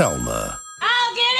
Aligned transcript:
Thelma. 0.00 0.58
I'll 0.80 1.14
get 1.14 1.34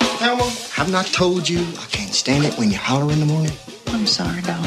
it! 0.00 0.18
Thelma, 0.20 0.44
I've 0.78 0.90
not 0.90 1.04
told 1.04 1.46
you 1.46 1.58
I 1.78 1.84
can't 1.90 2.14
stand 2.14 2.46
it 2.46 2.54
when 2.54 2.70
you 2.70 2.78
holler 2.78 3.12
in 3.12 3.20
the 3.20 3.26
morning? 3.26 3.52
I'm 3.88 4.06
sorry, 4.06 4.40
doll. 4.40 4.64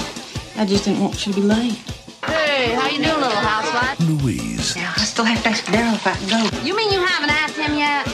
I 0.56 0.68
just 0.68 0.86
didn't 0.86 1.02
want 1.02 1.26
you 1.26 1.34
to 1.34 1.42
be 1.42 1.48
late. 1.48 1.82
Hey, 2.28 2.76
how 2.76 2.88
you 2.90 3.00
doing, 3.00 3.20
little 3.20 3.32
housewife? 3.32 4.00
Louise. 4.02 4.76
Yeah, 4.76 4.94
I 4.96 5.04
still 5.04 5.26
have 5.26 5.42
to 5.42 5.50
ask 5.50 5.66
Daryl 5.66 5.96
if 5.96 6.06
I 6.06 6.14
can 6.14 6.30
go. 6.30 6.64
You 6.64 6.78
mean 6.78 6.92
you 6.94 7.04
haven't 7.04 7.32
asked 7.32 7.58
him 7.58 7.76
yet? 7.76 8.06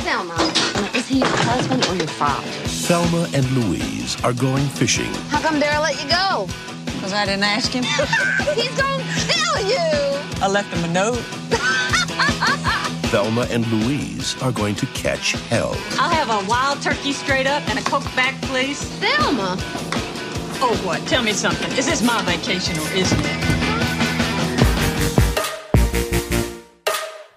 Thelma, 0.00 0.32
is 0.96 1.08
he 1.08 1.18
your 1.18 1.28
husband 1.28 1.84
or 1.84 1.96
your 1.96 2.06
father? 2.06 2.48
Thelma 2.88 3.28
and 3.34 3.44
Louise 3.50 4.16
are 4.24 4.32
going 4.32 4.64
fishing. 4.68 5.12
How 5.28 5.42
come 5.42 5.60
Daryl 5.60 5.82
let 5.82 6.02
you 6.02 6.08
go? 6.08 6.48
Because 6.86 7.12
I 7.12 7.26
didn't 7.26 7.44
ask 7.44 7.70
him. 7.70 7.84
He's 8.54 8.74
gonna 8.80 9.04
kill 9.28 9.68
you! 9.68 10.40
I 10.40 10.48
left 10.48 10.72
him 10.72 10.84
a 10.88 10.90
note. 10.94 11.22
Thelma 13.14 13.46
and 13.48 13.64
Louise 13.70 14.34
are 14.42 14.50
going 14.50 14.74
to 14.74 14.86
catch 14.86 15.36
hell. 15.48 15.76
I'll 16.00 16.10
have 16.10 16.30
a 16.30 16.48
wild 16.48 16.82
turkey 16.82 17.12
straight 17.12 17.46
up 17.46 17.62
and 17.68 17.78
a 17.78 17.82
Coke 17.82 18.12
back, 18.16 18.34
please. 18.42 18.82
Thelma! 18.98 19.56
Oh, 20.60 20.76
what? 20.84 20.98
Tell 21.06 21.22
me 21.22 21.32
something. 21.32 21.70
Is 21.78 21.86
this 21.86 22.02
my 22.02 22.20
vacation 22.22 22.76
or 22.76 22.90
isn't 22.92 23.20
it? 23.20 23.54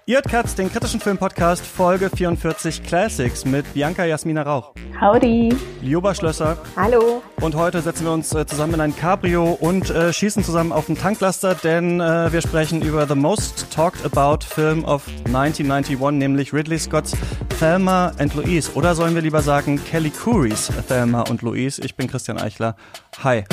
Ihr 0.06 0.16
hört 0.16 0.28
Katz, 0.28 0.54
den 0.56 0.68
kritischen 0.68 1.00
Filmpodcast 1.00 1.64
Folge 1.64 2.10
44 2.10 2.82
Classics 2.82 3.44
mit 3.44 3.72
Bianca 3.72 4.04
Jasmina 4.04 4.42
Rauch, 4.42 4.72
Howdy. 5.00 5.54
Lioba 5.80 6.12
Schlösser 6.12 6.58
Hallo. 6.74 7.22
und 7.40 7.54
heute 7.54 7.80
setzen 7.82 8.04
wir 8.04 8.12
uns 8.12 8.34
äh, 8.34 8.44
zusammen 8.46 8.74
in 8.74 8.80
ein 8.80 8.96
Cabrio 8.96 9.52
und 9.52 9.90
äh, 9.90 10.12
schießen 10.12 10.42
zusammen 10.42 10.72
auf 10.72 10.86
den 10.86 10.96
Tanklaster, 10.98 11.54
denn 11.54 12.00
äh, 12.00 12.32
wir 12.32 12.40
sprechen 12.40 12.82
über 12.82 13.06
the 13.06 13.14
most 13.14 13.72
talked 13.72 14.04
about 14.04 14.44
Film 14.44 14.84
of 14.84 15.06
1991, 15.26 16.18
nämlich 16.18 16.52
Ridley 16.52 16.80
Scott's 16.80 17.16
Thelma 17.60 18.12
and 18.18 18.34
Louise. 18.34 18.72
Oder 18.74 18.96
sollen 18.96 19.14
wir 19.14 19.22
lieber 19.22 19.40
sagen 19.40 19.80
Kelly 19.84 20.10
Currys 20.10 20.72
Thelma 20.88 21.22
und 21.22 21.42
Louise? 21.42 21.80
Ich 21.84 21.94
bin 21.94 22.08
Christian 22.08 22.36
Eichler. 22.36 22.74
Hi. 23.22 23.44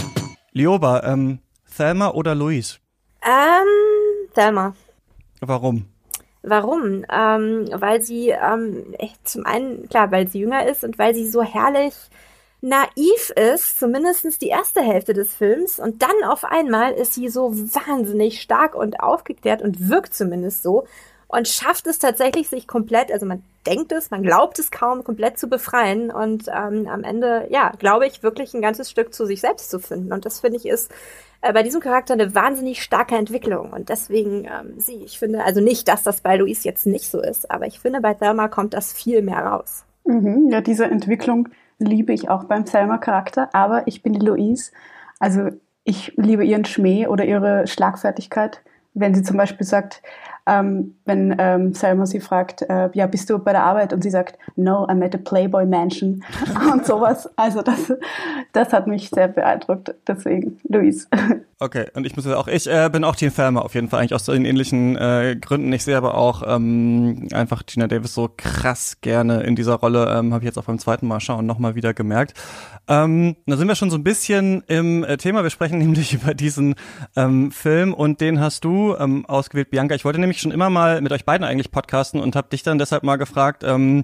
Lioba, 0.52 1.03
ähm, 1.03 1.39
Thelma 1.77 2.09
oder 2.09 2.33
Louise? 2.33 2.77
Ähm, 3.23 4.30
Thelma. 4.33 4.73
Warum? 5.42 5.86
Warum? 6.48 7.06
Ähm, 7.12 7.68
weil 7.72 8.02
sie 8.02 8.30
ähm, 8.30 8.94
zum 9.24 9.46
einen, 9.46 9.90
klar, 9.90 10.12
weil 10.12 10.28
sie 10.28 10.40
jünger 10.40 10.68
ist 10.68 10.84
und 10.84 11.00
weil 11.00 11.16
sie 11.16 11.28
so 11.28 11.42
herrlich 11.42 11.94
naiv 12.62 13.32
ist, 13.36 13.80
zumindestens 13.80 14.38
die 14.40 14.48
erste 14.48 14.82
Hälfte 14.82 15.14
des 15.14 15.34
Films. 15.34 15.80
Und 15.80 16.02
dann 16.02 16.23
auf 16.26 16.44
einmal 16.44 16.94
ist 16.94 17.14
sie 17.14 17.30
so 17.30 17.52
wahnsinnig 17.54 18.42
stark 18.42 18.76
und 18.76 19.00
aufgeklärt 19.00 19.62
und 19.62 19.90
wirkt 19.90 20.14
zumindest 20.14 20.64
so 20.64 20.86
und 21.28 21.48
schafft 21.48 21.88
es 21.88 22.00
tatsächlich, 22.00 22.50
sich 22.50 22.68
komplett, 22.68 23.12
also 23.12 23.26
man 23.26 23.44
denkt 23.66 23.92
es, 23.92 24.12
man 24.12 24.23
glaubt 24.23 24.60
es 24.60 24.72
kaum, 24.72 25.04
komplett 25.04 25.40
zu 25.40 25.48
befreien 25.48 26.12
und 26.12 26.48
ähm, 26.48 26.88
am 26.88 27.04
Ende, 27.04 27.48
ja, 27.50 27.72
glaube 27.80 28.06
ich, 28.08 28.23
wirklich 28.23 28.54
ein 28.54 28.62
ganzes 28.62 28.90
Stück 28.90 29.14
zu 29.14 29.26
sich 29.26 29.42
selbst 29.42 29.70
zu 29.72 29.80
finden. 29.80 30.14
Und 30.14 30.26
das 30.26 30.42
finde 30.42 30.58
ich 30.58 30.68
ist 30.68 30.92
äh, 31.41 31.53
bei 31.53 31.64
diesem 31.64 31.81
Charakter 31.81 32.14
eine 32.14 32.33
wahnsinnig 32.36 32.81
starke 32.81 33.16
Entwicklung. 33.16 33.72
Und 33.72 33.89
deswegen 33.89 34.45
ähm, 34.45 34.73
sie, 34.78 35.03
ich 35.03 35.19
finde, 35.19 35.44
also 35.44 35.61
nicht, 35.61 35.88
dass 35.88 36.03
das 36.03 36.22
bei 36.22 36.38
Louise 36.38 36.67
jetzt 36.67 36.86
nicht 36.86 37.09
so 37.09 37.22
ist, 37.22 37.50
aber 37.52 37.67
ich 37.67 37.80
finde, 37.80 38.02
bei 38.02 38.14
Thelma 38.14 38.47
kommt 38.47 38.73
das 38.73 38.94
viel 38.94 39.22
mehr 39.22 39.39
raus. 39.39 39.86
Mhm, 40.05 40.50
ja, 40.52 40.61
diese 40.61 40.86
Entwicklung 40.86 41.50
liebe 41.80 42.14
ich 42.14 42.30
auch 42.30 42.45
beim 42.45 42.66
Thelma-Charakter, 42.66 43.50
aber 43.53 43.88
ich 43.88 44.02
bin 44.03 44.14
die 44.14 44.25
Louise. 44.25 44.72
Also 45.19 45.50
ich 45.83 46.14
liebe 46.17 46.45
ihren 46.45 46.66
Schmäh 46.66 47.08
oder 47.08 47.25
ihre 47.25 47.67
Schlagfertigkeit. 47.67 48.61
Wenn 48.94 49.14
sie 49.14 49.23
zum 49.23 49.38
Beispiel 49.38 49.66
sagt, 49.66 50.02
ähm, 50.46 50.96
wenn 51.06 51.36
ähm, 51.40 51.74
Selma 51.74 52.06
sie 52.06 52.20
fragt, 52.20 52.62
äh, 52.64 52.90
ja, 52.94 53.08
bist 53.08 53.30
du 53.30 53.40
bei 53.40 53.52
der 53.52 53.64
Arbeit? 53.64 53.94
Und 53.94 54.04
sie 54.04 54.10
sagt, 54.10 54.38
no, 54.56 54.86
I'm 54.88 55.04
at 55.04 55.16
a 55.16 55.18
Playboy 55.18 55.66
Mansion 55.66 56.24
und 56.72 56.86
sowas. 56.86 57.30
Also 57.36 57.62
das, 57.62 57.94
das 58.54 58.73
hat 58.73 58.88
mich 58.88 59.10
sehr 59.10 59.28
beeindruckt. 59.28 59.94
Deswegen, 60.08 60.60
Luis. 60.67 61.08
Okay, 61.58 61.86
und 61.94 62.05
ich 62.05 62.17
muss 62.17 62.28
auch, 62.28 62.50
ich 62.50 62.67
äh, 62.67 62.89
bin 62.92 63.05
auch 63.05 63.16
Team 63.16 63.34
Thelma 63.34 63.61
auf 63.61 63.76
jeden 63.76 63.88
Fall, 63.88 64.02
eigentlich 64.02 64.14
aus 64.14 64.26
den 64.26 64.44
ähnlichen 64.44 64.98
äh, 64.98 65.38
Gründen. 65.39 65.72
Ich 65.72 65.86
sehe 65.86 65.95
aber 65.95 66.16
auch 66.16 66.44
ähm, 66.45 67.30
einfach 67.32 67.66
Gina 67.66 67.88
Davis 67.88 68.14
so 68.14 68.30
krass 68.36 68.98
gerne 69.00 69.44
in 69.44 69.55
dieser 69.55 69.76
Rolle, 69.76 70.14
ähm, 70.17 70.34
habe 70.34 70.44
ich 70.44 70.48
jetzt 70.48 70.58
auch 70.58 70.66
beim 70.66 70.80
zweiten 70.80 71.08
Mal 71.08 71.22
schauen 71.22 71.45
nochmal 71.45 71.76
wieder 71.76 71.94
gemerkt. 71.94 72.34
Ähm, 72.89 73.38
da 73.45 73.55
sind 73.55 73.70
wir 73.70 73.76
schon 73.76 73.89
so 73.89 73.98
ein 73.98 74.04
bisschen 74.04 74.64
im 74.67 75.05
äh, 75.05 75.16
Thema. 75.16 75.44
Wir 75.44 75.50
sprechen 75.50 75.78
nämlich 75.80 76.14
über 76.14 76.34
diesen 76.34 76.76
ähm, 77.16 77.52
Film 77.52 77.94
und 77.94 78.20
den 78.20 78.42
hast 78.42 78.66
du 78.66 78.94
ähm, 79.00 79.26
ausgewählt, 79.26 79.70
Bianca. 79.70 79.95
Ich 79.95 80.04
wollte 80.04 80.20
nämlich 80.20 80.35
schon 80.42 80.52
immer 80.52 80.70
mal 80.70 81.02
mit 81.02 81.12
euch 81.12 81.26
beiden 81.26 81.46
eigentlich 81.46 81.72
podcasten 81.72 82.20
und 82.20 82.36
habe 82.36 82.50
dich 82.50 82.64
dann 82.64 82.78
deshalb 82.78 83.04
mal 83.04 83.18
gefragt, 83.18 83.64
ähm, 83.64 84.04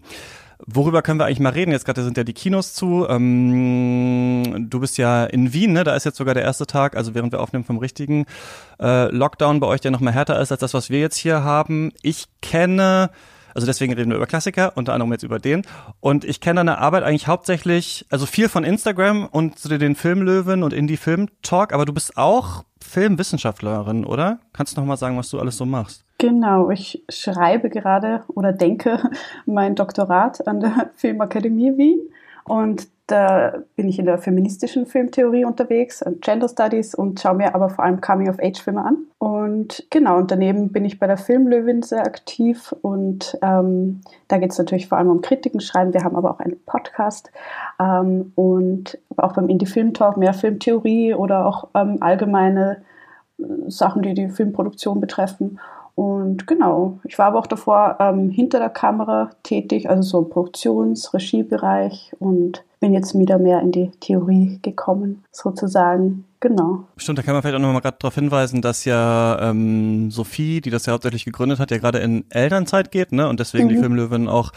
Worüber 0.67 1.01
können 1.01 1.19
wir 1.19 1.25
eigentlich 1.25 1.39
mal 1.39 1.49
reden? 1.49 1.71
Jetzt 1.71 1.85
gerade 1.85 2.03
sind 2.03 2.17
ja 2.17 2.23
die 2.23 2.33
Kinos 2.33 2.73
zu. 2.73 3.07
Ähm, 3.09 4.67
du 4.69 4.79
bist 4.79 4.97
ja 4.97 5.25
in 5.25 5.53
Wien, 5.53 5.73
ne? 5.73 5.83
Da 5.83 5.95
ist 5.95 6.03
jetzt 6.03 6.17
sogar 6.17 6.35
der 6.35 6.43
erste 6.43 6.67
Tag, 6.67 6.95
also 6.95 7.15
während 7.15 7.31
wir 7.31 7.39
aufnehmen 7.39 7.63
vom 7.63 7.79
richtigen 7.79 8.25
äh, 8.79 9.09
Lockdown 9.09 9.59
bei 9.59 9.67
euch, 9.67 9.81
der 9.81 9.91
noch 9.91 10.01
mal 10.01 10.13
härter 10.13 10.39
ist 10.39 10.51
als 10.51 10.61
das, 10.61 10.73
was 10.73 10.89
wir 10.89 10.99
jetzt 10.99 11.17
hier 11.17 11.43
haben. 11.43 11.91
Ich 12.03 12.25
kenne 12.41 13.09
also 13.53 13.67
deswegen 13.67 13.93
reden 13.93 14.09
wir 14.09 14.17
über 14.17 14.27
Klassiker, 14.27 14.73
unter 14.75 14.93
anderem 14.93 15.11
jetzt 15.11 15.23
über 15.23 15.39
den. 15.39 15.63
Und 15.99 16.23
ich 16.25 16.41
kenne 16.41 16.59
deine 16.59 16.77
Arbeit 16.77 17.03
eigentlich 17.03 17.27
hauptsächlich, 17.27 18.05
also 18.09 18.25
viel 18.25 18.49
von 18.49 18.63
Instagram 18.63 19.25
und 19.25 19.59
zu 19.59 19.69
den 19.69 19.95
Filmlöwen 19.95 20.63
und 20.63 20.73
Indie 20.73 20.97
Film 20.97 21.29
Talk, 21.41 21.73
aber 21.73 21.85
du 21.85 21.93
bist 21.93 22.17
auch 22.17 22.63
Filmwissenschaftlerin, 22.81 24.05
oder? 24.05 24.39
Kannst 24.53 24.75
du 24.75 24.81
noch 24.81 24.87
mal 24.87 24.97
sagen, 24.97 25.17
was 25.17 25.29
du 25.29 25.39
alles 25.39 25.57
so 25.57 25.65
machst? 25.65 26.03
Genau, 26.17 26.69
ich 26.69 27.03
schreibe 27.09 27.69
gerade 27.69 28.23
oder 28.27 28.53
denke 28.53 28.99
mein 29.45 29.75
Doktorat 29.75 30.47
an 30.47 30.59
der 30.59 30.91
Filmakademie 30.95 31.77
Wien 31.77 31.99
und 32.43 32.87
da 33.11 33.53
bin 33.75 33.89
ich 33.89 33.99
in 33.99 34.05
der 34.05 34.17
feministischen 34.17 34.85
Filmtheorie 34.85 35.45
unterwegs, 35.45 36.03
Gender 36.21 36.47
Studies 36.47 36.95
und 36.95 37.19
schaue 37.19 37.35
mir 37.35 37.53
aber 37.53 37.69
vor 37.69 37.83
allem 37.83 37.99
Coming-of-Age-Filme 37.99 38.83
an. 38.83 38.97
Und 39.19 39.85
genau, 39.89 40.17
und 40.17 40.31
daneben 40.31 40.71
bin 40.71 40.85
ich 40.85 40.97
bei 40.97 41.07
der 41.07 41.17
Filmlöwin 41.17 41.81
sehr 41.81 42.05
aktiv 42.05 42.73
und 42.81 43.37
ähm, 43.41 44.01
da 44.29 44.37
geht 44.37 44.51
es 44.51 44.57
natürlich 44.57 44.87
vor 44.87 44.97
allem 44.97 45.09
um 45.09 45.21
Kritiken 45.21 45.59
schreiben. 45.59 45.93
Wir 45.93 46.03
haben 46.03 46.15
aber 46.15 46.31
auch 46.31 46.39
einen 46.39 46.59
Podcast 46.65 47.31
ähm, 47.79 48.31
und 48.35 48.97
auch 49.17 49.33
beim 49.33 49.49
Indie 49.49 49.65
Film 49.65 49.93
Talk 49.93 50.17
mehr 50.17 50.33
Filmtheorie 50.33 51.13
oder 51.13 51.45
auch 51.45 51.67
ähm, 51.75 51.97
allgemeine 51.99 52.81
äh, 53.37 53.43
Sachen, 53.67 54.01
die 54.01 54.13
die 54.13 54.29
Filmproduktion 54.29 55.01
betreffen. 55.01 55.59
Und 55.95 56.47
genau, 56.47 56.99
ich 57.03 57.19
war 57.19 57.27
aber 57.27 57.39
auch 57.39 57.47
davor 57.47 57.97
ähm, 57.99 58.29
hinter 58.29 58.59
der 58.59 58.69
Kamera 58.69 59.31
tätig, 59.43 59.89
also 59.89 60.01
so 60.01 60.19
im 60.19 60.29
Produktions-, 60.29 61.13
Regiebereich 61.13 62.13
und 62.19 62.63
bin 62.81 62.93
jetzt 62.93 63.17
wieder 63.17 63.37
mehr 63.37 63.61
in 63.61 63.71
die 63.71 63.91
Theorie 64.01 64.59
gekommen, 64.61 65.23
sozusagen. 65.31 66.25
Genau. 66.39 66.87
Stimmt, 66.97 67.19
da 67.19 67.21
kann 67.21 67.33
man 67.33 67.43
vielleicht 67.43 67.55
auch 67.55 67.61
noch 67.61 67.71
mal 67.71 67.79
gerade 67.79 67.97
darauf 67.99 68.15
hinweisen, 68.15 68.63
dass 68.63 68.83
ja 68.83 69.39
ähm, 69.39 70.09
Sophie, 70.09 70.59
die 70.59 70.71
das 70.71 70.87
ja 70.87 70.93
hauptsächlich 70.93 71.23
gegründet 71.23 71.59
hat, 71.59 71.69
ja 71.69 71.77
gerade 71.77 71.99
in 71.99 72.25
Elternzeit 72.31 72.91
geht, 72.91 73.11
ne? 73.11 73.29
Und 73.29 73.39
deswegen 73.39 73.65
mhm. 73.65 73.69
die 73.69 73.77
Filmlöwen 73.77 74.27
auch 74.27 74.51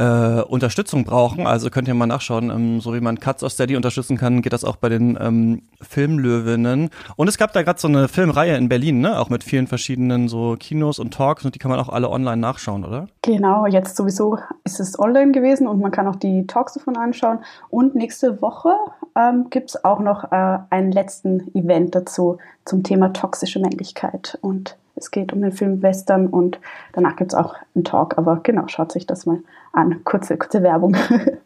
äh, 0.00 0.42
Unterstützung 0.42 1.04
brauchen. 1.04 1.46
Also 1.46 1.68
könnt 1.68 1.86
ihr 1.86 1.94
mal 1.94 2.06
nachschauen, 2.06 2.50
ähm, 2.50 2.80
so 2.80 2.94
wie 2.94 3.00
man 3.00 3.20
Cuts 3.20 3.44
aus 3.44 3.52
Steady 3.52 3.76
unterstützen 3.76 4.16
kann, 4.16 4.40
geht 4.40 4.54
das 4.54 4.64
auch 4.64 4.76
bei 4.76 4.88
den 4.88 5.18
ähm, 5.20 5.62
Filmlöwinnen. 5.82 6.88
Und 7.16 7.28
es 7.28 7.36
gab 7.36 7.52
da 7.52 7.62
gerade 7.62 7.78
so 7.78 7.86
eine 7.86 8.08
Filmreihe 8.08 8.56
in 8.56 8.70
Berlin, 8.70 9.00
ne? 9.00 9.18
Auch 9.18 9.28
mit 9.28 9.44
vielen 9.44 9.66
verschiedenen 9.66 10.28
so 10.28 10.56
Kinos 10.58 10.98
und 10.98 11.12
Talks 11.12 11.44
und 11.44 11.54
die 11.54 11.58
kann 11.58 11.70
man 11.70 11.78
auch 11.78 11.90
alle 11.90 12.08
online 12.08 12.38
nachschauen, 12.38 12.86
oder? 12.86 13.08
Genau, 13.20 13.66
jetzt 13.66 13.96
sowieso 13.96 14.38
ist 14.64 14.80
es 14.80 14.98
online 14.98 15.32
gewesen 15.32 15.66
und 15.66 15.80
man 15.80 15.90
kann 15.90 16.08
auch 16.08 16.16
die 16.16 16.46
Talks 16.46 16.74
davon 16.74 16.96
anschauen. 16.96 17.40
Und 17.68 17.94
nächste 17.94 18.40
Woche 18.40 18.72
ähm, 19.14 19.48
gibt 19.50 19.70
es 19.70 19.84
auch 19.84 20.00
noch 20.00 20.32
äh, 20.32 20.58
einen 20.70 20.92
letzten 20.92 21.54
Event 21.54 21.94
dazu 21.94 22.38
zum 22.64 22.82
Thema 22.82 23.12
toxische 23.12 23.60
Männlichkeit. 23.60 24.38
Und 24.40 24.76
es 25.00 25.10
geht 25.10 25.32
um 25.32 25.40
den 25.40 25.52
Film 25.52 25.82
Western 25.82 26.26
und 26.28 26.60
danach 26.92 27.16
gibt 27.16 27.32
es 27.32 27.38
auch 27.38 27.54
einen 27.74 27.84
Talk. 27.84 28.18
Aber 28.18 28.40
genau, 28.42 28.68
schaut 28.68 28.92
sich 28.92 29.06
das 29.06 29.26
mal 29.26 29.38
an. 29.72 30.02
Kurze, 30.04 30.36
kurze 30.36 30.62
Werbung. 30.62 30.96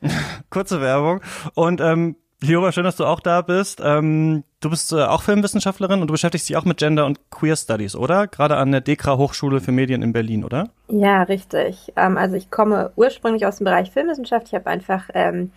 kurze 0.50 0.80
Werbung. 0.80 1.20
Und 1.54 1.80
ähm, 1.80 2.16
Lioba, 2.44 2.72
schön, 2.72 2.84
dass 2.84 2.96
du 2.96 3.06
auch 3.06 3.20
da 3.20 3.40
bist. 3.40 3.80
Ähm, 3.82 4.44
du 4.60 4.68
bist 4.68 4.92
äh, 4.92 5.02
auch 5.02 5.22
Filmwissenschaftlerin 5.22 6.02
und 6.02 6.08
du 6.08 6.12
beschäftigst 6.12 6.48
dich 6.48 6.56
auch 6.56 6.64
mit 6.64 6.76
Gender 6.76 7.06
und 7.06 7.30
Queer 7.30 7.56
Studies, 7.56 7.96
oder? 7.96 8.26
Gerade 8.26 8.56
an 8.56 8.70
der 8.70 8.82
DEKRA 8.82 9.16
Hochschule 9.16 9.60
für 9.60 9.72
Medien 9.72 10.02
in 10.02 10.12
Berlin, 10.12 10.44
oder? 10.44 10.68
Ja, 10.88 11.22
richtig. 11.22 11.92
Ähm, 11.96 12.18
also 12.18 12.36
ich 12.36 12.50
komme 12.50 12.92
ursprünglich 12.96 13.46
aus 13.46 13.56
dem 13.56 13.64
Bereich 13.64 13.90
Filmwissenschaft. 13.90 14.48
Ich 14.48 14.54
habe 14.54 14.66
einfach 14.66 15.08
ähm, 15.14 15.52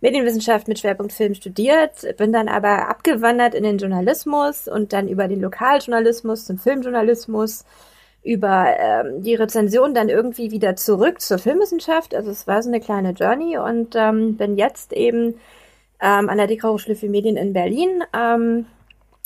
Medienwissenschaft 0.00 0.68
mit 0.68 0.78
Schwerpunkt 0.78 1.12
Film 1.12 1.34
studiert, 1.34 2.16
bin 2.16 2.32
dann 2.32 2.48
aber 2.48 2.88
abgewandert 2.88 3.54
in 3.54 3.64
den 3.64 3.78
Journalismus 3.78 4.66
und 4.66 4.92
dann 4.92 5.08
über 5.08 5.28
den 5.28 5.40
Lokaljournalismus 5.40 6.46
zum 6.46 6.58
Filmjournalismus 6.58 7.64
über 8.22 8.76
ähm, 8.78 9.22
die 9.22 9.34
Rezension 9.34 9.94
dann 9.94 10.08
irgendwie 10.08 10.50
wieder 10.50 10.76
zurück 10.76 11.20
zur 11.20 11.38
Filmwissenschaft. 11.38 12.14
Also 12.14 12.30
es 12.30 12.46
war 12.46 12.62
so 12.62 12.68
eine 12.68 12.80
kleine 12.80 13.12
Journey 13.12 13.58
und 13.58 13.94
ähm, 13.96 14.36
bin 14.36 14.56
jetzt 14.56 14.92
eben 14.92 15.34
ähm, 16.00 16.28
an 16.28 16.36
der 16.36 16.48
Hochschule 16.48 16.96
für 16.96 17.08
Medien 17.08 17.36
in 17.36 17.52
Berlin. 17.52 18.02
Ähm, 18.14 18.66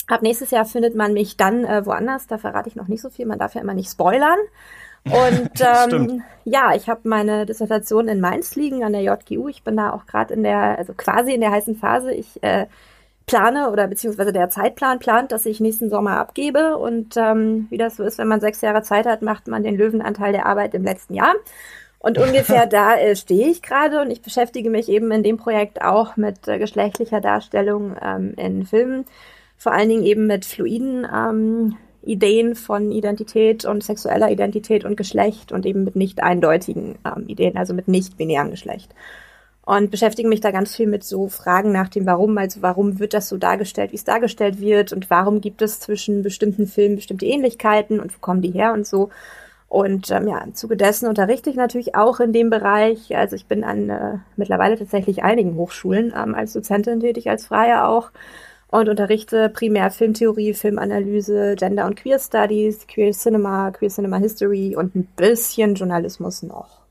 ab 0.07 0.21
nächstes 0.21 0.51
Jahr 0.51 0.65
findet 0.65 0.95
man 0.95 1.13
mich 1.13 1.35
dann 1.35 1.65
äh, 1.65 1.85
woanders. 1.85 2.27
Da 2.27 2.37
verrate 2.37 2.69
ich 2.69 2.75
noch 2.75 2.87
nicht 2.87 3.01
so 3.01 3.09
viel. 3.09 3.25
Man 3.25 3.39
darf 3.39 3.55
ja 3.55 3.61
immer 3.61 3.73
nicht 3.73 3.89
spoilern. 3.89 4.39
Und 5.05 5.51
ähm, 5.61 6.23
ja, 6.43 6.75
ich 6.75 6.89
habe 6.89 7.01
meine 7.03 7.45
Dissertation 7.45 8.07
in 8.07 8.19
Mainz 8.19 8.55
liegen 8.55 8.83
an 8.83 8.93
der 8.93 9.01
JGU. 9.01 9.47
Ich 9.47 9.63
bin 9.63 9.77
da 9.77 9.91
auch 9.91 10.05
gerade 10.05 10.33
in 10.33 10.43
der, 10.43 10.77
also 10.77 10.93
quasi 10.93 11.33
in 11.33 11.41
der 11.41 11.51
heißen 11.51 11.75
Phase. 11.75 12.11
Ich 12.13 12.41
äh, 12.43 12.67
plane 13.25 13.71
oder 13.71 13.87
beziehungsweise 13.87 14.31
der 14.31 14.49
Zeitplan 14.49 14.99
plant, 14.99 15.31
dass 15.31 15.45
ich 15.45 15.59
nächsten 15.59 15.89
Sommer 15.89 16.17
abgebe. 16.17 16.77
Und 16.77 17.17
ähm, 17.17 17.67
wie 17.69 17.77
das 17.77 17.97
so 17.97 18.03
ist, 18.03 18.17
wenn 18.17 18.27
man 18.27 18.41
sechs 18.41 18.61
Jahre 18.61 18.83
Zeit 18.83 19.05
hat, 19.05 19.21
macht 19.21 19.47
man 19.47 19.63
den 19.63 19.77
Löwenanteil 19.77 20.31
der 20.31 20.45
Arbeit 20.45 20.73
im 20.73 20.83
letzten 20.83 21.15
Jahr. 21.15 21.33
Und 21.99 22.19
ungefähr 22.19 22.65
da 22.67 22.95
äh, 22.95 23.15
stehe 23.15 23.49
ich 23.49 23.61
gerade 23.61 24.01
und 24.01 24.11
ich 24.11 24.21
beschäftige 24.21 24.69
mich 24.69 24.89
eben 24.89 25.11
in 25.11 25.23
dem 25.23 25.37
Projekt 25.37 25.81
auch 25.81 26.17
mit 26.17 26.47
äh, 26.47 26.59
geschlechtlicher 26.59 27.21
Darstellung 27.21 27.95
ähm, 28.01 28.33
in 28.37 28.65
Filmen, 28.65 29.05
vor 29.57 29.71
allen 29.71 29.89
Dingen 29.89 30.03
eben 30.03 30.27
mit 30.27 30.45
fluiden 30.45 31.07
ähm, 31.11 31.77
Ideen 32.05 32.55
von 32.55 32.91
Identität 32.91 33.65
und 33.65 33.83
sexueller 33.83 34.31
Identität 34.31 34.85
und 34.85 34.97
Geschlecht 34.97 35.51
und 35.51 35.65
eben 35.65 35.83
mit 35.83 35.95
nicht 35.95 36.21
eindeutigen 36.21 36.95
ähm, 37.05 37.27
Ideen, 37.27 37.57
also 37.57 37.73
mit 37.73 37.87
nicht 37.87 38.17
binärem 38.17 38.51
Geschlecht. 38.51 38.93
Und 39.65 39.89
beschäftige 39.89 40.29
mich 40.29 40.41
da 40.41 40.51
ganz 40.51 40.75
viel 40.75 40.85
mit 40.85 41.03
so 41.03 41.27
Fragen 41.27 41.71
nach 41.71 41.89
dem 41.89 42.05
Warum, 42.05 42.37
also 42.37 42.61
warum 42.61 42.99
wird 42.99 43.15
das 43.15 43.27
so 43.27 43.37
dargestellt, 43.37 43.91
wie 43.91 43.95
es 43.95 44.03
dargestellt 44.03 44.61
wird 44.61 44.93
und 44.93 45.09
warum 45.09 45.41
gibt 45.41 45.63
es 45.63 45.79
zwischen 45.79 46.21
bestimmten 46.21 46.67
Filmen 46.67 46.97
bestimmte 46.97 47.25
Ähnlichkeiten 47.25 47.99
und 47.99 48.13
wo 48.13 48.19
kommen 48.19 48.43
die 48.43 48.51
her 48.51 48.73
und 48.73 48.85
so. 48.85 49.09
Und 49.67 50.11
ähm, 50.11 50.27
ja, 50.27 50.37
im 50.43 50.53
Zuge 50.53 50.77
dessen 50.77 51.09
unterrichte 51.09 51.49
ich 51.49 51.55
natürlich 51.55 51.95
auch 51.95 52.19
in 52.19 52.31
dem 52.31 52.51
Bereich. 52.51 53.15
Also 53.17 53.35
ich 53.35 53.47
bin 53.47 53.63
an 53.63 53.89
äh, 53.89 54.19
mittlerweile 54.35 54.77
tatsächlich 54.77 55.23
einigen 55.23 55.55
Hochschulen 55.55 56.13
ähm, 56.15 56.35
als 56.35 56.53
Dozentin 56.53 56.99
tätig, 56.99 57.29
als 57.29 57.47
Freie 57.47 57.87
auch 57.87 58.11
und 58.79 58.89
unterrichte 58.89 59.49
primär 59.49 59.91
Filmtheorie, 59.91 60.53
Filmanalyse, 60.53 61.55
Gender 61.55 61.85
und 61.85 61.95
Queer 61.95 62.19
Studies, 62.19 62.87
Queer 62.87 63.11
Cinema, 63.11 63.71
Queer 63.71 63.89
Cinema 63.89 64.17
History 64.17 64.75
und 64.75 64.95
ein 64.95 65.07
bisschen 65.15 65.75
Journalismus 65.75 66.43
noch. 66.43 66.81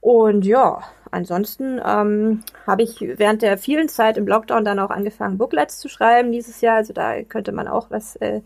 Und 0.00 0.46
ja, 0.46 0.82
ansonsten 1.10 1.80
ähm, 1.84 2.42
habe 2.66 2.82
ich 2.82 3.00
während 3.00 3.42
der 3.42 3.58
vielen 3.58 3.88
Zeit 3.88 4.16
im 4.16 4.26
Lockdown 4.26 4.64
dann 4.64 4.78
auch 4.78 4.90
angefangen, 4.90 5.38
Booklets 5.38 5.78
zu 5.78 5.88
schreiben 5.88 6.32
dieses 6.32 6.60
Jahr. 6.60 6.76
Also 6.76 6.92
da 6.92 7.22
könnte 7.22 7.52
man 7.52 7.68
auch 7.68 7.90
was 7.90 8.16
äh, 8.16 8.40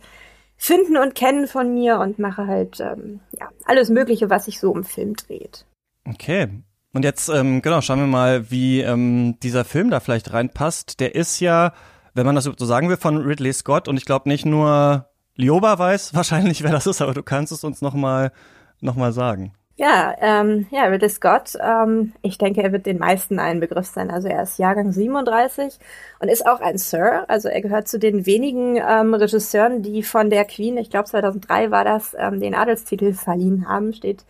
finden 0.57 0.97
und 0.97 1.15
kennen 1.15 1.47
von 1.47 1.73
mir 1.73 1.99
und 1.99 2.19
mache 2.19 2.47
halt 2.47 2.81
ähm, 2.81 3.21
ja, 3.39 3.49
alles 3.65 3.89
Mögliche, 3.91 4.31
was 4.31 4.47
sich 4.47 4.59
so 4.59 4.75
im 4.75 4.85
Film 4.85 5.15
dreht. 5.15 5.65
Okay. 6.09 6.49
Und 6.93 7.05
jetzt, 7.05 7.29
ähm, 7.29 7.61
genau, 7.61 7.81
schauen 7.81 7.99
wir 7.99 8.07
mal, 8.07 8.51
wie 8.51 8.81
ähm, 8.81 9.37
dieser 9.43 9.65
Film 9.65 9.91
da 9.91 9.99
vielleicht 10.01 10.33
reinpasst. 10.33 11.01
Der 11.01 11.15
ist 11.17 11.41
ja 11.41 11.73
wenn 12.15 12.27
man 12.27 12.35
das 12.35 12.45
so 12.45 12.65
sagen 12.65 12.89
will, 12.89 12.97
von 12.97 13.19
Ridley 13.19 13.53
Scott. 13.53 13.89
Und 13.89 13.97
ich 13.97 14.05
glaube 14.05 14.29
nicht 14.29 14.47
nur 14.47 15.07
Lioba 15.37 15.79
weiß 15.79 16.15
wahrscheinlich, 16.15 16.63
wer 16.63 16.73
das 16.73 16.87
ist, 16.87 17.03
aber 17.03 17.15
du 17.15 17.23
kannst 17.23 17.53
es 17.53 17.65
uns 17.65 17.83
nochmal 17.83 18.33
noch 18.81 18.97
mal 18.97 19.13
sagen. 19.13 19.53
Ja, 19.77 20.15
ähm, 20.21 20.69
ja, 20.71 20.85
Ridley 20.85 21.09
Scott, 21.09 21.55
ähm, 21.61 22.13
ich 22.23 22.39
denke, 22.39 22.63
er 22.63 22.71
wird 22.71 22.87
den 22.87 22.99
meisten 22.99 23.41
ein 23.41 23.59
Begriff 23.59 23.87
sein. 23.87 24.09
Also 24.09 24.29
er 24.29 24.45
ist 24.45 24.57
Jahrgang 24.57 24.93
37 24.93 25.81
und 26.21 26.29
ist 26.29 26.47
auch 26.47 26.61
ein 26.61 26.79
Sir. 26.79 27.25
Also 27.27 27.49
er 27.49 27.61
gehört 27.61 27.89
zu 27.89 27.99
den 27.99 28.25
wenigen 28.25 28.77
ähm, 28.77 29.15
Regisseuren, 29.15 29.83
die 29.83 30.05
von 30.05 30.31
der 30.31 30.45
Queen, 30.45 30.77
ich 30.77 30.91
glaube 30.91 31.07
2003 31.07 31.73
war 31.73 31.85
das, 31.85 32.15
ähm, 32.17 32.39
den 32.39 32.55
Adelstitel 32.55 33.15
verliehen 33.15 33.69
haben. 33.69 33.93
Steht 33.93 34.25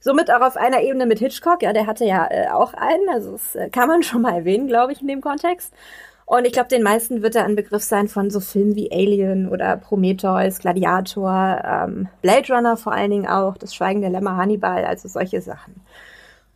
somit 0.00 0.30
auch 0.30 0.40
auf 0.40 0.56
einer 0.56 0.80
Ebene 0.80 1.04
mit 1.04 1.18
Hitchcock. 1.18 1.62
Ja, 1.62 1.74
der 1.74 1.86
hatte 1.86 2.06
ja 2.06 2.26
äh, 2.30 2.48
auch 2.48 2.72
einen. 2.72 3.10
Also 3.10 3.32
das 3.32 3.54
äh, 3.54 3.68
kann 3.68 3.88
man 3.88 4.02
schon 4.02 4.22
mal 4.22 4.34
erwähnen, 4.34 4.66
glaube 4.66 4.92
ich, 4.92 5.02
in 5.02 5.08
dem 5.08 5.20
Kontext. 5.20 5.74
Und 6.26 6.44
ich 6.44 6.52
glaube, 6.52 6.68
den 6.68 6.82
meisten 6.82 7.22
wird 7.22 7.36
er 7.36 7.44
ein 7.44 7.54
Begriff 7.54 7.84
sein 7.84 8.08
von 8.08 8.30
so 8.30 8.40
Filmen 8.40 8.74
wie 8.74 8.90
Alien 8.90 9.48
oder 9.48 9.76
Prometheus, 9.76 10.58
Gladiator, 10.58 11.62
ähm, 11.64 12.08
Blade 12.20 12.52
Runner 12.52 12.76
vor 12.76 12.92
allen 12.92 13.12
Dingen 13.12 13.28
auch, 13.28 13.56
Das 13.56 13.72
Schweigen 13.72 14.00
der 14.00 14.10
Lämmer, 14.10 14.36
Hannibal, 14.36 14.84
also 14.84 15.06
solche 15.06 15.40
Sachen. 15.40 15.80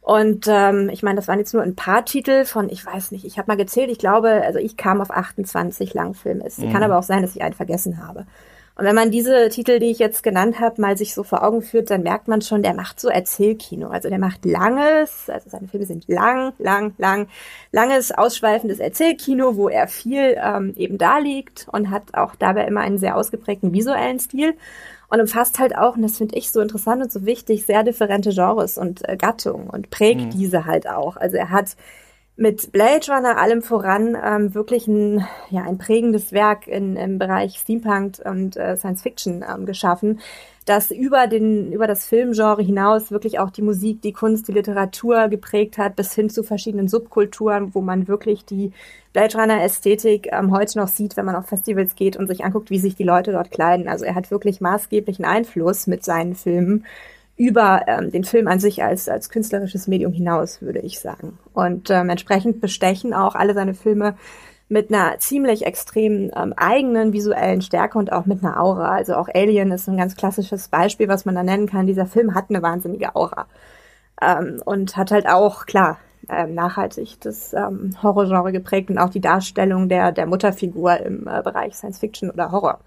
Und 0.00 0.46
ähm, 0.48 0.88
ich 0.92 1.04
meine, 1.04 1.16
das 1.16 1.28
waren 1.28 1.38
jetzt 1.38 1.54
nur 1.54 1.62
ein 1.62 1.76
paar 1.76 2.04
Titel 2.04 2.44
von, 2.44 2.68
ich 2.68 2.84
weiß 2.84 3.12
nicht, 3.12 3.24
ich 3.24 3.38
habe 3.38 3.46
mal 3.46 3.56
gezählt, 3.56 3.90
ich 3.92 3.98
glaube, 3.98 4.42
also 4.44 4.58
ich 4.58 4.76
kam 4.76 5.00
auf 5.00 5.12
28 5.12 5.94
Langfilme. 5.94 6.44
Es 6.44 6.58
mhm. 6.58 6.72
kann 6.72 6.82
aber 6.82 6.98
auch 6.98 7.04
sein, 7.04 7.22
dass 7.22 7.36
ich 7.36 7.42
einen 7.42 7.54
vergessen 7.54 8.04
habe. 8.04 8.26
Und 8.80 8.86
wenn 8.86 8.94
man 8.94 9.10
diese 9.10 9.50
Titel, 9.50 9.78
die 9.78 9.90
ich 9.90 9.98
jetzt 9.98 10.22
genannt 10.22 10.58
habe, 10.58 10.80
mal 10.80 10.96
sich 10.96 11.12
so 11.12 11.22
vor 11.22 11.44
Augen 11.44 11.60
führt, 11.60 11.90
dann 11.90 12.02
merkt 12.02 12.28
man 12.28 12.40
schon, 12.40 12.62
der 12.62 12.72
macht 12.72 12.98
so 12.98 13.10
Erzählkino. 13.10 13.88
Also 13.88 14.08
der 14.08 14.18
macht 14.18 14.46
langes, 14.46 15.28
also 15.28 15.50
seine 15.50 15.68
Filme 15.68 15.84
sind 15.84 16.08
lang, 16.08 16.54
lang, 16.56 16.94
lang, 16.96 17.28
langes, 17.72 18.10
ausschweifendes 18.10 18.78
Erzählkino, 18.78 19.56
wo 19.56 19.68
er 19.68 19.86
viel 19.86 20.34
ähm, 20.42 20.72
eben 20.78 20.96
da 20.96 21.18
liegt 21.18 21.68
und 21.70 21.90
hat 21.90 22.14
auch 22.14 22.34
dabei 22.36 22.66
immer 22.66 22.80
einen 22.80 22.96
sehr 22.96 23.18
ausgeprägten 23.18 23.74
visuellen 23.74 24.18
Stil 24.18 24.54
und 25.10 25.20
umfasst 25.20 25.58
halt 25.58 25.76
auch, 25.76 25.96
und 25.96 26.02
das 26.02 26.16
finde 26.16 26.36
ich 26.36 26.50
so 26.50 26.62
interessant 26.62 27.02
und 27.02 27.12
so 27.12 27.26
wichtig, 27.26 27.66
sehr 27.66 27.82
differente 27.82 28.30
Genres 28.30 28.78
und 28.78 29.06
äh, 29.06 29.18
Gattungen 29.18 29.68
und 29.68 29.90
prägt 29.90 30.22
mhm. 30.22 30.30
diese 30.30 30.64
halt 30.64 30.88
auch. 30.88 31.18
Also 31.18 31.36
er 31.36 31.50
hat 31.50 31.76
mit 32.40 32.72
Blade 32.72 33.06
Runner 33.12 33.36
allem 33.36 33.60
voran 33.60 34.16
ähm, 34.24 34.54
wirklich 34.54 34.88
ein, 34.88 35.26
ja, 35.50 35.64
ein 35.64 35.76
prägendes 35.76 36.32
Werk 36.32 36.66
in, 36.66 36.96
im 36.96 37.18
Bereich 37.18 37.58
Steampunk 37.58 38.18
und 38.24 38.56
äh, 38.56 38.78
Science 38.78 39.02
Fiction 39.02 39.44
ähm, 39.46 39.66
geschaffen, 39.66 40.20
das 40.64 40.90
über, 40.90 41.26
den, 41.26 41.70
über 41.70 41.86
das 41.86 42.06
Filmgenre 42.06 42.62
hinaus 42.62 43.10
wirklich 43.10 43.38
auch 43.38 43.50
die 43.50 43.60
Musik, 43.60 44.00
die 44.00 44.14
Kunst, 44.14 44.48
die 44.48 44.52
Literatur 44.52 45.28
geprägt 45.28 45.76
hat, 45.76 45.96
bis 45.96 46.14
hin 46.14 46.30
zu 46.30 46.42
verschiedenen 46.42 46.88
Subkulturen, 46.88 47.74
wo 47.74 47.82
man 47.82 48.08
wirklich 48.08 48.46
die 48.46 48.72
Blade 49.12 49.36
Runner 49.36 49.62
Ästhetik 49.62 50.30
ähm, 50.32 50.50
heute 50.50 50.78
noch 50.78 50.88
sieht, 50.88 51.18
wenn 51.18 51.26
man 51.26 51.36
auf 51.36 51.44
Festivals 51.44 51.94
geht 51.94 52.16
und 52.16 52.26
sich 52.26 52.42
anguckt, 52.42 52.70
wie 52.70 52.78
sich 52.78 52.94
die 52.94 53.04
Leute 53.04 53.32
dort 53.32 53.50
kleiden. 53.50 53.86
Also 53.86 54.06
er 54.06 54.14
hat 54.14 54.30
wirklich 54.30 54.62
maßgeblichen 54.62 55.26
Einfluss 55.26 55.86
mit 55.86 56.06
seinen 56.06 56.34
Filmen 56.34 56.86
über 57.40 57.84
ähm, 57.86 58.10
den 58.10 58.24
Film 58.24 58.48
an 58.48 58.60
sich 58.60 58.84
als, 58.84 59.08
als 59.08 59.30
künstlerisches 59.30 59.88
Medium 59.88 60.12
hinaus, 60.12 60.60
würde 60.60 60.80
ich 60.80 61.00
sagen. 61.00 61.38
Und 61.54 61.88
ähm, 61.88 62.10
entsprechend 62.10 62.60
bestechen 62.60 63.14
auch 63.14 63.34
alle 63.34 63.54
seine 63.54 63.72
Filme 63.72 64.14
mit 64.68 64.92
einer 64.92 65.18
ziemlich 65.18 65.64
extremen 65.64 66.30
ähm, 66.36 66.52
eigenen 66.54 67.14
visuellen 67.14 67.62
Stärke 67.62 67.96
und 67.96 68.12
auch 68.12 68.26
mit 68.26 68.44
einer 68.44 68.60
Aura. 68.60 68.90
Also 68.90 69.14
auch 69.14 69.30
Alien 69.32 69.72
ist 69.72 69.88
ein 69.88 69.96
ganz 69.96 70.16
klassisches 70.16 70.68
Beispiel, 70.68 71.08
was 71.08 71.24
man 71.24 71.34
da 71.34 71.42
nennen 71.42 71.66
kann. 71.66 71.86
Dieser 71.86 72.04
Film 72.04 72.34
hat 72.34 72.50
eine 72.50 72.60
wahnsinnige 72.60 73.16
Aura. 73.16 73.46
Ähm, 74.20 74.60
und 74.66 74.98
hat 74.98 75.10
halt 75.10 75.26
auch, 75.26 75.64
klar, 75.64 75.96
ähm, 76.28 76.54
nachhaltig 76.54 77.22
das 77.22 77.54
ähm, 77.54 77.96
Horrorgenre 78.02 78.52
geprägt 78.52 78.90
und 78.90 78.98
auch 78.98 79.08
die 79.08 79.22
Darstellung 79.22 79.88
der, 79.88 80.12
der 80.12 80.26
Mutterfigur 80.26 80.98
im 80.98 81.26
äh, 81.26 81.40
Bereich 81.42 81.74
Science 81.74 82.00
Fiction 82.00 82.30
oder 82.30 82.52
Horror. 82.52 82.80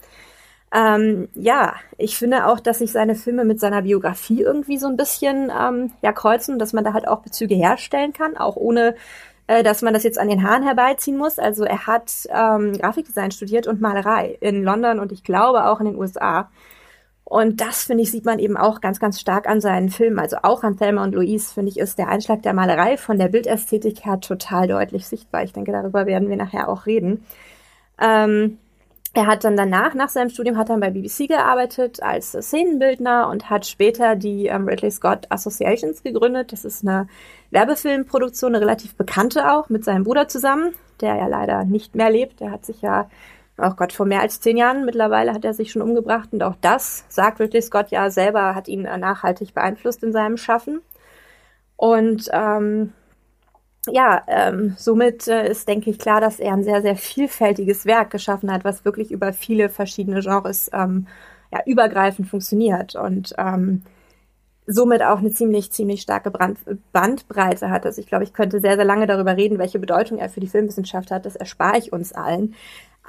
Ähm, 0.74 1.30
ja, 1.36 1.75
ich 1.98 2.18
finde 2.18 2.48
auch, 2.48 2.60
dass 2.60 2.80
sich 2.80 2.92
seine 2.92 3.16
Filme 3.16 3.46
mit 3.46 3.60
seiner 3.60 3.84
Biografie 3.84 4.42
irgendwie 4.42 4.78
so 4.78 4.88
ein 4.88 4.98
bisschen 4.98 5.52
ähm, 5.52 5.92
ja 6.02 6.12
kreuzen, 6.12 6.58
dass 6.58 6.74
man 6.74 6.84
da 6.84 6.94
halt 6.94 7.08
auch 7.08 7.22
Bezüge 7.22 7.53
herstellen 7.53 8.12
kann, 8.12 8.38
auch 8.38 8.56
ohne 8.56 8.96
äh, 9.48 9.62
dass 9.62 9.82
man 9.82 9.94
das 9.94 10.03
jetzt 10.03 10.18
an 10.18 10.30
den 10.30 10.44
Haaren 10.44 10.63
herbeiziehen 10.63 11.18
muss. 11.18 11.38
Also 11.38 11.63
er 11.63 11.86
hat 11.86 12.12
ähm, 12.30 12.74
Grafikdesign 12.74 13.32
studiert 13.32 13.68
und 13.68 13.82
Malerei 13.82 14.38
in 14.39 14.63
London 14.63 15.00
und 15.00 15.12
ich 15.12 15.24
glaube 15.24 15.65
auch 15.65 15.80
in 15.80 15.88
den 15.88 15.96
USA. 15.96 16.50
Und 17.25 17.62
das, 17.62 17.84
finde 17.84 18.03
ich, 18.03 18.12
sieht 18.12 18.25
man 18.25 18.39
eben 18.39 18.58
auch 18.58 18.82
ganz, 18.82 19.00
ganz 19.00 19.20
stark 19.20 19.48
an 19.48 19.62
seinen 19.62 19.89
Filmen. 19.89 20.20
Also 20.20 20.38
auch 20.44 20.63
an 20.63 20.77
Thelma 20.77 21.03
und 21.03 21.15
Louise, 21.15 21.53
finde 21.53 21.72
ich, 21.72 21.80
ist 21.80 21.98
der 21.98 22.10
Einschlag 22.10 22.42
der 22.44 22.53
Malerei 22.53 22.98
von 22.98 23.18
der 23.18 23.30
Bildästhetik 23.30 24.06
her 24.06 24.20
total 24.20 24.68
deutlich 24.68 25.08
sichtbar. 25.08 25.44
Ich 25.44 25.53
denke, 25.53 25.72
darüber 25.72 26.06
werden 26.06 26.30
wir 26.30 26.36
nachher 26.38 26.70
auch 26.70 26.86
reden. 26.86 27.25
Ähm, 28.00 28.60
er 29.15 29.27
hat 29.27 29.43
dann 29.43 29.55
danach, 29.55 29.93
nach 29.93 30.10
seinem 30.10 30.29
Studium, 30.29 30.58
hat 30.58 30.70
er 30.70 30.77
bei 30.79 30.89
BBC 30.89 31.27
gearbeitet 31.27 32.01
als 32.01 32.32
Szenenbildner 32.32 33.29
und 33.29 33.48
hat 33.50 33.67
später 33.67 34.15
die 34.15 34.48
ähm, 34.48 34.67
Ridley 34.67 34.89
Scott 34.89 35.27
Associations 35.29 36.01
gegründet. 36.01 36.51
Das 36.51 36.65
ist 36.65 36.82
eine 36.82 37.08
Werbefilmproduktion, 37.51 38.55
eine 38.55 38.65
relativ 38.65 38.96
bekannte 38.96 39.51
auch, 39.51 39.70
mit 39.70 39.86
seinem 39.86 40.03
Bruder 40.03 40.27
zusammen, 40.27 40.74
der 41.00 41.15
ja 41.15 41.27
leider 41.27 41.63
nicht 41.63 41.93
mehr 41.93 42.10
lebt. 42.10 42.39
Der 42.39 42.50
hat 42.50 42.65
sich 42.65 42.82
ja, 42.82 43.08
oh 43.60 43.70
Gott, 43.77 43.93
vor 43.93 44.08
mehr 44.08 44.22
als 44.22 44.41
zehn 44.41 44.58
Jahren 44.58 44.84
mittlerweile 44.84 45.32
hat 45.32 45.46
er 45.46 45.53
sich 45.53 45.72
schon 45.72 45.84
umgebracht. 45.84 46.29
Und 46.32 46.41
auch 46.41 46.55
das, 46.60 47.05
sagt 47.08 47.39
Ridley 47.39 47.62
Scott 47.62 47.91
ja 47.91 48.10
selber, 48.10 48.55
hat 48.55 48.67
ihn 48.67 48.82
nachhaltig 48.82 49.53
beeinflusst 49.53 50.03
in 50.03 50.12
seinem 50.12 50.38
Schaffen. 50.38 50.82
Und 51.75 52.29
ähm, 52.34 52.93
ja, 53.92 54.24
ähm, 54.28 54.75
somit 54.78 55.28
äh, 55.28 55.50
ist, 55.50 55.68
denke 55.68 55.90
ich, 55.90 56.00
klar, 56.00 56.22
dass 56.22 56.40
er 56.40 56.54
ein 56.54 56.63
sehr, 56.63 56.82
sehr 56.82 56.96
vielfältiges 56.96 57.86
Werk 57.86 58.12
geschaffen 58.12 58.52
hat, 58.52 58.63
was 58.63 58.86
wirklich 58.86 59.12
über 59.12 59.34
viele 59.34 59.70
verschiedene 59.70 60.22
Genres 60.22 60.70
ähm, 60.74 61.08
ja, 61.52 61.60
übergreifend 61.66 62.28
funktioniert 62.30 62.96
und 62.96 63.34
ähm, 63.38 63.84
somit 64.68 65.04
auch 65.04 65.20
eine 65.20 65.32
ziemlich, 65.32 65.72
ziemlich 65.72 66.02
starke 66.02 66.32
Brand 66.32 66.60
Bandbreite 66.94 67.70
hat. 67.70 67.86
Also 67.86 68.02
ich 68.02 68.08
glaube, 68.08 68.24
ich 68.24 68.34
könnte 68.34 68.62
sehr, 68.62 68.75
sehr 68.75 68.86
lange 68.86 69.08
darüber 69.08 69.36
reden, 69.36 69.60
welche 69.60 69.80
Bedeutung 69.80 70.18
er 70.18 70.30
für 70.30 70.40
die 70.40 70.48
Filmwissenschaft 70.48 71.12
hat. 71.12 71.25
Das 71.25 71.36
erspare 71.36 71.78
ich 71.78 71.92
uns 71.92 72.13
allen. 72.13 72.56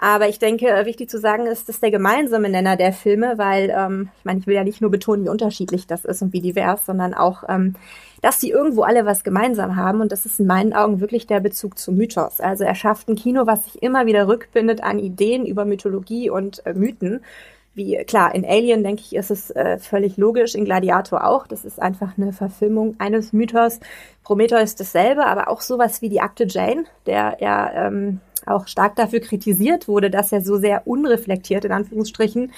Aber 0.05 0.29
ich 0.29 0.39
denke, 0.39 0.69
äh, 0.69 0.85
wichtig 0.85 1.09
zu 1.09 1.19
sagen 1.19 1.47
ist, 1.47 1.67
dass 1.71 1.81
der 1.81 1.91
gemeinsame 1.91 2.51
Nenner 2.51 2.77
der 2.77 2.93
Filme, 2.93 3.39
weil 3.39 3.75
ähm, 3.75 4.11
ich 4.19 4.25
meine, 4.27 4.39
ich 4.39 4.47
will 4.47 4.55
ja 4.55 4.63
nicht 4.63 4.83
nur 4.83 4.91
betonen, 4.91 5.25
wie 5.25 5.31
unterschiedlich 5.31 5.87
das 5.87 6.05
ist 6.05 6.21
und 6.21 6.35
wie 6.35 6.43
divers, 6.43 6.85
sondern 6.85 7.15
auch, 7.15 7.45
ähm, 7.49 7.75
dass 8.21 8.39
sie 8.39 8.51
irgendwo 8.51 8.83
alle 8.83 9.07
was 9.07 9.25
gemeinsam 9.25 9.77
haben. 9.77 10.03
Und 10.03 10.13
das 10.13 10.27
ist 10.27 10.41
in 10.41 10.47
meinen 10.47 10.75
Augen 10.75 11.01
wirklich 11.01 11.27
der 11.27 11.41
Bezug 11.41 11.79
zum 11.79 11.97
Mythos. 11.97 12.39
Also 12.39 12.65
er 12.65 12.75
schafft 12.75 13.09
ein 13.09 13.17
Kino, 13.17 13.47
was 13.47 13.65
sich 13.65 13.83
immer 13.83 14.05
wieder 14.05 14.29
rückbindet 14.29 14.83
an 14.83 14.99
Ideen 14.99 15.47
über 15.47 15.65
Mythologie 15.65 16.29
und 16.29 16.67
äh, 16.67 16.75
Mythen. 16.75 17.25
wie 17.73 17.97
klar, 18.05 18.35
in 18.35 18.45
Alien, 18.45 18.85
denke 18.85 19.01
ich, 19.01 19.17
ist 19.17 19.31
es 19.31 19.51
äh, 19.53 19.79
völlig 19.79 20.19
logisch, 20.19 20.55
in 20.55 20.67
Gladiator 20.67 21.27
auch. 21.27 21.47
Das 21.47 21.65
ist 21.65 21.81
einfach 21.81 22.19
eine 22.19 22.35
Verfilmung 22.35 22.95
eines 22.99 23.33
Mythos. 23.33 23.81
Prometheus 24.23 24.75
dasselbe, 24.75 25.25
aber 25.25 25.49
auch 25.49 25.63
sowas 25.63 26.03
wie 26.03 26.11
die 26.11 26.21
Akte 26.21 26.45
Jane, 26.47 26.85
der 27.07 27.39
ja 27.41 27.87
ähm, 27.87 28.21
auch 28.47 28.69
stark 28.69 28.97
dafür 28.97 29.21
kritisiert 29.21 29.89
wurde, 29.89 30.11
dass 30.11 30.33
er 30.33 30.43
so 30.43 30.57
sehr 30.57 30.87
unreflektiert, 30.87 31.65
in 31.65 31.73
Anführungsstrichen, 31.73 32.53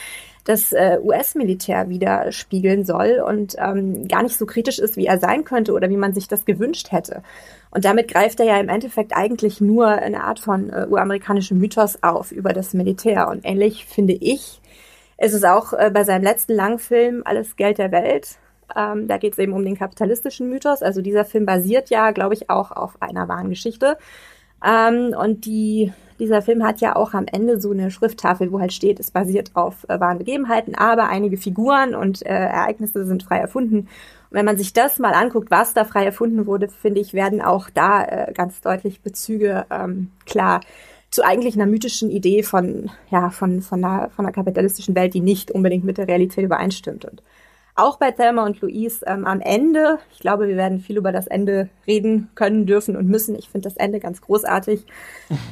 das 0.47 0.73
äh, 0.73 0.99
US-Militär 1.03 1.89
widerspiegeln 1.89 2.85
soll 2.85 3.23
und 3.27 3.57
ähm, 3.59 4.07
gar 4.07 4.23
nicht 4.23 4.37
so 4.37 4.47
kritisch 4.47 4.79
ist, 4.79 4.97
wie 4.97 5.07
er 5.07 5.19
sein 5.19 5.45
könnte 5.45 5.73
oder 5.73 5.91
wie 5.91 5.97
man 5.97 6.15
sich 6.15 6.29
das 6.29 6.45
gewünscht 6.45 6.93
hätte. 6.93 7.23
Und 7.71 7.85
damit 7.85 8.09
greift 8.09 8.39
er 8.39 8.47
ja 8.47 8.59
im 8.59 8.69
Endeffekt 8.69 9.15
eigentlich 9.15 9.61
nur 9.61 9.89
eine 9.89 10.23
Art 10.23 10.39
von 10.39 10.71
äh, 10.71 10.87
uramerikanischem 10.89 11.59
Mythos 11.59 12.03
auf 12.03 12.31
über 12.31 12.53
das 12.53 12.75
Militär. 12.75 13.29
Und 13.29 13.45
ähnlich 13.45 13.87
finde 13.87 14.13
ich, 14.13 14.61
ist 15.19 15.35
es 15.35 15.45
auch 15.45 15.73
äh, 15.73 15.91
bei 15.93 16.05
seinem 16.05 16.23
letzten 16.23 16.55
Langfilm 16.55 17.23
Alles 17.25 17.57
Geld 17.57 17.79
der 17.79 17.91
Welt. 17.91 18.39
Ähm, 18.75 19.09
da 19.09 19.19
geht 19.19 19.33
es 19.33 19.39
eben 19.39 19.53
um 19.53 19.65
den 19.65 19.77
kapitalistischen 19.77 20.49
Mythos. 20.49 20.83
Also 20.83 21.03
dieser 21.03 21.25
Film 21.25 21.45
basiert 21.45 21.91
ja, 21.91 22.13
glaube 22.13 22.35
ich, 22.35 22.51
auch 22.51 22.71
auf 22.71 23.01
einer 23.03 23.29
wahren 23.29 23.49
Geschichte. 23.49 23.99
Ähm, 24.65 25.15
und 25.19 25.45
die, 25.45 25.93
dieser 26.19 26.43
Film 26.43 26.65
hat 26.65 26.81
ja 26.81 26.97
auch 26.97 27.15
am 27.15 27.27
Ende 27.27 27.61
so 27.61 27.71
eine 27.71 27.91
Schrifttafel, 27.91 28.53
wo 28.53 28.61
halt 28.61 28.73
steht, 28.73 29.01
es 29.01 29.11
basiert 29.11 29.51
auf 29.55 29.85
äh, 29.89 30.01
wahren 30.01 30.19
Begebenheiten, 30.19 30.75
aber 30.75 31.09
einige 31.09 31.37
Figuren 31.37 31.95
und 31.95 32.25
äh, 32.25 32.29
Ereignisse 32.29 33.05
sind 33.05 33.23
frei 33.23 33.39
erfunden. 33.39 33.81
Und 33.81 33.89
wenn 34.31 34.47
man 34.47 34.57
sich 34.57 34.73
das 34.73 34.99
mal 34.99 35.15
anguckt, 35.15 35.51
was 35.51 35.75
da 35.75 35.85
frei 35.85 36.05
erfunden 36.05 36.47
wurde, 36.47 36.69
finde 36.69 37.01
ich, 37.01 37.15
werden 37.15 37.41
auch 37.43 37.71
da 37.71 38.05
äh, 38.05 38.33
ganz 38.33 38.61
deutlich 38.61 39.01
Bezüge 39.03 39.67
ähm, 39.71 40.11
klar 40.25 40.61
zu 41.11 41.25
eigentlich 41.25 41.55
einer 41.55 41.67
mythischen 41.67 42.11
Idee 42.11 42.43
von, 42.43 42.91
ja, 43.11 43.31
von, 43.31 43.63
von, 43.63 43.85
einer, 43.85 44.11
von 44.11 44.25
einer 44.27 44.35
kapitalistischen 44.35 44.95
Welt, 44.95 45.15
die 45.15 45.21
nicht 45.21 45.51
unbedingt 45.51 45.85
mit 45.85 45.99
der 45.99 46.09
Realität 46.09 46.45
übereinstimmt. 46.45 47.05
Und 47.05 47.23
auch 47.77 47.99
bei 47.99 48.11
Thelma 48.11 48.45
und 48.45 48.61
Louise 48.61 49.05
ähm, 49.07 49.27
am 49.27 49.41
Ende. 49.41 49.99
Ich 50.13 50.19
glaube, 50.19 50.49
wir 50.49 50.57
werden 50.57 50.81
viel 50.81 50.97
über 50.97 51.13
das 51.13 51.27
Ende 51.27 51.69
reden 51.87 52.31
können, 52.35 52.67
dürfen 52.67 52.97
und 52.97 53.07
müssen. 53.07 53.35
Ich 53.37 53.51
finde 53.51 53.69
das 53.69 53.77
Ende 53.77 54.01
ganz 54.01 54.21
großartig. 54.21 54.85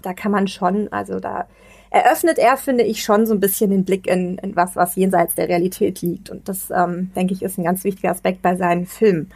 Da 0.02 0.14
kann 0.14 0.32
man 0.32 0.48
schon, 0.48 0.90
also 0.90 1.20
da 1.20 1.46
eröffnet 1.90 2.38
er, 2.38 2.56
finde 2.56 2.82
ich, 2.82 3.04
schon 3.04 3.26
so 3.26 3.34
ein 3.34 3.40
bisschen 3.40 3.70
den 3.70 3.84
Blick 3.84 4.06
in, 4.06 4.38
in 4.38 4.56
was, 4.56 4.74
was 4.74 4.96
jenseits 4.96 5.34
der 5.34 5.48
Realität 5.48 6.02
liegt. 6.02 6.30
Und 6.30 6.48
das, 6.48 6.70
ähm, 6.70 7.10
denke 7.14 7.34
ich, 7.34 7.42
ist 7.42 7.58
ein 7.58 7.64
ganz 7.64 7.84
wichtiger 7.84 8.10
Aspekt 8.10 8.42
bei 8.42 8.56
seinen 8.56 8.86
Filmen, 8.86 9.30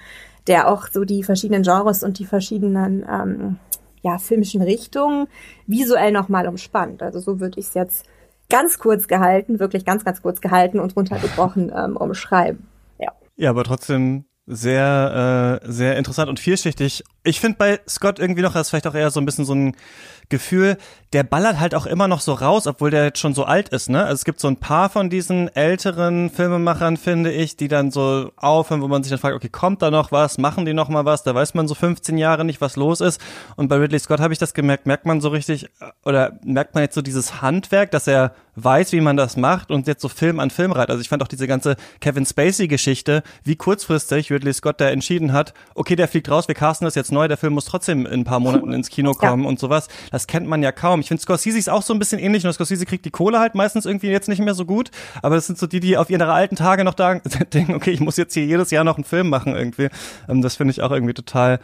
der 0.46 0.68
auch 0.68 0.88
so 0.88 1.04
die 1.04 1.22
verschiedenen 1.22 1.62
Genres 1.62 2.02
und 2.02 2.18
die 2.18 2.24
verschiedenen 2.24 3.06
ähm, 3.08 3.58
ja, 4.02 4.18
filmischen 4.18 4.62
Richtungen 4.62 5.28
visuell 5.66 6.10
nochmal 6.10 6.48
umspannt. 6.48 7.02
Also 7.02 7.20
so 7.20 7.38
würde 7.38 7.60
ich 7.60 7.66
es 7.66 7.74
jetzt 7.74 8.06
ganz 8.48 8.78
kurz 8.78 9.08
gehalten, 9.08 9.60
wirklich 9.60 9.84
ganz, 9.84 10.04
ganz 10.04 10.22
kurz 10.22 10.40
gehalten 10.40 10.80
und 10.80 10.96
runtergebrochen 10.96 11.70
ähm, 11.74 11.96
umschreiben. 11.96 12.66
Ja, 13.40 13.50
aber 13.50 13.62
trotzdem 13.62 14.27
sehr, 14.48 15.60
äh, 15.62 15.70
sehr 15.70 15.96
interessant 15.96 16.30
und 16.30 16.40
vielschichtig. 16.40 17.04
Ich 17.22 17.38
finde 17.38 17.58
bei 17.58 17.80
Scott 17.86 18.18
irgendwie 18.18 18.40
noch, 18.40 18.54
das 18.54 18.62
ist 18.62 18.70
vielleicht 18.70 18.86
auch 18.86 18.94
eher 18.94 19.10
so 19.10 19.20
ein 19.20 19.26
bisschen 19.26 19.44
so 19.44 19.54
ein 19.54 19.76
Gefühl, 20.30 20.78
der 21.14 21.22
ballert 21.22 21.58
halt 21.58 21.74
auch 21.74 21.86
immer 21.86 22.06
noch 22.06 22.20
so 22.20 22.34
raus, 22.34 22.66
obwohl 22.66 22.90
der 22.90 23.04
jetzt 23.04 23.18
schon 23.18 23.32
so 23.32 23.44
alt 23.44 23.70
ist, 23.70 23.88
ne? 23.88 24.02
Also 24.02 24.14
es 24.14 24.24
gibt 24.24 24.40
so 24.40 24.48
ein 24.48 24.56
paar 24.56 24.90
von 24.90 25.08
diesen 25.08 25.48
älteren 25.54 26.28
Filmemachern, 26.28 26.98
finde 26.98 27.32
ich, 27.32 27.56
die 27.56 27.68
dann 27.68 27.90
so 27.90 28.30
aufhören, 28.36 28.82
wo 28.82 28.88
man 28.88 29.02
sich 29.02 29.10
dann 29.10 29.18
fragt, 29.18 29.34
okay, 29.36 29.48
kommt 29.48 29.80
da 29.80 29.90
noch 29.90 30.12
was? 30.12 30.36
Machen 30.36 30.66
die 30.66 30.74
noch 30.74 30.90
mal 30.90 31.06
was? 31.06 31.22
Da 31.22 31.34
weiß 31.34 31.54
man 31.54 31.66
so 31.66 31.74
15 31.74 32.18
Jahre 32.18 32.44
nicht, 32.44 32.60
was 32.60 32.76
los 32.76 33.00
ist. 33.00 33.20
Und 33.56 33.68
bei 33.68 33.76
Ridley 33.76 33.98
Scott 33.98 34.20
habe 34.20 34.32
ich 34.32 34.38
das 34.38 34.52
gemerkt, 34.52 34.86
merkt 34.86 35.06
man 35.06 35.22
so 35.22 35.30
richtig, 35.30 35.70
oder 36.04 36.38
merkt 36.44 36.74
man 36.74 36.84
jetzt 36.84 36.94
so 36.94 37.02
dieses 37.02 37.40
Handwerk, 37.40 37.90
dass 37.90 38.06
er 38.06 38.34
weiß, 38.56 38.92
wie 38.92 39.00
man 39.00 39.16
das 39.16 39.36
macht 39.36 39.70
und 39.70 39.86
jetzt 39.86 40.02
so 40.02 40.08
Film 40.08 40.40
an 40.40 40.50
Film 40.50 40.72
reiht. 40.72 40.90
Also 40.90 41.00
ich 41.00 41.08
fand 41.08 41.22
auch 41.22 41.28
diese 41.28 41.46
ganze 41.46 41.76
Kevin 42.00 42.26
Spacey-Geschichte, 42.26 43.22
wie 43.44 43.56
kurzfristig 43.56 44.30
Ridley 44.38 44.54
Scott 44.54 44.80
da 44.80 44.88
entschieden 44.88 45.32
hat, 45.32 45.54
okay, 45.74 45.96
der 45.96 46.08
fliegt 46.08 46.30
raus, 46.30 46.48
wir 46.48 46.54
casten 46.54 46.84
das 46.84 46.94
jetzt 46.94 47.12
neu, 47.12 47.28
der 47.28 47.36
Film 47.36 47.54
muss 47.54 47.64
trotzdem 47.64 48.06
in 48.06 48.20
ein 48.20 48.24
paar 48.24 48.40
Monaten 48.40 48.72
ins 48.72 48.88
Kino 48.88 49.12
kommen 49.12 49.42
ja. 49.42 49.48
und 49.48 49.58
sowas. 49.58 49.88
Das 50.10 50.26
kennt 50.26 50.46
man 50.46 50.62
ja 50.62 50.72
kaum. 50.72 51.00
Ich 51.00 51.08
finde 51.08 51.22
Scorsese 51.22 51.58
ist 51.58 51.68
auch 51.68 51.82
so 51.82 51.92
ein 51.92 51.98
bisschen 51.98 52.18
ähnlich, 52.18 52.44
nur 52.44 52.52
Scorsese 52.52 52.86
kriegt 52.86 53.04
die 53.04 53.10
Kohle 53.10 53.38
halt 53.38 53.54
meistens 53.54 53.86
irgendwie 53.86 54.08
jetzt 54.08 54.28
nicht 54.28 54.40
mehr 54.40 54.54
so 54.54 54.64
gut, 54.64 54.90
aber 55.22 55.34
das 55.34 55.46
sind 55.46 55.58
so 55.58 55.66
die, 55.66 55.80
die 55.80 55.96
auf 55.96 56.10
ihre 56.10 56.32
alten 56.32 56.56
Tage 56.56 56.84
noch 56.84 56.94
da 56.94 57.14
denken, 57.52 57.74
okay, 57.74 57.90
ich 57.90 58.00
muss 58.00 58.16
jetzt 58.16 58.34
hier 58.34 58.46
jedes 58.46 58.70
Jahr 58.70 58.84
noch 58.84 58.96
einen 58.96 59.04
Film 59.04 59.28
machen 59.28 59.54
irgendwie. 59.54 59.88
Ähm, 60.28 60.42
das 60.42 60.56
finde 60.56 60.72
ich 60.72 60.82
auch 60.82 60.90
irgendwie 60.90 61.14
total 61.14 61.60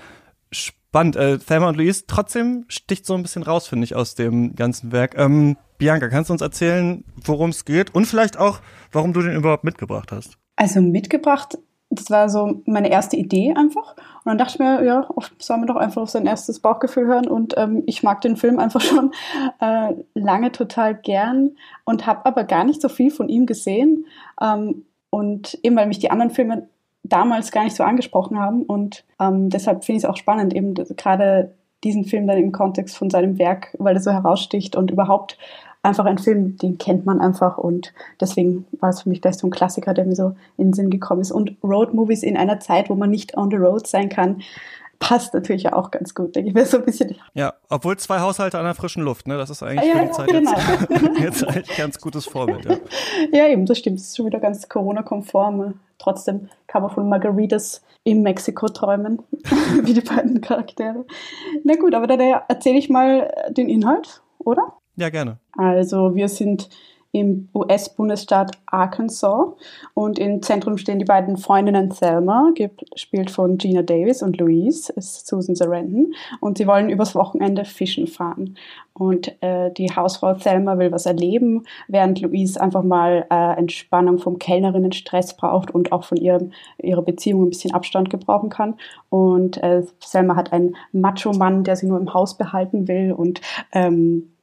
spannend. 0.51 1.17
Äh, 1.17 1.39
Thelma 1.39 1.69
und 1.69 1.77
Louise 1.77 2.05
trotzdem 2.07 2.65
sticht 2.69 3.07
so 3.07 3.15
ein 3.15 3.23
bisschen 3.23 3.43
raus, 3.43 3.67
finde 3.67 3.85
ich, 3.85 3.95
aus 3.95 4.15
dem 4.15 4.55
ganzen 4.55 4.93
Werk. 4.93 5.17
Ähm, 5.19 5.57
Bianca, 5.79 6.09
kannst 6.09 6.31
du 6.31 6.33
uns 6.33 6.43
erzählen, 6.43 7.05
worum 7.17 7.51
es 7.51 7.65
geht 7.65 7.95
und 7.95 8.07
vielleicht 8.07 8.39
auch, 8.39 8.61
warum 8.93 9.13
du 9.13 9.23
den 9.23 9.35
überhaupt 9.35 9.65
mitgebracht 9.65 10.13
hast? 10.13 10.39
Also 10.57 10.81
mitgebracht 10.81 11.59
das 11.95 12.11
war 12.11 12.29
so 12.29 12.63
meine 12.67 12.91
erste 12.91 13.17
Idee 13.17 13.55
einfach. 13.57 13.97
Und 13.97 14.31
dann 14.31 14.39
dachte 14.39 14.55
ich 14.55 14.59
mir, 14.59 14.85
ja, 14.85 15.07
oft 15.15 15.43
soll 15.43 15.59
man 15.59 15.67
doch 15.67 15.77
einfach 15.77 16.03
auf 16.03 16.11
sein 16.11 16.27
erstes 16.27 16.61
Bauchgefühl 16.61 17.07
hören. 17.07 17.29
Und 17.29 17.55
ähm, 17.57 17.83
ich 17.87 18.03
mag 18.03 18.21
den 18.21 18.37
Film 18.37 18.59
einfach 18.59 18.81
schon 18.81 19.13
äh, 19.61 19.95
lange 20.15 20.53
total 20.53 20.95
gern 20.95 21.53
und 21.85 22.07
habe 22.07 22.27
aber 22.27 22.45
gar 22.45 22.65
nicht 22.65 22.81
so 22.81 22.89
viel 22.89 23.11
von 23.11 23.29
ihm 23.29 23.47
gesehen. 23.47 24.07
Ähm, 24.41 24.85
und 25.11 25.59
eben 25.63 25.77
weil 25.77 25.87
mich 25.87 25.99
die 25.99 26.11
anderen 26.11 26.31
Filme 26.31 26.69
damals 27.05 27.53
gar 27.53 27.65
nicht 27.65 27.77
so 27.77 27.85
angesprochen 27.85 28.39
haben. 28.39 28.63
Und 28.63 29.05
ähm, 29.21 29.51
deshalb 29.51 29.85
finde 29.85 29.99
ich 29.99 30.05
es 30.05 30.11
auch 30.11 30.17
spannend, 30.17 30.55
eben 30.55 30.75
gerade 30.75 31.55
diesen 31.85 32.05
Film 32.05 32.27
dann 32.27 32.39
im 32.39 32.51
Kontext 32.51 32.97
von 32.97 33.11
seinem 33.11 33.39
Werk, 33.39 33.77
weil 33.79 33.95
er 33.95 34.01
so 34.01 34.11
heraussticht 34.11 34.75
und 34.75 34.91
überhaupt 34.91 35.39
einfach 35.85 36.07
ein 36.07 36.19
Film, 36.19 36.57
den 36.57 36.79
kennt 36.79 37.05
man 37.07 37.21
einfach 37.21 37.59
und 37.59 37.93
deswegen 38.21 38.67
war 38.81 38.91
es 38.91 39.03
für 39.03 39.09
mich 39.09 39.21
gleich 39.21 39.37
so 39.37 39.47
ein 39.47 39.51
Klassiker, 39.51 39.95
der 39.95 40.05
mir 40.05 40.17
so 40.17 40.35
in 40.57 40.69
den 40.69 40.73
Sinn 40.73 40.91
gekommen 40.91 41.21
ist. 41.21 41.33
Und 41.33 41.57
Road-Movies 41.63 42.23
in 42.23 42.37
einer 42.37 42.61
Zeit, 42.61 42.91
wo 42.91 42.95
man 42.95 43.11
nicht 43.11 43.37
on 43.37 43.51
the 43.51 43.57
road 43.57 43.87
sein 43.87 44.09
kann, 44.09 44.43
passt 44.99 45.35
natürlich 45.35 45.71
auch 45.73 45.91
ganz 45.91 46.15
gut, 46.15 46.35
denke 46.35 46.49
ich 46.49 46.55
mir 46.55 46.65
so 46.65 46.79
ein 46.79 46.85
bisschen. 46.85 47.15
Ja, 47.35 47.53
obwohl 47.69 47.97
zwei 47.99 48.21
Haushalte 48.21 48.59
an 48.59 48.65
der 48.65 48.75
frischen 48.75 49.03
Luft, 49.03 49.29
ne? 49.29 49.37
Das 49.37 49.51
ist 49.51 49.63
eigentlich 49.63 49.93
ja, 49.93 50.01
für 50.01 50.07
die 50.07 50.13
Zeit 50.13 50.29
genau. 50.29 50.53
jetzt, 50.53 51.19
jetzt 51.21 51.49
eigentlich 51.49 51.77
ganz 51.77 52.01
gutes 52.01 52.27
Vorbild. 52.27 52.65
Ja. 52.65 52.77
ja, 53.33 53.49
eben, 53.49 53.67
das 53.67 53.79
stimmt. 53.79 53.99
Das 53.99 54.07
ist 54.07 54.17
schon 54.17 54.27
wieder 54.27 54.41
ganz 54.41 54.69
Corona-konform. 54.69 55.75
Trotzdem 55.99 56.49
kann 56.67 56.83
man 56.83 56.91
von 56.91 57.09
Margaritas 57.09 57.83
in 58.05 58.23
Mexiko 58.23 58.69
träumen, 58.69 59.23
wie 59.83 59.93
die 59.93 60.01
beiden 60.01 60.41
Charaktere. 60.41 61.05
Na 61.65 61.77
gut, 61.77 61.95
aber 61.95 62.07
dann 62.07 62.21
erzähle 62.49 62.79
ich 62.79 62.89
mal 62.89 63.33
den 63.51 63.69
Inhalt, 63.69 64.23
oder? 64.39 64.75
Ja, 64.97 65.09
gerne. 65.09 65.39
Also 65.57 66.15
wir 66.15 66.29
sind 66.29 66.69
im 67.15 67.49
US-Bundesstaat 67.55 68.51
Arkansas 68.67 69.47
und 69.95 70.19
im 70.19 70.43
Zentrum 70.43 70.77
stehen 70.77 70.99
die 70.99 71.05
beiden 71.05 71.37
Freundinnen 71.37 71.91
Thelma, 71.91 72.51
gespielt 72.57 73.31
von 73.31 73.57
Gina 73.57 73.83
Davis 73.83 74.21
und 74.21 74.37
Louise, 74.39 74.93
ist 74.95 75.29
Susan 75.29 75.55
Sarandon 75.55 76.13
und 76.41 76.59
sie 76.59 76.67
wollen 76.67 76.91
übers 76.91 77.15
Wochenende 77.15 77.65
fischen 77.65 78.09
fahren. 78.09 78.57
Und 78.95 79.41
äh, 79.43 79.71
die 79.73 79.95
Hausfrau 79.95 80.35
Thelma 80.35 80.77
will 80.79 80.91
was 80.91 81.07
erleben, 81.07 81.65
während 81.87 82.21
Louise 82.21 82.61
einfach 82.61 82.83
mal 82.83 83.27
äh, 83.31 83.59
Entspannung 83.59 84.19
vom 84.19 84.39
Kellnerinnenstress 84.41 85.37
braucht 85.37 85.71
und 85.71 85.93
auch 85.93 86.03
von 86.03 86.19
ihrem, 86.19 86.51
ihrer 86.83 87.03
Beziehung 87.03 87.45
ein 87.45 87.51
bisschen 87.51 87.75
Abstand 87.75 88.11
gebrauchen 88.11 88.51
kann. 88.51 88.75
Und 89.09 89.63
äh, 89.63 89.85
Thelma 90.01 90.35
hat 90.35 90.53
einen 90.53 90.77
Macho-Mann, 90.91 91.63
der 91.63 91.77
sie 91.77 91.87
nur 91.87 91.99
im 92.01 92.13
Haus 92.13 92.37
behalten 92.37 92.89
will 92.89 93.13
und 93.13 93.41
ähm, 93.73 94.34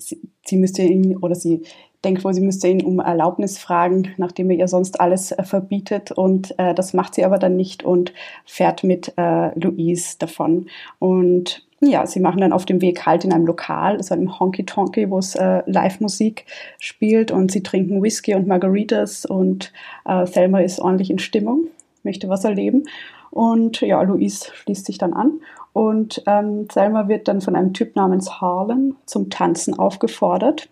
sie, 0.00 0.20
sie 0.44 0.56
müsste 0.56 0.82
ihn 0.82 1.16
oder 1.18 1.34
sie 1.34 1.62
denkt 2.04 2.24
wohl, 2.24 2.32
sie 2.32 2.40
müsste 2.40 2.68
ihn 2.68 2.82
um 2.82 2.98
Erlaubnis 2.98 3.58
fragen, 3.58 4.14
nachdem 4.16 4.50
er 4.50 4.56
ihr 4.56 4.68
sonst 4.68 5.00
alles 5.00 5.32
äh, 5.32 5.42
verbietet. 5.42 6.12
Und 6.12 6.58
äh, 6.58 6.74
das 6.74 6.94
macht 6.94 7.14
sie 7.14 7.24
aber 7.24 7.38
dann 7.38 7.56
nicht 7.56 7.84
und 7.84 8.12
fährt 8.44 8.84
mit 8.84 9.12
äh, 9.16 9.58
Louise 9.58 10.16
davon. 10.18 10.66
Und 10.98 11.66
ja, 11.82 12.06
sie 12.06 12.20
machen 12.20 12.40
dann 12.40 12.52
auf 12.52 12.66
dem 12.66 12.82
Weg 12.82 13.06
halt 13.06 13.24
in 13.24 13.32
einem 13.32 13.46
Lokal, 13.46 14.02
so 14.02 14.14
einem 14.14 14.38
Honky 14.38 14.64
Tonky, 14.64 15.10
wo 15.10 15.18
es 15.18 15.34
äh, 15.34 15.62
Live-Musik 15.66 16.44
spielt 16.78 17.30
und 17.30 17.50
sie 17.50 17.62
trinken 17.62 18.02
Whisky 18.02 18.34
und 18.34 18.46
Margaritas 18.46 19.24
und 19.24 19.72
äh, 20.04 20.24
Thelma 20.26 20.60
ist 20.60 20.78
ordentlich 20.78 21.10
in 21.10 21.18
Stimmung, 21.18 21.68
möchte 22.02 22.28
was 22.28 22.44
erleben. 22.44 22.84
Und 23.30 23.80
ja, 23.80 24.02
Louise 24.02 24.50
schließt 24.52 24.84
sich 24.84 24.98
dann 24.98 25.14
an 25.14 25.40
und 25.72 26.22
ähm, 26.26 26.68
Selma 26.70 27.08
wird 27.08 27.28
dann 27.28 27.40
von 27.40 27.54
einem 27.54 27.72
Typ 27.72 27.96
namens 27.96 28.40
Harlan 28.40 28.96
zum 29.06 29.30
Tanzen 29.30 29.78
aufgefordert. 29.78 30.68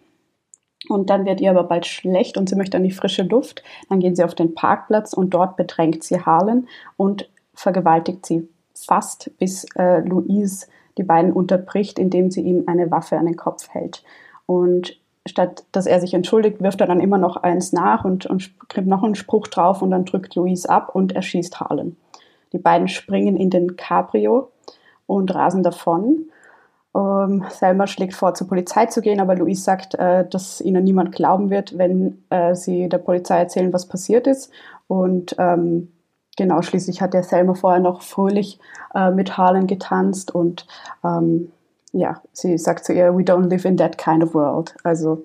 Und 0.88 1.10
dann 1.10 1.26
wird 1.26 1.40
ihr 1.40 1.50
aber 1.50 1.64
bald 1.64 1.86
schlecht 1.86 2.36
und 2.36 2.48
sie 2.48 2.56
möchte 2.56 2.76
an 2.76 2.84
die 2.84 2.92
frische 2.92 3.22
Luft. 3.22 3.62
Dann 3.88 4.00
gehen 4.00 4.16
sie 4.16 4.24
auf 4.24 4.34
den 4.34 4.54
Parkplatz 4.54 5.12
und 5.12 5.30
dort 5.30 5.56
bedrängt 5.56 6.02
sie 6.04 6.20
Harlan 6.20 6.66
und 6.96 7.28
vergewaltigt 7.52 8.24
sie 8.24 8.48
fast, 8.74 9.30
bis 9.38 9.66
äh, 9.76 10.00
Louise 10.00 10.66
die 10.96 11.02
beiden 11.02 11.32
unterbricht, 11.32 11.98
indem 11.98 12.30
sie 12.30 12.42
ihm 12.42 12.64
eine 12.66 12.90
Waffe 12.90 13.18
an 13.18 13.26
den 13.26 13.36
Kopf 13.36 13.68
hält. 13.70 14.02
Und 14.46 14.98
statt 15.26 15.64
dass 15.72 15.86
er 15.86 16.00
sich 16.00 16.14
entschuldigt, 16.14 16.60
wirft 16.60 16.80
er 16.80 16.86
dann 16.86 17.00
immer 17.00 17.18
noch 17.18 17.36
eins 17.36 17.72
nach 17.72 18.04
und, 18.04 18.26
und 18.26 18.50
kriegt 18.68 18.86
noch 18.86 19.02
einen 19.02 19.14
Spruch 19.14 19.48
drauf 19.48 19.82
und 19.82 19.90
dann 19.90 20.04
drückt 20.04 20.34
Louise 20.36 20.68
ab 20.68 20.94
und 20.94 21.12
erschießt 21.12 21.60
Harlan. 21.60 21.96
Die 22.52 22.58
beiden 22.58 22.88
springen 22.88 23.36
in 23.36 23.50
den 23.50 23.76
Cabrio 23.76 24.50
und 25.08 25.34
rasen 25.34 25.64
davon. 25.64 26.26
Ähm, 26.94 27.44
Selma 27.50 27.88
schlägt 27.88 28.14
vor, 28.14 28.34
zur 28.34 28.46
Polizei 28.46 28.86
zu 28.86 29.00
gehen, 29.00 29.20
aber 29.20 29.34
Louise 29.34 29.62
sagt, 29.62 29.94
äh, 29.96 30.28
dass 30.28 30.60
ihnen 30.60 30.84
niemand 30.84 31.12
glauben 31.12 31.50
wird, 31.50 31.76
wenn 31.76 32.22
äh, 32.30 32.54
sie 32.54 32.88
der 32.88 32.98
Polizei 32.98 33.38
erzählen, 33.38 33.72
was 33.72 33.86
passiert 33.86 34.28
ist. 34.28 34.52
Und 34.86 35.34
ähm, 35.38 35.92
genau, 36.36 36.62
schließlich 36.62 37.02
hat 37.02 37.14
der 37.14 37.24
Selma 37.24 37.54
vorher 37.54 37.80
noch 37.80 38.02
fröhlich 38.02 38.60
äh, 38.94 39.10
mit 39.10 39.36
Harlan 39.36 39.66
getanzt 39.66 40.34
und 40.34 40.66
ähm, 41.02 41.50
ja, 41.92 42.20
sie 42.32 42.58
sagt 42.58 42.84
zu 42.84 42.92
ihr, 42.92 43.16
we 43.16 43.22
don't 43.22 43.48
live 43.48 43.64
in 43.64 43.78
that 43.78 43.96
kind 43.96 44.22
of 44.22 44.34
world. 44.34 44.74
Also 44.84 45.22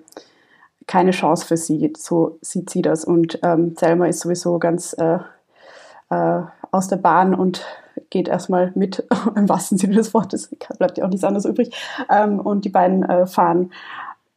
keine 0.86 1.10
Chance 1.10 1.46
für 1.46 1.56
sie, 1.58 1.92
so 1.96 2.38
sieht 2.40 2.70
sie 2.70 2.82
das. 2.82 3.04
Und 3.04 3.38
ähm, 3.42 3.74
Selma 3.78 4.06
ist 4.06 4.20
sowieso 4.20 4.58
ganz 4.58 4.94
äh, 4.94 5.18
äh, 6.10 6.42
aus 6.70 6.88
der 6.88 6.96
Bahn 6.96 7.34
und 7.34 7.64
geht 8.10 8.28
erstmal 8.28 8.72
mit, 8.74 9.06
im 9.36 9.48
wahrsten 9.48 9.78
Sinne 9.78 9.96
des 9.96 10.14
Wortes, 10.14 10.54
bleibt 10.78 10.98
ja 10.98 11.04
auch 11.04 11.10
nichts 11.10 11.24
anderes 11.24 11.44
übrig. 11.44 11.74
Ähm, 12.10 12.40
und 12.40 12.64
die 12.64 12.70
beiden 12.70 13.02
äh, 13.04 13.26
fahren, 13.26 13.72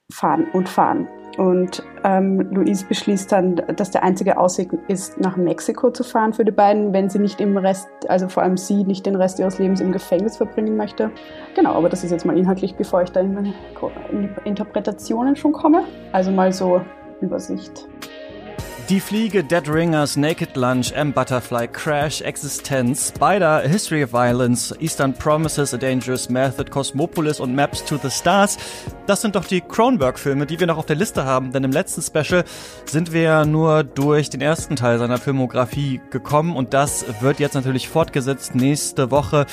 fahren 0.10 0.48
und 0.54 0.70
fahren. 0.70 1.08
Und 1.38 1.84
ähm, 2.04 2.50
Luis 2.52 2.84
beschließt 2.84 3.32
dann, 3.32 3.62
dass 3.76 3.92
der 3.92 4.02
einzige 4.02 4.40
Ausweg 4.40 4.70
ist, 4.88 5.20
nach 5.20 5.38
Mexiko 5.38 5.92
zu 5.92 6.04
fahren 6.04 6.34
für 6.34 6.44
die 6.44 6.52
beiden, 6.52 6.94
wenn 6.94 7.12
sie 7.12 7.20
nicht 7.20 7.40
im 7.40 7.58
Rest, 7.58 7.88
also 8.08 8.28
vor 8.28 8.42
allem 8.42 8.58
sie, 8.58 8.84
nicht 8.84 9.06
den 9.06 9.16
Rest 9.16 9.38
ihres 9.38 9.60
Lebens 9.60 9.80
im 9.80 9.92
Gefängnis 9.92 10.38
verbringen 10.38 10.78
möchte. 10.78 11.12
Genau, 11.56 11.74
aber 11.74 11.90
das 11.90 12.04
ist 12.04 12.10
jetzt 12.10 12.26
mal 12.26 12.36
inhaltlich, 12.36 12.76
bevor 12.76 13.04
ich 13.04 13.12
da 13.12 13.20
in 13.20 13.36
meine 13.36 13.54
Interpretationen 14.46 15.36
schon 15.36 15.52
komme. 15.52 15.84
Also 16.12 16.32
mal 16.32 16.52
so 16.52 16.82
Übersicht. 17.22 17.88
Die 18.90 19.02
Fliege, 19.02 19.44
Dead 19.44 19.68
Ringers, 19.68 20.16
Naked 20.16 20.56
Lunch, 20.56 20.94
M 20.94 21.12
Butterfly, 21.12 21.68
Crash, 21.68 22.22
Existenz, 22.22 23.10
Spider, 23.10 23.60
History 23.60 24.02
of 24.02 24.14
Violence, 24.14 24.74
Eastern 24.80 25.14
Promises, 25.14 25.74
A 25.74 25.78
Dangerous 25.78 26.30
Method, 26.30 26.72
Cosmopolis 26.72 27.42
und 27.42 27.54
Maps 27.54 27.84
to 27.84 27.98
the 28.02 28.10
Stars. 28.10 28.58
Das 29.06 29.20
sind 29.22 29.36
doch 29.36 29.44
die 29.44 29.60
Cronenberg-Filme, 29.60 30.46
die 30.46 30.58
wir 30.58 30.68
noch 30.68 30.78
auf 30.78 30.86
der 30.86 30.96
Liste 30.96 31.26
haben, 31.26 31.52
denn 31.52 31.66
im 31.66 31.72
letzten 31.74 32.02
Special 32.02 32.46
sind 32.86 33.12
wir 33.12 33.24
ja 33.24 33.44
nur 33.44 33.84
durch 33.84 34.30
den 34.30 34.40
ersten 34.40 34.78
Teil 34.78 35.00
seiner 35.00 35.18
Filmografie 35.18 36.00
gekommen 36.10 36.56
und 36.56 36.74
das 36.74 37.04
wird 37.20 37.42
jetzt 37.42 37.56
natürlich 37.56 37.90
fortgesetzt 37.90 38.56
nächste 38.56 39.12
Woche 39.12 39.48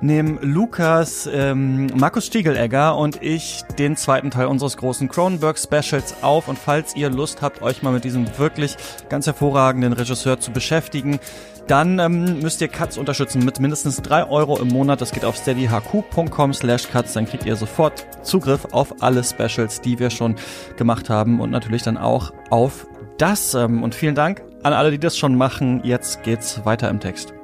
nehmen 0.00 0.38
Lukas, 0.42 1.28
ähm, 1.32 1.86
Markus 1.94 2.26
Stiegelegger 2.26 2.96
und 2.96 3.22
ich 3.22 3.62
den 3.78 3.96
zweiten 3.96 4.30
Teil 4.30 4.46
unseres 4.46 4.76
großen 4.76 5.08
Cronenberg 5.08 5.58
Specials 5.58 6.22
auf. 6.22 6.48
Und 6.48 6.58
falls 6.58 6.96
ihr 6.96 7.10
Lust 7.10 7.42
habt, 7.42 7.62
euch 7.62 7.82
mal 7.82 7.92
mit 7.92 8.04
diesem 8.04 8.26
wirklich 8.38 8.76
ganz 9.08 9.26
hervorragenden 9.26 9.92
Regisseur 9.92 10.40
zu 10.40 10.50
beschäftigen, 10.50 11.20
dann 11.66 11.98
ähm, 11.98 12.40
müsst 12.40 12.60
ihr 12.60 12.68
Katz 12.68 12.96
unterstützen 12.96 13.44
mit 13.44 13.58
mindestens 13.58 14.02
drei 14.02 14.28
Euro 14.28 14.58
im 14.58 14.68
Monat. 14.68 15.00
Das 15.00 15.12
geht 15.12 15.24
auf 15.24 15.36
steadyhq.com 15.36 16.52
slash 16.52 16.88
Katz. 16.88 17.14
Dann 17.14 17.26
kriegt 17.26 17.46
ihr 17.46 17.56
sofort 17.56 18.06
Zugriff 18.22 18.66
auf 18.72 19.02
alle 19.02 19.24
Specials, 19.24 19.80
die 19.80 19.98
wir 19.98 20.10
schon 20.10 20.36
gemacht 20.76 21.08
haben 21.08 21.40
und 21.40 21.50
natürlich 21.50 21.82
dann 21.82 21.96
auch 21.96 22.32
auf 22.50 22.86
das. 23.18 23.54
Ähm, 23.54 23.82
und 23.82 23.94
vielen 23.94 24.14
Dank 24.14 24.42
an 24.62 24.72
alle, 24.72 24.90
die 24.90 24.98
das 24.98 25.16
schon 25.16 25.36
machen. 25.36 25.80
Jetzt 25.84 26.22
geht's 26.22 26.64
weiter 26.64 26.90
im 26.90 27.00
Text. 27.00 27.34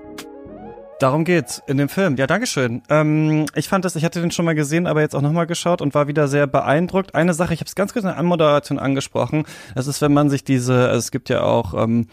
Darum 1.01 1.25
geht's 1.25 1.63
in 1.67 1.79
dem 1.79 1.89
Film. 1.89 2.17
Ja, 2.17 2.27
Dankeschön. 2.27 2.83
Ähm, 2.91 3.47
ich 3.55 3.69
fand 3.69 3.87
das, 3.87 3.97
ich 3.97 4.05
hatte 4.05 4.21
den 4.21 4.31
schon 4.31 4.45
mal 4.45 4.55
gesehen, 4.55 4.87
aber 4.87 5.01
jetzt 5.01 5.17
auch 5.17 5.23
nochmal 5.23 5.47
geschaut 5.47 5.81
und 5.81 5.95
war 5.95 6.09
wieder 6.09 6.29
sehr 6.29 6.47
beeindruckt. 6.47 7.15
Eine 7.15 7.33
Sache, 7.33 7.55
ich 7.55 7.61
habe 7.61 7.69
es 7.69 7.75
ganz 7.75 7.95
kurz 7.95 8.05
in 8.05 8.11
der 8.11 8.19
Anmoderation 8.19 8.79
angesprochen. 8.79 9.45
Das 9.75 9.87
ist, 9.87 10.03
wenn 10.03 10.13
man 10.13 10.29
sich 10.29 10.45
diese, 10.45 10.89
also 10.89 10.99
es 10.99 11.11
gibt 11.11 11.31
ja 11.31 11.41
auch 11.41 11.73
ähm, 11.73 12.07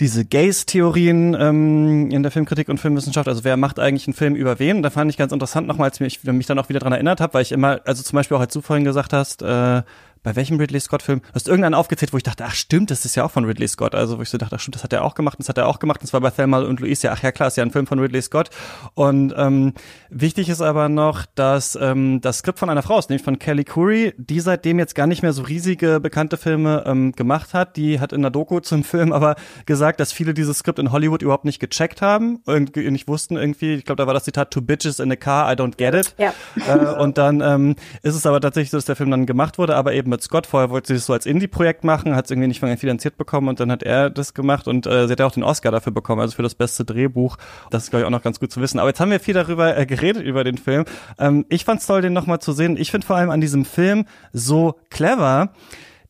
diese 0.00 0.24
Gaze-Theorien 0.24 1.36
ähm, 1.38 2.10
in 2.10 2.22
der 2.22 2.32
Filmkritik 2.32 2.70
und 2.70 2.78
Filmwissenschaft. 2.78 3.28
Also 3.28 3.44
wer 3.44 3.58
macht 3.58 3.78
eigentlich 3.78 4.06
einen 4.06 4.14
Film 4.14 4.34
über 4.34 4.58
wen? 4.58 4.82
Da 4.82 4.88
fand 4.88 5.10
ich 5.10 5.18
ganz 5.18 5.32
interessant 5.32 5.66
nochmal, 5.66 5.90
als 5.90 6.00
ich 6.00 6.24
mich 6.24 6.46
dann 6.46 6.58
auch 6.58 6.70
wieder 6.70 6.80
dran 6.80 6.92
erinnert 6.92 7.20
habe, 7.20 7.34
weil 7.34 7.42
ich 7.42 7.52
immer, 7.52 7.82
also 7.84 8.02
zum 8.02 8.16
Beispiel 8.16 8.38
auch 8.38 8.40
als 8.40 8.54
du 8.54 8.62
vorhin 8.62 8.84
gesagt 8.84 9.12
hast, 9.12 9.42
äh, 9.42 9.82
bei 10.22 10.36
welchem 10.36 10.58
Ridley 10.58 10.80
Scott-Film? 10.80 11.20
Du 11.20 11.34
hast 11.34 11.48
irgendeinen 11.48 11.74
aufgezählt, 11.74 12.12
wo 12.12 12.16
ich 12.16 12.22
dachte, 12.22 12.44
ach 12.44 12.54
stimmt, 12.54 12.90
das 12.90 13.04
ist 13.04 13.14
ja 13.14 13.24
auch 13.24 13.30
von 13.30 13.44
Ridley 13.44 13.68
Scott. 13.68 13.94
Also 13.94 14.18
wo 14.18 14.22
ich 14.22 14.28
so 14.28 14.38
dachte, 14.38 14.56
ach 14.56 14.60
stimmt, 14.60 14.76
das 14.76 14.84
hat 14.84 14.92
er 14.92 15.04
auch 15.04 15.14
gemacht, 15.14 15.38
das 15.38 15.48
hat 15.48 15.58
er 15.58 15.66
auch 15.66 15.78
gemacht. 15.78 16.02
Das 16.02 16.12
war 16.12 16.20
bei 16.20 16.30
Thelma 16.30 16.60
und 16.60 16.80
Louise, 16.80 17.06
ja, 17.06 17.12
ach 17.12 17.22
ja 17.22 17.32
klar, 17.32 17.48
ist 17.48 17.56
ja 17.56 17.64
ein 17.64 17.70
Film 17.70 17.86
von 17.86 17.98
Ridley 17.98 18.20
Scott. 18.20 18.50
Und 18.94 19.34
ähm, 19.36 19.72
wichtig 20.10 20.48
ist 20.48 20.60
aber 20.60 20.88
noch, 20.88 21.24
dass 21.34 21.76
ähm, 21.80 22.20
das 22.20 22.38
Skript 22.38 22.58
von 22.58 22.68
einer 22.68 22.82
Frau 22.82 22.98
ist, 22.98 23.08
nämlich 23.08 23.24
von 23.24 23.38
Kelly 23.38 23.64
Curry, 23.64 24.14
die 24.18 24.40
seitdem 24.40 24.78
jetzt 24.78 24.94
gar 24.94 25.06
nicht 25.06 25.22
mehr 25.22 25.32
so 25.32 25.42
riesige 25.42 26.00
bekannte 26.00 26.36
Filme 26.36 26.84
ähm, 26.86 27.12
gemacht 27.12 27.54
hat. 27.54 27.76
Die 27.76 28.00
hat 28.00 28.12
in 28.12 28.22
der 28.22 28.30
Doku 28.30 28.60
zum 28.60 28.84
Film 28.84 29.12
aber 29.12 29.36
gesagt, 29.66 30.00
dass 30.00 30.12
viele 30.12 30.34
dieses 30.34 30.58
Skript 30.58 30.78
in 30.78 30.92
Hollywood 30.92 31.22
überhaupt 31.22 31.44
nicht 31.44 31.60
gecheckt 31.60 32.02
haben, 32.02 32.40
irgendwie 32.46 32.90
nicht 32.90 33.08
wussten 33.08 33.36
irgendwie. 33.36 33.74
Ich 33.74 33.84
glaube, 33.84 34.02
da 34.02 34.06
war 34.06 34.14
das 34.14 34.24
Zitat 34.24 34.50
Two 34.50 34.60
bitches 34.60 35.00
in 35.00 35.10
a 35.10 35.16
car, 35.16 35.50
I 35.50 35.56
don't 35.56 35.76
get 35.76 35.94
it. 35.94 36.14
Ja. 36.18 36.34
Äh, 36.68 37.00
und 37.00 37.16
dann 37.16 37.40
ähm, 37.40 37.76
ist 38.02 38.14
es 38.14 38.26
aber 38.26 38.40
tatsächlich 38.40 38.70
so, 38.70 38.76
dass 38.76 38.84
der 38.84 38.96
Film 38.96 39.10
dann 39.10 39.26
gemacht 39.26 39.56
wurde, 39.58 39.76
aber 39.76 39.94
eben 39.94 40.09
mit 40.10 40.22
Scott. 40.22 40.46
Vorher 40.46 40.70
wollte 40.70 40.88
sie 40.88 40.94
es 40.94 41.06
so 41.06 41.12
als 41.12 41.26
Indie-Projekt 41.26 41.84
machen, 41.84 42.14
hat 42.14 42.26
es 42.26 42.30
irgendwie 42.30 42.48
nicht 42.48 42.60
finanziert 42.60 43.16
bekommen 43.16 43.48
und 43.48 43.60
dann 43.60 43.70
hat 43.70 43.82
er 43.82 44.10
das 44.10 44.34
gemacht 44.34 44.68
und 44.68 44.86
äh, 44.86 45.06
sie 45.06 45.12
hat 45.12 45.20
ja 45.20 45.26
auch 45.26 45.32
den 45.32 45.42
Oscar 45.42 45.72
dafür 45.72 45.92
bekommen, 45.92 46.20
also 46.20 46.36
für 46.36 46.42
das 46.42 46.54
beste 46.54 46.84
Drehbuch. 46.84 47.36
Das 47.70 47.84
ist, 47.84 47.90
glaube 47.90 48.02
ich, 48.02 48.06
auch 48.06 48.10
noch 48.10 48.22
ganz 48.22 48.40
gut 48.40 48.52
zu 48.52 48.60
wissen. 48.60 48.78
Aber 48.78 48.88
jetzt 48.88 49.00
haben 49.00 49.10
wir 49.10 49.20
viel 49.20 49.34
darüber 49.34 49.76
äh, 49.76 49.86
geredet, 49.86 50.22
über 50.22 50.44
den 50.44 50.58
Film. 50.58 50.84
Ähm, 51.18 51.46
ich 51.48 51.64
fand 51.64 51.80
es 51.80 51.86
toll, 51.86 52.02
den 52.02 52.12
nochmal 52.12 52.40
zu 52.40 52.52
sehen. 52.52 52.76
Ich 52.76 52.90
finde 52.90 53.06
vor 53.06 53.16
allem 53.16 53.30
an 53.30 53.40
diesem 53.40 53.64
Film 53.64 54.04
so 54.32 54.78
clever, 54.90 55.52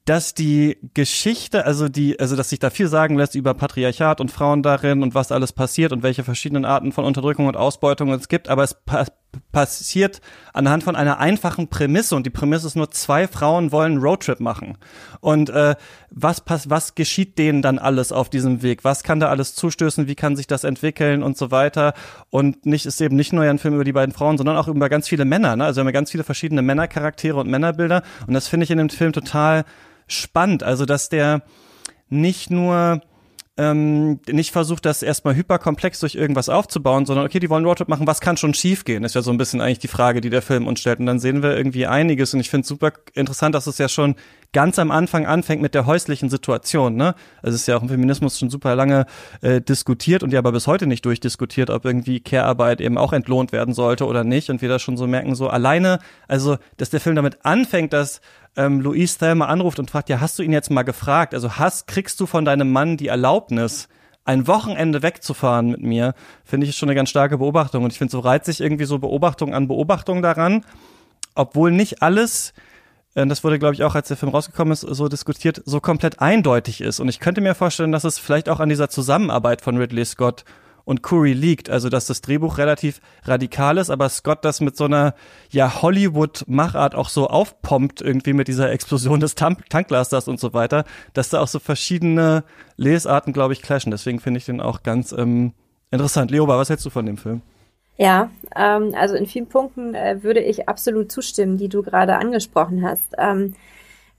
dass 0.05 0.35
die 0.35 0.79
Geschichte, 0.95 1.67
also 1.67 1.89
die, 1.89 2.19
also 2.19 2.35
dass 2.35 2.51
sich 2.51 2.59
da 2.59 2.71
viel 2.71 2.89
sagen 2.89 3.17
lässt 3.17 3.35
über 3.35 3.55
Patriarchat 3.55 4.21
und 4.21 4.31
Frauen 4.31 4.63
darin 4.63 5.03
und 5.03 5.15
was 5.15 5.31
alles 5.31 5.53
passiert 5.53 5.93
und 5.93 6.03
welche 6.03 6.25
verschiedenen 6.25 6.65
Arten 6.65 6.93
von 6.93 7.05
Unterdrückung 7.05 7.47
und 7.47 7.57
Ausbeutung 7.57 8.11
es 8.13 8.29
gibt, 8.29 8.49
aber 8.49 8.65
es 8.65 8.75
pa 8.75 9.07
passiert 9.53 10.21
anhand 10.53 10.83
von 10.83 10.97
einer 10.97 11.19
einfachen 11.19 11.69
Prämisse. 11.69 12.17
Und 12.17 12.27
die 12.27 12.31
Prämisse 12.31 12.67
ist 12.67 12.77
nur 12.77 12.91
zwei 12.91 13.29
Frauen 13.29 13.73
wollen 13.73 13.99
Roadtrip 13.99 14.41
machen. 14.41 14.79
Und 15.21 15.51
äh, 15.51 15.77
was 16.11 16.41
pass 16.41 16.71
was 16.71 16.95
geschieht 16.95 17.39
denen 17.39 17.63
dann 17.63 17.79
alles 17.79 18.13
auf 18.13 18.31
diesem 18.31 18.63
Weg? 18.63 18.85
Was 18.85 19.03
kann 19.03 19.21
da 19.21 19.29
alles 19.29 19.55
zustößen? 19.55 20.07
Wie 20.07 20.15
kann 20.15 20.37
sich 20.37 20.47
das 20.47 20.65
entwickeln? 20.65 21.23
Und 21.23 21.37
so 21.37 21.51
weiter. 21.51 21.95
Und 22.31 22.67
nicht 22.67 22.87
ist 22.87 23.01
eben 23.01 23.17
nicht 23.17 23.33
nur 23.33 23.45
ein 23.45 23.59
Film 23.59 23.75
über 23.75 23.85
die 23.85 23.93
beiden 23.93 24.15
Frauen 24.15 24.39
sondern 24.39 24.57
auch 24.57 24.69
über 24.69 24.89
ganz 24.89 25.09
viele 25.09 25.25
Männer 25.25 25.57
ne? 25.57 25.65
also 25.65 25.81
wir 25.81 25.87
haben 25.87 25.93
ganz 25.93 26.11
viele 26.11 26.25
verschiedene 26.25 26.63
Männercharaktere 26.63 27.39
und 27.39 27.49
Männerbilder. 27.49 28.03
Und 28.27 28.35
das 28.35 28.49
finde 28.49 28.65
ich 28.65 28.71
in 28.71 28.79
dem 28.79 28.91
Film 28.91 29.13
total 29.13 29.65
spannend. 30.07 30.63
Also, 30.63 30.85
dass 30.85 31.09
der 31.09 31.43
nicht 32.09 32.51
nur 32.51 33.01
ähm, 33.61 34.21
nicht 34.27 34.53
versucht, 34.53 34.87
das 34.87 35.03
erstmal 35.03 35.37
hyperkomplex 35.37 36.01
durch 36.01 36.15
irgendwas 36.15 36.49
aufzubauen, 36.49 37.05
sondern 37.05 37.27
okay, 37.27 37.41
die 37.41 37.51
wollen 37.51 37.67
Roadtrip 37.67 37.89
machen, 37.89 38.07
was 38.07 38.23
kann 38.23 38.39
schon 38.39 38.55
schiefgehen? 38.55 39.05
Ist 39.05 39.15
ja 39.15 39.21
so 39.21 39.31
ein 39.31 39.37
bisschen 39.37 39.61
eigentlich 39.61 39.81
die 39.81 39.89
Frage, 39.89 40.23
die 40.23 40.31
der 40.31 40.41
Film 40.41 40.67
uns 40.67 40.81
stellt. 40.81 40.99
Und 40.99 41.05
dann 41.05 41.19
sehen 41.19 41.43
wir 41.43 41.55
irgendwie 41.55 41.87
einiges. 41.87 42.33
Und 42.33 42.41
ich 42.41 42.49
finde 42.49 42.63
es 42.63 42.69
super 42.69 42.93
interessant, 43.13 43.55
dass 43.55 43.67
es 43.67 43.77
ja 43.77 43.91
schon 43.91 44.15
ganz 44.55 44.79
am 44.79 44.91
Anfang 44.91 45.27
anfängt 45.27 45.61
mit 45.61 45.75
der 45.75 45.85
häuslichen 45.85 46.31
Situation. 46.31 46.97
Ne? 46.97 47.15
Also 47.43 47.55
es 47.55 47.63
ist 47.63 47.67
ja 47.67 47.77
auch 47.77 47.83
im 47.83 47.91
Feminismus 47.91 48.39
schon 48.39 48.49
super 48.49 48.75
lange 48.75 49.05
äh, 49.43 49.61
diskutiert 49.61 50.23
und 50.23 50.33
ja 50.33 50.39
aber 50.39 50.53
bis 50.53 50.67
heute 50.67 50.87
nicht 50.87 51.05
durchdiskutiert, 51.05 51.69
ob 51.69 51.85
irgendwie 51.85 52.21
Care-Arbeit 52.21 52.81
eben 52.81 52.97
auch 52.97 53.13
entlohnt 53.13 53.53
werden 53.53 53.75
sollte 53.75 54.07
oder 54.07 54.25
nicht. 54.25 54.49
Und 54.49 54.63
wir 54.63 54.71
da 54.71 54.79
schon 54.79 54.97
so 54.97 55.07
merken, 55.07 55.35
so 55.35 55.49
alleine, 55.49 55.99
also 56.29 56.57
dass 56.79 56.89
der 56.89 57.01
Film 57.01 57.15
damit 57.15 57.45
anfängt, 57.45 57.93
dass 57.93 58.23
ähm, 58.57 58.81
Louise 58.81 59.19
Thelma 59.19 59.47
anruft 59.47 59.79
und 59.79 59.91
fragt, 59.91 60.09
ja, 60.09 60.21
hast 60.21 60.39
du 60.39 60.43
ihn 60.43 60.53
jetzt 60.53 60.71
mal 60.71 60.83
gefragt? 60.83 61.35
Also 61.35 61.57
hast, 61.57 61.87
kriegst 61.87 62.21
du 62.21 62.27
von 62.27 62.45
deinem 62.45 62.73
Mann 62.73 62.97
die 62.97 63.09
Erlaubnis, 63.09 63.89
ein 64.25 64.47
Wochenende 64.47 65.03
wegzufahren 65.03 65.71
mit 65.71 65.83
mir, 65.83 66.15
finde 66.45 66.67
ich 66.67 66.77
schon 66.77 66.89
eine 66.89 66.97
ganz 66.97 67.11
starke 67.11 67.39
Beobachtung. 67.39 67.85
Und 67.85 67.93
ich 67.93 67.99
finde, 67.99 68.13
so 68.13 68.21
reizt 68.21 68.47
sich 68.47 68.61
irgendwie 68.61 68.85
so 68.85 68.99
Beobachtung 68.99 69.55
an 69.55 69.69
Beobachtung 69.69 70.23
daran, 70.23 70.65
obwohl 71.35 71.71
nicht 71.71 72.03
alles, 72.03 72.53
äh, 73.15 73.27
das 73.27 73.45
wurde, 73.45 73.59
glaube 73.59 73.75
ich, 73.75 73.83
auch, 73.83 73.95
als 73.95 74.09
der 74.09 74.17
Film 74.17 74.33
rausgekommen 74.33 74.73
ist, 74.73 74.81
so 74.83 75.09
diskutiert, 75.09 75.63
so 75.65 75.81
komplett 75.81 76.21
eindeutig 76.21 76.81
ist. 76.81 77.01
Und 77.01 77.09
ich 77.09 77.21
könnte 77.21 77.41
mir 77.41 77.55
vorstellen, 77.55 77.93
dass 77.93 78.05
es 78.05 78.19
vielleicht 78.19 78.49
auch 78.49 78.61
an 78.61 78.69
dieser 78.69 78.91
Zusammenarbeit 78.91 79.63
von 79.63 79.77
Ridley 79.77 80.05
Scott 80.05 80.45
und 80.91 81.05
Curry 81.05 81.33
liegt. 81.33 81.71
Also, 81.71 81.89
dass 81.89 82.07
das 82.07 82.21
Drehbuch 82.21 82.59
relativ 82.59 83.01
radikal 83.23 83.79
ist, 83.79 83.91
aber 83.91 84.09
Scott 84.09 84.45
das 84.45 84.61
mit 84.61 84.77
so 84.77 84.87
einer, 84.87 85.15
ja, 85.51 85.81
Hollywood-Machart 85.83 86.97
auch 86.97 87.09
so 87.09 87.29
aufpompt, 87.29 88.03
irgendwie 88.03 88.33
mit 88.33 88.49
dieser 88.49 88.73
Explosion 88.73 89.21
des 89.21 89.37
Tank 89.37 89.71
Tanklasters 89.71 90.27
und 90.27 90.41
so 90.41 90.53
weiter, 90.53 90.85
dass 91.15 91.29
da 91.29 91.41
auch 91.41 91.47
so 91.47 91.61
verschiedene 91.61 92.43
Lesarten, 92.77 93.33
glaube 93.33 93.53
ich, 93.53 93.63
clashen. 93.63 93.93
Deswegen 93.93 94.19
finde 94.19 94.39
ich 94.39 94.47
den 94.47 94.61
auch 94.61 94.83
ganz 94.83 95.13
ähm, 95.13 95.53
interessant. 95.93 96.33
Leoba, 96.33 96.59
was 96.59 96.71
hältst 96.71 96.85
du 96.85 96.91
von 96.91 97.07
dem 97.07 97.19
Film? 97.19 97.41
Ja, 97.97 98.31
ähm, 98.57 98.93
also 98.97 99.15
in 99.15 99.27
vielen 99.27 99.47
Punkten 99.47 99.95
äh, 99.95 100.25
würde 100.25 100.41
ich 100.41 100.69
absolut 100.69 101.13
zustimmen, 101.13 101.57
die 101.57 101.69
du 101.69 101.83
gerade 101.83 102.17
angesprochen 102.17 102.83
hast. 102.83 103.15
Ähm, 103.17 103.55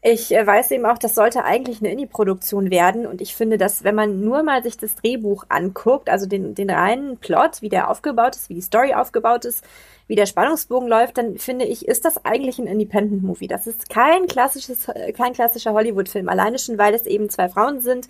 ich 0.04 0.34
äh, 0.34 0.46
weiß 0.46 0.72
eben 0.72 0.86
auch, 0.88 0.98
das 0.98 1.14
sollte 1.14 1.44
eigentlich 1.44 1.80
eine 1.80 1.92
Indie-Produktion 1.92 2.72
werden. 2.72 3.06
Und 3.06 3.22
ich 3.22 3.36
finde, 3.36 3.58
dass 3.58 3.84
wenn 3.84 3.94
man 3.94 4.22
nur 4.22 4.42
mal 4.42 4.64
sich 4.64 4.78
das 4.78 4.96
Drehbuch 4.96 5.46
anguckt, 5.50 6.10
also 6.10 6.26
den, 6.26 6.56
den 6.56 6.72
reinen 6.72 7.18
Plot, 7.18 7.62
wie 7.62 7.70
der 7.70 7.90
aufgebaut 7.90 8.36
ist, 8.36 8.50
wie 8.50 8.56
die 8.56 8.62
Story 8.62 8.94
aufgebaut 8.96 9.46
ist, 9.46 9.64
wie 10.08 10.16
der 10.16 10.26
Spannungsbogen 10.26 10.90
läuft, 10.90 11.20
dann 11.20 11.38
finde 11.38 11.66
ich, 11.66 11.88
ist 11.88 12.04
das 12.04 12.26
eigentlich 12.26 12.58
ein 12.58 12.68
Independent-Movie. 12.68 13.48
Das 13.48 13.68
ist 13.68 13.90
kein 13.90 14.26
klassisches, 14.26 14.88
äh, 14.88 15.14
kein 15.14 15.34
klassischer 15.34 15.74
Hollywood-Film, 15.74 16.30
alleine 16.30 16.58
schon, 16.58 16.80
weil 16.80 16.96
es 16.96 17.06
eben 17.06 17.30
zwei 17.30 17.48
Frauen 17.48 17.80
sind, 17.80 18.08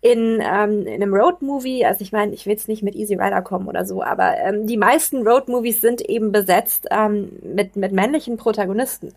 in, 0.00 0.40
ähm, 0.40 0.86
in 0.86 1.02
einem 1.02 1.14
Road-Movie, 1.14 1.86
also 1.86 2.02
ich 2.02 2.12
meine, 2.12 2.34
ich 2.34 2.44
will 2.44 2.52
jetzt 2.52 2.68
nicht 2.68 2.82
mit 2.82 2.94
Easy 2.94 3.14
Rider 3.14 3.40
kommen 3.40 3.68
oder 3.68 3.86
so, 3.86 4.02
aber 4.02 4.36
ähm, 4.36 4.66
die 4.66 4.76
meisten 4.76 5.26
Road-Movies 5.26 5.80
sind 5.80 6.02
eben 6.02 6.30
besetzt 6.30 6.86
ähm, 6.90 7.32
mit, 7.42 7.74
mit 7.76 7.92
männlichen 7.92 8.36
Protagonisten 8.36 9.14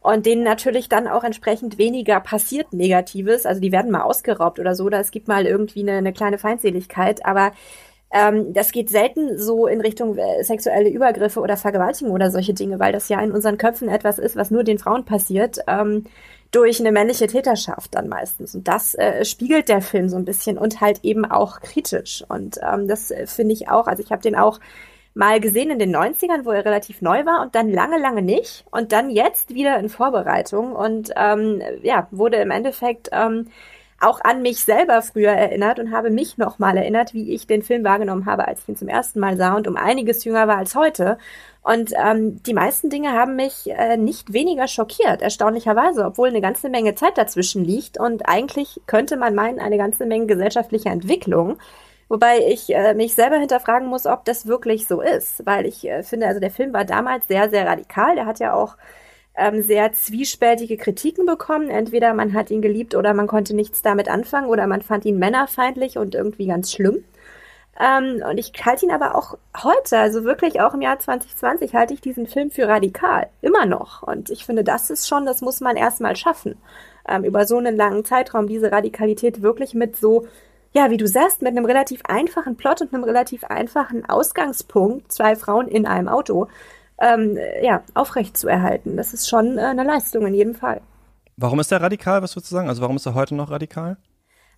und 0.00 0.26
denen 0.26 0.42
natürlich 0.42 0.88
dann 0.88 1.06
auch 1.06 1.24
entsprechend 1.24 1.78
weniger 1.78 2.20
passiert 2.20 2.72
Negatives. 2.72 3.46
Also 3.46 3.60
die 3.60 3.72
werden 3.72 3.90
mal 3.90 4.02
ausgeraubt 4.02 4.58
oder 4.58 4.74
so, 4.74 4.84
oder 4.84 5.00
es 5.00 5.10
gibt 5.10 5.28
mal 5.28 5.46
irgendwie 5.46 5.80
eine, 5.80 5.98
eine 5.98 6.12
kleine 6.12 6.38
Feindseligkeit, 6.38 7.24
aber 7.24 7.52
ähm, 8.12 8.52
das 8.52 8.72
geht 8.72 8.88
selten 8.88 9.38
so 9.38 9.66
in 9.66 9.80
Richtung 9.80 10.16
äh, 10.16 10.42
sexuelle 10.42 10.88
Übergriffe 10.88 11.40
oder 11.40 11.56
Vergewaltigung 11.56 12.12
oder 12.12 12.30
solche 12.30 12.54
Dinge, 12.54 12.80
weil 12.80 12.92
das 12.92 13.08
ja 13.08 13.20
in 13.20 13.30
unseren 13.30 13.58
Köpfen 13.58 13.88
etwas 13.88 14.18
ist, 14.18 14.36
was 14.36 14.50
nur 14.50 14.64
den 14.64 14.78
Frauen 14.78 15.04
passiert. 15.04 15.58
Ähm, 15.68 16.06
durch 16.50 16.80
eine 16.80 16.90
männliche 16.90 17.28
Täterschaft 17.28 17.94
dann 17.94 18.08
meistens. 18.08 18.54
Und 18.54 18.66
das 18.66 18.94
äh, 18.94 19.24
spiegelt 19.24 19.68
der 19.68 19.80
Film 19.80 20.08
so 20.08 20.16
ein 20.16 20.24
bisschen 20.24 20.58
und 20.58 20.80
halt 20.80 21.00
eben 21.04 21.24
auch 21.24 21.60
kritisch. 21.60 22.24
Und 22.28 22.58
ähm, 22.60 22.88
das 22.88 23.10
äh, 23.10 23.26
finde 23.26 23.52
ich 23.54 23.68
auch, 23.68 23.86
also 23.86 24.02
ich 24.02 24.10
habe 24.10 24.22
den 24.22 24.34
auch 24.34 24.58
mal 25.20 25.38
gesehen 25.38 25.70
in 25.70 25.78
den 25.78 25.94
90ern, 25.94 26.46
wo 26.46 26.50
er 26.50 26.64
relativ 26.64 27.02
neu 27.02 27.26
war 27.26 27.42
und 27.42 27.54
dann 27.54 27.70
lange, 27.70 27.98
lange 27.98 28.22
nicht. 28.22 28.64
Und 28.70 28.90
dann 28.90 29.10
jetzt 29.10 29.54
wieder 29.54 29.78
in 29.78 29.90
Vorbereitung 29.90 30.74
und 30.74 31.10
ähm, 31.14 31.60
ja, 31.82 32.08
wurde 32.10 32.38
im 32.38 32.50
Endeffekt 32.50 33.10
ähm, 33.12 33.48
auch 34.00 34.22
an 34.22 34.40
mich 34.40 34.64
selber 34.64 35.02
früher 35.02 35.32
erinnert 35.32 35.78
und 35.78 35.92
habe 35.92 36.08
mich 36.08 36.38
nochmal 36.38 36.78
erinnert, 36.78 37.12
wie 37.12 37.34
ich 37.34 37.46
den 37.46 37.62
Film 37.62 37.84
wahrgenommen 37.84 38.24
habe, 38.24 38.48
als 38.48 38.62
ich 38.62 38.70
ihn 38.70 38.76
zum 38.76 38.88
ersten 38.88 39.20
Mal 39.20 39.36
sah 39.36 39.54
und 39.54 39.68
um 39.68 39.76
einiges 39.76 40.24
jünger 40.24 40.48
war 40.48 40.56
als 40.56 40.74
heute. 40.74 41.18
Und 41.62 41.92
ähm, 42.02 42.42
die 42.42 42.54
meisten 42.54 42.88
Dinge 42.88 43.12
haben 43.12 43.36
mich 43.36 43.70
äh, 43.70 43.98
nicht 43.98 44.32
weniger 44.32 44.68
schockiert, 44.68 45.20
erstaunlicherweise, 45.20 46.06
obwohl 46.06 46.28
eine 46.28 46.40
ganze 46.40 46.70
Menge 46.70 46.94
Zeit 46.94 47.18
dazwischen 47.18 47.62
liegt 47.62 48.00
und 48.00 48.26
eigentlich 48.26 48.80
könnte 48.86 49.18
man 49.18 49.34
meinen, 49.34 49.60
eine 49.60 49.76
ganze 49.76 50.06
Menge 50.06 50.24
gesellschaftlicher 50.24 50.90
Entwicklung. 50.90 51.58
Wobei 52.10 52.40
ich 52.48 52.74
äh, 52.74 52.92
mich 52.94 53.14
selber 53.14 53.36
hinterfragen 53.36 53.86
muss, 53.86 54.04
ob 54.04 54.24
das 54.24 54.44
wirklich 54.44 54.88
so 54.88 55.00
ist, 55.00 55.46
weil 55.46 55.64
ich 55.64 55.88
äh, 55.88 56.02
finde, 56.02 56.26
also 56.26 56.40
der 56.40 56.50
Film 56.50 56.72
war 56.72 56.84
damals 56.84 57.28
sehr, 57.28 57.48
sehr 57.50 57.64
radikal. 57.64 58.16
Der 58.16 58.26
hat 58.26 58.40
ja 58.40 58.52
auch 58.52 58.76
ähm, 59.36 59.62
sehr 59.62 59.92
zwiespältige 59.92 60.76
Kritiken 60.76 61.24
bekommen. 61.24 61.70
Entweder 61.70 62.12
man 62.12 62.34
hat 62.34 62.50
ihn 62.50 62.62
geliebt 62.62 62.96
oder 62.96 63.14
man 63.14 63.28
konnte 63.28 63.54
nichts 63.54 63.80
damit 63.82 64.08
anfangen 64.08 64.48
oder 64.48 64.66
man 64.66 64.82
fand 64.82 65.04
ihn 65.04 65.20
männerfeindlich 65.20 65.98
und 65.98 66.16
irgendwie 66.16 66.48
ganz 66.48 66.72
schlimm. 66.72 67.04
Ähm, 67.78 68.24
und 68.28 68.38
ich 68.38 68.52
halte 68.66 68.86
ihn 68.86 68.90
aber 68.90 69.14
auch 69.14 69.38
heute, 69.62 69.96
also 69.96 70.24
wirklich 70.24 70.60
auch 70.60 70.74
im 70.74 70.82
Jahr 70.82 70.98
2020, 70.98 71.76
halte 71.76 71.94
ich 71.94 72.00
diesen 72.00 72.26
Film 72.26 72.50
für 72.50 72.66
radikal. 72.66 73.28
Immer 73.40 73.66
noch. 73.66 74.02
Und 74.02 74.30
ich 74.30 74.44
finde, 74.44 74.64
das 74.64 74.90
ist 74.90 75.06
schon, 75.06 75.26
das 75.26 75.42
muss 75.42 75.60
man 75.60 75.76
erstmal 75.76 76.16
schaffen. 76.16 76.56
Ähm, 77.08 77.22
über 77.22 77.46
so 77.46 77.56
einen 77.56 77.76
langen 77.76 78.04
Zeitraum 78.04 78.48
diese 78.48 78.72
Radikalität 78.72 79.42
wirklich 79.42 79.74
mit 79.74 79.96
so, 79.96 80.26
ja, 80.72 80.90
wie 80.90 80.96
du 80.96 81.06
sagst, 81.06 81.42
mit 81.42 81.56
einem 81.56 81.64
relativ 81.64 82.02
einfachen 82.04 82.56
Plot 82.56 82.82
und 82.82 82.94
einem 82.94 83.04
relativ 83.04 83.44
einfachen 83.44 84.08
Ausgangspunkt, 84.08 85.12
zwei 85.12 85.36
Frauen 85.36 85.68
in 85.68 85.86
einem 85.86 86.08
Auto, 86.08 86.48
ähm, 87.00 87.38
ja, 87.62 87.82
aufrecht 87.94 88.36
zu 88.36 88.48
erhalten. 88.48 88.96
Das 88.96 89.12
ist 89.14 89.28
schon 89.28 89.58
äh, 89.58 89.62
eine 89.62 89.84
Leistung 89.84 90.26
in 90.26 90.34
jedem 90.34 90.54
Fall. 90.54 90.80
Warum 91.36 91.60
ist 91.60 91.72
er 91.72 91.80
radikal, 91.80 92.22
was 92.22 92.36
würdest 92.36 92.52
du 92.52 92.56
sagen? 92.56 92.68
Also 92.68 92.82
warum 92.82 92.96
ist 92.96 93.06
er 93.06 93.14
heute 93.14 93.34
noch 93.34 93.50
radikal? 93.50 93.96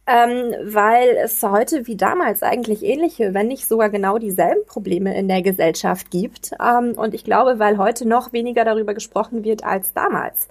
ähm, 0.07 0.55
weil 0.65 1.17
es 1.23 1.43
heute 1.43 1.87
wie 1.87 1.97
damals 1.97 2.43
eigentlich 2.43 2.83
ähnliche, 2.83 3.35
wenn 3.35 3.47
nicht 3.47 3.69
sogar 3.69 3.89
genau 3.89 4.19
dieselben 4.19 4.67
Probleme 4.67 5.17
in 5.17 5.29
der 5.29 5.43
Gesellschaft 5.43 6.11
gibt. 6.11 6.53
Ähm, 6.61 6.95
und 6.97 7.15
ich 7.15 7.25
glaube, 7.25 7.59
weil 7.59 7.79
heute 7.79 8.07
noch 8.07 8.33
weniger 8.33 8.65
darüber 8.65 8.95
gesprochen 8.95 9.45
wird 9.45 9.63
als 9.65 9.93
damals. 9.93 10.49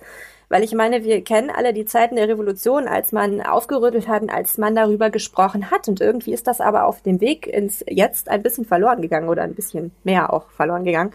Weil 0.51 0.65
ich 0.65 0.73
meine, 0.73 1.05
wir 1.05 1.23
kennen 1.23 1.49
alle 1.49 1.71
die 1.71 1.85
Zeiten 1.85 2.17
der 2.17 2.27
Revolution, 2.27 2.85
als 2.85 3.13
man 3.13 3.39
aufgerüttelt 3.39 4.09
hat 4.09 4.21
und 4.21 4.29
als 4.29 4.57
man 4.57 4.75
darüber 4.75 5.09
gesprochen 5.09 5.71
hat. 5.71 5.87
Und 5.87 6.01
irgendwie 6.01 6.33
ist 6.33 6.45
das 6.45 6.59
aber 6.59 6.87
auf 6.87 7.01
dem 7.01 7.21
Weg 7.21 7.47
ins 7.47 7.85
Jetzt 7.87 8.27
ein 8.27 8.43
bisschen 8.43 8.65
verloren 8.65 9.01
gegangen 9.01 9.29
oder 9.29 9.43
ein 9.43 9.55
bisschen 9.55 9.93
mehr 10.03 10.33
auch 10.33 10.49
verloren 10.49 10.83
gegangen 10.83 11.13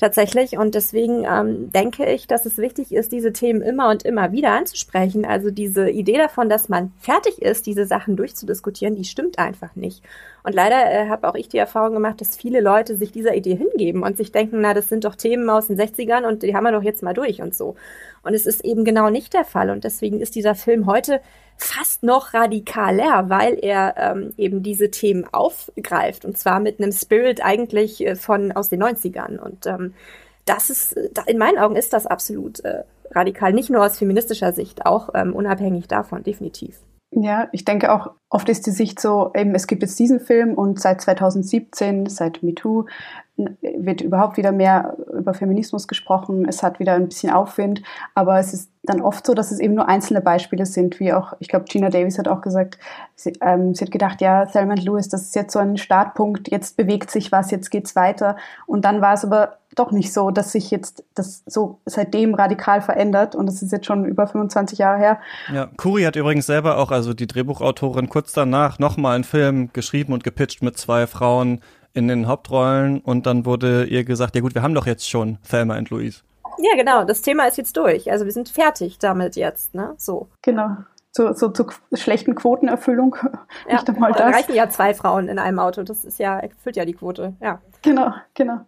tatsächlich. 0.00 0.56
Und 0.56 0.74
deswegen 0.74 1.24
ähm, 1.24 1.70
denke 1.70 2.06
ich, 2.06 2.26
dass 2.26 2.46
es 2.46 2.56
wichtig 2.56 2.92
ist, 2.92 3.12
diese 3.12 3.32
Themen 3.32 3.60
immer 3.60 3.90
und 3.90 4.02
immer 4.02 4.32
wieder 4.32 4.50
anzusprechen. 4.52 5.24
Also 5.24 5.50
diese 5.50 5.90
Idee 5.90 6.16
davon, 6.16 6.48
dass 6.48 6.68
man 6.68 6.92
fertig 6.98 7.42
ist, 7.42 7.66
diese 7.66 7.86
Sachen 7.86 8.16
durchzudiskutieren, 8.16 8.96
die 8.96 9.04
stimmt 9.04 9.38
einfach 9.38 9.76
nicht. 9.76 10.02
Und 10.42 10.54
leider 10.54 10.90
äh, 10.90 11.08
habe 11.08 11.28
auch 11.28 11.34
ich 11.34 11.48
die 11.48 11.58
Erfahrung 11.58 11.92
gemacht, 11.92 12.20
dass 12.20 12.36
viele 12.36 12.60
Leute 12.60 12.96
sich 12.96 13.12
dieser 13.12 13.34
Idee 13.34 13.56
hingeben 13.56 14.02
und 14.02 14.16
sich 14.16 14.32
denken, 14.32 14.62
na, 14.62 14.72
das 14.72 14.88
sind 14.88 15.04
doch 15.04 15.14
Themen 15.14 15.48
aus 15.50 15.66
den 15.66 15.78
60ern 15.78 16.26
und 16.26 16.42
die 16.42 16.56
haben 16.56 16.64
wir 16.64 16.72
doch 16.72 16.82
jetzt 16.82 17.02
mal 17.02 17.14
durch 17.14 17.42
und 17.42 17.54
so. 17.54 17.76
Und 18.22 18.34
es 18.34 18.46
ist 18.46 18.64
eben 18.64 18.84
genau 18.84 19.10
nicht 19.10 19.34
der 19.34 19.44
Fall. 19.44 19.70
Und 19.70 19.84
deswegen 19.84 20.20
ist 20.20 20.34
dieser 20.34 20.54
Film 20.54 20.86
heute 20.86 21.20
fast 21.60 22.02
noch 22.02 22.32
radikaler, 22.32 23.28
weil 23.28 23.58
er 23.60 23.94
ähm, 23.98 24.32
eben 24.36 24.62
diese 24.62 24.90
Themen 24.90 25.26
aufgreift 25.30 26.24
und 26.24 26.38
zwar 26.38 26.58
mit 26.58 26.80
einem 26.80 26.92
Spirit 26.92 27.44
eigentlich 27.44 28.04
äh, 28.04 28.16
von 28.16 28.52
aus 28.52 28.70
den 28.70 28.82
90ern. 28.82 29.38
Und 29.38 29.66
ähm, 29.66 29.94
das 30.46 30.70
ist, 30.70 30.96
in 31.26 31.38
meinen 31.38 31.58
Augen 31.58 31.76
ist 31.76 31.92
das 31.92 32.06
absolut 32.06 32.60
äh, 32.64 32.84
radikal, 33.10 33.52
nicht 33.52 33.70
nur 33.70 33.84
aus 33.84 33.98
feministischer 33.98 34.52
Sicht, 34.52 34.86
auch 34.86 35.10
ähm, 35.14 35.34
unabhängig 35.34 35.86
davon, 35.86 36.22
definitiv. 36.22 36.78
Ja, 37.12 37.48
ich 37.52 37.64
denke 37.64 37.92
auch, 37.92 38.12
oft 38.28 38.48
ist 38.48 38.66
die 38.66 38.70
Sicht 38.70 39.00
so, 39.00 39.32
eben, 39.34 39.54
es 39.54 39.66
gibt 39.66 39.82
jetzt 39.82 39.98
diesen 39.98 40.20
Film 40.20 40.54
und 40.54 40.80
seit 40.80 41.00
2017, 41.00 42.06
seit 42.06 42.42
MeToo, 42.42 42.86
wird 43.60 44.00
überhaupt 44.00 44.36
wieder 44.36 44.52
mehr 44.52 44.96
über 45.12 45.34
Feminismus 45.34 45.88
gesprochen. 45.88 46.46
Es 46.48 46.62
hat 46.62 46.80
wieder 46.80 46.94
ein 46.94 47.08
bisschen 47.08 47.32
Aufwind, 47.32 47.82
aber 48.14 48.38
es 48.38 48.52
ist 48.52 48.70
dann 48.82 49.02
oft 49.02 49.26
so, 49.26 49.34
dass 49.34 49.50
es 49.50 49.60
eben 49.60 49.74
nur 49.74 49.88
einzelne 49.88 50.20
Beispiele 50.20 50.64
sind, 50.64 51.00
wie 51.00 51.12
auch, 51.12 51.34
ich 51.38 51.48
glaube, 51.48 51.66
Gina 51.66 51.90
Davis 51.90 52.18
hat 52.18 52.28
auch 52.28 52.40
gesagt, 52.40 52.78
sie, 53.14 53.32
ähm, 53.42 53.74
sie 53.74 53.84
hat 53.84 53.92
gedacht, 53.92 54.20
ja, 54.20 54.46
Thelma 54.46 54.74
Lewis, 54.74 55.08
das 55.08 55.22
ist 55.22 55.34
jetzt 55.34 55.52
so 55.52 55.58
ein 55.58 55.76
Startpunkt, 55.76 56.50
jetzt 56.50 56.76
bewegt 56.76 57.10
sich 57.10 57.30
was, 57.30 57.50
jetzt 57.50 57.70
geht's 57.70 57.94
weiter. 57.94 58.36
Und 58.66 58.84
dann 58.84 59.02
war 59.02 59.14
es 59.14 59.24
aber 59.24 59.58
doch 59.74 59.92
nicht 59.92 60.12
so, 60.12 60.30
dass 60.30 60.52
sich 60.52 60.70
jetzt 60.70 61.04
das 61.14 61.42
so 61.46 61.78
seitdem 61.84 62.34
radikal 62.34 62.80
verändert 62.80 63.34
und 63.34 63.46
das 63.46 63.62
ist 63.62 63.70
jetzt 63.70 63.86
schon 63.86 64.04
über 64.04 64.26
25 64.26 64.78
Jahre 64.78 64.98
her. 64.98 65.20
Ja, 65.52 65.68
Kuri 65.76 66.02
hat 66.02 66.16
übrigens 66.16 66.46
selber 66.46 66.78
auch, 66.78 66.90
also 66.90 67.14
die 67.14 67.26
Drehbuchautorin, 67.26 68.08
kurz 68.08 68.32
danach 68.32 68.78
nochmal 68.78 69.14
einen 69.14 69.24
Film 69.24 69.70
geschrieben 69.72 70.12
und 70.12 70.24
gepitcht 70.24 70.62
mit 70.62 70.76
zwei 70.76 71.06
Frauen 71.06 71.60
in 71.94 72.08
den 72.08 72.26
Hauptrollen 72.28 73.00
und 73.00 73.26
dann 73.26 73.44
wurde 73.44 73.84
ihr 73.84 74.04
gesagt, 74.04 74.34
ja 74.34 74.40
gut, 74.40 74.54
wir 74.54 74.62
haben 74.62 74.74
doch 74.74 74.86
jetzt 74.86 75.08
schon 75.08 75.38
Thelma 75.48 75.76
und 75.78 75.90
Louise. 75.90 76.20
Ja, 76.58 76.76
genau, 76.76 77.04
das 77.04 77.22
Thema 77.22 77.46
ist 77.46 77.56
jetzt 77.56 77.76
durch. 77.76 78.10
Also 78.10 78.24
wir 78.24 78.32
sind 78.32 78.48
fertig 78.48 78.98
damit 78.98 79.36
jetzt, 79.36 79.74
ne? 79.74 79.94
So. 79.96 80.28
Genau. 80.42 80.76
So, 81.12 81.32
so 81.32 81.48
zur 81.48 81.66
schlechten 81.94 82.34
Quotenerfüllung. 82.34 83.16
Ja, 83.68 83.76
Nicht 83.76 83.88
einmal 83.88 84.12
das. 84.12 84.34
reichen 84.34 84.54
ja 84.54 84.68
zwei 84.68 84.94
Frauen 84.94 85.28
in 85.28 85.38
einem 85.38 85.58
Auto. 85.58 85.82
Das 85.82 86.04
ist 86.04 86.18
ja, 86.18 86.38
erfüllt 86.38 86.76
ja 86.76 86.84
die 86.84 86.94
Quote, 86.94 87.34
ja. 87.40 87.60
Genau, 87.82 88.12
genau. 88.34 88.60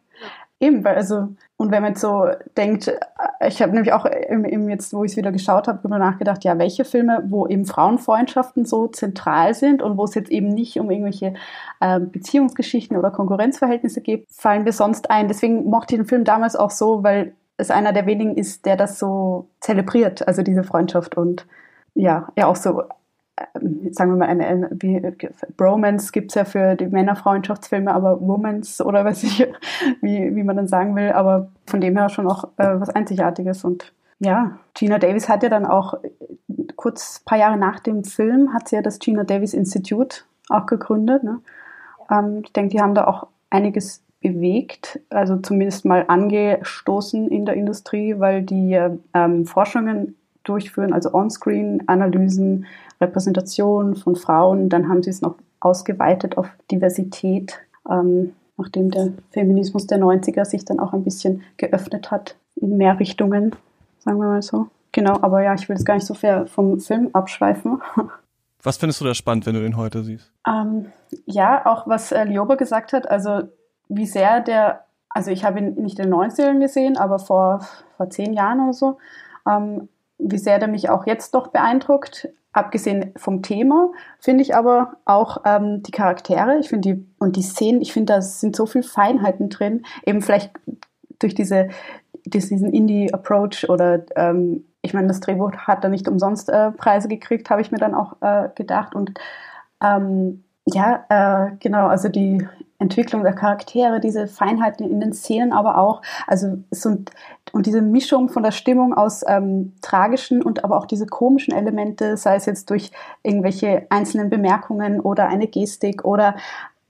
Eben, 0.62 0.84
weil 0.84 0.94
also, 0.94 1.26
und 1.56 1.72
wenn 1.72 1.82
man 1.82 1.90
jetzt 1.90 2.00
so 2.00 2.28
denkt, 2.56 2.86
äh, 2.86 3.48
ich 3.48 3.60
habe 3.60 3.72
nämlich 3.72 3.92
auch 3.92 4.06
eben 4.06 4.70
jetzt, 4.70 4.94
wo 4.94 5.02
ich 5.02 5.10
es 5.10 5.16
wieder 5.16 5.32
geschaut 5.32 5.66
habe, 5.66 5.80
darüber 5.82 5.98
nachgedacht, 5.98 6.44
ja, 6.44 6.56
welche 6.56 6.84
Filme, 6.84 7.20
wo 7.26 7.48
eben 7.48 7.66
Frauenfreundschaften 7.66 8.64
so 8.64 8.86
zentral 8.86 9.54
sind 9.54 9.82
und 9.82 9.98
wo 9.98 10.04
es 10.04 10.14
jetzt 10.14 10.30
eben 10.30 10.46
nicht 10.46 10.78
um 10.78 10.88
irgendwelche 10.88 11.34
äh, 11.80 11.98
Beziehungsgeschichten 11.98 12.96
oder 12.96 13.10
Konkurrenzverhältnisse 13.10 14.02
geht, 14.02 14.28
fallen 14.30 14.64
wir 14.64 14.72
sonst 14.72 15.10
ein. 15.10 15.26
Deswegen 15.26 15.68
mochte 15.68 15.96
ich 15.96 16.00
den 16.02 16.06
Film 16.06 16.22
damals 16.22 16.54
auch 16.54 16.70
so, 16.70 17.02
weil 17.02 17.34
es 17.56 17.72
einer 17.72 17.92
der 17.92 18.06
wenigen 18.06 18.36
ist, 18.36 18.64
der 18.64 18.76
das 18.76 19.00
so 19.00 19.48
zelebriert, 19.58 20.28
also 20.28 20.42
diese 20.42 20.62
Freundschaft 20.62 21.16
und 21.16 21.44
ja, 21.94 22.28
ja 22.38 22.46
auch 22.46 22.56
so 22.56 22.84
sagen 23.90 24.10
wir 24.10 24.16
mal, 24.16 24.28
eine, 24.28 24.46
eine 24.46 24.70
Bromance 25.56 26.12
gibt 26.12 26.30
es 26.30 26.34
ja 26.34 26.44
für 26.44 26.76
die 26.76 26.86
Männerfreundschaftsfilme, 26.86 27.92
aber 27.92 28.20
Womans 28.20 28.80
oder 28.80 29.04
weiß 29.04 29.22
ich, 29.24 29.46
wie, 30.00 30.34
wie 30.34 30.42
man 30.42 30.56
dann 30.56 30.68
sagen 30.68 30.94
will, 30.96 31.12
aber 31.12 31.48
von 31.66 31.80
dem 31.80 31.96
her 31.96 32.08
schon 32.08 32.28
auch 32.28 32.44
äh, 32.58 32.80
was 32.80 32.90
Einzigartiges. 32.90 33.64
Und 33.64 33.92
ja, 34.18 34.58
Gina 34.74 34.98
Davis 34.98 35.28
hat 35.28 35.42
ja 35.42 35.48
dann 35.48 35.66
auch 35.66 35.94
kurz 36.76 37.20
ein 37.20 37.24
paar 37.24 37.38
Jahre 37.38 37.56
nach 37.56 37.80
dem 37.80 38.04
Film 38.04 38.52
hat 38.52 38.68
sie 38.68 38.76
ja 38.76 38.82
das 38.82 38.98
Gina 38.98 39.24
Davis 39.24 39.54
Institute 39.54 40.22
auch 40.48 40.66
gegründet. 40.66 41.24
Ne? 41.24 41.40
Ähm, 42.10 42.42
ich 42.44 42.52
denke, 42.52 42.70
die 42.70 42.80
haben 42.80 42.94
da 42.94 43.06
auch 43.06 43.28
einiges 43.50 44.02
bewegt, 44.20 45.00
also 45.10 45.36
zumindest 45.38 45.84
mal 45.84 46.04
angestoßen 46.06 47.28
in 47.28 47.44
der 47.44 47.56
Industrie, 47.56 48.18
weil 48.18 48.42
die 48.42 48.78
ähm, 49.14 49.46
Forschungen 49.46 50.16
durchführen, 50.44 50.92
also 50.92 51.12
On-Screen-Analysen, 51.14 52.66
Repräsentation 53.00 53.96
von 53.96 54.16
Frauen. 54.16 54.68
Dann 54.68 54.88
haben 54.88 55.02
sie 55.02 55.10
es 55.10 55.22
noch 55.22 55.36
ausgeweitet 55.60 56.38
auf 56.38 56.48
Diversität, 56.70 57.60
ähm, 57.88 58.34
nachdem 58.56 58.90
der 58.90 59.12
Feminismus 59.30 59.86
der 59.86 59.98
90er 59.98 60.44
sich 60.44 60.64
dann 60.64 60.80
auch 60.80 60.92
ein 60.92 61.04
bisschen 61.04 61.42
geöffnet 61.56 62.10
hat 62.10 62.36
in 62.56 62.76
mehr 62.76 62.98
Richtungen, 62.98 63.54
sagen 63.98 64.18
wir 64.18 64.26
mal 64.26 64.42
so. 64.42 64.68
Genau, 64.92 65.18
aber 65.22 65.42
ja, 65.42 65.54
ich 65.54 65.68
will 65.68 65.76
jetzt 65.76 65.86
gar 65.86 65.94
nicht 65.94 66.06
so 66.06 66.14
sehr 66.14 66.46
vom 66.46 66.78
Film 66.78 67.10
abschweifen. 67.12 67.80
Was 68.62 68.76
findest 68.76 69.00
du 69.00 69.04
da 69.04 69.14
spannend, 69.14 69.46
wenn 69.46 69.54
du 69.54 69.60
den 69.60 69.76
heute 69.76 70.04
siehst? 70.04 70.30
Ähm, 70.46 70.92
ja, 71.26 71.66
auch 71.66 71.88
was 71.88 72.12
äh, 72.12 72.22
Lioba 72.22 72.54
gesagt 72.54 72.92
hat, 72.92 73.10
also 73.10 73.48
wie 73.88 74.06
sehr 74.06 74.40
der, 74.40 74.84
also 75.08 75.32
ich 75.32 75.44
habe 75.44 75.58
ihn 75.58 75.74
nicht 75.82 75.98
in 75.98 76.04
den 76.10 76.14
90ern 76.14 76.60
gesehen, 76.60 76.96
aber 76.96 77.18
vor, 77.18 77.66
vor 77.96 78.08
zehn 78.08 78.32
Jahren 78.32 78.60
oder 78.60 78.72
so, 78.72 78.98
ähm, 79.50 79.88
wie 80.24 80.38
sehr 80.38 80.58
der 80.58 80.68
mich 80.68 80.90
auch 80.90 81.06
jetzt 81.06 81.34
doch 81.34 81.48
beeindruckt. 81.48 82.28
abgesehen 82.54 83.14
vom 83.16 83.42
Thema, 83.42 83.92
finde 84.20 84.42
ich 84.42 84.54
aber 84.54 84.96
auch 85.06 85.38
ähm, 85.46 85.82
die 85.82 85.90
Charaktere, 85.90 86.58
ich 86.58 86.68
finde 86.68 86.94
die 86.94 87.06
und 87.18 87.36
die 87.36 87.42
Szenen, 87.42 87.80
ich 87.80 87.94
finde, 87.94 88.12
da 88.12 88.20
sind 88.20 88.54
so 88.54 88.66
viele 88.66 88.84
Feinheiten 88.84 89.48
drin, 89.48 89.84
eben 90.04 90.20
vielleicht 90.20 90.50
durch 91.18 91.34
diese, 91.34 91.68
diesen 92.26 92.72
Indie-Approach 92.72 93.70
oder 93.70 94.04
ähm, 94.16 94.64
ich 94.82 94.92
meine, 94.94 95.06
das 95.06 95.20
Drehbuch 95.20 95.52
hat 95.52 95.84
da 95.84 95.88
nicht 95.88 96.08
umsonst 96.08 96.50
äh, 96.50 96.72
Preise 96.72 97.08
gekriegt, 97.08 97.48
habe 97.50 97.62
ich 97.62 97.70
mir 97.70 97.78
dann 97.78 97.94
auch 97.94 98.16
äh, 98.20 98.48
gedacht. 98.54 98.94
Und 98.94 99.12
ähm, 99.82 100.44
ja, 100.66 101.04
äh, 101.08 101.52
genau, 101.60 101.86
also 101.86 102.08
die 102.08 102.46
Entwicklung 102.82 103.22
der 103.22 103.34
Charaktere, 103.34 104.00
diese 104.00 104.26
Feinheiten 104.26 104.88
in 104.88 105.00
den 105.00 105.12
Szenen, 105.12 105.52
aber 105.52 105.78
auch, 105.78 106.02
also 106.26 106.58
so 106.70 106.98
und 107.52 107.66
diese 107.66 107.82
Mischung 107.82 108.28
von 108.28 108.42
der 108.42 108.52
Stimmung 108.52 108.94
aus 108.94 109.22
ähm, 109.26 109.72
tragischen 109.82 110.42
und 110.42 110.64
aber 110.64 110.78
auch 110.78 110.86
diese 110.86 111.06
komischen 111.06 111.54
Elemente, 111.54 112.16
sei 112.16 112.36
es 112.36 112.46
jetzt 112.46 112.70
durch 112.70 112.90
irgendwelche 113.22 113.86
einzelnen 113.90 114.30
Bemerkungen 114.30 115.00
oder 115.00 115.28
eine 115.28 115.48
Gestik 115.48 116.04
oder 116.04 116.36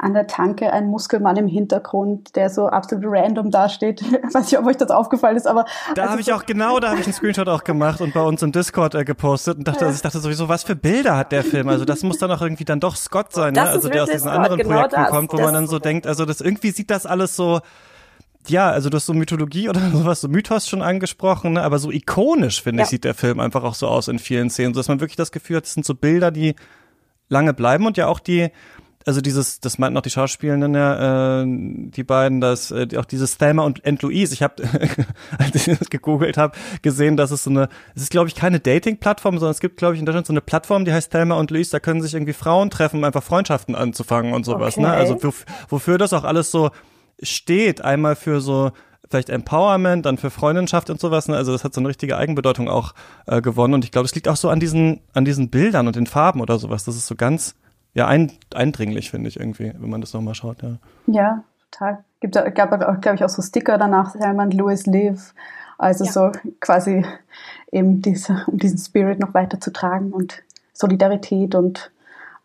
an 0.02 0.14
der 0.14 0.26
Tanke 0.26 0.72
ein 0.72 0.88
Muskelmann 0.88 1.36
im 1.36 1.46
Hintergrund, 1.46 2.34
der 2.34 2.50
so 2.50 2.66
absolut 2.66 3.04
random 3.06 3.50
dasteht. 3.50 4.02
Weiß 4.34 4.50
nicht, 4.50 4.58
ob 4.58 4.66
euch 4.66 4.76
das 4.76 4.90
aufgefallen 4.90 5.36
ist, 5.36 5.46
aber. 5.46 5.64
Da 5.94 6.02
also 6.02 6.12
habe 6.12 6.20
ich 6.20 6.32
auch 6.32 6.44
genau, 6.44 6.80
da 6.80 6.90
habe 6.90 7.00
ich 7.00 7.06
einen 7.06 7.14
Screenshot 7.14 7.48
auch 7.48 7.62
gemacht 7.62 8.00
und 8.00 8.12
bei 8.12 8.20
uns 8.20 8.42
im 8.42 8.50
Discord 8.50 8.96
äh, 8.96 9.04
gepostet 9.04 9.58
und 9.58 9.68
dachte, 9.68 9.82
ja. 9.82 9.86
also 9.86 9.96
ich 9.96 10.02
dachte 10.02 10.18
sowieso, 10.18 10.48
was 10.48 10.64
für 10.64 10.74
Bilder 10.74 11.16
hat 11.16 11.30
der 11.30 11.44
Film? 11.44 11.68
Also 11.68 11.84
das 11.84 12.02
muss 12.02 12.18
dann 12.18 12.32
auch 12.32 12.42
irgendwie 12.42 12.64
dann 12.64 12.80
doch 12.80 12.96
Scott 12.96 13.32
sein, 13.32 13.54
ne? 13.54 13.62
Also 13.62 13.88
der 13.88 14.02
aus 14.02 14.10
diesen 14.10 14.28
Scott, 14.28 14.36
anderen 14.36 14.58
genau 14.58 14.70
Projekten 14.70 15.00
das, 15.02 15.10
kommt, 15.10 15.32
wo 15.32 15.40
man 15.40 15.54
dann 15.54 15.68
so 15.68 15.78
denkt, 15.78 16.06
also 16.06 16.24
das 16.24 16.40
irgendwie 16.40 16.72
sieht 16.72 16.90
das 16.90 17.06
alles 17.06 17.36
so 17.36 17.60
ja, 18.48 18.70
also 18.70 18.90
du 18.90 18.96
hast 18.96 19.06
so 19.06 19.14
Mythologie 19.14 19.68
oder 19.68 19.80
sowas, 19.92 20.20
so 20.20 20.26
Mythos 20.26 20.68
schon 20.68 20.82
angesprochen, 20.82 21.52
ne? 21.52 21.62
aber 21.62 21.78
so 21.78 21.92
ikonisch, 21.92 22.60
finde 22.60 22.80
ja. 22.80 22.84
ich, 22.84 22.90
sieht 22.90 23.04
der 23.04 23.14
Film 23.14 23.38
einfach 23.38 23.62
auch 23.62 23.74
so 23.74 23.86
aus 23.86 24.08
in 24.08 24.18
vielen 24.18 24.50
Szenen, 24.50 24.74
so 24.74 24.80
dass 24.80 24.88
man 24.88 24.98
wirklich 24.98 25.16
das 25.16 25.30
Gefühl 25.30 25.58
hat, 25.58 25.64
das 25.64 25.74
sind 25.74 25.86
so 25.86 25.94
Bilder, 25.94 26.32
die 26.32 26.56
lange 27.28 27.54
bleiben 27.54 27.86
und 27.86 27.96
ja 27.96 28.08
auch 28.08 28.18
die, 28.18 28.50
also 29.06 29.20
dieses, 29.20 29.60
das 29.60 29.78
meinten 29.78 29.96
auch 29.96 30.02
die 30.02 30.10
Schauspielenden 30.10 30.74
ja, 30.74 31.42
äh, 31.42 31.44
die 31.46 32.04
beiden, 32.04 32.40
dass 32.40 32.70
äh, 32.70 32.88
auch 32.96 33.04
dieses 33.04 33.38
Thelma 33.38 33.64
und, 33.64 33.84
and 33.86 34.02
Louise, 34.02 34.32
ich 34.32 34.42
habe, 34.42 34.62
als 35.38 35.54
ich 35.54 35.78
das 35.78 35.90
gegoogelt 35.90 36.36
habe, 36.36 36.56
gesehen, 36.82 37.16
dass 37.16 37.30
es 37.30 37.44
so 37.44 37.50
eine, 37.50 37.68
es 37.94 38.02
ist 38.02 38.10
glaube 38.10 38.28
ich 38.28 38.34
keine 38.34 38.60
Dating-Plattform, 38.60 39.38
sondern 39.38 39.52
es 39.52 39.60
gibt 39.60 39.76
glaube 39.76 39.94
ich 39.94 40.00
in 40.00 40.06
Deutschland 40.06 40.26
so 40.26 40.32
eine 40.32 40.40
Plattform, 40.40 40.84
die 40.84 40.92
heißt 40.92 41.10
Thelma 41.10 41.36
und 41.36 41.50
Louise, 41.50 41.70
da 41.70 41.80
können 41.80 42.02
sich 42.02 42.14
irgendwie 42.14 42.32
Frauen 42.32 42.70
treffen, 42.70 42.98
um 42.98 43.04
einfach 43.04 43.22
Freundschaften 43.22 43.74
anzufangen 43.74 44.32
und 44.32 44.44
sowas, 44.44 44.76
ne? 44.76 44.88
okay. 44.88 44.96
ne? 44.96 45.00
Also 45.00 45.22
wof 45.22 45.44
wofür 45.68 45.98
das 45.98 46.12
auch 46.12 46.24
alles 46.24 46.50
so 46.50 46.70
steht, 47.22 47.82
einmal 47.82 48.16
für 48.16 48.40
so 48.40 48.72
vielleicht 49.12 49.30
Empowerment, 49.30 50.06
dann 50.06 50.16
für 50.16 50.30
Freundschaft 50.30 50.90
und 50.90 50.98
sowas. 50.98 51.28
Ne? 51.28 51.36
Also 51.36 51.52
das 51.52 51.64
hat 51.64 51.74
so 51.74 51.80
eine 51.80 51.88
richtige 51.88 52.16
Eigenbedeutung 52.16 52.68
auch 52.68 52.94
äh, 53.26 53.42
gewonnen. 53.42 53.74
Und 53.74 53.84
ich 53.84 53.92
glaube, 53.92 54.06
es 54.06 54.14
liegt 54.14 54.26
auch 54.26 54.36
so 54.36 54.48
an 54.48 54.58
diesen, 54.58 55.02
an 55.12 55.24
diesen 55.24 55.50
Bildern 55.50 55.86
und 55.86 55.96
den 55.96 56.06
Farben 56.06 56.40
oder 56.40 56.58
sowas. 56.58 56.84
Das 56.84 56.96
ist 56.96 57.06
so 57.06 57.14
ganz 57.14 57.54
ja, 57.94 58.06
ein, 58.06 58.32
eindringlich, 58.54 59.10
finde 59.10 59.28
ich 59.28 59.38
irgendwie, 59.38 59.72
wenn 59.78 59.90
man 59.90 60.00
das 60.00 60.14
nochmal 60.14 60.34
schaut, 60.34 60.62
ja. 60.62 60.78
Ja, 61.06 61.44
total. 61.70 62.04
Gibt, 62.20 62.34
gab 62.54 62.72
auch, 62.72 63.00
glaube 63.00 63.16
ich, 63.16 63.24
auch 63.24 63.28
so 63.28 63.42
Sticker 63.42 63.78
danach, 63.78 64.14
Hermann 64.14 64.50
Louis 64.50 64.86
Live. 64.86 65.34
Also 65.78 66.04
ja. 66.04 66.12
so 66.12 66.32
quasi 66.60 67.04
eben 67.72 68.00
diese, 68.02 68.44
um 68.46 68.58
diesen 68.58 68.78
Spirit 68.78 69.18
noch 69.18 69.34
weiter 69.34 69.60
zu 69.60 69.72
tragen 69.72 70.12
und 70.12 70.42
Solidarität 70.72 71.54
und 71.54 71.90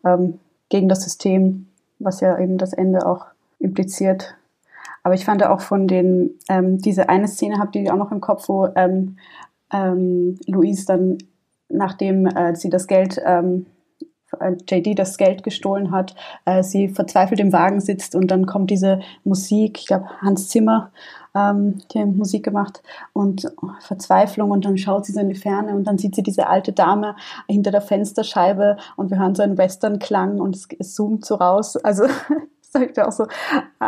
ähm, 0.04 0.40
gegen 0.68 0.88
das 0.88 1.02
System, 1.02 1.68
was 1.98 2.20
ja 2.20 2.38
eben 2.38 2.58
das 2.58 2.72
Ende 2.72 3.06
auch 3.06 3.26
impliziert. 3.58 4.34
Aber 5.02 5.14
ich 5.14 5.24
fand 5.24 5.44
auch 5.44 5.60
von 5.60 5.88
den, 5.88 6.38
ähm, 6.48 6.78
diese 6.78 7.08
eine 7.08 7.28
Szene 7.28 7.58
habt 7.58 7.76
ihr 7.76 7.92
auch 7.92 7.98
noch 7.98 8.12
im 8.12 8.20
Kopf, 8.20 8.48
wo 8.48 8.66
ähm, 8.74 9.16
ähm, 9.72 10.38
Louise 10.46 10.84
dann, 10.86 11.18
nachdem 11.68 12.26
äh, 12.26 12.54
sie 12.54 12.70
das 12.70 12.86
Geld 12.86 13.20
ähm, 13.24 13.66
äh, 13.66 13.77
JD 14.70 14.98
das 14.98 15.16
Geld 15.16 15.42
gestohlen 15.42 15.90
hat, 15.90 16.14
äh, 16.44 16.62
sie 16.62 16.88
verzweifelt 16.88 17.40
im 17.40 17.52
Wagen 17.52 17.80
sitzt 17.80 18.14
und 18.14 18.30
dann 18.30 18.46
kommt 18.46 18.70
diese 18.70 19.00
Musik, 19.24 19.78
ich 19.78 19.86
glaube 19.86 20.08
Hans 20.20 20.48
Zimmer, 20.48 20.90
ähm, 21.34 21.80
die 21.92 22.00
hat 22.00 22.08
Musik 22.08 22.44
gemacht 22.44 22.82
und 23.12 23.50
oh, 23.62 23.70
Verzweiflung 23.80 24.50
und 24.50 24.64
dann 24.64 24.78
schaut 24.78 25.06
sie 25.06 25.12
so 25.12 25.20
in 25.20 25.28
die 25.28 25.34
Ferne 25.34 25.74
und 25.74 25.84
dann 25.84 25.98
sieht 25.98 26.14
sie 26.14 26.22
diese 26.22 26.46
alte 26.46 26.72
Dame 26.72 27.16
hinter 27.48 27.70
der 27.70 27.80
Fensterscheibe 27.80 28.76
und 28.96 29.10
wir 29.10 29.18
hören 29.18 29.34
so 29.34 29.42
einen 29.42 29.58
Western-Klang 29.58 30.40
und 30.40 30.56
es, 30.56 30.68
es 30.78 30.94
zoomt 30.94 31.24
so 31.24 31.36
raus. 31.36 31.76
Also 31.76 32.04
sagt 32.60 32.96
ja 32.96 33.08
auch 33.08 33.12
so, 33.12 33.26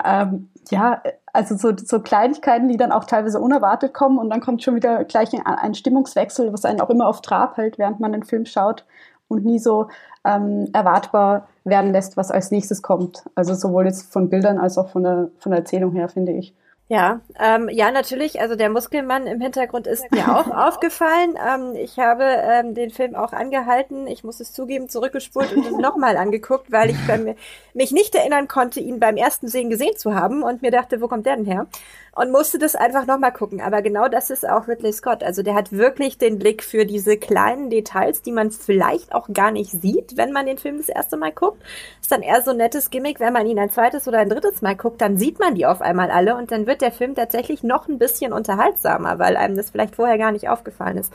ähm, 0.04 0.48
ja, 0.70 1.02
also 1.32 1.56
so, 1.56 1.72
so 1.76 2.00
Kleinigkeiten, 2.00 2.68
die 2.68 2.76
dann 2.76 2.92
auch 2.92 3.04
teilweise 3.04 3.40
unerwartet 3.40 3.92
kommen 3.94 4.18
und 4.18 4.30
dann 4.30 4.40
kommt 4.40 4.62
schon 4.62 4.74
wieder 4.74 5.04
gleich 5.04 5.32
ein, 5.34 5.44
ein 5.44 5.74
Stimmungswechsel, 5.74 6.52
was 6.52 6.64
einen 6.64 6.80
auch 6.80 6.90
immer 6.90 7.08
auf 7.08 7.20
Trab 7.20 7.56
hält, 7.56 7.78
während 7.78 8.00
man 8.00 8.12
den 8.12 8.22
Film 8.22 8.46
schaut 8.46 8.84
und 9.28 9.44
nie 9.44 9.58
so 9.58 9.88
ähm, 10.24 10.68
erwartbar 10.72 11.48
werden 11.64 11.92
lässt, 11.92 12.16
was 12.16 12.30
als 12.30 12.50
nächstes 12.50 12.82
kommt. 12.82 13.24
Also 13.34 13.54
sowohl 13.54 13.86
jetzt 13.86 14.12
von 14.12 14.28
Bildern 14.28 14.58
als 14.58 14.78
auch 14.78 14.90
von 14.90 15.02
der, 15.02 15.30
von 15.38 15.50
der 15.50 15.60
Erzählung 15.60 15.92
her, 15.92 16.08
finde 16.08 16.32
ich. 16.32 16.54
Ja, 16.90 17.20
ähm, 17.38 17.68
ja, 17.70 17.92
natürlich. 17.92 18.40
Also 18.40 18.56
der 18.56 18.68
Muskelmann 18.68 19.28
im 19.28 19.40
Hintergrund 19.40 19.86
ist 19.86 20.10
mir 20.10 20.36
auch 20.36 20.50
aufgefallen. 20.66 21.36
Ähm, 21.36 21.76
ich 21.76 22.00
habe 22.00 22.24
ähm, 22.24 22.74
den 22.74 22.90
Film 22.90 23.14
auch 23.14 23.32
angehalten. 23.32 24.08
Ich 24.08 24.24
muss 24.24 24.40
es 24.40 24.52
zugeben, 24.52 24.88
zurückgespult 24.88 25.52
und 25.52 25.64
es 25.64 25.76
nochmal 25.78 26.16
angeguckt, 26.16 26.72
weil 26.72 26.90
ich 26.90 26.96
bei 27.06 27.16
mir, 27.16 27.36
mich 27.74 27.92
nicht 27.92 28.16
erinnern 28.16 28.48
konnte, 28.48 28.80
ihn 28.80 28.98
beim 28.98 29.16
ersten 29.16 29.46
Sehen 29.46 29.70
gesehen 29.70 29.96
zu 29.96 30.16
haben 30.16 30.42
und 30.42 30.62
mir 30.62 30.72
dachte, 30.72 31.00
wo 31.00 31.06
kommt 31.06 31.26
der 31.26 31.36
denn 31.36 31.44
her? 31.44 31.68
Und 32.12 32.32
musste 32.32 32.58
das 32.58 32.74
einfach 32.74 33.06
nochmal 33.06 33.32
gucken. 33.32 33.60
Aber 33.60 33.82
genau 33.82 34.08
das 34.08 34.30
ist 34.30 34.48
auch 34.48 34.68
Ridley 34.68 34.92
Scott. 34.92 35.22
Also 35.22 35.42
der 35.42 35.54
hat 35.54 35.72
wirklich 35.72 36.18
den 36.18 36.38
Blick 36.38 36.62
für 36.62 36.84
diese 36.84 37.16
kleinen 37.16 37.70
Details, 37.70 38.22
die 38.22 38.32
man 38.32 38.50
vielleicht 38.50 39.14
auch 39.14 39.28
gar 39.32 39.50
nicht 39.50 39.70
sieht, 39.70 40.16
wenn 40.16 40.32
man 40.32 40.46
den 40.46 40.58
Film 40.58 40.78
das 40.78 40.88
erste 40.88 41.16
Mal 41.16 41.32
guckt. 41.32 41.62
Ist 42.00 42.10
dann 42.10 42.22
eher 42.22 42.42
so 42.42 42.50
ein 42.50 42.56
nettes 42.56 42.90
Gimmick, 42.90 43.20
wenn 43.20 43.32
man 43.32 43.46
ihn 43.46 43.58
ein 43.58 43.70
zweites 43.70 44.08
oder 44.08 44.18
ein 44.18 44.28
drittes 44.28 44.62
Mal 44.62 44.76
guckt, 44.76 45.00
dann 45.00 45.18
sieht 45.18 45.38
man 45.38 45.54
die 45.54 45.66
auf 45.66 45.80
einmal 45.80 46.10
alle 46.10 46.36
und 46.36 46.50
dann 46.50 46.66
wird 46.66 46.80
der 46.80 46.92
Film 46.92 47.14
tatsächlich 47.14 47.62
noch 47.62 47.88
ein 47.88 47.98
bisschen 47.98 48.32
unterhaltsamer, 48.32 49.18
weil 49.18 49.36
einem 49.36 49.56
das 49.56 49.70
vielleicht 49.70 49.96
vorher 49.96 50.18
gar 50.18 50.32
nicht 50.32 50.48
aufgefallen 50.48 50.98
ist. 50.98 51.12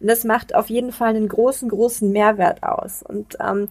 Und 0.00 0.08
das 0.08 0.24
macht 0.24 0.54
auf 0.54 0.70
jeden 0.70 0.92
Fall 0.92 1.10
einen 1.10 1.28
großen, 1.28 1.68
großen 1.68 2.10
Mehrwert 2.10 2.62
aus. 2.62 3.02
Und 3.02 3.36
ähm, 3.40 3.68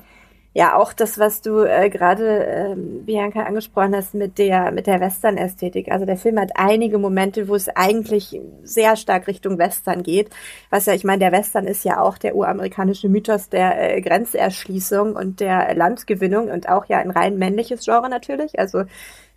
ja 0.58 0.76
auch 0.76 0.92
das, 0.92 1.20
was 1.20 1.42
du 1.42 1.60
äh, 1.60 1.88
gerade, 1.92 2.48
äh, 2.48 2.76
Bianca, 2.76 3.44
angesprochen 3.44 3.96
hast 3.96 4.16
mit 4.16 4.40
der, 4.40 4.72
mit 4.72 4.88
der 4.88 5.00
Western-Ästhetik. 5.00 5.92
Also 5.92 6.08
der 6.08 6.18
Film 6.18 6.40
hat 6.40 6.50
einige 6.56 6.98
Momente, 6.98 7.48
wo 7.48 7.54
es 7.54 7.70
eigentlich 7.70 8.42
sehr 8.64 8.96
stark 8.96 9.28
Richtung 9.28 9.60
Western 9.60 10.02
geht. 10.02 10.32
Was 10.72 10.88
ja, 10.88 10.94
ich 10.96 11.04
meine, 11.04 11.20
der 11.20 11.32
Western 11.32 11.68
ist 11.68 11.86
ja 11.86 12.02
auch 12.02 12.18
der 12.18 12.36
uramerikanische 12.36 13.08
Mythos 13.08 13.50
der 13.50 13.98
äh, 13.98 14.02
Grenzerschließung 14.02 15.16
und 15.16 15.42
der 15.42 15.76
Landgewinnung 15.76 16.50
und 16.50 16.68
auch 16.70 16.86
ja 16.86 16.98
ein 16.98 17.12
rein 17.12 17.38
männliches 17.38 17.86
Genre 17.86 18.10
natürlich. 18.10 18.58
Also 18.58 18.86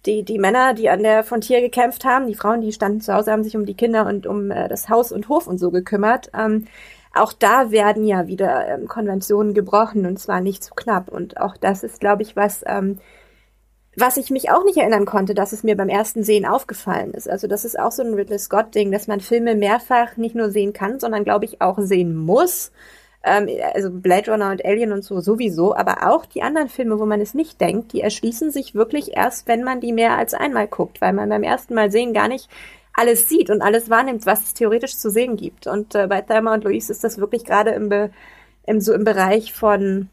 die, 0.07 0.23
die 0.23 0.39
Männer, 0.39 0.73
die 0.73 0.89
an 0.89 1.03
der 1.03 1.23
Frontier 1.23 1.61
gekämpft 1.61 2.07
haben, 2.07 2.29
die 2.29 2.35
Frauen, 2.35 2.63
die 2.63 2.73
standen 2.73 3.03
zu 3.03 3.13
Hause, 3.13 3.31
haben 3.33 3.45
sich 3.45 3.59
um 3.59 3.67
die 3.67 3.75
Kinder 3.75 4.07
und 4.07 4.27
um 4.27 4.51
äh, 4.51 4.69
das 4.69 4.89
Haus 4.89 5.13
und 5.13 5.29
Hof 5.29 5.47
und 5.47 5.59
so 5.59 5.71
gekümmert. 5.71 6.31
Ähm, 6.33 6.65
auch 7.13 7.33
da 7.33 7.71
werden 7.71 8.05
ja 8.05 8.27
wieder 8.27 8.69
ähm, 8.69 8.87
Konventionen 8.87 9.55
gebrochen 9.55 10.07
und 10.07 10.19
zwar 10.19 10.41
nicht 10.41 10.63
zu 10.63 10.75
knapp. 10.75 11.09
Und 11.09 11.39
auch 11.39 11.57
das 11.57 11.83
ist, 11.83 12.01
glaube 12.01 12.23
ich, 12.23 12.37
was, 12.37 12.63
ähm, 12.67 12.99
was 13.97 14.17
ich 14.17 14.31
mich 14.31 14.51
auch 14.51 14.65
nicht 14.65 14.79
erinnern 14.79 15.07
konnte, 15.07 15.35
dass 15.35 15.53
es 15.53 15.65
mir 15.65 15.77
beim 15.77 15.89
ersten 15.89 16.23
Sehen 16.23 16.47
aufgefallen 16.47 17.13
ist. 17.13 17.29
Also 17.29 17.49
das 17.49 17.65
ist 17.65 17.79
auch 17.79 17.91
so 17.91 18.03
ein 18.03 18.15
Ridley 18.15 18.39
Scott-Ding, 18.39 18.93
dass 18.93 19.09
man 19.09 19.21
Filme 19.21 19.57
mehrfach 19.57 20.17
nicht 20.17 20.37
nur 20.37 20.51
sehen 20.51 20.73
kann, 20.73 21.01
sondern, 21.01 21.25
glaube 21.25 21.47
ich, 21.47 21.61
auch 21.61 21.79
sehen 21.81 22.15
muss. 22.15 22.71
Ähm, 23.25 23.49
also 23.75 23.91
Blade 23.91 24.31
Runner 24.31 24.51
und 24.51 24.65
Alien 24.65 24.93
und 24.93 25.03
so 25.03 25.21
sowieso, 25.21 25.75
aber 25.75 26.09
auch 26.11 26.25
die 26.25 26.43
anderen 26.43 26.69
Filme, 26.69 26.99
wo 27.01 27.07
man 27.07 27.21
es 27.21 27.35
nicht 27.35 27.61
denkt, 27.61 27.93
die 27.93 28.01
erschließen 28.01 28.51
sich 28.53 28.75
wirklich 28.75 29.17
erst, 29.17 29.49
wenn 29.49 29.65
man 29.65 29.81
die 29.81 29.93
mehr 29.93 30.17
als 30.17 30.33
einmal 30.33 30.69
guckt, 30.69 31.01
weil 31.01 31.13
man 31.13 31.29
beim 31.29 31.43
ersten 31.43 31.75
Mal 31.75 31.91
sehen 31.91 32.15
gar 32.15 32.29
nicht 32.29 32.49
alles 33.01 33.29
sieht 33.29 33.51
und 33.51 33.63
alles 33.63 33.89
wahrnimmt, 33.89 34.27
was 34.27 34.45
es 34.45 34.55
theoretisch 34.55 34.97
zu 34.97 35.11
sehen 35.11 35.37
gibt. 35.37 35.67
Und 35.67 35.95
äh, 35.95 36.07
bei 36.07 36.21
Thelma 36.21 36.55
und 36.55 36.65
Louise 36.65 36.93
ist 36.93 37.03
das 37.03 37.19
wirklich 37.19 37.45
gerade 37.45 37.71
im, 37.71 37.91
im, 38.67 38.81
so 38.81 38.93
im 38.93 39.05
Bereich 39.05 39.53
von 39.55 40.09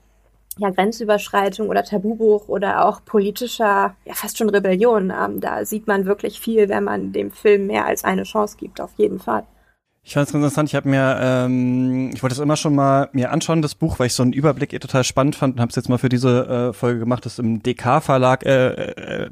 ja, 0.58 0.70
Grenzüberschreitung 0.70 1.68
oder 1.70 1.84
Tabubruch 1.84 2.48
oder 2.48 2.86
auch 2.86 3.04
politischer, 3.04 3.96
ja 4.06 4.14
fast 4.14 4.38
schon 4.38 4.50
Rebellion. 4.50 5.12
Ähm, 5.12 5.42
da 5.42 5.66
sieht 5.66 5.88
man 5.88 6.06
wirklich 6.06 6.40
viel, 6.40 6.70
wenn 6.70 6.86
man 6.86 7.12
dem 7.12 7.32
Film 7.32 7.68
mehr 7.68 7.86
als 7.86 8.04
eine 8.04 8.24
Chance 8.24 8.58
gibt, 8.58 8.82
auf 8.82 8.92
jeden 8.98 9.20
Fall. 9.20 9.44
Ich 10.08 10.14
fand 10.14 10.26
es 10.26 10.32
ganz 10.32 10.42
interessant. 10.42 10.70
Ich 10.70 10.76
habe 10.76 10.88
mir, 10.88 11.18
ähm, 11.22 12.12
ich 12.14 12.24
wollte 12.24 12.34
es 12.34 12.40
immer 12.40 12.56
schon 12.56 12.74
mal 12.74 13.10
mir 13.12 13.30
anschauen, 13.30 13.62
das 13.62 13.76
Buch, 13.76 14.00
weil 14.00 14.08
ich 14.08 14.14
so 14.14 14.24
einen 14.24 14.32
Überblick 14.32 14.72
eh 14.72 14.80
total 14.80 15.04
spannend 15.04 15.36
fand 15.36 15.56
und 15.56 15.60
habe 15.60 15.70
es 15.70 15.76
jetzt 15.76 15.90
mal 15.90 15.98
für 15.98 16.08
diese 16.08 16.70
äh, 16.70 16.74
Folge 16.74 17.00
gemacht. 17.00 17.26
Das 17.26 17.34
ist 17.34 17.40
im 17.40 17.62
DK-Verlag 17.62 18.46
äh, 18.46 18.68
äh, 18.70 19.30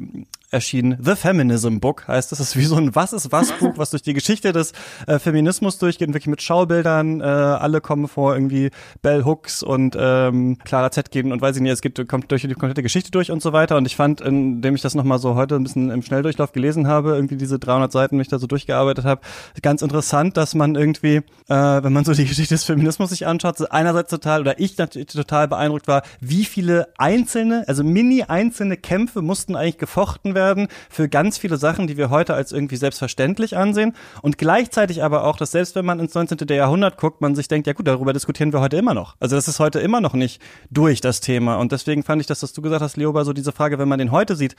erschienen. 0.55 0.97
The 0.99 1.15
Feminism 1.15 1.77
Book 1.79 2.07
heißt 2.07 2.31
es. 2.31 2.39
Das 2.39 2.47
ist 2.47 2.55
wie 2.57 2.65
so 2.65 2.75
ein 2.77 2.95
Was 2.95 3.13
ist 3.13 3.31
was 3.31 3.51
Buch, 3.51 3.73
was 3.75 3.91
durch 3.91 4.01
die 4.01 4.13
Geschichte 4.13 4.53
des 4.53 4.71
äh, 5.05 5.19
Feminismus 5.19 5.77
durchgeht, 5.77 6.07
wirklich 6.09 6.27
mit 6.27 6.41
Schaubildern. 6.41 7.21
Äh, 7.21 7.23
alle 7.25 7.81
kommen 7.81 8.07
vor, 8.07 8.33
irgendwie 8.33 8.71
Bell 9.01 9.23
Hooks 9.23 9.61
und 9.61 9.95
ähm, 9.99 10.57
Clara 10.63 10.89
Zetkin 10.91 11.31
und 11.31 11.41
weiß 11.41 11.57
ich 11.57 11.61
nicht, 11.61 11.73
es 11.73 11.81
geht, 11.81 12.07
kommt 12.07 12.31
durch 12.31 12.41
die 12.41 12.53
komplette 12.53 12.81
Geschichte 12.81 13.11
durch 13.11 13.29
und 13.29 13.41
so 13.41 13.53
weiter. 13.53 13.77
Und 13.77 13.85
ich 13.85 13.95
fand, 13.95 14.21
indem 14.21 14.75
ich 14.75 14.81
das 14.81 14.95
nochmal 14.95 15.19
so 15.19 15.35
heute 15.35 15.55
ein 15.55 15.63
bisschen 15.63 15.91
im 15.91 16.01
Schnelldurchlauf 16.01 16.53
gelesen 16.53 16.87
habe, 16.87 17.15
irgendwie 17.15 17.35
diese 17.35 17.59
300 17.59 17.91
Seiten 17.91 18.17
mich 18.17 18.29
da 18.29 18.39
so 18.39 18.47
durchgearbeitet 18.47 19.05
habe, 19.05 19.21
ganz 19.61 19.81
interessant, 19.81 20.37
dass 20.37 20.55
man 20.55 20.75
irgendwie, 20.75 21.17
äh, 21.17 21.23
wenn 21.49 21.91
man 21.91 22.05
so 22.05 22.13
die 22.13 22.25
Geschichte 22.25 22.55
des 22.55 22.63
Feminismus 22.63 23.09
sich 23.09 23.27
anschaut, 23.27 23.55
einerseits 23.71 24.09
total 24.09 24.41
oder 24.41 24.59
ich 24.59 24.77
natürlich 24.77 25.07
total 25.07 25.47
beeindruckt 25.47 25.87
war, 25.87 26.03
wie 26.21 26.45
viele 26.45 26.87
einzelne, 26.97 27.65
also 27.67 27.83
mini 27.83 28.23
einzelne 28.23 28.77
Kämpfe 28.77 29.21
mussten 29.21 29.55
eigentlich 29.55 29.77
gefochten 29.77 30.33
werden 30.33 30.44
für 30.89 31.09
ganz 31.09 31.37
viele 31.37 31.57
Sachen, 31.57 31.87
die 31.87 31.97
wir 31.97 32.09
heute 32.09 32.33
als 32.33 32.51
irgendwie 32.51 32.75
selbstverständlich 32.75 33.57
ansehen 33.57 33.93
und 34.21 34.37
gleichzeitig 34.37 35.03
aber 35.03 35.23
auch, 35.23 35.37
dass 35.37 35.51
selbst 35.51 35.75
wenn 35.75 35.85
man 35.85 35.99
ins 35.99 36.13
19. 36.13 36.37
Jahrhundert 36.49 36.97
guckt, 36.97 37.21
man 37.21 37.35
sich 37.35 37.47
denkt, 37.47 37.67
ja 37.67 37.73
gut, 37.73 37.87
darüber 37.87 38.13
diskutieren 38.13 38.53
wir 38.53 38.59
heute 38.59 38.77
immer 38.77 38.93
noch. 38.93 39.15
Also 39.19 39.35
das 39.35 39.47
ist 39.47 39.59
heute 39.59 39.79
immer 39.79 40.01
noch 40.01 40.13
nicht 40.13 40.41
durch 40.69 41.01
das 41.01 41.21
Thema 41.21 41.55
und 41.55 41.71
deswegen 41.71 42.03
fand 42.03 42.21
ich 42.21 42.27
das, 42.27 42.43
was 42.43 42.53
du 42.53 42.61
gesagt 42.61 42.81
hast, 42.81 42.97
Leoba, 42.97 43.23
so 43.23 43.33
diese 43.33 43.51
Frage, 43.51 43.79
wenn 43.79 43.87
man 43.87 43.99
den 43.99 44.11
heute 44.11 44.35
sieht, 44.35 44.55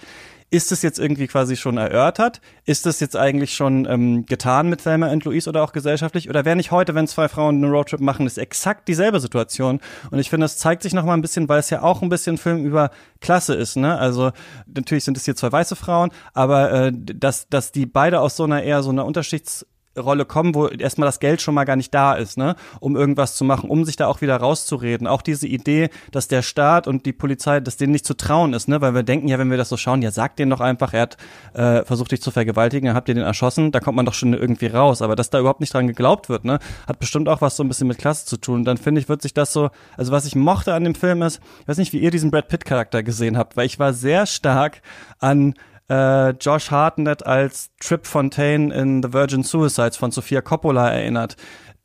ist 0.50 0.70
es 0.70 0.82
jetzt 0.82 0.98
irgendwie 0.98 1.26
quasi 1.26 1.56
schon 1.56 1.76
erörtert? 1.76 2.40
Ist 2.64 2.86
es 2.86 3.00
jetzt 3.00 3.16
eigentlich 3.16 3.54
schon 3.54 3.86
ähm, 3.86 4.26
getan 4.26 4.68
mit 4.68 4.82
Thelma 4.82 5.10
und 5.10 5.24
Louise 5.24 5.48
oder 5.48 5.62
auch 5.62 5.72
gesellschaftlich? 5.72 6.28
Oder 6.28 6.44
wäre 6.44 6.56
nicht 6.56 6.70
heute, 6.70 6.94
wenn 6.94 7.08
zwei 7.08 7.28
Frauen 7.28 7.56
einen 7.56 7.72
Roadtrip 7.72 8.00
machen, 8.00 8.26
ist 8.26 8.38
exakt 8.38 8.86
dieselbe 8.86 9.18
Situation? 9.18 9.80
Und 10.10 10.18
ich 10.20 10.30
finde, 10.30 10.44
das 10.44 10.56
zeigt 10.56 10.82
sich 10.82 10.94
noch 10.94 11.04
mal 11.04 11.14
ein 11.14 11.22
bisschen, 11.22 11.48
weil 11.48 11.58
es 11.58 11.70
ja 11.70 11.82
auch 11.82 12.00
ein 12.00 12.08
bisschen 12.08 12.38
Film 12.38 12.64
über 12.64 12.90
Klasse 13.20 13.54
ist, 13.54 13.76
ne? 13.76 13.98
Also 13.98 14.30
natürlich 14.72 15.04
sind 15.04 15.16
es 15.16 15.24
hier 15.24 15.34
zwei 15.34 15.50
weiße 15.66 15.76
Frauen, 15.76 16.10
aber 16.32 16.72
äh, 16.72 16.92
dass, 16.94 17.48
dass 17.48 17.72
die 17.72 17.86
beide 17.86 18.20
aus 18.20 18.36
so 18.36 18.44
einer 18.44 18.62
eher 18.62 18.82
so 18.82 18.90
einer 18.90 19.04
Unterschichts 19.04 19.66
Rolle 19.98 20.24
kommen, 20.24 20.54
wo 20.54 20.68
erstmal 20.68 21.06
das 21.06 21.20
Geld 21.20 21.40
schon 21.42 21.54
mal 21.54 21.64
gar 21.64 21.76
nicht 21.76 21.92
da 21.94 22.14
ist, 22.14 22.38
ne, 22.38 22.56
um 22.80 22.96
irgendwas 22.96 23.36
zu 23.36 23.44
machen, 23.44 23.70
um 23.70 23.84
sich 23.84 23.96
da 23.96 24.06
auch 24.06 24.20
wieder 24.20 24.36
rauszureden. 24.36 25.06
Auch 25.06 25.22
diese 25.22 25.46
Idee, 25.46 25.90
dass 26.12 26.28
der 26.28 26.42
Staat 26.42 26.86
und 26.86 27.06
die 27.06 27.12
Polizei, 27.12 27.60
dass 27.60 27.76
denen 27.76 27.92
nicht 27.92 28.06
zu 28.06 28.14
trauen 28.14 28.52
ist, 28.52 28.68
ne, 28.68 28.80
weil 28.80 28.94
wir 28.94 29.02
denken 29.02 29.28
ja, 29.28 29.38
wenn 29.38 29.50
wir 29.50 29.56
das 29.56 29.68
so 29.68 29.76
schauen, 29.76 30.02
ja, 30.02 30.10
sagt 30.10 30.38
denen 30.38 30.50
doch 30.50 30.60
einfach, 30.60 30.92
er 30.94 31.02
hat 31.02 31.16
äh, 31.54 31.84
versucht 31.84 32.12
dich 32.12 32.22
zu 32.22 32.30
vergewaltigen, 32.30 32.86
dann 32.86 32.96
habt 32.96 33.08
ihr 33.08 33.14
den 33.14 33.24
erschossen, 33.24 33.72
da 33.72 33.80
kommt 33.80 33.96
man 33.96 34.06
doch 34.06 34.14
schon 34.14 34.34
irgendwie 34.34 34.66
raus. 34.66 35.02
Aber 35.02 35.16
dass 35.16 35.30
da 35.30 35.38
überhaupt 35.38 35.60
nicht 35.60 35.72
dran 35.72 35.86
geglaubt 35.86 36.28
wird, 36.28 36.44
ne, 36.44 36.58
hat 36.86 36.98
bestimmt 36.98 37.28
auch 37.28 37.40
was 37.40 37.56
so 37.56 37.64
ein 37.64 37.68
bisschen 37.68 37.88
mit 37.88 37.98
Klasse 37.98 38.26
zu 38.26 38.36
tun. 38.36 38.60
Und 38.60 38.64
dann 38.64 38.76
finde 38.76 39.00
ich, 39.00 39.08
wird 39.08 39.22
sich 39.22 39.34
das 39.34 39.52
so, 39.52 39.70
also 39.96 40.12
was 40.12 40.26
ich 40.26 40.34
mochte 40.34 40.74
an 40.74 40.84
dem 40.84 40.94
Film 40.94 41.22
ist, 41.22 41.40
ich 41.60 41.68
weiß 41.68 41.78
nicht, 41.78 41.92
wie 41.92 41.98
ihr 41.98 42.10
diesen 42.10 42.30
Brad 42.30 42.48
Pitt 42.48 42.64
Charakter 42.64 43.02
gesehen 43.02 43.36
habt, 43.36 43.56
weil 43.56 43.66
ich 43.66 43.78
war 43.78 43.92
sehr 43.92 44.26
stark 44.26 44.82
an 45.18 45.54
äh, 45.88 46.30
Josh 46.30 46.70
Hartnett 46.70 47.26
als 47.26 47.70
Trip 47.80 48.06
Fontaine 48.06 48.74
in 48.74 49.02
The 49.02 49.12
Virgin 49.12 49.42
Suicides 49.42 49.96
von 49.96 50.10
Sofia 50.10 50.40
Coppola 50.40 50.90
erinnert. 50.90 51.36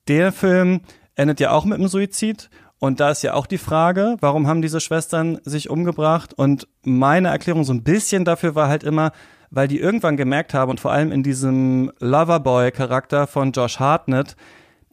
Der 0.08 0.32
Film 0.32 0.82
endet 1.16 1.40
ja 1.40 1.52
auch 1.52 1.66
mit 1.66 1.78
einem 1.78 1.88
Suizid 1.88 2.50
und 2.80 3.00
da 3.00 3.12
ist 3.12 3.22
ja 3.22 3.36
auch 3.36 3.46
die 3.46 3.60
Frage, 3.60 4.18
warum 4.22 4.48
haben 4.48 4.64
diese 4.64 4.80
Schwestern 4.80 5.40
sich 5.44 5.70
umgebracht? 5.70 6.34
Und 6.34 6.68
meine 6.84 7.28
Erklärung 7.28 7.64
so 7.64 7.74
ein 7.74 7.84
bisschen 7.84 8.26
dafür 8.26 8.56
war 8.56 8.70
halt 8.70 8.84
immer, 8.84 9.12
weil 9.52 9.68
die 9.68 9.80
irgendwann 9.80 10.18
gemerkt 10.18 10.56
haben 10.56 10.72
und 10.72 10.80
vor 10.80 10.92
allem 10.92 11.12
in 11.12 11.22
diesem 11.22 11.92
Loverboy-Charakter 12.00 13.28
von 13.28 13.52
Josh 13.52 13.80
Hartnett, 13.80 14.36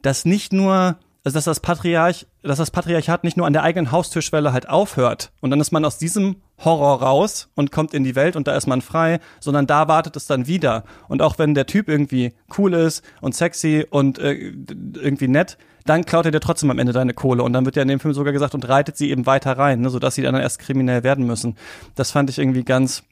dass 0.03 0.23
nicht 0.23 0.53
nur 0.53 0.97
also 1.29 1.37
dass 1.37 1.45
das 1.45 1.59
Patriarch, 1.59 2.25
dass 2.41 2.57
das 2.57 2.71
Patriarchat 2.71 3.23
nicht 3.23 3.37
nur 3.37 3.45
an 3.45 3.53
der 3.53 3.61
eigenen 3.61 3.91
Haustürschwelle 3.91 4.51
halt 4.51 4.67
aufhört 4.67 5.31
und 5.41 5.51
dann 5.51 5.61
ist 5.61 5.71
man 5.71 5.85
aus 5.85 5.99
diesem 5.99 6.37
Horror 6.57 7.03
raus 7.03 7.49
und 7.53 7.71
kommt 7.71 7.93
in 7.93 8.03
die 8.03 8.15
Welt 8.15 8.35
und 8.35 8.47
da 8.47 8.55
ist 8.55 8.65
man 8.65 8.81
frei, 8.81 9.19
sondern 9.39 9.67
da 9.67 9.87
wartet 9.87 10.15
es 10.15 10.25
dann 10.25 10.47
wieder. 10.47 10.83
Und 11.07 11.21
auch 11.21 11.37
wenn 11.37 11.53
der 11.53 11.67
Typ 11.67 11.87
irgendwie 11.87 12.33
cool 12.57 12.73
ist 12.73 13.03
und 13.21 13.35
sexy 13.35 13.85
und 13.87 14.17
äh, 14.17 14.33
irgendwie 14.33 15.27
nett, 15.27 15.57
dann 15.85 16.03
klaut 16.03 16.25
er 16.25 16.31
dir 16.31 16.39
trotzdem 16.39 16.71
am 16.71 16.79
Ende 16.79 16.93
deine 16.93 17.13
Kohle. 17.13 17.43
Und 17.43 17.53
dann 17.53 17.65
wird 17.65 17.75
ja 17.75 17.83
in 17.83 17.87
dem 17.87 17.99
Film 17.99 18.15
sogar 18.15 18.33
gesagt 18.33 18.55
und 18.55 18.67
reitet 18.67 18.97
sie 18.97 19.11
eben 19.11 19.27
weiter 19.27 19.57
rein, 19.57 19.81
ne, 19.81 19.89
sodass 19.89 20.15
sie 20.15 20.23
dann 20.23 20.35
erst 20.35 20.57
kriminell 20.57 21.03
werden 21.03 21.27
müssen. 21.27 21.55
Das 21.93 22.11
fand 22.11 22.29
ich 22.31 22.39
irgendwie 22.39 22.63
ganz 22.63 23.03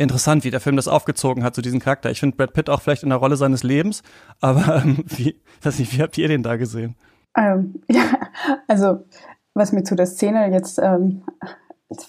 interessant, 0.00 0.44
wie 0.44 0.50
der 0.50 0.60
Film 0.60 0.76
das 0.76 0.88
aufgezogen 0.88 1.44
hat, 1.44 1.54
zu 1.54 1.58
so 1.58 1.62
diesem 1.62 1.80
Charakter. 1.80 2.10
Ich 2.10 2.20
finde 2.20 2.36
Brad 2.36 2.52
Pitt 2.52 2.70
auch 2.70 2.80
vielleicht 2.80 3.02
in 3.02 3.10
der 3.10 3.18
Rolle 3.18 3.36
seines 3.36 3.62
Lebens, 3.62 4.02
aber 4.40 4.82
ähm, 4.82 5.04
wie, 5.06 5.40
weiß 5.62 5.78
nicht, 5.78 5.96
wie 5.96 6.02
habt 6.02 6.16
ihr 6.18 6.28
den 6.28 6.42
da 6.42 6.56
gesehen? 6.56 6.96
Ähm, 7.36 7.82
ja, 7.88 8.02
also 8.66 9.04
was 9.54 9.72
mir 9.72 9.82
zu 9.82 9.94
der 9.94 10.06
Szene 10.06 10.50
jetzt 10.50 10.78
ähm, 10.78 11.22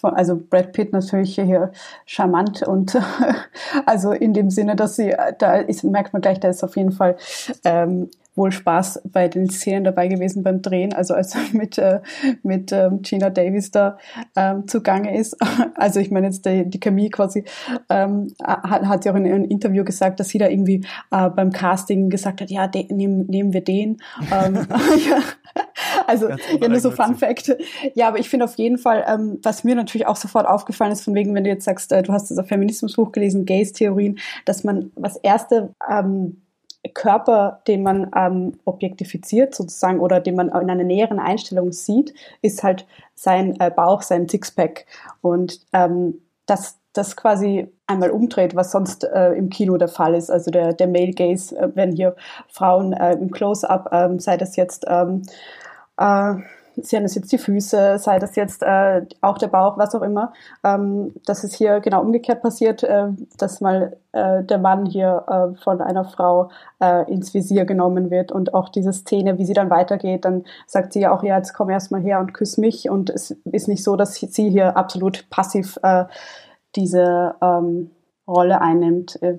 also 0.04 0.36
Brad 0.38 0.74
Pitt 0.74 0.94
natürlich 0.94 1.36
hier 1.36 1.72
charmant 2.06 2.62
und 2.62 2.96
also 3.86 4.12
in 4.12 4.34
dem 4.34 4.52
Sinne, 4.52 4.76
dass 4.76 4.96
sie, 4.96 5.16
da 5.40 5.56
ist, 5.56 5.84
merkt 5.84 6.14
man 6.14 6.22
gleich, 6.22 6.40
da 6.40 6.50
ist 6.50 6.64
auf 6.64 6.78
jeden 6.78 6.92
Fall 6.92 7.18
ähm, 7.64 8.12
wohl 8.36 8.52
Spaß 8.52 9.02
bei 9.06 9.28
den 9.28 9.50
Szenen 9.50 9.84
dabei 9.84 10.08
gewesen 10.08 10.44
beim 10.44 10.62
Drehen, 10.62 10.94
also 10.94 11.14
als 11.14 11.36
er 11.36 11.42
mit, 11.54 11.78
äh, 11.78 12.02
mit 12.44 12.72
ähm, 12.72 13.02
Gina 13.02 13.30
Davis 13.30 13.72
da 13.72 13.98
ähm, 14.36 14.68
zugange 14.68 15.18
ist. 15.18 15.38
Also 15.76 16.00
ich 16.00 16.12
meine 16.12 16.28
jetzt 16.28 16.46
die, 16.46 16.70
die 16.70 16.80
Camille 16.80 17.10
quasi 17.10 17.44
ähm, 17.90 18.34
hat, 18.44 18.84
hat 18.84 19.06
ja 19.06 19.12
auch 19.12 19.16
in 19.16 19.26
einem 19.26 19.46
Interview 19.46 19.84
gesagt, 19.84 20.20
dass 20.20 20.30
sie 20.30 20.38
da 20.38 20.48
irgendwie 20.48 20.86
äh, 21.12 21.30
beim 21.30 21.52
Casting 21.52 22.10
gesagt 22.10 22.42
hat, 22.42 22.52
ja, 22.52 22.68
de, 22.68 22.92
nehmen, 22.94 23.26
nehmen 23.28 23.54
wir 23.54 23.64
den. 23.64 23.98
ähm, 24.32 24.68
ja. 25.08 25.20
Also 26.08 26.30
ja, 26.30 26.68
nur 26.68 26.80
so 26.80 26.92
Fun 26.92 27.16
Fact. 27.16 27.56
Ja, 27.96 28.08
aber 28.08 28.20
ich 28.20 28.30
finde 28.30 28.46
auf 28.46 28.56
jeden 28.56 28.78
Fall, 28.78 29.04
ähm, 29.08 29.40
was 29.44 29.64
mir 29.64 29.76
natürlich 29.76 30.08
auch 30.08 30.16
sofort 30.16 30.48
aufgefallen 30.48 30.92
ist, 30.92 31.04
von 31.04 31.16
wegen, 31.16 31.34
wenn 31.34 31.44
du 31.44 31.50
jetzt 31.50 31.66
sagst, 31.66 31.92
äh, 31.92 32.04
du 32.04 32.14
hast 32.14 32.30
das 32.30 32.48
Feminismusbuch 32.48 33.12
gelesen, 33.12 33.46
Gays-Theorien, 33.46 34.20
dass 34.46 34.64
man 34.64 34.92
was 34.96 35.18
erste 35.18 35.74
ähm, 35.90 36.42
Körper, 36.94 37.62
den 37.68 37.84
man 37.84 38.12
ähm, 38.16 38.60
objektifiziert 38.66 39.54
sozusagen 39.54 40.00
oder 40.00 40.20
den 40.20 40.36
man 40.36 40.50
in 40.50 40.70
einer 40.70 40.84
näheren 40.84 41.20
Einstellung 41.20 41.72
sieht, 41.72 42.14
ist 42.42 42.64
halt 42.64 42.88
sein 43.14 43.60
äh, 43.60 43.70
Bauch, 43.70 44.02
sein 44.02 44.28
Sixpack. 44.28 44.86
Und 45.22 45.62
ähm, 45.74 46.22
dass 46.46 46.80
das 46.94 47.16
quasi 47.16 47.68
einmal 47.88 48.12
umdreht, 48.12 48.56
was 48.56 48.72
sonst 48.72 49.04
äh, 49.04 49.34
im 49.34 49.50
Kino 49.50 49.78
der 49.78 49.88
Fall 49.88 50.14
ist. 50.16 50.30
Also 50.30 50.52
der, 50.52 50.74
der 50.74 50.88
Male 50.88 51.12
Gaze, 51.12 51.56
äh, 51.58 51.70
wenn 51.76 51.94
hier 51.96 52.16
Frauen 52.50 52.94
äh, 52.94 53.14
im 53.14 53.32
Close-up, 53.32 53.90
ähm, 53.92 54.20
sei 54.20 54.38
das 54.38 54.56
jetzt 54.56 54.86
ähm, 54.88 55.22
äh, 55.98 56.36
seien 56.76 57.04
das 57.04 57.16
jetzt 57.16 57.32
die 57.32 57.38
Füße, 57.38 57.98
sei 57.98 58.20
das 58.20 58.36
jetzt 58.36 58.64
äh, 58.64 59.06
auch 59.22 59.38
der 59.38 59.48
Bauch, 59.48 59.78
was 59.78 59.96
auch 59.96 60.02
immer, 60.02 60.34
ähm, 60.64 61.14
dass 61.26 61.44
es 61.44 61.54
hier 61.54 61.80
genau 61.80 62.02
umgekehrt 62.02 62.42
passiert, 62.42 62.84
äh, 62.84 63.08
dass 63.38 63.62
mal 63.62 63.98
äh, 64.12 64.44
der 64.44 64.58
Mann 64.58 64.86
hier 64.86 65.24
äh, 65.28 65.62
von 65.62 65.82
einer 65.82 66.06
Frau 66.06 66.50
äh, 66.82 67.12
ins 67.12 67.34
Visier 67.34 67.66
genommen 67.66 68.12
wird 68.12 68.32
und 68.32 68.54
auch 68.54 68.70
diese 68.70 68.94
Szene, 68.94 69.38
wie 69.38 69.46
sie 69.46 69.54
dann 69.54 69.70
weitergeht, 69.70 70.26
dann 70.26 70.44
sagt 70.68 70.94
sie 70.94 71.02
ja 71.02 71.12
auch, 71.14 71.24
ja, 71.24 71.38
jetzt 71.38 71.54
komm 71.54 71.70
erst 71.70 71.92
mal 71.92 72.02
her 72.02 72.20
und 72.20 72.34
küss 72.34 72.58
mich. 72.58 72.90
Und 72.90 73.10
es 73.10 73.32
ist 73.52 73.68
nicht 73.68 73.84
so, 73.84 73.96
dass 73.96 74.16
sie 74.16 74.50
hier 74.50 74.78
absolut 74.78 75.30
passiv 75.30 75.78
äh, 75.84 76.06
diese 76.76 77.36
ähm, 77.42 77.92
Rolle 78.28 78.62
einnimmt, 78.62 79.22
äh, 79.22 79.38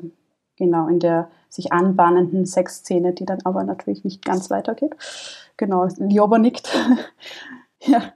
genau 0.57 0.89
in 0.89 1.01
der 1.01 1.29
sich 1.53 1.73
anbahnenden 1.73 2.47
Sexszene, 2.47 3.13
die 3.13 3.27
dann 3.27 3.41
aber 3.45 3.63
natürlich 3.65 4.05
nicht 4.05 4.25
ganz 4.25 4.51
weitergeht. 4.51 4.97
Genau, 5.59 5.87
Lioba 5.99 6.39
nickt. 6.39 6.75
ja. 7.81 8.13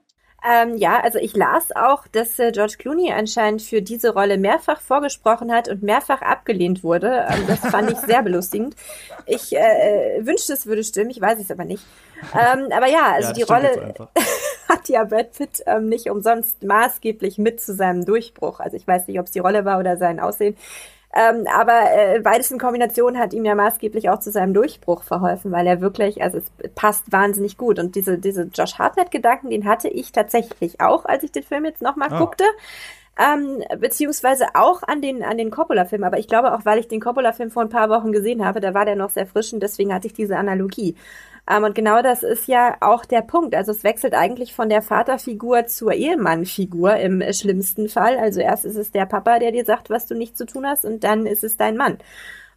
Ähm, 0.49 0.77
ja, 0.77 1.01
also 1.01 1.19
ich 1.19 1.35
las 1.35 1.75
auch, 1.75 2.07
dass 2.07 2.39
äh, 2.39 2.53
George 2.53 2.77
Clooney 2.79 3.13
anscheinend 3.13 3.63
für 3.63 3.83
diese 3.83 4.13
Rolle 4.15 4.39
mehrfach 4.39 4.81
vorgesprochen 4.81 5.53
hat 5.53 5.69
und 5.69 5.83
mehrfach 5.83 6.23
abgelehnt 6.23 6.85
wurde. 6.85 7.27
Ähm, 7.29 7.47
das 7.49 7.59
fand 7.61 7.91
ich 7.91 7.99
sehr 7.99 8.23
belustigend. 8.23 8.77
Ich 9.27 9.55
äh, 9.55 10.25
wünschte, 10.25 10.53
es 10.53 10.67
würde 10.67 10.85
stimmen, 10.85 11.11
ich 11.11 11.21
weiß 11.21 11.41
es 11.41 11.51
aber 11.51 11.65
nicht. 11.65 11.85
Ähm, 12.33 12.69
aber 12.71 12.87
ja, 12.87 13.13
also 13.13 13.29
ja, 13.29 13.35
die 13.35 13.43
Rolle 13.43 13.95
hat 14.69 14.89
ja 14.89 15.05
Brad 15.05 15.33
Pitt 15.33 15.65
ähm, 15.67 15.89
nicht 15.89 16.09
umsonst 16.11 16.63
maßgeblich 16.63 17.39
mit 17.39 17.61
zu 17.61 17.75
seinem 17.75 18.05
Durchbruch. 18.05 18.61
Also 18.61 18.77
ich 18.77 18.87
weiß 18.87 19.09
nicht, 19.09 19.19
ob 19.19 19.27
es 19.27 19.33
die 19.33 19.41
Rolle 19.41 19.65
war 19.65 19.81
oder 19.81 19.97
sein 19.97 20.21
Aussehen. 20.21 20.57
Ähm, 21.17 21.47
aber 21.51 21.81
äh, 21.95 22.21
beides 22.21 22.51
in 22.51 22.59
Kombination 22.59 23.19
hat 23.19 23.33
ihm 23.33 23.47
ja 23.47 23.55
maßgeblich 23.55 24.11
auch 24.11 24.21
zu 24.21 24.31
seinem 24.31 24.53
Durchbruch 24.53 25.03
verholfen, 25.03 25.51
weil 25.51 25.67
er 25.67 25.81
wirklich, 25.81 26.23
also 26.23 26.39
es 26.39 26.53
passt 26.75 27.11
wahnsinnig 27.11 27.57
gut. 27.57 27.79
Und 27.79 27.95
diese, 27.95 28.19
diese 28.19 28.51
Josh 28.53 28.79
Hartnett-Gedanken, 28.79 29.49
den 29.49 29.65
hatte 29.65 29.89
ich 29.89 30.13
tatsächlich 30.13 30.81
auch, 30.83 31.07
als 31.07 31.23
ich 31.23 31.33
den 31.33 31.43
Film 31.43 31.65
jetzt 31.65 31.81
nochmal 31.81 32.11
oh. 32.13 32.19
guckte. 32.19 32.45
Ähm, 33.19 33.63
beziehungsweise 33.81 34.49
auch 34.53 34.83
an 34.83 35.01
den, 35.01 35.23
an 35.23 35.39
den 35.39 35.51
Coppola-Film. 35.51 36.05
Aber 36.05 36.19
ich 36.19 36.29
glaube 36.29 36.53
auch, 36.53 36.67
weil 36.67 36.79
ich 36.79 36.89
den 36.89 37.01
Coppola-Film 37.01 37.51
vor 37.51 37.63
ein 37.63 37.71
paar 37.71 37.89
Wochen 37.89 38.13
gesehen 38.13 38.45
habe, 38.45 38.61
da 38.61 38.75
war 38.75 38.85
der 38.85 38.97
noch 38.97 39.09
sehr 39.09 39.27
frisch 39.27 39.55
und 39.55 39.61
deswegen 39.61 39.95
hatte 39.95 40.09
ich 40.09 40.13
diese 40.13 40.37
Analogie. 40.37 40.97
Ähm, 41.49 41.65
und 41.65 41.75
genau 41.75 42.03
das 42.03 42.23
ist 42.23 42.49
ja 42.49 42.77
auch 42.81 43.05
der 43.05 43.23
Punkt. 43.23 43.55
Also 43.55 43.73
es 43.73 43.85
wechselt 43.85 44.15
eigentlich 44.15 44.55
von 44.55 44.69
der 44.69 44.83
Vaterfigur 44.83 45.67
zur 45.67 45.93
Ehemannfigur 45.93 46.97
im 46.97 47.23
schlimmsten 47.33 47.89
Fall. 47.89 48.19
Also 48.19 48.41
erst 48.41 48.65
ist 48.65 48.77
es 48.77 48.91
der 48.91 49.07
Papa, 49.07 49.39
der 49.39 49.53
dir 49.53 49.65
sagt, 49.65 49.91
was 49.91 50.07
du 50.07 50.15
nicht 50.15 50.37
zu 50.37 50.47
tun 50.47 50.67
hast, 50.67 50.85
und 50.85 51.05
dann 51.05 51.27
ist 51.27 51.45
es 51.45 51.57
dein 51.57 51.77
Mann. 51.77 51.99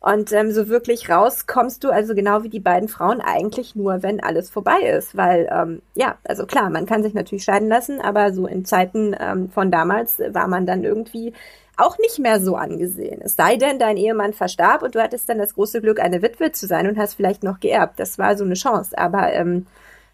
Und 0.02 0.32
ähm, 0.32 0.52
so 0.52 0.70
wirklich 0.70 1.10
raus 1.10 1.46
kommst 1.46 1.84
du, 1.84 1.90
also 1.90 2.16
genau 2.16 2.44
wie 2.44 2.50
die 2.50 2.62
beiden 2.62 2.88
Frauen, 2.88 3.20
eigentlich 3.20 3.76
nur, 3.76 4.02
wenn 4.02 4.24
alles 4.24 4.50
vorbei 4.50 4.80
ist. 4.98 5.18
Weil, 5.18 5.50
ähm, 5.52 5.82
ja, 5.94 6.18
also 6.24 6.46
klar, 6.46 6.70
man 6.70 6.86
kann 6.86 7.04
sich 7.04 7.14
natürlich 7.14 7.44
scheiden 7.44 7.68
lassen, 7.68 8.00
aber 8.00 8.32
so 8.32 8.48
in 8.48 8.64
Zeiten 8.64 9.14
ähm, 9.20 9.50
von 9.50 9.72
damals 9.72 10.20
war 10.30 10.48
man 10.48 10.66
dann 10.66 10.86
irgendwie 10.86 11.34
auch 11.80 11.98
nicht 11.98 12.20
mehr 12.20 12.40
so 12.40 12.56
angesehen. 12.56 13.22
Es 13.24 13.36
sei 13.36 13.56
denn, 13.56 13.80
dein 13.80 13.98
Ehemann 13.98 14.34
verstarb 14.34 14.84
und 14.84 14.96
du 14.96 15.02
hattest 15.02 15.30
dann 15.30 15.38
das 15.38 15.56
große 15.56 15.82
Glück, 15.82 16.00
eine 16.00 16.22
Witwe 16.22 16.52
zu 16.52 16.68
sein 16.68 16.88
und 16.88 16.98
hast 16.98 17.16
vielleicht 17.16 17.44
noch 17.44 17.60
geerbt. 17.60 18.00
Das 18.00 18.18
war 18.18 18.38
so 18.38 18.44
eine 18.44 18.56
Chance. 18.56 18.98
Aber 18.98 19.34
ähm, 19.34 19.66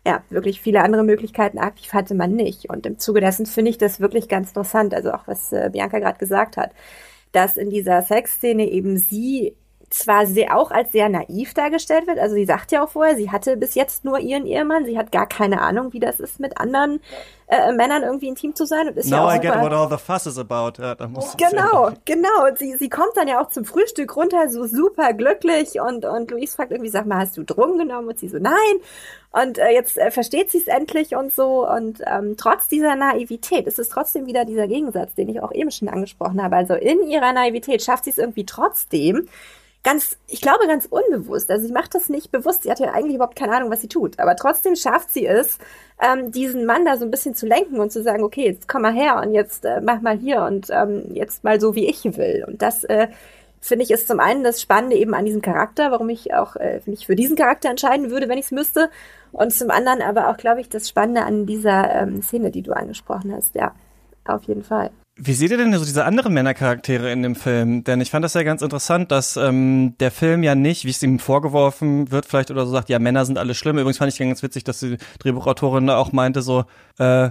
ja, 0.05 0.23
wirklich 0.29 0.61
viele 0.61 0.81
andere 0.81 1.03
Möglichkeiten 1.03 1.57
aktiv 1.57 1.93
hatte 1.93 2.13
man 2.15 2.33
nicht. 2.33 2.69
Und 2.69 2.85
im 2.85 2.99
Zuge 2.99 3.21
dessen 3.21 3.45
finde 3.45 3.71
ich 3.71 3.77
das 3.77 3.99
wirklich 3.99 4.29
ganz 4.29 4.49
interessant. 4.49 4.93
Also 4.93 5.11
auch 5.11 5.27
was 5.27 5.51
äh, 5.51 5.69
Bianca 5.71 5.99
gerade 5.99 6.19
gesagt 6.19 6.57
hat, 6.57 6.71
dass 7.31 7.57
in 7.57 7.69
dieser 7.69 8.01
Sexszene 8.01 8.69
eben 8.69 8.97
sie 8.97 9.55
zwar 9.89 10.25
sehr, 10.25 10.57
auch 10.57 10.71
als 10.71 10.91
sehr 10.91 11.09
naiv 11.09 11.53
dargestellt 11.53 12.07
wird. 12.07 12.19
Also 12.19 12.35
sie 12.35 12.45
sagt 12.45 12.71
ja 12.71 12.83
auch 12.83 12.89
vorher, 12.89 13.15
sie 13.15 13.31
hatte 13.31 13.57
bis 13.57 13.75
jetzt 13.75 14.05
nur 14.05 14.19
ihren 14.19 14.45
Ehemann. 14.45 14.85
Sie 14.85 14.97
hat 14.97 15.11
gar 15.11 15.27
keine 15.27 15.61
Ahnung, 15.61 15.93
wie 15.93 15.99
das 15.99 16.19
ist, 16.19 16.39
mit 16.39 16.59
anderen 16.59 17.01
äh, 17.47 17.71
Männern 17.73 18.03
irgendwie 18.03 18.27
intim 18.27 18.55
zu 18.55 18.65
sein. 18.65 18.87
Und 18.87 18.97
ist 18.97 19.09
Now 19.09 19.29
ja 19.29 19.35
I 19.35 19.39
get 19.39 19.55
what 19.61 19.71
all 19.71 19.89
the 19.89 19.97
fuss 19.97 20.25
is 20.25 20.37
about. 20.37 20.81
Ja, 20.81 20.95
da 20.95 21.07
muss 21.07 21.35
genau, 21.37 21.91
genau. 22.05 22.47
Und 22.47 22.57
sie, 22.57 22.75
sie 22.77 22.89
kommt 22.89 23.15
dann 23.15 23.27
ja 23.27 23.41
auch 23.41 23.49
zum 23.49 23.65
Frühstück 23.65 24.15
runter, 24.15 24.49
so 24.49 24.65
super 24.65 25.13
glücklich. 25.13 25.79
Und, 25.79 26.05
und 26.05 26.31
Luis 26.31 26.55
fragt 26.55 26.71
irgendwie, 26.71 26.89
sag 26.89 27.05
mal, 27.05 27.19
hast 27.19 27.37
du 27.37 27.43
Drogen 27.43 27.77
genommen? 27.77 28.07
Und 28.07 28.19
sie 28.19 28.29
so, 28.29 28.39
nein. 28.39 28.55
Und 29.31 29.57
äh, 29.57 29.71
jetzt 29.71 29.97
äh, 29.97 30.11
versteht 30.11 30.49
sie 30.49 30.59
es 30.59 30.67
endlich 30.67 31.15
und 31.15 31.33
so. 31.33 31.67
Und 31.69 32.01
ähm, 32.05 32.35
trotz 32.37 32.67
dieser 32.67 32.95
Naivität 32.95 33.67
ist 33.67 33.79
es 33.79 33.89
trotzdem 33.89 34.25
wieder 34.27 34.45
dieser 34.45 34.67
Gegensatz, 34.67 35.13
den 35.13 35.29
ich 35.29 35.41
auch 35.41 35.51
eben 35.51 35.71
schon 35.71 35.89
angesprochen 35.89 36.41
habe. 36.41 36.55
Also 36.55 36.73
in 36.73 37.03
ihrer 37.03 37.33
Naivität 37.33 37.83
schafft 37.83 38.05
sie 38.05 38.11
es 38.11 38.17
irgendwie 38.17 38.45
trotzdem, 38.45 39.27
ganz, 39.85 40.17
ich 40.27 40.41
glaube 40.41 40.67
ganz 40.67 40.87
unbewusst. 40.87 41.49
Also 41.49 41.65
sie 41.67 41.71
macht 41.71 41.95
das 41.95 42.09
nicht 42.09 42.31
bewusst. 42.31 42.63
Sie 42.63 42.71
hat 42.71 42.79
ja 42.79 42.91
eigentlich 42.91 43.15
überhaupt 43.15 43.37
keine 43.37 43.55
Ahnung, 43.55 43.69
was 43.69 43.81
sie 43.81 43.87
tut. 43.87 44.19
Aber 44.19 44.35
trotzdem 44.35 44.75
schafft 44.75 45.11
sie 45.11 45.25
es, 45.25 45.59
ähm, 46.01 46.31
diesen 46.31 46.65
Mann 46.65 46.83
da 46.83 46.97
so 46.97 47.05
ein 47.05 47.11
bisschen 47.11 47.35
zu 47.35 47.45
lenken 47.45 47.79
und 47.79 47.91
zu 47.91 48.03
sagen, 48.03 48.23
okay, 48.23 48.45
jetzt 48.47 48.67
komm 48.67 48.81
mal 48.81 48.93
her 48.93 49.21
und 49.23 49.33
jetzt 49.33 49.63
äh, 49.63 49.79
mach 49.81 50.01
mal 50.01 50.17
hier 50.17 50.41
und 50.41 50.67
ähm, 50.71 51.13
jetzt 51.13 51.43
mal 51.43 51.61
so, 51.61 51.75
wie 51.75 51.87
ich 51.87 52.03
will. 52.17 52.43
Und 52.47 52.61
das 52.61 52.83
äh, 52.83 53.07
finde 53.61 53.83
ich 53.83 53.91
ist 53.91 54.07
zum 54.07 54.19
einen 54.19 54.43
das 54.43 54.61
Spannende 54.61 54.97
eben 54.97 55.13
an 55.13 55.25
diesem 55.25 55.41
Charakter, 55.41 55.91
warum 55.91 56.09
ich 56.09 56.33
auch 56.33 56.55
äh, 56.55 56.81
mich 56.87 57.05
für 57.05 57.15
diesen 57.15 57.37
Charakter 57.37 57.69
entscheiden 57.69 58.09
würde, 58.09 58.27
wenn 58.27 58.39
ich 58.39 58.45
es 58.45 58.51
müsste. 58.51 58.89
Und 59.31 59.53
zum 59.53 59.69
anderen 59.69 60.01
aber 60.01 60.29
auch, 60.29 60.37
glaube 60.37 60.61
ich, 60.61 60.69
das 60.69 60.89
Spannende 60.89 61.23
an 61.23 61.45
dieser 61.45 61.93
ähm, 61.93 62.21
Szene, 62.23 62.51
die 62.51 62.63
du 62.63 62.73
angesprochen 62.73 63.33
hast. 63.33 63.53
Ja, 63.53 63.73
auf 64.25 64.43
jeden 64.43 64.63
Fall. 64.63 64.89
Wie 65.17 65.33
seht 65.33 65.49
ihr 65.51 65.57
denn 65.57 65.73
so 65.73 65.85
diese 65.85 66.03
anderen 66.03 66.33
Männercharaktere 66.33 67.09
in 67.09 67.23
dem 67.23 67.35
Film? 67.35 67.85
Denn 67.85 68.01
ich 68.01 68.11
fand 68.11 68.25
das 68.25 68.33
ja 68.33 68.43
ganz 68.43 68.61
interessant, 68.61 69.11
dass 69.11 69.37
ähm, 69.37 69.95
der 70.01 70.11
Film 70.11 70.43
ja 70.43 70.55
nicht, 70.55 70.83
wie 70.83 70.89
es 70.89 71.01
ihm 71.01 71.19
vorgeworfen 71.19 72.11
wird, 72.11 72.25
vielleicht 72.25 72.51
oder 72.51 72.65
so 72.65 72.73
sagt, 72.73 72.89
ja, 72.89 72.99
Männer 72.99 73.25
sind 73.25 73.37
alle 73.37 73.53
schlimm. 73.53 73.77
Übrigens 73.77 73.97
fand 73.97 74.11
ich 74.11 74.19
ganz 74.19 74.43
witzig, 74.43 74.65
dass 74.65 74.81
die 74.81 74.97
Drehbuchautorin 75.19 75.89
auch 75.89 76.11
meinte, 76.11 76.41
so, 76.41 76.65
äh, 76.99 77.29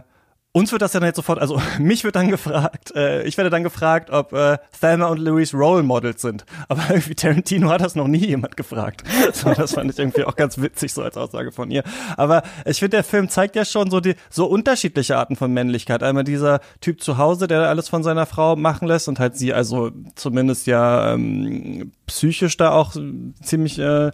uns 0.55 0.71
wird 0.71 0.83
das 0.83 0.93
dann 0.93 1.03
jetzt 1.03 1.17
sofort, 1.17 1.41
also 1.41 1.61
mich 1.81 2.05
wird 2.05 2.15
dann 2.15 2.29
gefragt, 2.29 2.95
äh, 2.95 3.25
ich 3.25 3.37
werde 3.37 3.51
dann 3.51 3.65
gefragt, 3.65 4.11
ob 4.11 4.33
äh, 4.33 4.59
Thelma 4.81 5.07
und 5.07 5.19
Louise 5.19 5.57
Role 5.57 5.83
Models 5.83 6.23
sind. 6.23 6.47
Aber 6.69 6.83
irgendwie 6.91 7.17
Tarantino 7.17 7.71
hat 7.71 7.81
das 7.81 7.97
noch 7.97 8.07
nie 8.07 8.25
jemand 8.25 8.57
gefragt. 8.57 9.03
So, 9.33 9.53
das 9.53 9.73
fand 9.73 9.91
ich 9.91 9.99
irgendwie 9.99 10.23
auch 10.25 10.37
ganz 10.37 10.59
witzig, 10.59 10.93
so 10.93 11.03
als 11.03 11.17
Aussage 11.17 11.51
von 11.51 11.71
ihr. 11.71 11.83
Aber 12.17 12.43
ich 12.67 12.79
finde, 12.79 12.99
der 12.99 13.05
Film 13.05 13.29
zeigt 13.29 13.57
ja 13.57 13.65
schon 13.65 13.91
so 13.91 13.99
die 13.99 14.15
so 14.31 14.47
unterschiedliche 14.47 15.17
Arten 15.17 15.35
von 15.35 15.53
Männlichkeit. 15.53 16.03
Einmal 16.05 16.23
dieser 16.23 16.61
Typ 16.81 17.03
zu 17.03 17.19
Hause, 17.19 17.49
der 17.49 17.69
alles 17.69 17.89
von 17.89 18.05
seiner 18.05 18.27
Frau 18.27 18.55
machen 18.55 18.87
lässt 18.87 19.09
und 19.09 19.19
halt 19.19 19.37
sie 19.37 19.53
also 19.53 19.91
zumindest 20.15 20.67
ja 20.67 21.15
ähm, 21.15 21.91
psychisch 22.07 22.57
da 22.57 22.71
auch 22.71 22.95
ziemlich 23.43 23.79
äh, 23.79 24.13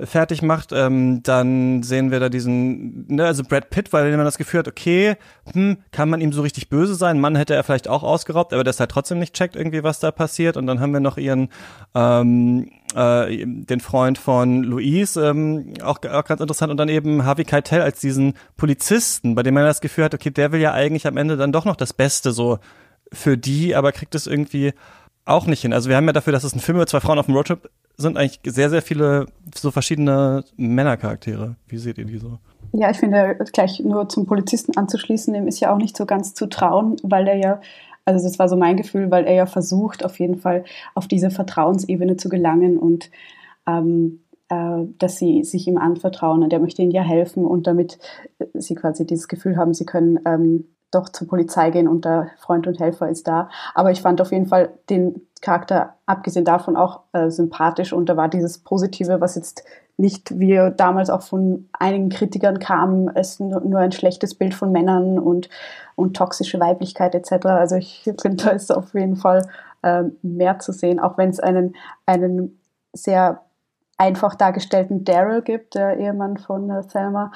fertig 0.00 0.42
macht, 0.42 0.72
ähm, 0.72 1.22
dann 1.22 1.82
sehen 1.82 2.10
wir 2.10 2.20
da 2.20 2.28
diesen, 2.28 3.06
ne, 3.08 3.24
also 3.24 3.42
Brad 3.44 3.70
Pitt, 3.70 3.92
weil 3.92 4.14
man 4.16 4.24
das 4.24 4.38
Gefühl 4.38 4.60
hat, 4.60 4.68
okay, 4.68 5.16
hm, 5.52 5.78
kann 5.92 6.08
man 6.08 6.20
ihm 6.20 6.32
so 6.32 6.42
richtig 6.42 6.68
böse 6.68 6.94
sein? 6.94 7.20
Mann 7.20 7.36
hätte 7.36 7.54
er 7.54 7.62
vielleicht 7.62 7.88
auch 7.88 8.02
ausgeraubt, 8.02 8.52
aber 8.52 8.64
ist 8.66 8.80
halt 8.80 8.90
trotzdem 8.90 9.18
nicht 9.18 9.34
checkt 9.34 9.56
irgendwie, 9.56 9.82
was 9.82 10.00
da 10.00 10.10
passiert. 10.10 10.56
Und 10.56 10.66
dann 10.66 10.80
haben 10.80 10.92
wir 10.92 11.00
noch 11.00 11.16
ihren, 11.16 11.48
ähm, 11.94 12.70
äh, 12.94 13.46
den 13.46 13.80
Freund 13.80 14.18
von 14.18 14.62
Louise, 14.62 15.24
ähm, 15.24 15.74
auch, 15.82 15.98
auch 16.04 16.24
ganz 16.24 16.40
interessant. 16.40 16.70
Und 16.70 16.76
dann 16.76 16.88
eben 16.88 17.24
Harvey 17.24 17.44
Keitel 17.44 17.80
als 17.80 18.00
diesen 18.00 18.34
Polizisten, 18.56 19.34
bei 19.34 19.42
dem 19.42 19.54
man 19.54 19.64
das 19.64 19.80
Gefühl 19.80 20.04
hat, 20.04 20.14
okay, 20.14 20.30
der 20.30 20.52
will 20.52 20.60
ja 20.60 20.72
eigentlich 20.72 21.06
am 21.06 21.16
Ende 21.16 21.36
dann 21.36 21.52
doch 21.52 21.64
noch 21.64 21.76
das 21.76 21.92
Beste 21.92 22.32
so 22.32 22.58
für 23.12 23.38
die, 23.38 23.74
aber 23.74 23.92
kriegt 23.92 24.14
es 24.14 24.26
irgendwie 24.26 24.72
auch 25.24 25.46
nicht 25.46 25.62
hin. 25.62 25.72
Also 25.72 25.88
wir 25.88 25.96
haben 25.96 26.06
ja 26.06 26.12
dafür, 26.12 26.32
dass 26.32 26.44
es 26.44 26.54
ein 26.54 26.60
Film 26.60 26.76
über 26.76 26.86
zwei 26.86 27.00
Frauen 27.00 27.18
auf 27.18 27.26
dem 27.26 27.34
Roadtrip 27.34 27.70
sind 27.96 28.16
eigentlich 28.16 28.40
sehr, 28.44 28.70
sehr 28.70 28.82
viele 28.82 29.26
so 29.54 29.70
verschiedene 29.70 30.44
Männercharaktere. 30.56 31.56
Wie 31.68 31.78
seht 31.78 31.98
ihr 31.98 32.04
die 32.04 32.18
so? 32.18 32.38
Ja, 32.72 32.90
ich 32.90 32.98
finde, 32.98 33.36
gleich 33.52 33.80
nur 33.80 34.08
zum 34.08 34.26
Polizisten 34.26 34.76
anzuschließen, 34.76 35.32
dem 35.32 35.46
ist 35.46 35.60
ja 35.60 35.72
auch 35.72 35.78
nicht 35.78 35.96
so 35.96 36.06
ganz 36.06 36.34
zu 36.34 36.46
trauen, 36.46 36.96
weil 37.02 37.28
er 37.28 37.36
ja, 37.36 37.60
also 38.04 38.26
das 38.26 38.38
war 38.38 38.48
so 38.48 38.56
mein 38.56 38.76
Gefühl, 38.76 39.10
weil 39.10 39.24
er 39.26 39.34
ja 39.34 39.46
versucht, 39.46 40.04
auf 40.04 40.18
jeden 40.18 40.38
Fall 40.38 40.64
auf 40.94 41.06
diese 41.06 41.30
Vertrauensebene 41.30 42.16
zu 42.16 42.28
gelangen 42.28 42.76
und 42.76 43.10
ähm, 43.68 44.24
äh, 44.48 44.86
dass 44.98 45.18
sie 45.18 45.44
sich 45.44 45.68
ihm 45.68 45.78
anvertrauen 45.78 46.42
und 46.42 46.52
er 46.52 46.58
möchte 46.58 46.82
ihnen 46.82 46.90
ja 46.90 47.02
helfen 47.02 47.44
und 47.44 47.66
damit 47.66 47.98
sie 48.54 48.74
quasi 48.74 49.06
dieses 49.06 49.28
Gefühl 49.28 49.56
haben, 49.56 49.72
sie 49.72 49.86
können 49.86 50.18
ähm, 50.26 50.64
doch 50.94 51.08
zur 51.08 51.28
Polizei 51.28 51.70
gehen 51.70 51.88
und 51.88 52.04
der 52.04 52.28
Freund 52.38 52.66
und 52.66 52.78
Helfer 52.78 53.08
ist 53.08 53.26
da. 53.26 53.48
Aber 53.74 53.90
ich 53.90 54.02
fand 54.02 54.20
auf 54.20 54.32
jeden 54.32 54.46
Fall 54.46 54.70
den 54.90 55.22
Charakter, 55.40 55.94
abgesehen 56.06 56.44
davon, 56.44 56.76
auch 56.76 57.00
äh, 57.12 57.30
sympathisch 57.30 57.92
und 57.92 58.08
da 58.08 58.16
war 58.16 58.28
dieses 58.28 58.58
Positive, 58.58 59.20
was 59.20 59.34
jetzt 59.34 59.64
nicht, 59.96 60.38
wie 60.38 60.72
damals 60.76 61.10
auch 61.10 61.22
von 61.22 61.68
einigen 61.72 62.08
Kritikern 62.08 62.58
kam, 62.58 63.10
es 63.14 63.38
nur, 63.38 63.78
ein 63.78 63.92
schlechtes 63.92 64.34
Bild 64.34 64.54
von 64.54 64.72
Männern 64.72 65.18
und, 65.18 65.48
und 65.94 66.16
toxische 66.16 66.58
Weiblichkeit 66.58 67.14
etc. 67.14 67.46
Also 67.46 67.76
ich 67.76 68.02
finde, 68.20 68.44
da 68.44 68.50
ist 68.50 68.74
auf 68.74 68.94
jeden 68.94 69.16
Fall 69.16 69.46
äh, 69.82 70.04
mehr 70.22 70.58
zu 70.58 70.72
sehen, 70.72 70.98
auch 70.98 71.16
wenn 71.16 71.30
es 71.30 71.40
einen, 71.40 71.76
einen 72.06 72.58
sehr 72.92 73.42
einfach 73.96 74.34
dargestellten 74.34 75.04
Daryl 75.04 75.42
gibt, 75.42 75.74
der 75.76 75.98
Ehemann 75.98 76.38
von 76.38 76.68
äh, 76.70 76.82
Selma, 76.82 77.30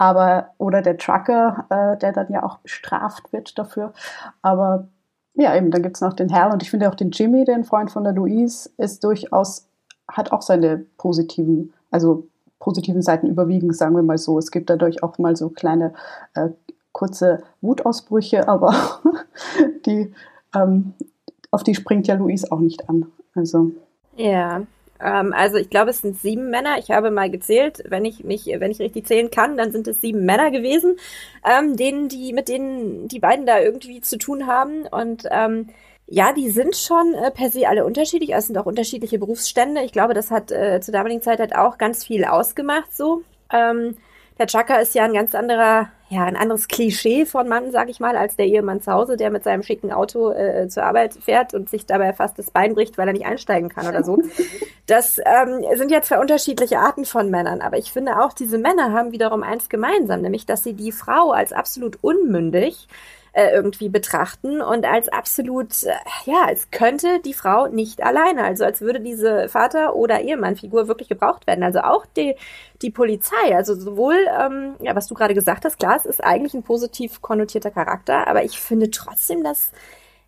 aber 0.00 0.54
oder 0.56 0.80
der 0.80 0.96
Trucker, 0.96 1.66
äh, 1.68 1.98
der 1.98 2.12
dann 2.12 2.32
ja 2.32 2.42
auch 2.42 2.56
bestraft 2.60 3.34
wird 3.34 3.58
dafür. 3.58 3.92
Aber 4.40 4.88
ja, 5.34 5.54
eben, 5.54 5.70
dann 5.70 5.82
gibt 5.82 5.96
es 5.96 6.00
noch 6.00 6.14
den 6.14 6.32
Hal 6.32 6.52
und 6.52 6.62
ich 6.62 6.70
finde 6.70 6.88
auch 6.88 6.94
den 6.94 7.10
Jimmy, 7.10 7.44
den 7.44 7.64
Freund 7.64 7.90
von 7.90 8.04
der 8.04 8.14
Louise, 8.14 8.70
ist 8.78 9.04
durchaus, 9.04 9.68
hat 10.08 10.32
auch 10.32 10.40
seine 10.40 10.78
positiven, 10.96 11.74
also 11.90 12.26
positiven 12.60 13.02
Seiten 13.02 13.26
überwiegen, 13.26 13.74
sagen 13.74 13.94
wir 13.94 14.02
mal 14.02 14.16
so. 14.16 14.38
Es 14.38 14.50
gibt 14.50 14.70
dadurch 14.70 15.02
auch 15.02 15.18
mal 15.18 15.36
so 15.36 15.50
kleine 15.50 15.92
äh, 16.32 16.48
kurze 16.92 17.42
Wutausbrüche, 17.60 18.48
aber 18.48 18.74
die, 19.86 20.14
ähm, 20.54 20.94
auf 21.50 21.62
die 21.62 21.74
springt 21.74 22.06
ja 22.06 22.14
Louise 22.14 22.50
auch 22.50 22.60
nicht 22.60 22.88
an. 22.88 23.04
Also. 23.34 23.72
Ja, 24.16 24.62
ähm, 25.02 25.32
also 25.32 25.56
ich 25.56 25.70
glaube, 25.70 25.90
es 25.90 26.02
sind 26.02 26.20
sieben 26.20 26.50
Männer. 26.50 26.78
Ich 26.78 26.90
habe 26.90 27.10
mal 27.10 27.30
gezählt, 27.30 27.82
wenn 27.88 28.04
ich 28.04 28.24
mich, 28.24 28.46
wenn 28.46 28.70
ich 28.70 28.80
richtig 28.80 29.06
zählen 29.06 29.30
kann, 29.30 29.56
dann 29.56 29.72
sind 29.72 29.88
es 29.88 30.00
sieben 30.00 30.24
Männer 30.24 30.50
gewesen, 30.50 30.96
ähm, 31.44 31.76
denen 31.76 32.08
die, 32.08 32.32
mit 32.32 32.48
denen 32.48 33.08
die 33.08 33.18
beiden 33.18 33.46
da 33.46 33.60
irgendwie 33.60 34.00
zu 34.00 34.18
tun 34.18 34.46
haben. 34.46 34.86
Und 34.86 35.24
ähm, 35.30 35.68
ja, 36.06 36.32
die 36.32 36.50
sind 36.50 36.76
schon 36.76 37.14
äh, 37.14 37.30
per 37.30 37.50
se 37.50 37.68
alle 37.68 37.84
unterschiedlich. 37.84 38.34
Es 38.34 38.46
sind 38.46 38.58
auch 38.58 38.66
unterschiedliche 38.66 39.18
Berufsstände. 39.18 39.82
Ich 39.82 39.92
glaube, 39.92 40.14
das 40.14 40.30
hat 40.30 40.50
äh, 40.50 40.80
zur 40.80 40.92
damaligen 40.92 41.22
Zeit 41.22 41.38
halt 41.38 41.54
auch 41.54 41.78
ganz 41.78 42.04
viel 42.04 42.24
ausgemacht. 42.24 42.94
So, 42.94 43.22
ähm, 43.52 43.96
der 44.38 44.46
Chaka 44.46 44.76
ist 44.76 44.94
ja 44.94 45.04
ein 45.04 45.12
ganz 45.12 45.34
anderer 45.34 45.90
ja, 46.10 46.24
ein 46.24 46.36
anderes 46.36 46.66
Klischee 46.66 47.24
von 47.24 47.46
Mann, 47.46 47.70
sag 47.70 47.88
ich 47.88 48.00
mal, 48.00 48.16
als 48.16 48.34
der 48.34 48.46
Ehemann 48.46 48.82
zu 48.82 48.92
Hause, 48.92 49.16
der 49.16 49.30
mit 49.30 49.44
seinem 49.44 49.62
schicken 49.62 49.92
Auto 49.92 50.32
äh, 50.32 50.68
zur 50.68 50.82
Arbeit 50.82 51.14
fährt 51.14 51.54
und 51.54 51.70
sich 51.70 51.86
dabei 51.86 52.12
fast 52.12 52.36
das 52.36 52.50
Bein 52.50 52.74
bricht, 52.74 52.98
weil 52.98 53.06
er 53.06 53.12
nicht 53.12 53.26
einsteigen 53.26 53.68
kann 53.68 53.86
oder 53.86 54.02
so. 54.02 54.20
Das 54.86 55.18
ähm, 55.18 55.64
sind 55.76 55.92
ja 55.92 56.02
zwei 56.02 56.18
unterschiedliche 56.18 56.80
Arten 56.80 57.04
von 57.04 57.30
Männern, 57.30 57.60
aber 57.60 57.78
ich 57.78 57.92
finde 57.92 58.20
auch, 58.20 58.32
diese 58.32 58.58
Männer 58.58 58.92
haben 58.92 59.12
wiederum 59.12 59.44
eins 59.44 59.68
gemeinsam, 59.68 60.20
nämlich, 60.20 60.46
dass 60.46 60.64
sie 60.64 60.72
die 60.72 60.90
Frau 60.90 61.30
als 61.30 61.52
absolut 61.52 62.02
unmündig 62.02 62.88
äh, 63.32 63.50
irgendwie 63.50 63.88
betrachten. 63.88 64.60
Und 64.60 64.84
als 64.84 65.08
absolut, 65.08 65.82
äh, 65.84 65.92
ja, 66.24 66.44
als 66.46 66.70
könnte 66.70 67.20
die 67.20 67.34
Frau 67.34 67.68
nicht 67.68 68.02
alleine, 68.02 68.44
also 68.44 68.64
als 68.64 68.80
würde 68.80 69.00
diese 69.00 69.48
Vater- 69.48 69.94
oder 69.94 70.20
Ehemannfigur 70.20 70.88
wirklich 70.88 71.08
gebraucht 71.08 71.46
werden. 71.46 71.62
Also 71.62 71.80
auch 71.80 72.06
die, 72.06 72.34
die 72.82 72.90
Polizei, 72.90 73.54
also 73.54 73.74
sowohl, 73.74 74.16
ähm, 74.40 74.74
ja, 74.80 74.94
was 74.96 75.06
du 75.06 75.14
gerade 75.14 75.34
gesagt 75.34 75.64
hast, 75.64 75.78
klar, 75.78 75.96
es 75.96 76.06
ist 76.06 76.24
eigentlich 76.24 76.54
ein 76.54 76.62
positiv 76.62 77.22
konnotierter 77.22 77.70
Charakter, 77.70 78.26
aber 78.26 78.44
ich 78.44 78.60
finde 78.60 78.90
trotzdem, 78.90 79.44
dass 79.44 79.72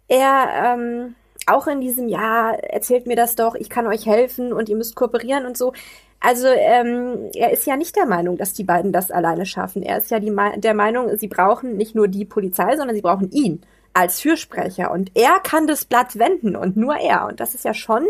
er 0.08 0.74
ähm, 0.76 1.14
auch 1.48 1.66
in 1.66 1.80
diesem 1.80 2.08
Jahr 2.08 2.58
erzählt 2.64 3.06
mir 3.06 3.16
das 3.16 3.34
doch, 3.36 3.54
ich 3.54 3.68
kann 3.68 3.86
euch 3.86 4.06
helfen 4.06 4.52
und 4.52 4.68
ihr 4.68 4.76
müsst 4.76 4.96
kooperieren 4.96 5.46
und 5.46 5.56
so. 5.56 5.72
Also 6.20 6.46
ähm, 6.46 7.30
er 7.34 7.52
ist 7.52 7.66
ja 7.66 7.76
nicht 7.76 7.96
der 7.96 8.06
Meinung, 8.06 8.36
dass 8.36 8.52
die 8.52 8.62
beiden 8.64 8.92
das 8.92 9.10
alleine 9.10 9.44
schaffen. 9.44 9.82
Er 9.82 9.98
ist 9.98 10.10
ja 10.10 10.20
die, 10.20 10.34
der 10.56 10.74
Meinung, 10.74 11.16
sie 11.16 11.28
brauchen 11.28 11.76
nicht 11.76 11.96
nur 11.96 12.06
die 12.06 12.24
Polizei, 12.24 12.76
sondern 12.76 12.94
sie 12.94 13.02
brauchen 13.02 13.30
ihn 13.32 13.62
als 13.92 14.20
Fürsprecher. 14.20 14.90
Und 14.92 15.10
er 15.14 15.40
kann 15.40 15.66
das 15.66 15.84
Blatt 15.84 16.18
wenden 16.18 16.54
und 16.54 16.76
nur 16.76 16.96
er. 16.96 17.26
Und 17.26 17.40
das 17.40 17.54
ist 17.54 17.64
ja 17.64 17.74
schon 17.74 18.06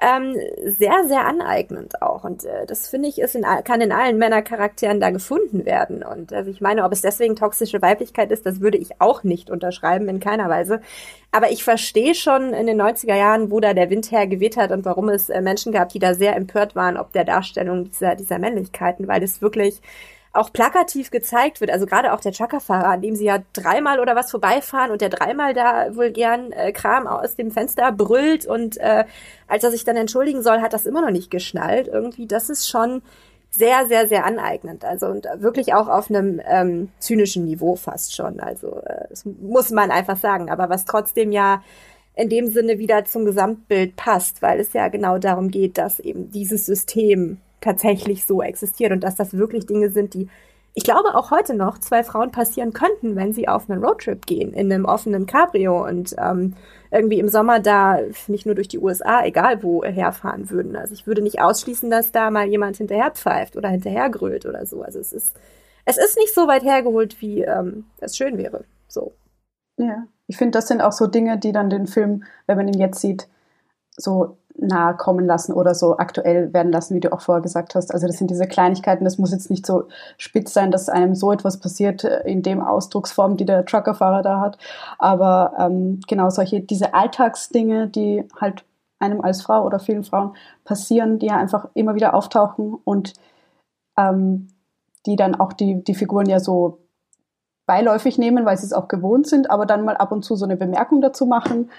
ähm, 0.00 0.36
sehr, 0.64 1.04
sehr 1.06 1.24
aneignend 1.24 2.02
auch. 2.02 2.24
Und 2.24 2.44
äh, 2.44 2.66
das 2.66 2.88
finde 2.88 3.08
ich, 3.08 3.20
ist 3.20 3.36
in, 3.36 3.44
kann 3.64 3.80
in 3.80 3.92
allen 3.92 4.18
Männercharakteren 4.18 5.00
da 5.00 5.10
gefunden 5.10 5.64
werden. 5.64 6.02
Und 6.02 6.32
also 6.32 6.50
ich 6.50 6.60
meine, 6.60 6.84
ob 6.84 6.92
es 6.92 7.00
deswegen 7.00 7.36
toxische 7.36 7.80
Weiblichkeit 7.80 8.32
ist, 8.32 8.44
das 8.44 8.60
würde 8.60 8.78
ich 8.78 9.00
auch 9.00 9.22
nicht 9.22 9.50
unterschreiben, 9.50 10.08
in 10.08 10.18
keiner 10.18 10.48
Weise. 10.48 10.80
Aber 11.30 11.50
ich 11.52 11.62
verstehe 11.62 12.14
schon 12.14 12.52
in 12.52 12.66
den 12.66 12.80
90er 12.80 13.14
Jahren, 13.14 13.50
wo 13.50 13.60
da 13.60 13.72
der 13.72 13.88
Wind 13.88 14.10
hergeweht 14.10 14.56
hat 14.56 14.72
und 14.72 14.84
warum 14.84 15.08
es 15.08 15.28
äh, 15.28 15.40
Menschen 15.40 15.72
gab, 15.72 15.90
die 15.90 16.00
da 16.00 16.14
sehr 16.14 16.34
empört 16.34 16.74
waren, 16.74 16.96
ob 16.96 17.12
der 17.12 17.24
Darstellung 17.24 17.84
dieser, 17.84 18.16
dieser 18.16 18.40
Männlichkeiten, 18.40 19.06
weil 19.06 19.22
es 19.22 19.42
wirklich 19.42 19.80
auch 20.34 20.52
plakativ 20.52 21.10
gezeigt 21.10 21.60
wird, 21.60 21.70
also 21.70 21.86
gerade 21.86 22.12
auch 22.12 22.20
der 22.20 22.32
Truckerfahrer, 22.32 22.88
an 22.88 23.02
dem 23.02 23.14
sie 23.14 23.24
ja 23.24 23.38
dreimal 23.52 24.00
oder 24.00 24.16
was 24.16 24.30
vorbeifahren 24.30 24.90
und 24.90 25.00
der 25.00 25.08
dreimal 25.08 25.54
da 25.54 25.94
wohl 25.94 26.10
gern 26.10 26.52
äh, 26.52 26.72
Kram 26.72 27.06
aus 27.06 27.36
dem 27.36 27.50
Fenster 27.50 27.92
brüllt 27.92 28.44
und 28.46 28.76
äh, 28.78 29.04
als 29.46 29.64
er 29.64 29.70
sich 29.70 29.84
dann 29.84 29.96
entschuldigen 29.96 30.42
soll, 30.42 30.60
hat 30.60 30.72
das 30.72 30.86
immer 30.86 31.02
noch 31.02 31.10
nicht 31.10 31.30
geschnallt. 31.30 31.88
Irgendwie, 31.88 32.26
das 32.26 32.50
ist 32.50 32.68
schon 32.68 33.02
sehr, 33.50 33.86
sehr, 33.86 34.08
sehr 34.08 34.24
aneignend. 34.24 34.84
Also 34.84 35.06
und 35.06 35.26
wirklich 35.36 35.74
auch 35.74 35.86
auf 35.88 36.10
einem 36.10 36.40
ähm, 36.44 36.88
zynischen 36.98 37.44
Niveau 37.44 37.76
fast 37.76 38.14
schon. 38.14 38.40
Also 38.40 38.80
äh, 38.80 39.06
das 39.10 39.24
muss 39.24 39.70
man 39.70 39.92
einfach 39.92 40.16
sagen. 40.16 40.50
Aber 40.50 40.68
was 40.68 40.84
trotzdem 40.84 41.30
ja 41.30 41.62
in 42.16 42.28
dem 42.28 42.48
Sinne 42.48 42.78
wieder 42.78 43.04
zum 43.04 43.24
Gesamtbild 43.24 43.96
passt, 43.96 44.42
weil 44.42 44.58
es 44.60 44.72
ja 44.72 44.88
genau 44.88 45.18
darum 45.18 45.50
geht, 45.50 45.78
dass 45.78 46.00
eben 46.00 46.30
dieses 46.30 46.66
System 46.66 47.38
tatsächlich 47.64 48.24
so 48.24 48.42
existiert 48.42 48.92
und 48.92 49.00
dass 49.00 49.16
das 49.16 49.34
wirklich 49.34 49.66
Dinge 49.66 49.90
sind, 49.90 50.14
die 50.14 50.28
ich 50.76 50.82
glaube 50.82 51.14
auch 51.14 51.30
heute 51.30 51.54
noch 51.54 51.78
zwei 51.78 52.02
Frauen 52.02 52.32
passieren 52.32 52.72
könnten, 52.72 53.14
wenn 53.14 53.32
sie 53.32 53.46
auf 53.46 53.70
einen 53.70 53.82
Roadtrip 53.82 54.26
gehen 54.26 54.52
in 54.52 54.72
einem 54.72 54.86
offenen 54.86 55.26
Cabrio 55.26 55.86
und 55.86 56.16
ähm, 56.18 56.54
irgendwie 56.90 57.20
im 57.20 57.28
Sommer 57.28 57.60
da 57.60 58.00
nicht 58.26 58.44
nur 58.44 58.56
durch 58.56 58.66
die 58.66 58.80
USA, 58.80 59.24
egal 59.24 59.62
wo, 59.62 59.84
herfahren 59.84 60.50
würden. 60.50 60.74
Also 60.74 60.92
ich 60.92 61.06
würde 61.06 61.22
nicht 61.22 61.40
ausschließen, 61.40 61.90
dass 61.90 62.10
da 62.10 62.30
mal 62.30 62.48
jemand 62.48 62.76
hinterher 62.76 63.12
pfeift 63.12 63.56
oder 63.56 63.68
hinterher 63.68 64.10
grölt 64.10 64.46
oder 64.46 64.66
so. 64.66 64.82
Also 64.82 64.98
es 64.98 65.12
ist, 65.12 65.36
es 65.84 65.96
ist 65.96 66.18
nicht 66.18 66.34
so 66.34 66.48
weit 66.48 66.64
hergeholt, 66.64 67.20
wie 67.20 67.42
ähm, 67.42 67.84
es 68.00 68.16
schön 68.16 68.36
wäre. 68.36 68.64
So. 68.88 69.12
Ja, 69.76 70.06
ich 70.26 70.36
finde, 70.36 70.58
das 70.58 70.66
sind 70.66 70.80
auch 70.80 70.92
so 70.92 71.06
Dinge, 71.06 71.38
die 71.38 71.52
dann 71.52 71.70
den 71.70 71.86
Film, 71.86 72.24
wenn 72.46 72.56
man 72.56 72.66
ihn 72.66 72.80
jetzt 72.80 73.00
sieht, 73.00 73.28
so 73.96 74.38
nahe 74.56 74.96
kommen 74.96 75.26
lassen 75.26 75.52
oder 75.52 75.74
so 75.74 75.96
aktuell 75.98 76.52
werden 76.52 76.72
lassen, 76.72 76.94
wie 76.94 77.00
du 77.00 77.12
auch 77.12 77.20
vorher 77.20 77.42
gesagt 77.42 77.74
hast. 77.74 77.92
Also 77.92 78.06
das 78.06 78.18
sind 78.18 78.30
diese 78.30 78.46
Kleinigkeiten, 78.46 79.04
das 79.04 79.18
muss 79.18 79.32
jetzt 79.32 79.50
nicht 79.50 79.66
so 79.66 79.84
spitz 80.16 80.52
sein, 80.52 80.70
dass 80.70 80.88
einem 80.88 81.14
so 81.14 81.32
etwas 81.32 81.58
passiert 81.58 82.04
äh, 82.04 82.22
in 82.24 82.42
dem 82.42 82.62
Ausdrucksform, 82.62 83.36
die 83.36 83.44
der 83.44 83.64
Truckerfahrer 83.64 84.22
da 84.22 84.40
hat. 84.40 84.58
Aber 84.98 85.54
ähm, 85.58 86.00
genau 86.06 86.30
solche, 86.30 86.60
diese 86.60 86.94
Alltagsdinge, 86.94 87.88
die 87.88 88.24
halt 88.40 88.64
einem 89.00 89.20
als 89.20 89.42
Frau 89.42 89.64
oder 89.64 89.78
vielen 89.78 90.04
Frauen 90.04 90.36
passieren, 90.64 91.18
die 91.18 91.26
ja 91.26 91.36
einfach 91.36 91.68
immer 91.74 91.94
wieder 91.94 92.14
auftauchen 92.14 92.76
und 92.84 93.14
ähm, 93.98 94.48
die 95.06 95.16
dann 95.16 95.34
auch 95.34 95.52
die, 95.52 95.82
die 95.82 95.94
Figuren 95.94 96.28
ja 96.28 96.40
so 96.40 96.83
beiläufig 97.66 98.18
nehmen, 98.18 98.44
weil 98.44 98.56
sie 98.56 98.66
es 98.66 98.72
auch 98.72 98.88
gewohnt 98.88 99.26
sind, 99.26 99.50
aber 99.50 99.66
dann 99.66 99.84
mal 99.84 99.96
ab 99.96 100.12
und 100.12 100.24
zu 100.24 100.36
so 100.36 100.44
eine 100.44 100.56
Bemerkung 100.56 101.00
dazu 101.00 101.26
machen. 101.26 101.70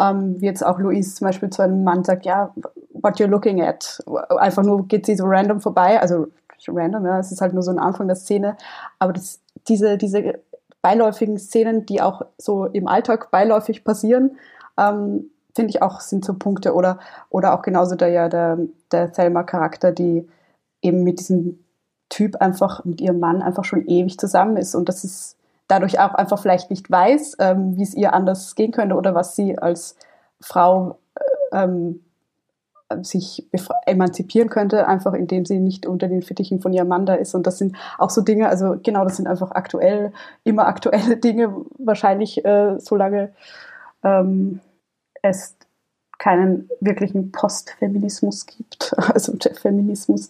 Ähm, 0.00 0.40
wie 0.40 0.46
jetzt 0.46 0.64
auch 0.64 0.78
Louise 0.78 1.14
zum 1.14 1.26
Beispiel 1.26 1.50
zu 1.50 1.62
einem 1.62 1.84
Mann 1.84 2.04
sagt, 2.04 2.24
ja, 2.24 2.52
what 2.92 3.16
you're 3.16 3.26
looking 3.26 3.60
at. 3.62 4.02
Einfach 4.38 4.62
nur 4.62 4.86
geht 4.86 5.06
sie 5.06 5.16
so 5.16 5.24
random 5.26 5.60
vorbei, 5.60 6.00
also 6.00 6.28
random, 6.68 7.04
ja, 7.06 7.18
es 7.18 7.32
ist 7.32 7.40
halt 7.40 7.54
nur 7.54 7.62
so 7.62 7.72
ein 7.72 7.80
Anfang 7.80 8.06
der 8.06 8.16
Szene, 8.16 8.56
aber 9.00 9.12
das, 9.12 9.40
diese, 9.66 9.98
diese 9.98 10.40
beiläufigen 10.80 11.38
Szenen, 11.38 11.86
die 11.86 12.00
auch 12.00 12.22
so 12.38 12.66
im 12.66 12.86
Alltag 12.86 13.30
beiläufig 13.30 13.84
passieren, 13.84 14.36
ähm, 14.78 15.30
finde 15.54 15.70
ich 15.70 15.82
auch, 15.82 16.00
sind 16.00 16.24
so 16.24 16.34
Punkte 16.34 16.74
oder, 16.74 16.98
oder 17.30 17.54
auch 17.54 17.62
genauso 17.62 17.94
der, 17.94 18.08
ja, 18.08 18.28
der, 18.28 18.58
der 18.90 19.12
Thelma-Charakter, 19.12 19.92
die 19.92 20.28
eben 20.80 21.02
mit 21.04 21.20
diesem 21.20 21.58
Typ 22.12 22.36
einfach 22.36 22.84
mit 22.84 23.00
ihrem 23.00 23.20
Mann 23.20 23.40
einfach 23.40 23.64
schon 23.64 23.86
ewig 23.86 24.18
zusammen 24.18 24.58
ist 24.58 24.74
und 24.74 24.90
das 24.90 25.02
ist 25.02 25.36
dadurch 25.66 25.98
auch 25.98 26.12
einfach 26.12 26.38
vielleicht 26.38 26.68
nicht 26.68 26.90
weiß, 26.90 27.36
ähm, 27.38 27.78
wie 27.78 27.82
es 27.82 27.94
ihr 27.94 28.12
anders 28.12 28.54
gehen 28.54 28.70
könnte 28.70 28.96
oder 28.96 29.14
was 29.14 29.34
sie 29.34 29.56
als 29.56 29.96
Frau 30.40 30.98
äh, 31.14 31.64
ähm, 31.64 32.00
sich 33.00 33.48
emanzipieren 33.86 34.50
könnte, 34.50 34.86
einfach 34.86 35.14
indem 35.14 35.46
sie 35.46 35.58
nicht 35.58 35.86
unter 35.86 36.08
den 36.08 36.20
Fittichen 36.20 36.60
von 36.60 36.74
ihrem 36.74 36.88
Mann 36.88 37.06
da 37.06 37.14
ist. 37.14 37.34
Und 37.34 37.46
das 37.46 37.56
sind 37.56 37.74
auch 37.96 38.10
so 38.10 38.20
Dinge, 38.20 38.50
also 38.50 38.76
genau, 38.82 39.04
das 39.04 39.16
sind 39.16 39.26
einfach 39.26 39.52
aktuell, 39.52 40.12
immer 40.44 40.66
aktuelle 40.66 41.16
Dinge, 41.16 41.54
wahrscheinlich 41.78 42.44
äh, 42.44 42.78
solange 42.78 43.32
ähm, 44.04 44.60
es 45.22 45.56
keinen 46.22 46.68
wirklichen 46.80 47.32
Postfeminismus 47.32 48.46
gibt, 48.46 48.94
also 48.96 49.36
der 49.36 49.54
Feminismus 49.54 50.28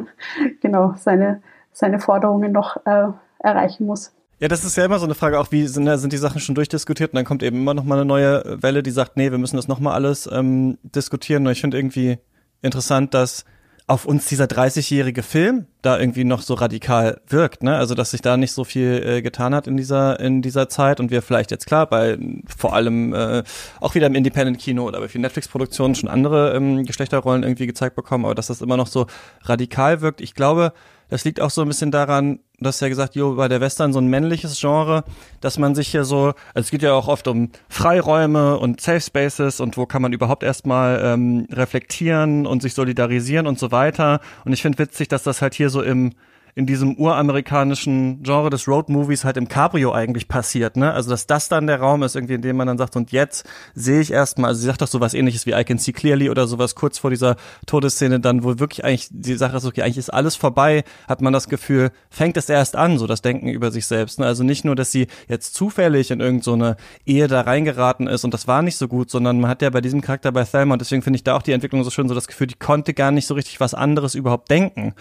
genau 0.62 0.94
seine, 0.96 1.42
seine 1.72 2.00
Forderungen 2.00 2.50
noch 2.50 2.78
äh, 2.86 3.08
erreichen 3.40 3.86
muss. 3.86 4.12
Ja, 4.40 4.48
das 4.48 4.64
ist 4.64 4.76
ja 4.76 4.86
immer 4.86 4.98
so 4.98 5.04
eine 5.04 5.14
Frage, 5.14 5.38
auch 5.38 5.52
wie 5.52 5.66
sind, 5.66 5.86
sind 5.98 6.12
die 6.14 6.16
Sachen 6.16 6.40
schon 6.40 6.54
durchdiskutiert 6.54 7.12
und 7.12 7.16
dann 7.16 7.26
kommt 7.26 7.42
eben 7.42 7.58
immer 7.58 7.74
noch 7.74 7.84
mal 7.84 7.96
eine 7.96 8.06
neue 8.06 8.42
Welle, 8.62 8.82
die 8.82 8.90
sagt, 8.90 9.18
nee, 9.18 9.30
wir 9.30 9.36
müssen 9.36 9.56
das 9.56 9.68
noch 9.68 9.80
mal 9.80 9.92
alles 9.92 10.28
ähm, 10.32 10.78
diskutieren. 10.82 11.46
Und 11.46 11.52
ich 11.52 11.60
finde 11.60 11.76
irgendwie 11.76 12.18
interessant, 12.62 13.12
dass 13.12 13.44
auf 13.88 14.04
uns 14.04 14.26
dieser 14.26 14.44
30-jährige 14.44 15.22
Film 15.22 15.66
da 15.80 15.98
irgendwie 15.98 16.24
noch 16.24 16.42
so 16.42 16.52
radikal 16.52 17.22
wirkt, 17.26 17.62
ne? 17.62 17.74
Also 17.76 17.94
dass 17.94 18.10
sich 18.10 18.20
da 18.20 18.36
nicht 18.36 18.52
so 18.52 18.64
viel 18.64 19.02
äh, 19.02 19.22
getan 19.22 19.54
hat 19.54 19.66
in 19.66 19.78
dieser 19.78 20.20
in 20.20 20.42
dieser 20.42 20.68
Zeit 20.68 21.00
und 21.00 21.10
wir 21.10 21.22
vielleicht 21.22 21.50
jetzt 21.50 21.66
klar 21.66 21.86
bei 21.86 22.18
vor 22.46 22.74
allem 22.74 23.14
äh, 23.14 23.42
auch 23.80 23.94
wieder 23.94 24.06
im 24.06 24.14
Independent 24.14 24.58
Kino 24.58 24.84
oder 24.86 25.00
bei 25.00 25.08
vielen 25.08 25.22
Netflix 25.22 25.48
Produktionen 25.48 25.94
schon 25.94 26.10
andere 26.10 26.54
ähm, 26.54 26.84
Geschlechterrollen 26.84 27.42
irgendwie 27.42 27.66
gezeigt 27.66 27.96
bekommen, 27.96 28.26
aber 28.26 28.34
dass 28.34 28.48
das 28.48 28.60
immer 28.60 28.76
noch 28.76 28.88
so 28.88 29.06
radikal 29.44 30.02
wirkt. 30.02 30.20
Ich 30.20 30.34
glaube, 30.34 30.74
das 31.08 31.24
liegt 31.24 31.40
auch 31.40 31.50
so 31.50 31.62
ein 31.62 31.68
bisschen 31.68 31.90
daran, 31.90 32.40
du 32.60 32.66
hast 32.66 32.80
ja 32.80 32.88
gesagt, 32.88 33.14
jo, 33.14 33.34
bei 33.34 33.48
der 33.48 33.60
Western 33.60 33.92
so 33.92 34.00
ein 34.00 34.08
männliches 34.08 34.60
Genre, 34.60 35.04
dass 35.40 35.58
man 35.58 35.74
sich 35.74 35.88
hier 35.88 36.04
so, 36.04 36.34
also 36.54 36.66
es 36.66 36.70
geht 36.70 36.82
ja 36.82 36.92
auch 36.92 37.08
oft 37.08 37.28
um 37.28 37.50
Freiräume 37.68 38.58
und 38.58 38.80
Safe 38.80 39.00
Spaces 39.00 39.60
und 39.60 39.76
wo 39.76 39.86
kann 39.86 40.02
man 40.02 40.12
überhaupt 40.12 40.42
erstmal 40.42 41.00
ähm, 41.04 41.46
reflektieren 41.52 42.46
und 42.46 42.62
sich 42.62 42.74
solidarisieren 42.74 43.46
und 43.46 43.58
so 43.58 43.70
weiter. 43.70 44.20
Und 44.44 44.52
ich 44.52 44.62
finde 44.62 44.78
witzig, 44.78 45.08
dass 45.08 45.22
das 45.22 45.40
halt 45.40 45.54
hier 45.54 45.70
so 45.70 45.82
im 45.82 46.12
in 46.58 46.66
diesem 46.66 46.96
uramerikanischen 46.96 48.24
Genre 48.24 48.50
des 48.50 48.66
Road 48.66 48.88
Movies 48.88 49.24
halt 49.24 49.36
im 49.36 49.46
Cabrio 49.46 49.92
eigentlich 49.92 50.26
passiert, 50.26 50.76
ne? 50.76 50.92
Also 50.92 51.10
dass 51.10 51.28
das 51.28 51.48
dann 51.48 51.68
der 51.68 51.78
Raum 51.78 52.02
ist, 52.02 52.16
irgendwie, 52.16 52.34
in 52.34 52.42
dem 52.42 52.56
man 52.56 52.66
dann 52.66 52.78
sagt, 52.78 52.96
und 52.96 53.12
jetzt 53.12 53.48
sehe 53.74 54.00
ich 54.00 54.10
erstmal, 54.12 54.48
also 54.48 54.62
sie 54.62 54.66
sagt 54.66 54.82
doch 54.82 54.88
sowas 54.88 55.14
ähnliches 55.14 55.46
wie 55.46 55.52
I 55.52 55.62
can 55.62 55.78
see 55.78 55.92
clearly 55.92 56.30
oder 56.30 56.48
sowas 56.48 56.74
kurz 56.74 56.98
vor 56.98 57.10
dieser 57.10 57.36
Todesszene 57.66 58.18
dann, 58.18 58.42
wo 58.42 58.58
wirklich 58.58 58.84
eigentlich 58.84 59.06
die 59.12 59.36
Sache 59.36 59.56
ist, 59.56 59.66
okay, 59.66 59.82
eigentlich 59.82 59.98
ist 59.98 60.12
alles 60.12 60.34
vorbei, 60.34 60.82
hat 61.06 61.20
man 61.20 61.32
das 61.32 61.48
Gefühl, 61.48 61.92
fängt 62.10 62.36
es 62.36 62.48
erst 62.48 62.74
an, 62.74 62.98
so 62.98 63.06
das 63.06 63.22
Denken 63.22 63.50
über 63.50 63.70
sich 63.70 63.86
selbst. 63.86 64.18
Ne? 64.18 64.26
Also 64.26 64.42
nicht 64.42 64.64
nur, 64.64 64.74
dass 64.74 64.90
sie 64.90 65.06
jetzt 65.28 65.54
zufällig 65.54 66.10
in 66.10 66.18
irgendeine 66.18 66.70
so 66.70 66.84
Ehe 67.06 67.28
da 67.28 67.42
reingeraten 67.42 68.08
ist 68.08 68.24
und 68.24 68.34
das 68.34 68.48
war 68.48 68.62
nicht 68.62 68.78
so 68.78 68.88
gut, 68.88 69.12
sondern 69.12 69.40
man 69.40 69.48
hat 69.48 69.62
ja 69.62 69.70
bei 69.70 69.80
diesem 69.80 70.00
Charakter 70.00 70.32
bei 70.32 70.42
Thelma, 70.42 70.72
und 70.72 70.80
deswegen 70.80 71.02
finde 71.02 71.18
ich 71.18 71.22
da 71.22 71.36
auch 71.36 71.42
die 71.42 71.52
Entwicklung 71.52 71.84
so 71.84 71.90
schön, 71.90 72.08
so 72.08 72.16
das 72.16 72.26
Gefühl, 72.26 72.48
die 72.48 72.58
konnte 72.58 72.94
gar 72.94 73.12
nicht 73.12 73.28
so 73.28 73.34
richtig 73.34 73.60
was 73.60 73.74
anderes 73.74 74.16
überhaupt 74.16 74.50
denken. 74.50 74.94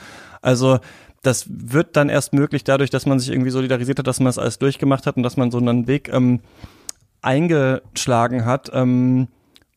Also 0.44 0.80
das 1.22 1.46
wird 1.50 1.96
dann 1.96 2.10
erst 2.10 2.34
möglich 2.34 2.64
dadurch, 2.64 2.90
dass 2.90 3.06
man 3.06 3.20
sich 3.20 3.30
irgendwie 3.30 3.50
solidarisiert 3.52 4.00
hat, 4.00 4.08
dass 4.08 4.20
man 4.20 4.30
es 4.30 4.38
alles 4.38 4.60
durchgemacht 4.60 5.06
hat 5.06 5.18
und 5.18 5.24
dass 5.24 5.38
man 5.38 5.52
so 5.52 5.58
einen 5.58 5.88
Weg 5.88 6.10
ähm, 6.10 6.42
eingeschlagen 7.22 8.46
hat. 8.46 8.70
Ähm, 8.74 9.28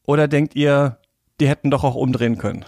oder 0.07 0.28
denkt 0.28 0.55
ihr, 0.55 0.99
die 1.41 1.49
hätten 1.49 1.70
doch 1.70 1.84
auch 1.84 1.95
umdrehen 1.95 2.38
können? 2.38 2.64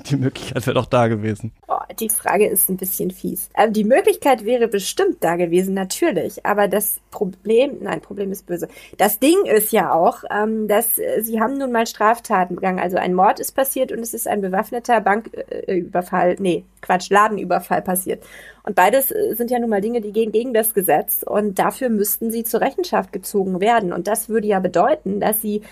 Die 0.10 0.16
Möglichkeit 0.16 0.66
wäre 0.66 0.74
doch 0.74 0.86
da 0.86 1.08
gewesen. 1.08 1.52
Oh, 1.68 1.78
die 1.98 2.08
Frage 2.08 2.46
ist 2.46 2.68
ein 2.68 2.76
bisschen 2.76 3.10
fies. 3.10 3.48
Ähm, 3.56 3.72
die 3.72 3.84
Möglichkeit 3.84 4.44
wäre 4.44 4.68
bestimmt 4.68 5.18
da 5.20 5.36
gewesen, 5.36 5.74
natürlich. 5.74 6.44
Aber 6.46 6.68
das 6.68 7.00
Problem, 7.10 7.78
nein, 7.80 8.00
Problem 8.00 8.32
ist 8.32 8.46
böse. 8.46 8.68
Das 8.98 9.18
Ding 9.18 9.44
ist 9.44 9.72
ja 9.72 9.92
auch, 9.92 10.24
ähm, 10.30 10.68
dass 10.68 10.98
äh, 10.98 11.22
sie 11.22 11.40
haben 11.40 11.58
nun 11.58 11.72
mal 11.72 11.86
Straftaten 11.86 12.56
begangen. 12.56 12.78
Also 12.78 12.96
ein 12.96 13.14
Mord 13.14 13.40
ist 13.40 13.52
passiert 13.52 13.92
und 13.92 14.00
es 14.00 14.14
ist 14.14 14.26
ein 14.26 14.40
bewaffneter 14.40 15.00
Banküberfall, 15.00 16.32
äh, 16.32 16.36
nee, 16.38 16.64
Quatsch, 16.80 17.10
Ladenüberfall 17.10 17.82
passiert. 17.82 18.22
Und 18.62 18.74
beides 18.74 19.10
äh, 19.10 19.34
sind 19.34 19.50
ja 19.50 19.58
nun 19.58 19.70
mal 19.70 19.80
Dinge, 19.80 20.00
die 20.00 20.12
gehen 20.12 20.32
gegen 20.32 20.54
das 20.54 20.74
Gesetz 20.74 21.22
und 21.22 21.58
dafür 21.58 21.88
müssten 21.88 22.30
sie 22.30 22.44
zur 22.44 22.60
Rechenschaft 22.60 23.12
gezogen 23.12 23.60
werden. 23.60 23.92
Und 23.92 24.06
das 24.06 24.28
würde 24.28 24.46
ja 24.46 24.60
bedeuten, 24.60 25.20
dass 25.20 25.40
sie 25.42 25.62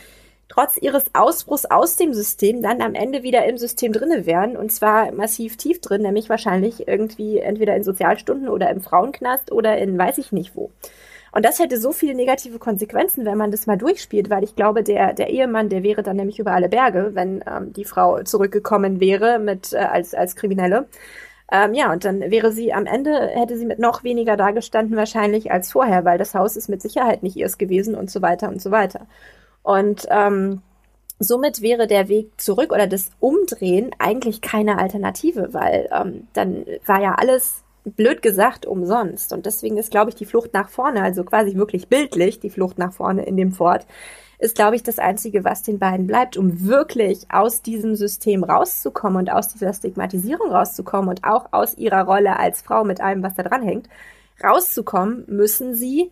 trotz 0.49 0.77
ihres 0.77 1.15
Ausbruchs 1.15 1.67
aus 1.67 1.97
dem 1.97 2.15
System 2.15 2.63
dann 2.63 2.81
am 2.81 2.95
Ende 2.95 3.23
wieder 3.23 3.45
im 3.47 3.59
System 3.59 3.93
drinne 3.93 4.27
wären 4.27 4.57
und 4.57 4.73
zwar 4.73 5.13
massiv 5.13 5.57
tief 5.57 5.81
drin, 5.81 6.03
nämlich 6.03 6.29
wahrscheinlich 6.29 6.89
irgendwie 6.89 7.39
entweder 7.39 7.77
in 7.77 7.85
Sozialstunden 7.85 8.49
oder 8.49 8.71
im 8.71 8.81
Frauenknast 8.81 9.53
oder 9.53 9.79
in 9.79 9.99
weiß 9.99 10.19
ich 10.19 10.33
nicht 10.33 10.57
wo. 10.57 10.71
Und 11.31 11.45
das 11.45 11.59
hätte 11.59 11.79
so 11.79 11.93
viele 11.93 12.15
negative 12.15 12.59
Konsequenzen, 12.59 13.27
wenn 13.27 13.37
man 13.37 13.51
das 13.51 13.67
mal 13.67 13.77
durchspielt, 13.77 14.31
weil 14.31 14.45
ich 14.45 14.57
glaube, 14.57 14.83
der, 14.83 15.13
der 15.13 15.29
Ehemann, 15.29 15.69
der 15.69 15.83
wäre 15.83 16.03
dann 16.03 16.17
nämlich 16.17 16.39
über 16.39 16.53
alle 16.53 16.71
Berge, 16.71 17.11
wenn 17.13 17.45
ähm, 17.47 17.73
die 17.75 17.85
Frau 17.85 18.23
zurückgekommen 18.23 18.99
wäre 18.99 19.39
mit 19.39 19.73
äh, 19.75 19.77
als, 19.77 20.15
als 20.15 20.37
Kriminelle. 20.37 20.87
Ähm, 21.51 21.75
ja, 21.75 21.93
und 21.93 22.05
dann 22.05 22.21
wäre 22.31 22.53
sie 22.53 22.73
am 22.73 22.87
Ende, 22.87 23.29
hätte 23.35 23.57
sie 23.57 23.67
mit 23.67 23.79
noch 23.79 24.05
weniger 24.05 24.37
dagestanden 24.37 24.97
wahrscheinlich 24.97 25.51
als 25.51 25.73
vorher, 25.73 26.05
weil 26.05 26.19
das 26.19 26.35
Haus 26.35 26.57
ist 26.57 26.69
mit 26.69 26.83
Sicherheit 26.83 27.23
nicht 27.23 27.37
ihrs 27.37 27.59
gewesen 27.59 27.95
und 27.95 28.11
so 28.11 28.21
weiter 28.23 28.49
und 28.49 28.61
so 28.61 28.71
weiter. 28.71 29.07
Und 29.69 30.07
ähm, 30.09 30.63
somit 31.19 31.61
wäre 31.61 31.87
der 31.87 32.09
Weg 32.09 32.41
zurück 32.41 32.73
oder 32.73 32.87
das 32.87 33.11
Umdrehen 33.21 33.91
eigentlich 33.99 34.41
keine 34.41 34.79
Alternative, 34.79 35.53
weil 35.53 35.91
ähm, 35.93 36.27
dann 36.33 36.65
war 36.87 37.03
ja 37.03 37.17
alles 37.17 37.65
blöd 37.85 38.23
gesagt 38.23 38.65
umsonst. 38.65 39.31
Und 39.35 39.45
deswegen 39.45 39.77
ist, 39.77 39.91
glaube 39.91 40.09
ich, 40.09 40.17
die 40.17 40.25
Flucht 40.25 40.55
nach 40.55 40.71
vorne, 40.71 41.03
also 41.03 41.23
quasi 41.23 41.55
wirklich 41.57 41.89
bildlich 41.89 42.41
die 42.41 42.49
Flucht 42.49 42.79
nach 42.79 42.95
vorne 42.95 43.27
in 43.27 43.37
dem 43.37 43.53
Fort, 43.53 43.87
ist, 44.39 44.55
glaube 44.55 44.75
ich, 44.75 44.83
das 44.83 44.99
Einzige, 44.99 45.45
was 45.45 45.63
den 45.63 45.79
beiden 45.79 46.07
bleibt, 46.07 46.39
um 46.39 46.67
wirklich 46.67 47.27
aus 47.29 47.61
diesem 47.61 47.95
System 47.95 48.45
rauszukommen 48.45 49.19
und 49.19 49.31
aus 49.31 49.49
dieser 49.49 49.75
Stigmatisierung 49.75 50.51
rauszukommen 50.51 51.11
und 51.11 51.25
auch 51.25 51.53
aus 51.53 51.77
ihrer 51.77 52.05
Rolle 52.05 52.39
als 52.39 52.63
Frau 52.63 52.85
mit 52.85 53.03
allem, 53.03 53.23
was 53.23 53.35
da 53.35 53.43
dran 53.43 53.63
hängt, 53.63 53.87
rauszukommen, 54.43 55.25
müssen 55.27 55.75
sie 55.75 56.11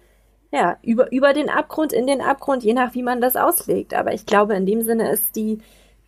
ja, 0.52 0.76
über, 0.82 1.10
über 1.12 1.32
den 1.32 1.50
Abgrund, 1.50 1.92
in 1.92 2.06
den 2.06 2.20
Abgrund, 2.20 2.64
je 2.64 2.74
nach 2.74 2.94
wie 2.94 3.02
man 3.02 3.20
das 3.20 3.36
auslegt. 3.36 3.94
Aber 3.94 4.12
ich 4.14 4.26
glaube, 4.26 4.54
in 4.54 4.66
dem 4.66 4.82
Sinne 4.82 5.10
ist 5.10 5.36
die, 5.36 5.58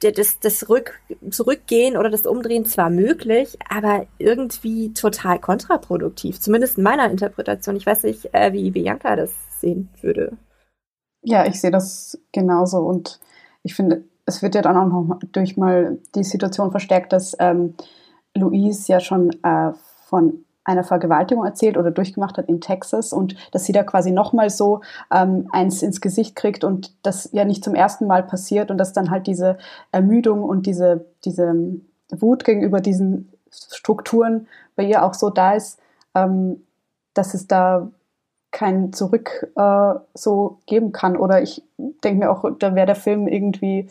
der, 0.03 0.13
das, 0.13 0.39
das 0.41 0.69
Rück, 0.69 1.01
Zurückgehen 1.31 1.97
oder 1.97 2.11
das 2.11 2.27
Umdrehen 2.27 2.65
zwar 2.65 2.91
möglich, 2.91 3.59
aber 3.69 4.07
irgendwie 4.19 4.93
total 4.95 5.39
kontraproduktiv. 5.41 6.41
Zumindest 6.41 6.79
in 6.79 6.85
meiner 6.85 7.11
Interpretation. 7.11 7.77
Ich 7.77 7.87
weiß 7.87 8.05
nicht, 8.05 8.33
äh, 8.33 8.53
wie 8.53 8.71
Bianca 8.71 9.17
das 9.17 9.33
sehen 9.61 9.89
würde. 10.01 10.37
Ja, 11.23 11.47
ich 11.47 11.61
sehe 11.61 11.73
das 11.73 12.19
genauso 12.33 12.79
und 12.79 13.19
ich 13.65 13.75
finde, 13.75 14.05
es 14.25 14.43
wird 14.43 14.55
ja 14.55 14.63
dann 14.63 14.77
auch 14.77 14.87
noch 14.87 15.19
durch 15.33 15.57
mal 15.57 15.99
die 16.15 16.23
Situation 16.23 16.71
verstärkt, 16.71 17.13
dass 17.13 17.37
ähm, 17.41 17.75
Louise 18.35 18.93
ja 18.93 19.01
schon 19.01 19.31
äh, 19.43 19.73
von 20.07 20.45
einer 20.69 20.85
Vergewaltigung 20.85 21.47
erzählt 21.47 21.79
oder 21.79 21.91
durchgemacht 21.91 22.37
hat 22.37 22.49
in 22.49 22.61
Texas 22.61 23.15
und 23.15 23.35
dass 23.53 23.65
sie 23.65 23.73
da 23.73 23.83
quasi 23.85 24.11
nochmal 24.11 24.51
so 24.51 24.83
ähm, 25.11 25.49
eins 25.51 25.83
ins 25.83 26.03
Gesicht 26.03 26.37
kriegt 26.37 26.63
und 26.63 26.93
das 27.03 27.31
ja 27.33 27.47
nicht 27.47 27.65
zum 27.65 27.75
ersten 27.75 28.07
Mal 28.07 28.23
passiert 28.23 28.71
und 28.71 28.77
dass 28.77 28.93
dann 28.93 29.11
halt 29.11 29.27
diese 29.27 29.57
Ermüdung 29.93 30.43
und 30.43 30.67
diese, 30.67 31.07
diese 31.25 31.55
Wut 32.11 32.45
gegenüber 32.45 32.81
diesen 32.81 33.33
Strukturen 33.51 34.47
bei 34.77 34.85
ihr 34.85 35.05
auch 35.05 35.15
so 35.15 35.31
da 35.31 35.55
ist, 35.55 35.81
ähm, 36.15 36.63
dass 37.15 37.33
es 37.33 37.47
da 37.47 37.89
kein 38.51 38.93
Zurück 38.93 39.51
äh, 39.57 39.95
so 40.13 40.59
geben 40.67 40.93
kann. 40.93 41.17
Oder 41.17 41.43
ich 41.43 41.63
denke 42.05 42.27
mir 42.27 42.31
auch, 42.31 42.45
da 42.59 42.75
wäre 42.75 42.87
der 42.87 42.95
Film 42.95 43.27
irgendwie, 43.27 43.89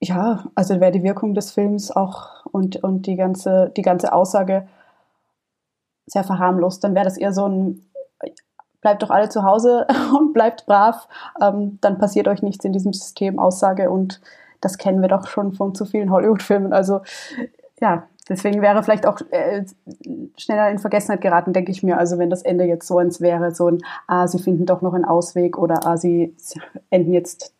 ja, 0.00 0.46
also 0.56 0.80
wäre 0.80 0.90
die 0.90 1.04
Wirkung 1.04 1.34
des 1.34 1.52
Films 1.52 1.92
auch 1.92 2.44
und, 2.46 2.82
und 2.82 3.06
die 3.06 3.14
ganze, 3.14 3.70
die 3.76 3.82
ganze 3.82 4.12
Aussage 4.12 4.66
sehr 6.06 6.24
verharmlost. 6.24 6.82
Dann 6.84 6.94
wäre 6.94 7.04
das 7.04 7.16
eher 7.16 7.32
so 7.32 7.46
ein, 7.46 7.82
bleibt 8.80 9.02
doch 9.02 9.10
alle 9.10 9.28
zu 9.28 9.42
Hause 9.42 9.86
und 10.18 10.32
bleibt 10.32 10.66
brav, 10.66 11.08
ähm, 11.40 11.78
dann 11.80 11.98
passiert 11.98 12.28
euch 12.28 12.42
nichts 12.42 12.64
in 12.64 12.72
diesem 12.72 12.92
System 12.92 13.38
Aussage 13.38 13.90
und 13.90 14.20
das 14.60 14.78
kennen 14.78 15.02
wir 15.02 15.08
doch 15.08 15.26
schon 15.26 15.52
von 15.52 15.74
zu 15.74 15.84
vielen 15.84 16.10
Hollywood-Filmen. 16.10 16.72
Also 16.72 17.02
ja, 17.80 18.04
deswegen 18.28 18.62
wäre 18.62 18.82
vielleicht 18.82 19.06
auch 19.06 19.20
äh, 19.30 19.64
schneller 20.38 20.70
in 20.70 20.78
Vergessenheit 20.78 21.20
geraten, 21.20 21.52
denke 21.52 21.70
ich 21.70 21.82
mir. 21.82 21.98
Also 21.98 22.18
wenn 22.18 22.30
das 22.30 22.42
Ende 22.42 22.64
jetzt 22.64 22.86
so 22.86 22.98
eins 22.98 23.20
wäre, 23.20 23.54
so 23.54 23.68
ein, 23.68 23.78
ah, 24.06 24.26
sie 24.26 24.38
finden 24.38 24.66
doch 24.66 24.80
noch 24.80 24.94
einen 24.94 25.04
Ausweg 25.04 25.58
oder 25.58 25.86
ah, 25.86 25.96
sie, 25.96 26.34
enden 26.90 27.12
jetzt, 27.12 27.52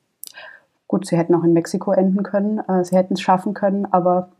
gut, 0.88 1.06
sie 1.06 1.16
hätten 1.16 1.34
auch 1.34 1.44
in 1.44 1.52
Mexiko 1.52 1.92
enden 1.92 2.22
können, 2.22 2.58
äh, 2.68 2.84
sie 2.84 2.96
hätten 2.96 3.14
es 3.14 3.20
schaffen 3.20 3.54
können, 3.54 3.86
aber 3.90 4.30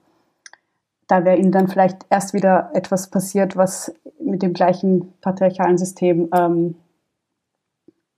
da 1.06 1.24
wäre 1.24 1.36
ihnen 1.36 1.52
dann 1.52 1.68
vielleicht 1.68 2.06
erst 2.10 2.34
wieder 2.34 2.70
etwas 2.74 3.10
passiert, 3.10 3.56
was 3.56 3.92
mit 4.20 4.42
dem 4.42 4.52
gleichen 4.54 5.12
patriarchalen 5.20 5.78
System 5.78 6.30
ähm, 6.34 6.76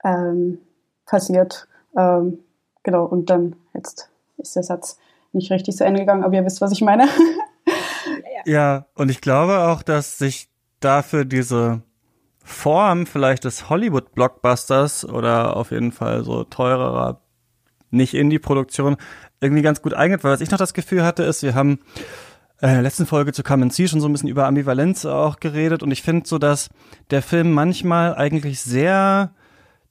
ähm, 0.04 0.58
passiert. 1.04 1.68
Ähm, 1.96 2.38
genau, 2.82 3.04
und 3.04 3.30
dann 3.30 3.56
jetzt 3.74 4.10
ist 4.38 4.56
der 4.56 4.62
Satz 4.62 4.98
nicht 5.32 5.50
richtig 5.50 5.76
zu 5.76 5.84
Ende 5.84 6.00
gegangen, 6.00 6.24
aber 6.24 6.34
ihr 6.34 6.44
wisst, 6.44 6.60
was 6.60 6.72
ich 6.72 6.80
meine. 6.80 7.08
ja, 8.44 8.86
und 8.94 9.10
ich 9.10 9.20
glaube 9.20 9.58
auch, 9.68 9.82
dass 9.82 10.18
sich 10.18 10.48
dafür 10.80 11.24
diese 11.24 11.82
Form 12.42 13.06
vielleicht 13.06 13.44
des 13.44 13.68
Hollywood-Blockbusters 13.68 15.04
oder 15.04 15.56
auf 15.56 15.72
jeden 15.72 15.90
Fall 15.90 16.22
so 16.22 16.44
teurerer 16.44 17.20
Nicht-Indie-Produktion 17.90 18.96
irgendwie 19.40 19.62
ganz 19.62 19.82
gut 19.82 19.94
eignet, 19.94 20.22
weil 20.22 20.32
was 20.32 20.40
ich 20.40 20.50
noch 20.50 20.58
das 20.58 20.74
Gefühl 20.74 21.04
hatte, 21.04 21.24
ist, 21.24 21.42
wir 21.42 21.54
haben 21.54 21.80
in 22.60 22.68
der 22.68 22.82
letzten 22.82 23.06
Folge 23.06 23.32
zu 23.32 23.42
Come 23.42 23.64
and 23.64 23.72
See 23.72 23.86
schon 23.86 24.00
so 24.00 24.08
ein 24.08 24.12
bisschen 24.12 24.28
über 24.28 24.46
Ambivalenz 24.46 25.04
auch 25.04 25.40
geredet 25.40 25.82
und 25.82 25.90
ich 25.90 26.02
finde 26.02 26.26
so, 26.26 26.38
dass 26.38 26.70
der 27.10 27.22
Film 27.22 27.52
manchmal 27.52 28.14
eigentlich 28.14 28.60
sehr 28.60 29.30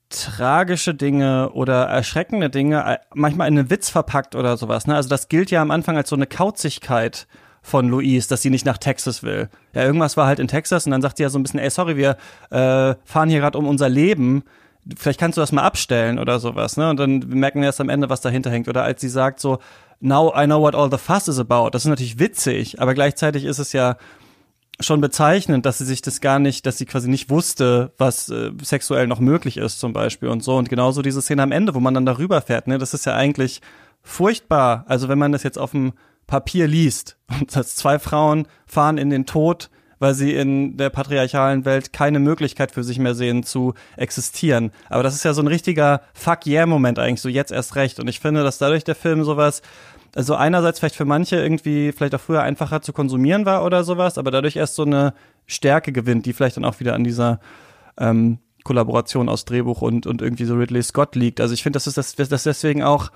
tragische 0.09 0.93
Dinge 0.93 1.51
oder 1.51 1.85
erschreckende 1.85 2.49
Dinge 2.49 2.83
äh, 2.85 2.97
manchmal 3.13 3.47
in 3.47 3.57
einen 3.57 3.69
Witz 3.69 3.89
verpackt 3.89 4.35
oder 4.35 4.57
sowas. 4.57 4.87
Ne? 4.87 4.95
Also 4.95 5.09
das 5.09 5.29
gilt 5.29 5.51
ja 5.51 5.61
am 5.61 5.71
Anfang 5.71 5.97
als 5.97 6.09
so 6.09 6.15
eine 6.15 6.27
Kauzigkeit 6.27 7.27
von 7.61 7.89
Louise, 7.89 8.29
dass 8.29 8.41
sie 8.41 8.51
nicht 8.51 8.65
nach 8.65 8.77
Texas 8.77 9.23
will. 9.23 9.49
Ja, 9.73 9.83
irgendwas 9.83 10.17
war 10.17 10.27
halt 10.27 10.39
in 10.39 10.47
Texas 10.47 10.85
und 10.85 10.91
dann 10.91 11.01
sagt 11.01 11.17
sie 11.17 11.23
ja 11.23 11.29
so 11.29 11.39
ein 11.39 11.43
bisschen, 11.43 11.59
ey, 11.59 11.69
sorry, 11.69 11.97
wir 11.97 12.17
äh, 12.51 12.95
fahren 13.03 13.29
hier 13.29 13.39
gerade 13.39 13.57
um 13.57 13.67
unser 13.67 13.89
Leben. 13.89 14.43
Vielleicht 14.95 15.19
kannst 15.19 15.37
du 15.37 15.41
das 15.41 15.51
mal 15.51 15.63
abstellen 15.63 16.19
oder 16.19 16.39
sowas, 16.39 16.77
ne? 16.77 16.91
Und 16.91 16.99
dann 16.99 17.19
merken 17.27 17.61
wir 17.61 17.65
erst 17.65 17.81
am 17.81 17.89
Ende, 17.89 18.07
was 18.07 18.21
dahinter 18.21 18.51
hängt. 18.51 18.67
Oder 18.67 18.83
als 18.83 19.01
sie 19.01 19.09
sagt 19.09 19.39
so, 19.39 19.57
now 19.99 20.33
I 20.35 20.45
know 20.45 20.61
what 20.61 20.75
all 20.75 20.89
the 20.89 20.97
fuss 20.97 21.27
is 21.27 21.39
about. 21.39 21.71
Das 21.71 21.83
ist 21.83 21.89
natürlich 21.89 22.19
witzig, 22.19 22.81
aber 22.81 22.93
gleichzeitig 22.93 23.45
ist 23.45 23.59
es 23.59 23.73
ja 23.73 23.97
schon 24.79 25.01
bezeichnend, 25.01 25.65
dass 25.65 25.77
sie 25.77 25.85
sich 25.85 26.01
das 26.01 26.21
gar 26.21 26.39
nicht, 26.39 26.65
dass 26.65 26.77
sie 26.77 26.85
quasi 26.85 27.09
nicht 27.09 27.29
wusste, 27.29 27.93
was 27.97 28.29
äh, 28.29 28.51
sexuell 28.61 29.07
noch 29.07 29.19
möglich 29.19 29.57
ist 29.57 29.79
zum 29.79 29.93
Beispiel 29.93 30.29
und 30.29 30.43
so. 30.43 30.57
Und 30.57 30.69
genauso 30.69 31.01
diese 31.01 31.21
Szene 31.21 31.43
am 31.43 31.51
Ende, 31.51 31.75
wo 31.75 31.79
man 31.79 31.93
dann 31.93 32.05
darüber 32.05 32.41
fährt, 32.41 32.67
ne, 32.67 32.77
das 32.77 32.93
ist 32.93 33.05
ja 33.05 33.15
eigentlich 33.15 33.61
furchtbar. 34.01 34.83
Also 34.87 35.07
wenn 35.07 35.17
man 35.17 35.31
das 35.31 35.43
jetzt 35.43 35.57
auf 35.57 35.71
dem 35.71 35.93
Papier 36.27 36.67
liest 36.67 37.17
und 37.39 37.55
dass 37.55 37.75
zwei 37.75 37.99
Frauen 37.99 38.47
fahren 38.65 38.97
in 38.97 39.09
den 39.09 39.25
Tod, 39.25 39.69
weil 39.99 40.13
sie 40.13 40.33
in 40.33 40.77
der 40.77 40.89
patriarchalen 40.89 41.65
Welt 41.65 41.93
keine 41.93 42.19
Möglichkeit 42.19 42.71
für 42.71 42.83
sich 42.83 42.99
mehr 42.99 43.15
sehen 43.15 43.43
zu 43.43 43.73
existieren. 43.97 44.71
Aber 44.89 45.03
das 45.03 45.15
ist 45.15 45.23
ja 45.23 45.33
so 45.33 45.41
ein 45.41 45.47
richtiger 45.47 46.01
Fuck 46.13 46.47
yeah 46.47 46.65
Moment 46.65 46.99
eigentlich, 46.99 47.21
so 47.21 47.29
jetzt 47.29 47.51
erst 47.51 47.75
recht. 47.75 47.99
Und 47.99 48.07
ich 48.07 48.19
finde, 48.19 48.43
dass 48.43 48.57
dadurch 48.57 48.83
der 48.83 48.95
Film 48.95 49.23
sowas 49.23 49.61
also 50.15 50.35
einerseits 50.35 50.79
vielleicht 50.79 50.95
für 50.95 51.05
manche 51.05 51.35
irgendwie 51.35 51.91
vielleicht 51.91 52.15
auch 52.15 52.21
früher 52.21 52.41
einfacher 52.41 52.81
zu 52.81 52.93
konsumieren 52.93 53.45
war 53.45 53.65
oder 53.65 53.83
sowas, 53.83 54.17
aber 54.17 54.31
dadurch 54.31 54.55
erst 54.55 54.75
so 54.75 54.83
eine 54.83 55.13
Stärke 55.45 55.91
gewinnt, 55.91 56.25
die 56.25 56.33
vielleicht 56.33 56.55
dann 56.55 56.65
auch 56.65 56.79
wieder 56.79 56.93
an 56.93 57.03
dieser 57.03 57.41
ähm, 57.97 58.39
Kollaboration 58.63 59.29
aus 59.29 59.45
Drehbuch 59.45 59.81
und, 59.81 60.07
und 60.07 60.21
irgendwie 60.21 60.45
so 60.45 60.55
Ridley 60.55 60.81
Scott 60.81 61.15
liegt. 61.15 61.41
Also 61.41 61.53
ich 61.53 61.63
finde, 61.63 61.77
das 61.77 61.85
ist 61.85 61.97
das, 61.97 62.15
das 62.15 62.43
deswegen 62.43 62.81
auch 62.81 63.11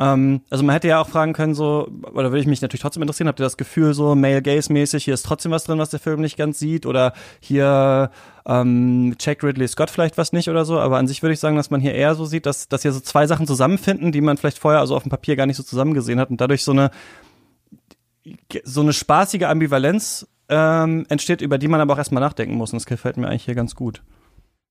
ähm, 0.00 0.40
also 0.50 0.64
man 0.64 0.74
hätte 0.74 0.88
ja 0.88 1.00
auch 1.00 1.08
fragen 1.08 1.32
können, 1.32 1.54
so, 1.54 1.88
oder 2.12 2.30
würde 2.30 2.40
ich 2.40 2.46
mich 2.46 2.62
natürlich 2.62 2.82
trotzdem 2.82 3.02
interessieren, 3.02 3.28
habt 3.28 3.40
ihr 3.40 3.44
das 3.44 3.56
Gefühl, 3.56 3.94
so 3.94 4.14
Male 4.14 4.42
Gaze-mäßig, 4.42 5.04
hier 5.04 5.14
ist 5.14 5.24
trotzdem 5.24 5.52
was 5.52 5.64
drin, 5.64 5.78
was 5.78 5.90
der 5.90 6.00
Film 6.00 6.20
nicht 6.20 6.36
ganz 6.36 6.58
sieht, 6.58 6.86
oder 6.86 7.12
hier 7.40 8.10
ähm, 8.46 9.14
checkt 9.18 9.44
Ridley 9.44 9.68
Scott 9.68 9.90
vielleicht 9.90 10.18
was 10.18 10.32
nicht 10.32 10.48
oder 10.48 10.64
so, 10.64 10.78
aber 10.78 10.98
an 10.98 11.06
sich 11.06 11.22
würde 11.22 11.34
ich 11.34 11.40
sagen, 11.40 11.56
dass 11.56 11.70
man 11.70 11.80
hier 11.80 11.94
eher 11.94 12.14
so 12.14 12.24
sieht, 12.24 12.46
dass, 12.46 12.68
dass 12.68 12.82
hier 12.82 12.92
so 12.92 13.00
zwei 13.00 13.26
Sachen 13.26 13.46
zusammenfinden, 13.46 14.12
die 14.12 14.20
man 14.20 14.36
vielleicht 14.36 14.58
vorher 14.58 14.80
also 14.80 14.96
auf 14.96 15.02
dem 15.02 15.10
Papier 15.10 15.36
gar 15.36 15.46
nicht 15.46 15.56
so 15.56 15.62
zusammen 15.62 15.94
gesehen 15.94 16.18
hat 16.20 16.30
und 16.30 16.40
dadurch 16.40 16.64
so 16.64 16.72
eine 16.72 16.90
so 18.64 18.82
eine 18.82 18.92
spaßige 18.92 19.42
Ambivalenz 19.42 20.28
ähm, 20.48 21.06
entsteht, 21.08 21.40
über 21.40 21.58
die 21.58 21.68
man 21.68 21.80
aber 21.80 21.94
auch 21.94 21.98
erstmal 21.98 22.22
nachdenken 22.22 22.54
muss. 22.54 22.72
Und 22.72 22.78
das 22.78 22.86
gefällt 22.86 23.16
mir 23.16 23.28
eigentlich 23.28 23.44
hier 23.44 23.54
ganz 23.54 23.74
gut. 23.74 24.02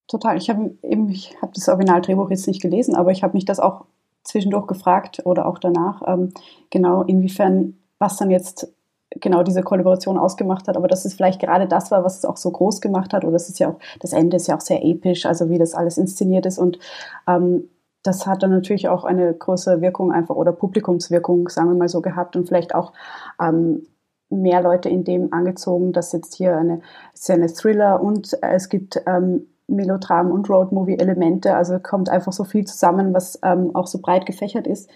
Total. 0.08 0.38
Ich 0.38 0.50
habe 0.50 0.78
eben, 0.84 1.10
ich 1.10 1.36
habe 1.42 1.52
das 1.56 1.68
Originaldrehbuch 1.70 2.30
jetzt 2.30 2.48
nicht 2.48 2.62
gelesen, 2.62 2.96
aber 2.96 3.12
ich 3.12 3.24
habe 3.24 3.34
mich 3.34 3.46
das 3.46 3.60
auch 3.60 3.86
zwischendurch 4.24 4.68
gefragt 4.68 5.22
oder 5.26 5.46
auch 5.46 5.58
danach, 5.58 6.02
ähm, 6.08 6.34
genau 6.70 7.04
inwiefern, 7.04 7.78
was 8.00 8.18
dann 8.18 8.32
jetzt 8.32 8.74
genau 9.20 9.44
diese 9.44 9.62
Kollaboration 9.62 10.18
ausgemacht 10.18 10.68
hat, 10.68 10.78
aber 10.78 10.88
dass 10.88 11.06
es 11.06 11.14
vielleicht 11.14 11.42
gerade 11.42 11.68
das 11.68 11.92
war, 11.92 12.04
was 12.04 12.18
es 12.18 12.26
auch 12.26 12.38
so 12.38 12.50
groß 12.52 12.82
gemacht 12.82 13.14
hat, 13.14 13.26
oder 13.26 13.36
es 13.36 13.50
ist 13.50 13.60
ja 13.60 13.70
auch, 13.70 13.80
das 14.00 14.14
Ende 14.14 14.38
ist 14.38 14.48
ja 14.48 14.56
auch 14.56 14.62
sehr 14.62 14.84
episch, 14.86 15.26
also 15.26 15.50
wie 15.50 15.58
das 15.58 15.74
alles 15.74 15.98
inszeniert 15.98 16.46
ist. 16.46 16.58
Und 16.58 16.80
ähm, 17.28 17.70
das 18.04 18.26
hat 18.26 18.42
dann 18.42 18.52
natürlich 18.52 18.88
auch 18.88 19.04
eine 19.04 19.34
größere 19.34 19.82
Wirkung 19.82 20.12
einfach 20.12 20.36
oder 20.36 20.52
Publikumswirkung, 20.54 21.50
sagen 21.50 21.70
wir 21.70 21.78
mal 21.78 21.90
so, 21.90 22.02
gehabt. 22.02 22.36
Und 22.36 22.48
vielleicht 22.48 22.74
auch 22.74 22.94
ähm, 23.40 23.84
mehr 24.30 24.62
Leute 24.62 24.90
in 24.90 25.04
dem 25.04 25.34
angezogen, 25.34 25.92
dass 25.92 26.14
jetzt 26.14 26.36
hier 26.36 26.58
eine, 26.58 26.82
es 27.14 27.22
ist 27.22 27.28
ja 27.30 27.36
eine 27.36 27.54
Thriller 27.54 28.02
und 28.02 28.38
es 28.42 28.70
gibt 28.70 29.02
ähm, 29.06 29.48
Melodram 29.72 30.32
und 30.32 30.50
Roadmovie-Elemente. 30.50 31.56
Also 31.56 31.80
kommt 31.80 32.10
einfach 32.10 32.34
so 32.34 32.44
viel 32.44 32.66
zusammen, 32.66 33.14
was 33.14 33.40
ähm, 33.44 33.76
auch 33.76 33.88
so 33.88 34.00
breit 34.00 34.26
gefächert 34.26 34.68
ist. 34.68 34.90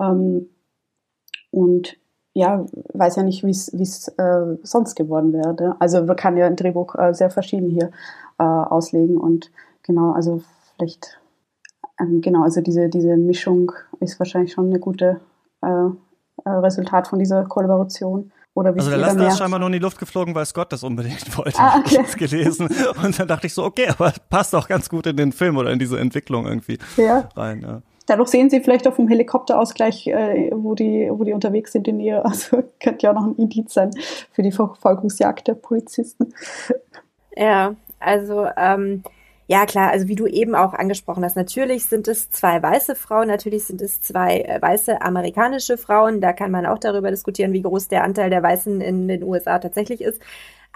Ähm, 0.00 0.48
und 1.50 1.96
ja, 2.32 2.64
weiß 2.94 3.16
ja 3.16 3.22
nicht, 3.22 3.42
wie 3.42 3.50
es 3.50 4.08
äh, 4.08 4.56
sonst 4.62 4.94
geworden 4.94 5.32
wäre. 5.32 5.76
Also 5.80 6.04
man 6.04 6.16
kann 6.16 6.36
ja 6.36 6.46
ein 6.46 6.56
Drehbuch 6.56 6.94
äh, 6.94 7.12
sehr 7.12 7.30
verschieden 7.30 7.70
hier 7.70 7.90
äh, 8.38 8.44
auslegen. 8.44 9.16
Und 9.16 9.50
genau, 9.82 10.12
also 10.12 10.42
vielleicht, 10.76 11.20
ähm, 12.00 12.20
genau, 12.20 12.42
also 12.42 12.60
diese, 12.60 12.88
diese 12.88 13.16
Mischung 13.16 13.72
ist 13.98 14.18
wahrscheinlich 14.20 14.52
schon 14.52 14.66
eine 14.66 14.78
gute 14.78 15.20
äh, 15.62 15.88
äh, 16.44 16.50
Resultat 16.50 17.08
von 17.08 17.18
dieser 17.18 17.44
Kollaboration. 17.44 18.30
Oder 18.54 18.74
wie 18.74 18.80
also 18.80 18.90
der 18.90 18.98
Laster 18.98 19.28
ist 19.28 19.38
scheinbar 19.38 19.60
nur 19.60 19.68
in 19.68 19.74
die 19.74 19.78
Luft 19.78 19.98
geflogen, 19.98 20.34
weil 20.34 20.44
Scott 20.44 20.72
das 20.72 20.82
unbedingt 20.82 21.36
wollte. 21.38 21.58
Ah, 21.58 21.78
okay. 21.78 22.04
Ich 22.06 22.16
gelesen. 22.16 22.68
Und 23.02 23.18
dann 23.18 23.28
dachte 23.28 23.46
ich 23.46 23.54
so, 23.54 23.64
okay, 23.64 23.88
aber 23.88 24.12
passt 24.28 24.54
auch 24.54 24.68
ganz 24.68 24.88
gut 24.88 25.06
in 25.06 25.16
den 25.16 25.32
Film 25.32 25.56
oder 25.56 25.70
in 25.70 25.78
diese 25.78 25.98
Entwicklung 25.98 26.46
irgendwie 26.46 26.78
ja. 26.96 27.28
rein. 27.36 27.60
Ja. 27.62 27.82
Dadurch 28.06 28.30
sehen 28.30 28.50
sie 28.50 28.60
vielleicht 28.60 28.88
auf 28.88 28.96
dem 28.96 29.06
Helikopterausgleich, 29.06 30.08
äh, 30.08 30.50
wo, 30.52 30.74
die, 30.74 31.08
wo 31.12 31.22
die 31.22 31.32
unterwegs 31.32 31.70
sind 31.70 31.86
in 31.86 32.00
ihr. 32.00 32.24
Also 32.30 32.64
könnte 32.80 33.06
ja 33.06 33.10
auch 33.10 33.14
noch 33.14 33.26
ein 33.26 33.36
Indiz 33.36 33.72
sein 33.72 33.92
für 34.32 34.42
die 34.42 34.52
Verfolgungsjagd 34.52 35.46
der 35.46 35.54
Polizisten. 35.54 36.34
Ja, 37.36 37.76
also 38.00 38.46
ähm, 38.56 39.04
ja 39.50 39.66
klar, 39.66 39.90
also 39.90 40.06
wie 40.06 40.14
du 40.14 40.28
eben 40.28 40.54
auch 40.54 40.74
angesprochen 40.74 41.24
hast, 41.24 41.34
natürlich 41.34 41.86
sind 41.86 42.06
es 42.06 42.30
zwei 42.30 42.62
weiße 42.62 42.94
Frauen, 42.94 43.26
natürlich 43.26 43.64
sind 43.64 43.82
es 43.82 44.00
zwei 44.00 44.42
äh, 44.42 44.62
weiße 44.62 45.02
amerikanische 45.02 45.76
Frauen. 45.76 46.20
Da 46.20 46.32
kann 46.32 46.52
man 46.52 46.66
auch 46.66 46.78
darüber 46.78 47.10
diskutieren, 47.10 47.52
wie 47.52 47.62
groß 47.62 47.88
der 47.88 48.04
Anteil 48.04 48.30
der 48.30 48.44
Weißen 48.44 48.80
in 48.80 49.08
den 49.08 49.24
USA 49.24 49.58
tatsächlich 49.58 50.02
ist. 50.02 50.22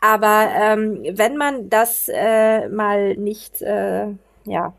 Aber 0.01 0.49
ähm, 0.61 1.05
wenn 1.13 1.37
man 1.37 1.71
das 1.71 2.11
äh, 2.13 2.69
mal 2.69 3.15
nicht, 3.15 3.63
äh, 3.63 4.09
ja, 4.45 4.73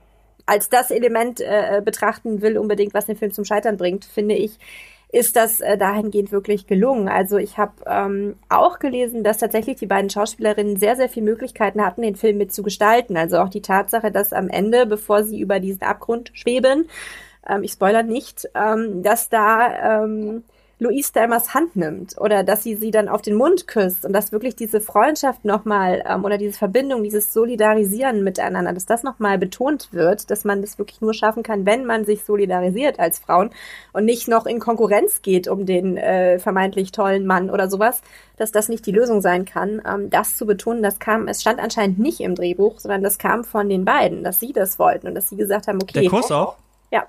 als 0.46 0.68
das 0.68 0.91
Element 0.91 1.39
äh, 1.39 1.82
betrachten 1.84 2.41
will, 2.41 2.58
unbedingt, 2.58 2.93
was 2.93 3.06
den 3.06 3.16
Film 3.16 3.32
zum 3.32 3.46
Scheitern 3.46 3.78
bringt, 3.78 4.04
finde 4.04 4.36
ich, 4.36 4.60
ist 5.16 5.38
das 5.38 5.61
äh, 5.61 5.78
dahingehend 5.78 6.34
wirklich 6.34 6.68
gelungen. 6.68 7.07
Also 7.07 7.38
ich 7.38 7.57
habe 7.57 7.72
ähm, 7.88 8.36
auch 8.49 8.80
gelesen, 8.80 9.24
dass 9.24 9.38
tatsächlich 9.38 9.78
die 9.78 9.86
beiden 9.86 10.09
Schauspielerinnen 10.09 10.76
sehr, 10.76 10.97
sehr 10.97 11.07
viele 11.07 11.26
Möglichkeiten 11.26 11.84
hatten, 11.84 12.01
den 12.01 12.18
Film 12.18 12.38
mit 12.38 12.53
zu 12.53 12.63
gestalten. 12.63 13.16
Also 13.16 13.38
auch 13.38 13.47
die 13.47 13.61
Tatsache, 13.61 14.11
dass 14.11 14.34
am 14.34 14.49
Ende, 14.49 14.86
bevor 14.86 15.24
sie 15.24 15.39
über 15.39 15.61
diesen 15.61 15.84
Abgrund 15.84 16.32
schweben, 16.34 16.89
ähm, 17.47 17.63
ich 17.63 17.72
spoiler 17.72 18.03
nicht, 18.03 18.49
ähm, 18.55 19.03
dass 19.03 19.30
da 19.30 20.03
ähm, 20.03 20.43
Louise 20.78 21.13
Delmers 21.13 21.53
Hand 21.53 21.78
nimmt 21.78 22.19
oder 22.19 22.43
dass 22.43 22.63
sie 22.63 22.76
sie 22.76 22.91
dann 22.91 23.07
auf 23.07 23.21
den 23.21 23.36
Mund 23.36 23.65
küsst 23.65 24.05
und 24.05 24.11
dass 24.11 24.34
wirklich 24.34 24.57
diese 24.57 24.82
Freundschaft 24.82 25.45
nochmal 25.45 26.03
ähm, 26.05 26.26
oder 26.26 26.38
diese 26.38 26.57
Verbindung, 26.57 27.01
dieses 27.01 27.32
Solidarisieren 27.32 28.26
miteinander, 28.26 28.73
dass 28.73 28.86
das 28.86 29.01
nochmal 29.01 29.38
betont 29.38 29.93
wird, 29.93 30.30
dass 30.30 30.43
man 30.43 30.61
das 30.61 30.78
wirklich 30.78 30.99
nur 30.99 31.13
schaffen 31.13 31.43
kann, 31.43 31.65
wenn 31.65 31.86
man 31.86 32.03
sich 32.03 32.26
solidarisiert 32.26 32.99
als 32.99 33.19
Frauen 33.19 33.51
und 33.93 34.03
nicht 34.03 34.28
noch 34.28 34.45
in 34.45 34.59
Konkurrenz 34.59 35.21
geht 35.21 35.47
um 35.47 35.65
den 35.65 35.95
äh, 35.95 36.39
vermeintlich 36.39 36.91
tollen 36.91 37.26
Mann 37.26 37.49
oder 37.49 37.69
sowas, 37.69 38.01
dass 38.36 38.51
das 38.51 38.67
nicht 38.67 38.86
die 38.86 38.91
Lösung 38.91 39.21
sein 39.21 39.45
kann. 39.45 39.82
Ähm, 39.88 40.09
das 40.09 40.36
zu 40.36 40.45
betonen, 40.45 40.84
das 40.84 40.99
kam, 40.99 41.30
es 41.30 41.39
stand 41.39 41.61
anscheinend 41.61 41.99
nicht 41.99 42.19
im 42.19 42.36
Drehbuch, 42.36 42.80
sondern 42.80 43.01
das 43.01 43.17
kam 43.17 43.45
von 43.45 43.69
den 43.69 43.86
beiden, 43.86 44.26
dass 44.26 44.41
sie 44.41 44.51
das 44.51 44.78
wollten 44.78 45.07
und 45.07 45.15
dass 45.15 45.30
sie 45.30 45.38
gesagt 45.38 45.67
haben, 45.67 45.82
okay. 45.82 46.01
Der 46.01 46.09
Kurs 46.09 46.32
auch? 46.34 46.57
Ja, 46.91 47.05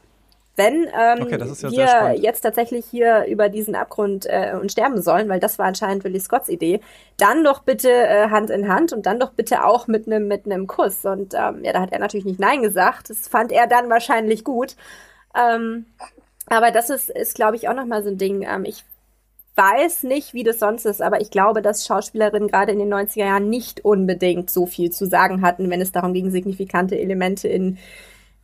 wenn 0.57 0.89
ähm, 0.99 1.23
okay, 1.23 1.39
ja 1.71 2.15
wir 2.15 2.19
jetzt 2.19 2.41
tatsächlich 2.41 2.87
hier 2.87 3.27
über 3.27 3.49
diesen 3.49 3.75
Abgrund 3.75 4.27
äh, 4.27 4.55
und 4.61 4.73
sterben 4.73 5.01
sollen, 5.03 5.29
weil 5.29 5.39
das 5.39 5.59
war 5.59 5.67
anscheinend 5.67 6.03
Willie 6.03 6.21
Scotts 6.21 6.49
Idee, 6.49 6.81
dann 7.19 7.45
doch 7.45 7.61
bitte 7.61 7.91
äh, 7.91 8.31
Hand 8.31 8.51
in 8.51 8.69
Hand 8.69 8.93
und 8.93 9.07
dann 9.07 9.21
doch 9.21 9.33
bitte 9.33 9.65
auch 9.65 9.87
mit 9.87 10.07
einem 10.07 10.29
mit 10.29 10.47
einem 10.47 10.67
Kuss. 10.67 11.05
Und 11.05 11.35
ähm, 11.35 11.63
ja, 11.63 11.73
da 11.73 11.81
hat 11.81 11.93
er 11.93 11.99
natürlich 11.99 12.27
nicht 12.27 12.41
Nein 12.41 12.63
gesagt. 12.63 13.11
Das 13.11 13.29
fand 13.29 13.53
er 13.53 13.67
dann 13.67 13.91
wahrscheinlich 13.91 14.45
gut. 14.45 14.77
Ähm, 15.37 15.87
aber 16.47 16.71
das 16.71 16.91
ist, 16.91 17.11
ist 17.11 17.35
glaube 17.35 17.57
ich, 17.57 17.69
auch 17.69 17.75
nochmal 17.75 18.03
so 18.03 18.09
ein 18.09 18.19
Ding. 18.19 18.43
Ähm, 18.43 18.65
ich 18.65 18.85
weiß 19.57 20.05
nicht, 20.05 20.35
wie 20.35 20.45
das 20.45 20.59
sonst 20.59 20.85
ist, 20.85 21.03
aber 21.03 21.21
ich 21.21 21.31
glaube, 21.31 21.63
dass 21.63 21.87
Schauspielerinnen 21.87 22.49
gerade 22.49 22.73
in 22.73 22.79
den 22.79 22.93
90er 22.93 23.27
Jahren 23.27 23.49
nicht 23.49 23.85
unbedingt 23.85 24.51
so 24.51 24.67
viel 24.67 24.91
zu 24.91 25.07
sagen 25.07 25.43
hatten, 25.43 25.71
wenn 25.71 25.81
es 25.81 25.93
darum 25.93 26.13
ging, 26.13 26.31
signifikante 26.31 26.99
Elemente 26.99 27.49
in 27.49 27.79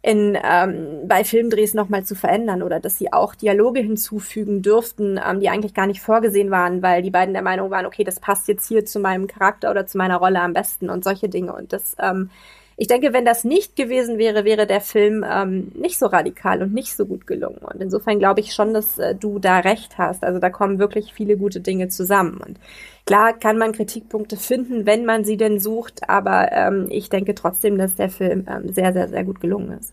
in, 0.03 0.37
ähm, 0.43 1.07
bei 1.07 1.23
Filmdrehs 1.23 1.75
nochmal 1.75 2.05
zu 2.05 2.17
verändern 2.17 2.63
oder 2.63 2.81
dass 2.81 2.99
sie 2.99 3.13
auch 3.13 3.37
Dialoge 3.37 3.81
hinzufügen 3.81 4.61
dürften, 4.61 5.21
ähm, 5.25 5.39
die 5.39 5.49
eigentlich 5.49 5.75
gar 5.75 5.87
nicht 5.87 6.01
vorgesehen 6.01 6.51
waren, 6.51 6.83
weil 6.83 7.03
die 7.03 7.11
beiden 7.11 7.35
der 7.35 7.43
Meinung 7.43 7.71
waren, 7.71 7.87
okay, 7.87 8.03
das 8.03 8.19
passt 8.19 8.49
jetzt 8.49 8.67
hier 8.67 8.85
zu 8.85 8.99
meinem 8.99 9.29
Charakter 9.29 9.71
oder 9.71 9.87
zu 9.87 9.99
meiner 9.99 10.17
Rolle 10.17 10.41
am 10.41 10.55
besten 10.55 10.91
und 10.91 11.05
solche 11.05 11.29
Dinge. 11.29 11.55
Und 11.55 11.73
das, 11.73 11.95
ähm, 12.01 12.31
ich 12.77 12.87
denke, 12.87 13.13
wenn 13.13 13.25
das 13.25 13.45
nicht 13.45 13.77
gewesen 13.77 14.19
wäre, 14.19 14.45
wäre 14.45 14.67
der 14.67 14.81
Film 14.81 15.25
ähm, 15.29 15.73
nicht 15.75 15.99
so 15.99 16.07
radikal 16.07 16.63
und 16.63 16.73
nicht 16.73 16.97
so 16.97 17.07
gut 17.07 17.27
gelungen. 17.27 17.59
Und 17.59 17.81
insofern 17.81 18.19
glaube 18.19 18.41
ich 18.41 18.55
schon, 18.55 18.73
dass 18.73 18.99
äh, 18.99 19.15
du 19.15 19.39
da 19.39 19.61
recht 19.61 19.99
hast. 19.99 20.25
Also 20.25 20.39
da 20.39 20.51
kommen 20.51 20.79
wirklich 20.79 21.13
viele 21.13 21.37
gute 21.37 21.61
Dinge 21.61 21.89
zusammen. 21.89 22.41
Und 22.45 22.59
klar 23.07 23.33
kann 23.35 23.59
man 23.59 23.73
Kritikpunkte 23.73 24.37
finden, 24.37 24.87
wenn 24.87 25.05
man 25.05 25.25
sie 25.25 25.37
denn 25.37 25.61
sucht, 25.61 26.09
aber 26.09 26.51
ähm, 26.53 26.87
ich 26.91 27.11
denke 27.11 27.35
trotzdem, 27.35 27.79
dass 27.79 27.95
der 27.95 28.09
Film 28.09 28.47
ähm, 28.49 28.73
sehr, 28.73 28.93
sehr, 28.93 29.09
sehr 29.09 29.25
gut 29.25 29.41
gelungen 29.41 29.79
ist. 29.79 29.93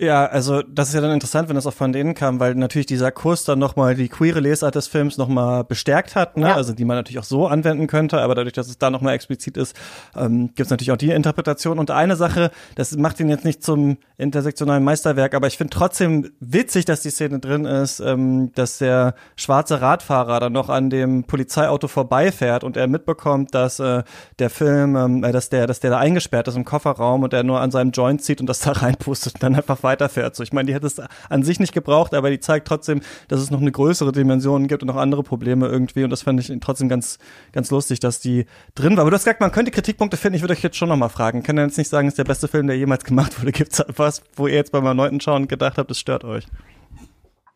Ja, 0.00 0.24
also 0.24 0.62
das 0.62 0.88
ist 0.88 0.94
ja 0.94 1.02
dann 1.02 1.10
interessant, 1.10 1.50
wenn 1.50 1.56
das 1.56 1.66
auch 1.66 1.74
von 1.74 1.92
denen 1.92 2.14
kam, 2.14 2.40
weil 2.40 2.54
natürlich 2.54 2.86
dieser 2.86 3.12
Kurs 3.12 3.44
dann 3.44 3.58
nochmal 3.58 3.94
die 3.94 4.08
queere 4.08 4.40
Lesart 4.40 4.74
des 4.74 4.88
Films 4.88 5.18
nochmal 5.18 5.62
bestärkt 5.62 6.16
hat, 6.16 6.38
ne? 6.38 6.48
Ja. 6.48 6.54
also 6.54 6.72
die 6.72 6.86
man 6.86 6.96
natürlich 6.96 7.18
auch 7.18 7.24
so 7.24 7.46
anwenden 7.46 7.86
könnte, 7.86 8.18
aber 8.22 8.34
dadurch, 8.34 8.54
dass 8.54 8.68
es 8.68 8.78
da 8.78 8.88
nochmal 8.88 9.14
explizit 9.14 9.58
ist, 9.58 9.76
ähm, 10.16 10.46
gibt 10.54 10.60
es 10.60 10.70
natürlich 10.70 10.90
auch 10.90 10.96
die 10.96 11.10
Interpretation. 11.10 11.78
Und 11.78 11.90
eine 11.90 12.16
Sache, 12.16 12.50
das 12.76 12.96
macht 12.96 13.20
ihn 13.20 13.28
jetzt 13.28 13.44
nicht 13.44 13.62
zum 13.62 13.98
intersektionalen 14.16 14.82
Meisterwerk, 14.82 15.34
aber 15.34 15.48
ich 15.48 15.58
finde 15.58 15.76
trotzdem 15.76 16.30
witzig, 16.40 16.86
dass 16.86 17.02
die 17.02 17.10
Szene 17.10 17.38
drin 17.38 17.66
ist, 17.66 18.00
ähm, 18.00 18.52
dass 18.54 18.78
der 18.78 19.14
schwarze 19.36 19.82
Radfahrer 19.82 20.40
dann 20.40 20.54
noch 20.54 20.70
an 20.70 20.88
dem 20.88 21.24
Polizeiauto 21.24 21.88
vorbeifährt 21.88 22.64
und 22.64 22.78
er 22.78 22.86
mitbekommt, 22.86 23.54
dass 23.54 23.80
äh, 23.80 24.02
der 24.38 24.48
Film, 24.48 24.96
ähm, 24.96 25.24
äh, 25.24 25.32
dass 25.32 25.50
der, 25.50 25.66
dass 25.66 25.80
der 25.80 25.90
da 25.90 25.98
eingesperrt 25.98 26.48
ist 26.48 26.56
im 26.56 26.64
Kofferraum 26.64 27.22
und 27.22 27.34
er 27.34 27.42
nur 27.42 27.60
an 27.60 27.70
seinem 27.70 27.90
Joint 27.90 28.22
zieht 28.22 28.40
und 28.40 28.46
das 28.46 28.60
da 28.60 28.72
reinpustet 28.72 29.34
und 29.34 29.42
dann 29.42 29.54
einfach 29.54 29.82
weiterfährt. 29.90 30.36
So, 30.36 30.42
ich 30.42 30.52
meine, 30.52 30.66
die 30.66 30.74
hätte 30.74 30.86
es 30.86 31.00
an 31.28 31.42
sich 31.42 31.58
nicht 31.58 31.72
gebraucht, 31.72 32.14
aber 32.14 32.30
die 32.30 32.40
zeigt 32.40 32.68
trotzdem, 32.68 33.00
dass 33.28 33.40
es 33.40 33.50
noch 33.50 33.60
eine 33.60 33.72
größere 33.72 34.12
Dimension 34.12 34.68
gibt 34.68 34.82
und 34.82 34.86
noch 34.86 34.96
andere 34.96 35.22
Probleme 35.22 35.66
irgendwie. 35.66 36.04
Und 36.04 36.10
das 36.10 36.22
fand 36.22 36.40
ich 36.40 36.52
trotzdem 36.60 36.88
ganz, 36.88 37.18
ganz 37.52 37.70
lustig, 37.70 38.00
dass 38.00 38.20
die 38.20 38.46
drin 38.74 38.96
war. 38.96 39.02
Aber 39.02 39.10
du 39.10 39.16
hast 39.16 39.24
gesagt, 39.24 39.40
man 39.40 39.52
könnte 39.52 39.70
Kritikpunkte 39.70 40.16
finden. 40.16 40.36
Ich 40.36 40.42
würde 40.42 40.52
euch 40.52 40.62
jetzt 40.62 40.76
schon 40.76 40.88
noch 40.88 40.96
mal 40.96 41.08
fragen. 41.08 41.42
Kann 41.42 41.58
ihr 41.58 41.64
jetzt 41.64 41.78
nicht 41.78 41.90
sagen, 41.90 42.08
es 42.08 42.12
ist 42.12 42.18
der 42.18 42.24
beste 42.24 42.48
Film, 42.48 42.66
der 42.66 42.76
jemals 42.76 43.04
gemacht 43.04 43.40
wurde? 43.40 43.52
Gibt 43.60 43.72
es 43.72 43.84
was, 43.96 44.22
wo 44.36 44.46
ihr 44.46 44.54
jetzt 44.54 44.72
beim 44.72 44.86
erneuten 44.86 45.20
Schauen 45.20 45.48
gedacht 45.48 45.78
habt, 45.78 45.90
das 45.90 45.98
stört 45.98 46.24
euch? 46.24 46.46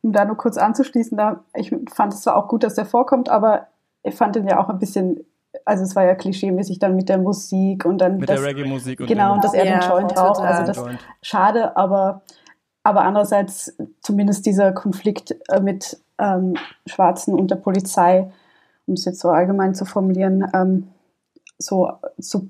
Um 0.02 0.12
da 0.12 0.24
nur 0.24 0.36
kurz 0.36 0.58
anzuschließen, 0.58 1.16
da, 1.16 1.44
ich 1.54 1.74
fand 1.94 2.12
es 2.12 2.20
zwar 2.22 2.36
auch 2.36 2.48
gut, 2.48 2.62
dass 2.62 2.74
der 2.74 2.84
vorkommt, 2.84 3.30
aber 3.30 3.68
ich 4.02 4.14
fand 4.14 4.36
den 4.36 4.46
ja 4.46 4.62
auch 4.62 4.68
ein 4.68 4.78
bisschen 4.78 5.24
also 5.64 5.82
es 5.84 5.96
war 5.96 6.04
ja 6.04 6.14
klischeemäßig 6.14 6.78
dann 6.78 6.96
mit 6.96 7.08
der 7.08 7.18
Musik 7.18 7.84
und 7.84 7.98
dann 7.98 8.18
mit 8.18 8.28
das, 8.28 8.40
der 8.40 8.48
Reggae-Musik 8.48 9.00
und 9.00 9.06
genau 9.06 9.34
und 9.34 9.44
dass 9.44 9.54
er 9.54 9.64
ja, 9.64 9.78
den 9.78 9.88
Joint 9.88 10.16
raucht. 10.16 10.40
Also 10.40 10.66
das 10.66 10.76
Joint. 10.76 10.98
schade, 11.22 11.76
aber 11.76 12.22
aber 12.84 13.02
andererseits 13.02 13.74
zumindest 14.02 14.44
dieser 14.46 14.72
Konflikt 14.72 15.34
äh, 15.48 15.60
mit 15.60 15.98
ähm, 16.18 16.54
Schwarzen 16.86 17.34
und 17.34 17.50
der 17.50 17.56
Polizei, 17.56 18.30
um 18.86 18.94
es 18.94 19.06
jetzt 19.06 19.20
so 19.20 19.30
allgemein 19.30 19.74
zu 19.74 19.86
formulieren, 19.86 20.46
ähm, 20.54 20.88
so, 21.58 21.90
so 22.18 22.48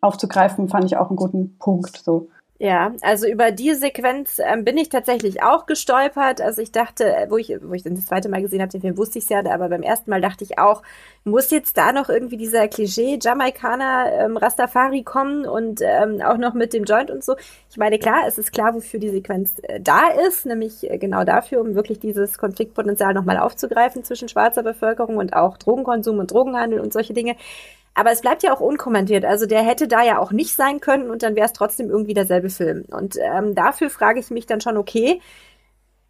aufzugreifen, 0.00 0.68
fand 0.68 0.84
ich 0.84 0.96
auch 0.96 1.08
einen 1.08 1.16
guten 1.16 1.58
Punkt. 1.58 1.96
So. 1.96 2.28
Ja, 2.64 2.94
also 3.02 3.26
über 3.26 3.50
die 3.50 3.74
Sequenz 3.74 4.40
ähm, 4.42 4.64
bin 4.64 4.78
ich 4.78 4.88
tatsächlich 4.88 5.42
auch 5.42 5.66
gestolpert. 5.66 6.40
Also 6.40 6.62
ich 6.62 6.72
dachte, 6.72 7.14
äh, 7.14 7.30
wo 7.30 7.36
ich, 7.36 7.54
wo 7.60 7.74
ich 7.74 7.82
das 7.82 8.06
zweite 8.06 8.30
Mal 8.30 8.40
gesehen 8.40 8.62
habe, 8.62 8.70
den 8.70 8.80
Film 8.80 8.96
wusste 8.96 9.18
ich 9.18 9.28
ja, 9.28 9.40
aber 9.44 9.68
beim 9.68 9.82
ersten 9.82 10.08
Mal 10.08 10.22
dachte 10.22 10.44
ich 10.44 10.58
auch, 10.58 10.82
muss 11.24 11.50
jetzt 11.50 11.76
da 11.76 11.92
noch 11.92 12.08
irgendwie 12.08 12.38
dieser 12.38 12.66
Klischee 12.68 13.18
Jamaikaner 13.20 14.12
ähm, 14.18 14.38
Rastafari 14.38 15.02
kommen 15.02 15.44
und 15.44 15.82
ähm, 15.82 16.22
auch 16.22 16.38
noch 16.38 16.54
mit 16.54 16.72
dem 16.72 16.84
Joint 16.84 17.10
und 17.10 17.22
so. 17.22 17.36
Ich 17.68 17.76
meine, 17.76 17.98
klar, 17.98 18.22
es 18.26 18.38
ist 18.38 18.50
klar, 18.50 18.74
wofür 18.74 18.98
die 18.98 19.10
Sequenz 19.10 19.56
äh, 19.64 19.78
da 19.78 20.08
ist, 20.26 20.46
nämlich 20.46 20.90
äh, 20.90 20.96
genau 20.96 21.24
dafür, 21.24 21.60
um 21.60 21.74
wirklich 21.74 21.98
dieses 21.98 22.38
Konfliktpotenzial 22.38 23.12
nochmal 23.12 23.36
aufzugreifen 23.36 24.04
zwischen 24.04 24.30
schwarzer 24.30 24.62
Bevölkerung 24.62 25.18
und 25.18 25.34
auch 25.34 25.58
Drogenkonsum 25.58 26.18
und 26.18 26.30
Drogenhandel 26.30 26.80
und 26.80 26.94
solche 26.94 27.12
Dinge. 27.12 27.36
Aber 27.94 28.10
es 28.10 28.20
bleibt 28.20 28.42
ja 28.42 28.52
auch 28.52 28.60
unkommentiert. 28.60 29.24
Also 29.24 29.46
der 29.46 29.62
hätte 29.62 29.86
da 29.86 30.02
ja 30.02 30.18
auch 30.18 30.32
nicht 30.32 30.54
sein 30.56 30.80
können 30.80 31.10
und 31.10 31.22
dann 31.22 31.36
wäre 31.36 31.46
es 31.46 31.52
trotzdem 31.52 31.90
irgendwie 31.90 32.14
derselbe 32.14 32.50
Film. 32.50 32.84
Und 32.90 33.16
ähm, 33.20 33.54
dafür 33.54 33.88
frage 33.88 34.18
ich 34.18 34.30
mich 34.30 34.46
dann 34.46 34.60
schon, 34.60 34.76
okay, 34.76 35.20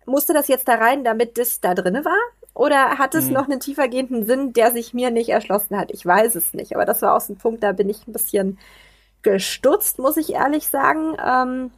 musste 0.07 0.33
das 0.33 0.49
jetzt 0.49 0.67
da 0.69 0.75
rein, 0.75 1.05
damit 1.05 1.39
das 1.39 1.61
da 1.61 1.75
drinne 1.75 2.05
war? 2.05 2.19
Oder 2.55 2.99
hat 2.99 3.15
es 3.15 3.27
mhm. 3.27 3.33
noch 3.33 3.49
einen 3.49 3.61
tiefergehenden 3.61 4.25
Sinn, 4.27 4.53
der 4.53 4.71
sich 4.71 4.95
mir 4.95 5.11
nicht 5.11 5.29
erschlossen 5.29 5.77
hat? 5.77 5.91
Ich 5.91 6.07
weiß 6.07 6.37
es 6.37 6.55
nicht. 6.55 6.75
Aber 6.75 6.85
das 6.85 7.03
war 7.03 7.17
auch 7.17 7.21
so 7.21 7.33
ein 7.33 7.39
Punkt, 7.39 7.63
da 7.63 7.73
bin 7.73 7.89
ich 7.89 8.07
ein 8.07 8.13
bisschen 8.13 8.59
gestutzt, 9.23 9.99
muss 9.99 10.17
ich 10.17 10.35
ehrlich 10.35 10.69
sagen. 10.69 11.17
Ähm, 11.23 11.71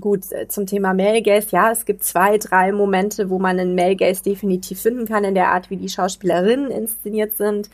gut, 0.00 0.30
äh, 0.32 0.48
zum 0.48 0.66
Thema 0.66 0.92
Male 0.92 1.22
Gaze, 1.22 1.48
ja, 1.52 1.70
es 1.70 1.84
gibt 1.84 2.02
zwei, 2.02 2.36
drei 2.38 2.72
Momente, 2.72 3.30
wo 3.30 3.38
man 3.38 3.60
einen 3.60 3.76
Male 3.76 3.96
Gaze 3.96 4.22
definitiv 4.24 4.82
finden 4.82 5.06
kann 5.06 5.24
in 5.24 5.34
der 5.34 5.48
Art, 5.48 5.70
wie 5.70 5.76
die 5.76 5.88
Schauspielerinnen 5.88 6.70
inszeniert 6.70 7.36
sind. 7.36 7.70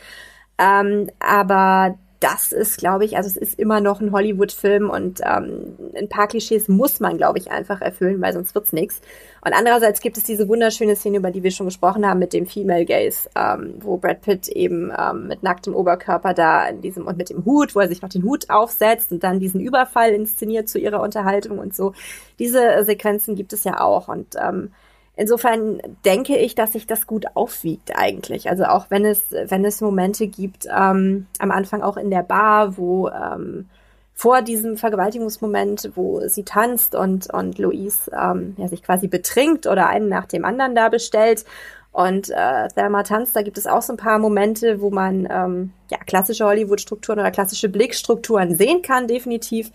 Ähm, 0.58 1.10
aber 1.18 1.96
das 2.20 2.50
ist, 2.50 2.78
glaube 2.78 3.04
ich, 3.04 3.16
also 3.16 3.28
es 3.28 3.36
ist 3.36 3.58
immer 3.58 3.80
noch 3.80 4.00
ein 4.00 4.10
Hollywood-Film 4.10 4.90
und 4.90 5.20
ähm, 5.24 5.76
ein 5.96 6.08
paar 6.08 6.26
Klischees 6.26 6.66
muss 6.66 6.98
man, 6.98 7.16
glaube 7.16 7.38
ich, 7.38 7.52
einfach 7.52 7.80
erfüllen, 7.80 8.20
weil 8.20 8.32
sonst 8.32 8.56
wird's 8.56 8.72
nichts. 8.72 9.00
Und 9.44 9.52
andererseits 9.52 10.00
gibt 10.00 10.16
es 10.16 10.24
diese 10.24 10.48
wunderschöne 10.48 10.96
Szene, 10.96 11.18
über 11.18 11.30
die 11.30 11.44
wir 11.44 11.52
schon 11.52 11.66
gesprochen 11.66 12.04
haben, 12.04 12.18
mit 12.18 12.32
dem 12.32 12.46
Female 12.46 12.84
Gaze, 12.84 13.30
ähm, 13.36 13.74
wo 13.78 13.98
Brad 13.98 14.22
Pitt 14.22 14.48
eben 14.48 14.92
ähm, 14.98 15.28
mit 15.28 15.44
nacktem 15.44 15.76
Oberkörper 15.76 16.34
da 16.34 16.66
in 16.66 16.80
diesem 16.80 17.06
und 17.06 17.16
mit 17.16 17.30
dem 17.30 17.44
Hut, 17.44 17.76
wo 17.76 17.80
er 17.80 17.88
sich 17.88 18.02
noch 18.02 18.08
den 18.08 18.24
Hut 18.24 18.50
aufsetzt 18.50 19.12
und 19.12 19.22
dann 19.22 19.38
diesen 19.38 19.60
Überfall 19.60 20.10
inszeniert 20.10 20.68
zu 20.68 20.80
ihrer 20.80 21.00
Unterhaltung 21.00 21.60
und 21.60 21.76
so. 21.76 21.92
Diese 22.40 22.82
Sequenzen 22.84 23.36
gibt 23.36 23.52
es 23.52 23.62
ja 23.62 23.80
auch 23.80 24.08
und 24.08 24.34
ähm, 24.36 24.72
Insofern 25.20 25.82
denke 26.04 26.36
ich, 26.36 26.54
dass 26.54 26.74
sich 26.74 26.86
das 26.86 27.08
gut 27.08 27.26
aufwiegt 27.34 27.96
eigentlich. 27.96 28.48
Also 28.48 28.66
auch 28.66 28.86
wenn 28.88 29.04
es, 29.04 29.32
wenn 29.32 29.64
es 29.64 29.80
Momente 29.80 30.28
gibt, 30.28 30.66
ähm, 30.66 31.26
am 31.40 31.50
Anfang 31.50 31.82
auch 31.82 31.96
in 31.96 32.08
der 32.08 32.22
Bar, 32.22 32.76
wo, 32.76 33.08
ähm, 33.08 33.68
vor 34.14 34.42
diesem 34.42 34.76
Vergewaltigungsmoment, 34.76 35.90
wo 35.96 36.20
sie 36.28 36.44
tanzt 36.44 36.94
und, 36.94 37.34
und 37.34 37.58
Louise 37.58 38.12
ähm, 38.12 38.54
ja, 38.58 38.68
sich 38.68 38.84
quasi 38.84 39.08
betrinkt 39.08 39.66
oder 39.66 39.88
einen 39.88 40.08
nach 40.08 40.26
dem 40.26 40.44
anderen 40.44 40.76
da 40.76 40.88
bestellt. 40.88 41.44
Und 41.90 42.30
äh, 42.30 42.68
Thelma 42.68 43.02
tanzt, 43.02 43.34
da 43.34 43.42
gibt 43.42 43.58
es 43.58 43.66
auch 43.66 43.82
so 43.82 43.94
ein 43.94 43.96
paar 43.96 44.20
Momente, 44.20 44.80
wo 44.80 44.90
man 44.90 45.26
ähm, 45.28 45.72
ja, 45.90 45.98
klassische 45.98 46.44
Hollywood-Strukturen 46.44 47.18
oder 47.18 47.32
klassische 47.32 47.68
Blickstrukturen 47.68 48.56
sehen 48.56 48.82
kann, 48.82 49.08
definitiv. 49.08 49.72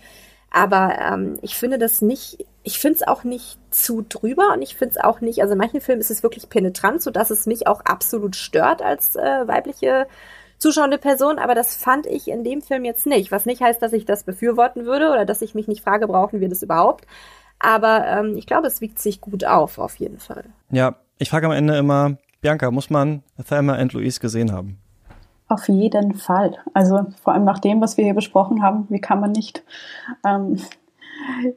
Aber 0.50 0.96
ähm, 0.98 1.38
ich 1.42 1.54
finde 1.54 1.76
das 1.76 2.00
nicht, 2.00 2.46
ich 2.64 2.78
finde 2.78 2.96
es 2.96 3.06
auch 3.06 3.24
nicht 3.24 3.58
zu 3.70 4.04
drüber 4.08 4.54
und 4.54 4.62
ich 4.62 4.74
finde 4.74 4.96
es 4.96 5.04
auch 5.04 5.20
nicht, 5.20 5.42
also 5.42 5.52
in 5.52 5.58
manchen 5.58 5.82
Filmen 5.82 6.00
ist 6.00 6.10
es 6.10 6.22
wirklich 6.22 6.48
penetrant, 6.48 7.02
so 7.02 7.10
dass 7.10 7.30
es 7.30 7.46
mich 7.46 7.66
auch 7.66 7.82
absolut 7.82 8.36
stört 8.36 8.82
als 8.82 9.14
äh, 9.16 9.46
weibliche 9.46 10.06
zuschauende 10.58 10.96
Person, 10.96 11.38
aber 11.38 11.54
das 11.54 11.76
fand 11.76 12.06
ich 12.06 12.26
in 12.28 12.42
dem 12.42 12.62
Film 12.62 12.86
jetzt 12.86 13.06
nicht. 13.06 13.30
Was 13.30 13.44
nicht 13.44 13.60
heißt, 13.60 13.82
dass 13.82 13.92
ich 13.92 14.06
das 14.06 14.24
befürworten 14.24 14.86
würde 14.86 15.10
oder 15.10 15.26
dass 15.26 15.42
ich 15.42 15.54
mich 15.54 15.68
nicht 15.68 15.84
frage, 15.84 16.06
brauchen 16.06 16.40
wir 16.40 16.48
das 16.48 16.62
überhaupt. 16.62 17.06
Aber 17.58 18.06
ähm, 18.06 18.36
ich 18.38 18.46
glaube, 18.46 18.66
es 18.66 18.80
wiegt 18.80 18.98
sich 18.98 19.20
gut 19.20 19.44
auf, 19.44 19.78
auf 19.78 19.96
jeden 19.96 20.18
Fall. 20.18 20.44
Ja, 20.70 20.96
ich 21.18 21.28
frage 21.28 21.46
am 21.46 21.52
Ende 21.52 21.76
immer, 21.76 22.16
Bianca, 22.40 22.70
muss 22.70 22.88
man 22.88 23.22
Thelma 23.46 23.74
and 23.74 23.92
Louise 23.92 24.20
gesehen 24.20 24.52
haben? 24.52 24.78
Auf 25.48 25.68
jeden 25.68 26.14
Fall. 26.14 26.56
Also 26.72 27.06
vor 27.22 27.34
allem 27.34 27.44
nach 27.44 27.58
dem, 27.58 27.82
was 27.82 27.98
wir 27.98 28.04
hier 28.04 28.14
besprochen 28.14 28.62
haben, 28.62 28.86
wie 28.88 29.00
kann 29.00 29.20
man 29.20 29.32
nicht? 29.32 29.62
Ähm, 30.24 30.58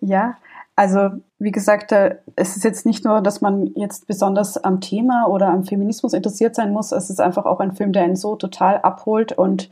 ja, 0.01 0.35
also 0.77 1.09
wie 1.39 1.51
gesagt, 1.51 1.91
äh, 1.91 2.17
es 2.35 2.55
ist 2.55 2.63
jetzt 2.63 2.85
nicht 2.85 3.03
nur, 3.03 3.21
dass 3.21 3.41
man 3.41 3.73
jetzt 3.75 4.05
besonders 4.05 4.63
am 4.63 4.79
Thema 4.79 5.27
oder 5.27 5.47
am 5.47 5.63
Feminismus 5.63 6.13
interessiert 6.13 6.55
sein 6.55 6.71
muss. 6.71 6.91
Es 6.91 7.09
ist 7.09 7.19
einfach 7.19 7.45
auch 7.45 7.59
ein 7.59 7.71
Film, 7.71 7.93
der 7.93 8.03
einen 8.03 8.15
so 8.15 8.35
total 8.35 8.77
abholt 8.77 9.31
und 9.31 9.71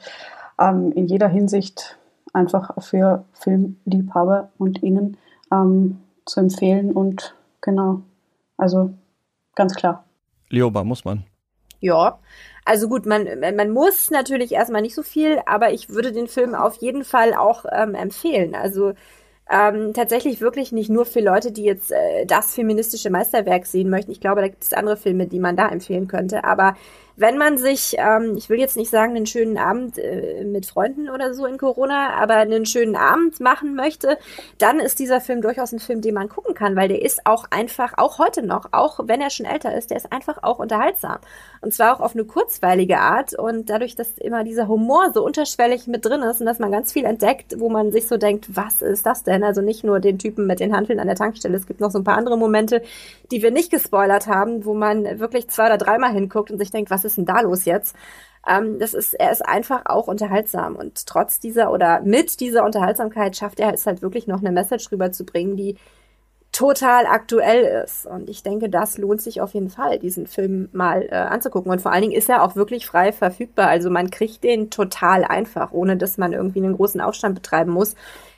ähm, 0.59 0.91
in 0.93 1.05
jeder 1.05 1.27
Hinsicht 1.27 1.99
einfach 2.33 2.71
für 2.83 3.23
Filmliebhaber 3.33 4.49
und 4.57 4.81
Ihnen 4.81 5.17
ähm, 5.51 5.99
zu 6.25 6.39
empfehlen. 6.39 6.91
Und 6.91 7.35
genau, 7.61 8.01
also 8.57 8.89
ganz 9.53 9.75
klar. 9.75 10.05
Lioba, 10.49 10.83
muss 10.83 11.05
man. 11.05 11.23
Ja, 11.81 12.17
also 12.65 12.87
gut, 12.89 13.05
man, 13.05 13.27
man 13.55 13.69
muss 13.69 14.09
natürlich 14.09 14.53
erstmal 14.53 14.81
nicht 14.81 14.95
so 14.95 15.03
viel, 15.03 15.39
aber 15.45 15.71
ich 15.71 15.89
würde 15.89 16.11
den 16.11 16.27
Film 16.27 16.55
auf 16.55 16.77
jeden 16.77 17.03
Fall 17.03 17.35
auch 17.35 17.65
ähm, 17.71 17.93
empfehlen. 17.93 18.55
Also 18.55 18.93
ähm, 19.49 19.93
tatsächlich 19.93 20.41
wirklich 20.41 20.71
nicht 20.71 20.89
nur 20.89 21.05
für 21.05 21.19
Leute, 21.19 21.51
die 21.51 21.63
jetzt 21.63 21.91
äh, 21.91 22.25
das 22.25 22.53
feministische 22.53 23.09
Meisterwerk 23.09 23.65
sehen 23.65 23.89
möchten. 23.89 24.11
Ich 24.11 24.19
glaube, 24.19 24.41
da 24.41 24.47
gibt 24.47 24.63
es 24.63 24.73
andere 24.73 24.97
Filme, 24.97 25.27
die 25.27 25.39
man 25.39 25.55
da 25.55 25.69
empfehlen 25.69 26.07
könnte. 26.07 26.43
Aber 26.43 26.75
wenn 27.17 27.37
man 27.37 27.57
sich, 27.57 27.95
ähm, 27.97 28.35
ich 28.35 28.49
will 28.49 28.59
jetzt 28.59 28.75
nicht 28.75 28.89
sagen, 28.89 29.15
einen 29.15 29.25
schönen 29.25 29.57
Abend 29.57 29.97
äh, 29.97 30.43
mit 30.43 30.65
Freunden 30.65 31.09
oder 31.09 31.33
so 31.33 31.45
in 31.45 31.57
Corona, 31.57 32.13
aber 32.15 32.35
einen 32.35 32.65
schönen 32.65 32.95
Abend 32.95 33.39
machen 33.39 33.75
möchte, 33.75 34.17
dann 34.57 34.79
ist 34.79 34.99
dieser 34.99 35.21
Film 35.21 35.41
durchaus 35.41 35.71
ein 35.71 35.79
Film, 35.79 36.01
den 36.01 36.13
man 36.13 36.29
gucken 36.29 36.53
kann, 36.53 36.75
weil 36.75 36.89
der 36.89 37.01
ist 37.01 37.25
auch 37.25 37.45
einfach, 37.51 37.93
auch 37.97 38.19
heute 38.19 38.45
noch, 38.45 38.69
auch 38.73 38.99
wenn 39.03 39.21
er 39.21 39.29
schon 39.29 39.45
älter 39.45 39.75
ist, 39.75 39.91
der 39.91 39.97
ist 39.97 40.11
einfach 40.11 40.43
auch 40.43 40.59
unterhaltsam. 40.59 41.19
Und 41.61 41.73
zwar 41.73 41.95
auch 41.95 42.01
auf 42.01 42.13
eine 42.13 42.25
kurzweilige 42.25 42.99
Art 42.99 43.33
und 43.33 43.69
dadurch, 43.69 43.95
dass 43.95 44.17
immer 44.17 44.43
dieser 44.43 44.67
Humor 44.67 45.11
so 45.13 45.25
unterschwellig 45.25 45.87
mit 45.87 46.05
drin 46.05 46.21
ist 46.21 46.41
und 46.41 46.45
dass 46.45 46.59
man 46.59 46.71
ganz 46.71 46.91
viel 46.91 47.05
entdeckt, 47.05 47.59
wo 47.59 47.69
man 47.69 47.91
sich 47.91 48.07
so 48.07 48.17
denkt, 48.17 48.55
was 48.55 48.81
ist 48.81 49.05
das 49.05 49.23
denn? 49.23 49.43
Also 49.43 49.61
nicht 49.61 49.83
nur 49.83 49.99
den 49.99 50.19
Typen 50.19 50.47
mit 50.47 50.59
den 50.59 50.75
Handeln 50.75 50.99
an 50.99 51.07
der 51.07 51.15
Tankstelle, 51.15 51.55
es 51.55 51.65
gibt 51.65 51.79
noch 51.79 51.91
so 51.91 51.99
ein 51.99 52.03
paar 52.03 52.17
andere 52.17 52.37
Momente, 52.37 52.81
die 53.31 53.41
wir 53.41 53.51
nicht 53.51 53.71
gespoilert 53.71 54.27
haben, 54.27 54.65
wo 54.65 54.73
man 54.73 55.19
wirklich 55.19 55.47
zwei 55.49 55.67
oder 55.67 55.77
dreimal 55.77 56.11
hinguckt 56.11 56.51
und 56.51 56.57
sich 56.57 56.71
denkt, 56.71 56.91
was 56.91 57.04
ist 57.05 57.17
denn 57.17 57.25
da 57.25 57.41
los 57.41 57.65
jetzt? 57.65 57.95
Ähm, 58.47 58.79
das 58.79 58.93
ist, 58.93 59.13
er 59.13 59.31
ist 59.31 59.45
einfach 59.45 59.83
auch 59.85 60.07
unterhaltsam 60.07 60.75
und 60.75 61.05
trotz 61.07 61.39
dieser 61.39 61.71
oder 61.71 62.01
mit 62.01 62.39
dieser 62.39 62.63
Unterhaltsamkeit 62.63 63.35
schafft 63.35 63.59
er 63.59 63.73
es 63.73 63.85
halt 63.85 64.01
wirklich 64.01 64.27
noch 64.27 64.39
eine 64.39 64.51
Message 64.51 64.91
rüberzubringen, 64.91 65.55
die 65.55 65.77
total 66.55 67.05
aktuell 67.05 67.83
ist. 67.83 68.05
Und 68.05 68.29
ich 68.29 68.41
denke, 68.41 68.69
das 68.69 68.97
lohnt 68.97 69.21
sich 69.21 69.41
auf 69.41 69.53
jeden 69.53 69.69
Fall, 69.69 69.99
diesen 69.99 70.25
Film 70.25 70.69
mal 70.71 71.03
äh, 71.03 71.15
anzugucken. 71.15 71.69
Und 71.69 71.81
vor 71.81 71.91
allen 71.91 72.03
Dingen 72.03 72.13
ist 72.13 72.29
er 72.29 72.43
auch 72.43 72.55
wirklich 72.55 72.85
frei 72.85 73.11
verfügbar. 73.11 73.67
Also 73.67 73.89
man 73.89 74.09
kriegt 74.09 74.43
den 74.43 74.69
total 74.69 75.25
einfach, 75.25 75.73
ohne 75.73 75.97
dass 75.97 76.17
man 76.17 76.31
irgendwie 76.31 76.59
einen 76.59 76.77
großen 76.77 77.01
Aufstand 77.01 77.35
betreiben 77.35 77.71
muss. 77.71 77.95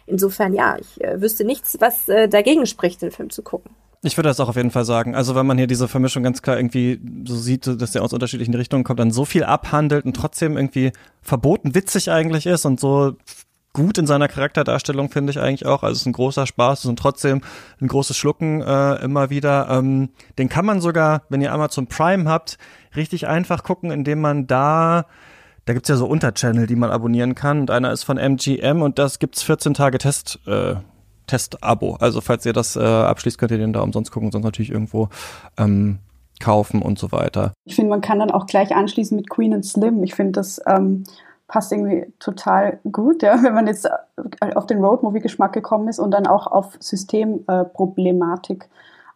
Insofern 0.08 0.54
ja, 0.54 0.78
ich 0.80 1.00
äh, 1.04 1.22
wüsste 1.22 1.44
nichts, 1.44 1.78
was 1.80 2.10
äh, 2.10 2.28
dagegen 2.28 2.66
spricht, 2.66 3.04
den 3.04 3.12
Film 3.12 3.30
zu 3.30 3.44
gucken. 3.44 3.76
Ich 4.08 4.18
würde 4.18 4.30
das 4.30 4.40
auch 4.40 4.50
auf 4.50 4.56
jeden 4.56 4.72
Fall 4.72 4.86
sagen. 4.86 5.16
Also 5.16 5.36
wenn 5.36 5.46
man 5.46 5.58
hier 5.58 5.68
diese 5.68 5.88
Vermischung 5.88 6.24
ganz 6.24 6.42
klar 6.42 6.58
irgendwie 6.58 7.00
so 7.26 7.36
sieht, 7.36 7.68
dass 7.68 7.92
der 7.92 8.04
aus 8.04 8.14
unterschiedlichen 8.14 8.54
Richtungen 8.54 8.84
kommt, 8.84 9.00
dann 9.00 9.12
so 9.12 9.26
viel 9.26 9.44
abhandelt 9.44 10.06
und 10.06 10.16
trotzdem 10.16 10.56
irgendwie 10.56 10.94
verboten 11.22 11.76
witzig 11.76 12.10
eigentlich 12.10 12.46
ist 12.46 12.66
und 12.66 12.80
so 12.80 13.18
gut 13.74 13.98
in 13.98 14.08
seiner 14.08 14.28
Charakterdarstellung, 14.28 15.12
finde 15.12 15.32
ich 15.32 15.40
eigentlich 15.40 15.66
auch. 15.66 15.84
Also 15.84 15.94
es 15.94 16.02
ist 16.02 16.06
ein 16.08 16.14
großer 16.14 16.48
Spaß 16.48 16.86
und 16.86 16.98
trotzdem 16.98 17.42
ein 17.82 17.88
großes 17.88 18.18
Schlucken 18.18 18.62
äh, 18.62 18.96
immer 19.04 19.30
wieder. 19.30 19.68
Ähm, 19.70 20.10
den 20.40 20.50
kann 20.50 20.66
man 20.66 20.82
sogar, 20.82 21.24
wenn 21.30 21.42
ihr 21.42 21.52
Amazon 21.52 21.88
Prime 21.88 22.30
habt, 22.30 22.58
richtig 22.96 23.28
einfach 23.28 23.64
gucken, 23.64 23.92
indem 23.92 24.22
man 24.22 24.48
da 24.48 25.06
da 25.66 25.74
gibt's 25.74 25.90
ja 25.90 25.98
so 25.98 26.08
Unterchannel, 26.08 26.66
die 26.66 26.78
man 26.78 26.92
abonnieren 26.92 27.36
kann. 27.36 27.60
Und 27.60 27.72
einer 27.72 27.92
ist 27.92 28.06
von 28.06 28.18
MGM 28.18 28.82
und 28.82 28.98
das 28.98 29.20
gibt's 29.20 29.44
14 29.44 29.74
Tage 29.74 29.98
Test, 29.98 30.40
äh, 30.48 30.76
Test-Abo. 31.28 31.98
Also 32.00 32.22
falls 32.22 32.46
ihr 32.46 32.54
das 32.54 32.76
äh, 32.76 32.80
abschließt, 32.80 33.38
könnt 33.38 33.52
ihr 33.52 33.58
den 33.58 33.74
da 33.74 33.82
umsonst 33.82 34.12
gucken, 34.12 34.32
sonst 34.32 34.46
natürlich 34.46 34.72
irgendwo 34.72 35.10
ähm, 35.58 36.00
kaufen 36.40 36.82
und 36.82 36.98
so 36.98 37.12
weiter. 37.12 37.54
Ich 37.66 37.76
finde, 37.76 37.90
man 37.90 38.02
kann 38.02 38.20
dann 38.20 38.32
auch 38.32 38.46
gleich 38.46 38.76
anschließen 38.76 39.16
mit 39.16 39.30
Queen 39.30 39.54
and 39.54 39.66
Slim. 39.66 40.04
Ich 40.04 40.16
finde, 40.16 40.34
das 40.34 40.62
ähm, 40.66 41.04
passt 41.48 41.72
irgendwie 41.72 42.12
total 42.20 42.80
gut, 42.92 43.24
ja, 43.24 43.42
wenn 43.44 43.54
man 43.54 43.68
jetzt 43.68 43.86
äh, 43.86 44.54
auf 44.56 44.66
den 44.66 44.84
Roadmovie-Geschmack 44.84 45.54
gekommen 45.54 45.88
ist 45.88 46.00
und 46.00 46.12
dann 46.12 46.28
auch 46.28 46.48
auf 46.48 46.78
Systemproblematik 46.80 48.64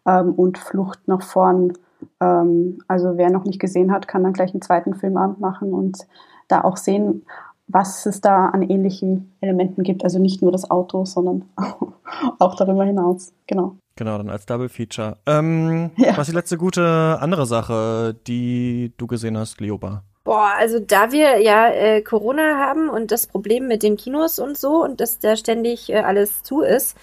äh, 0.05 0.19
ähm, 0.19 0.33
und 0.33 0.57
Flucht 0.57 1.07
nach 1.07 1.21
vorn. 1.21 1.73
Ähm, 2.19 2.79
also 2.87 3.17
wer 3.17 3.29
noch 3.29 3.43
nicht 3.43 3.59
gesehen 3.59 3.91
hat, 3.91 4.07
kann 4.07 4.23
dann 4.23 4.33
gleich 4.33 4.53
einen 4.53 4.61
zweiten 4.61 4.95
Filmabend 4.95 5.39
machen 5.39 5.73
und 5.73 5.99
da 6.47 6.63
auch 6.63 6.77
sehen, 6.77 7.25
was 7.71 8.05
es 8.05 8.21
da 8.21 8.47
an 8.47 8.61
ähnlichen 8.61 9.33
Elementen 9.41 9.83
gibt. 9.83 10.03
Also 10.03 10.19
nicht 10.19 10.41
nur 10.41 10.51
das 10.51 10.69
Auto, 10.69 11.05
sondern 11.05 11.45
auch 12.39 12.55
darüber 12.55 12.85
hinaus. 12.85 13.33
Genau. 13.47 13.75
Genau, 13.95 14.17
dann 14.17 14.29
als 14.29 14.45
Double 14.45 14.69
Feature. 14.69 15.17
Ähm, 15.25 15.91
ja. 15.97 16.11
Was 16.17 16.27
ist 16.27 16.31
die 16.31 16.37
letzte 16.37 16.57
gute 16.57 17.17
andere 17.21 17.45
Sache, 17.45 18.15
die 18.27 18.93
du 18.97 19.07
gesehen 19.07 19.37
hast, 19.37 19.59
Leoba? 19.59 20.03
Boah, 20.23 20.51
also 20.57 20.79
da 20.79 21.11
wir 21.11 21.41
ja 21.41 21.67
äh, 21.69 22.01
Corona 22.01 22.57
haben 22.57 22.89
und 22.89 23.11
das 23.11 23.27
Problem 23.27 23.67
mit 23.67 23.83
den 23.83 23.97
Kinos 23.97 24.39
und 24.39 24.57
so 24.57 24.83
und 24.83 25.01
dass 25.01 25.19
da 25.19 25.35
ständig 25.35 25.89
äh, 25.89 25.97
alles 25.97 26.43
zu 26.43 26.61
ist, 26.61 26.95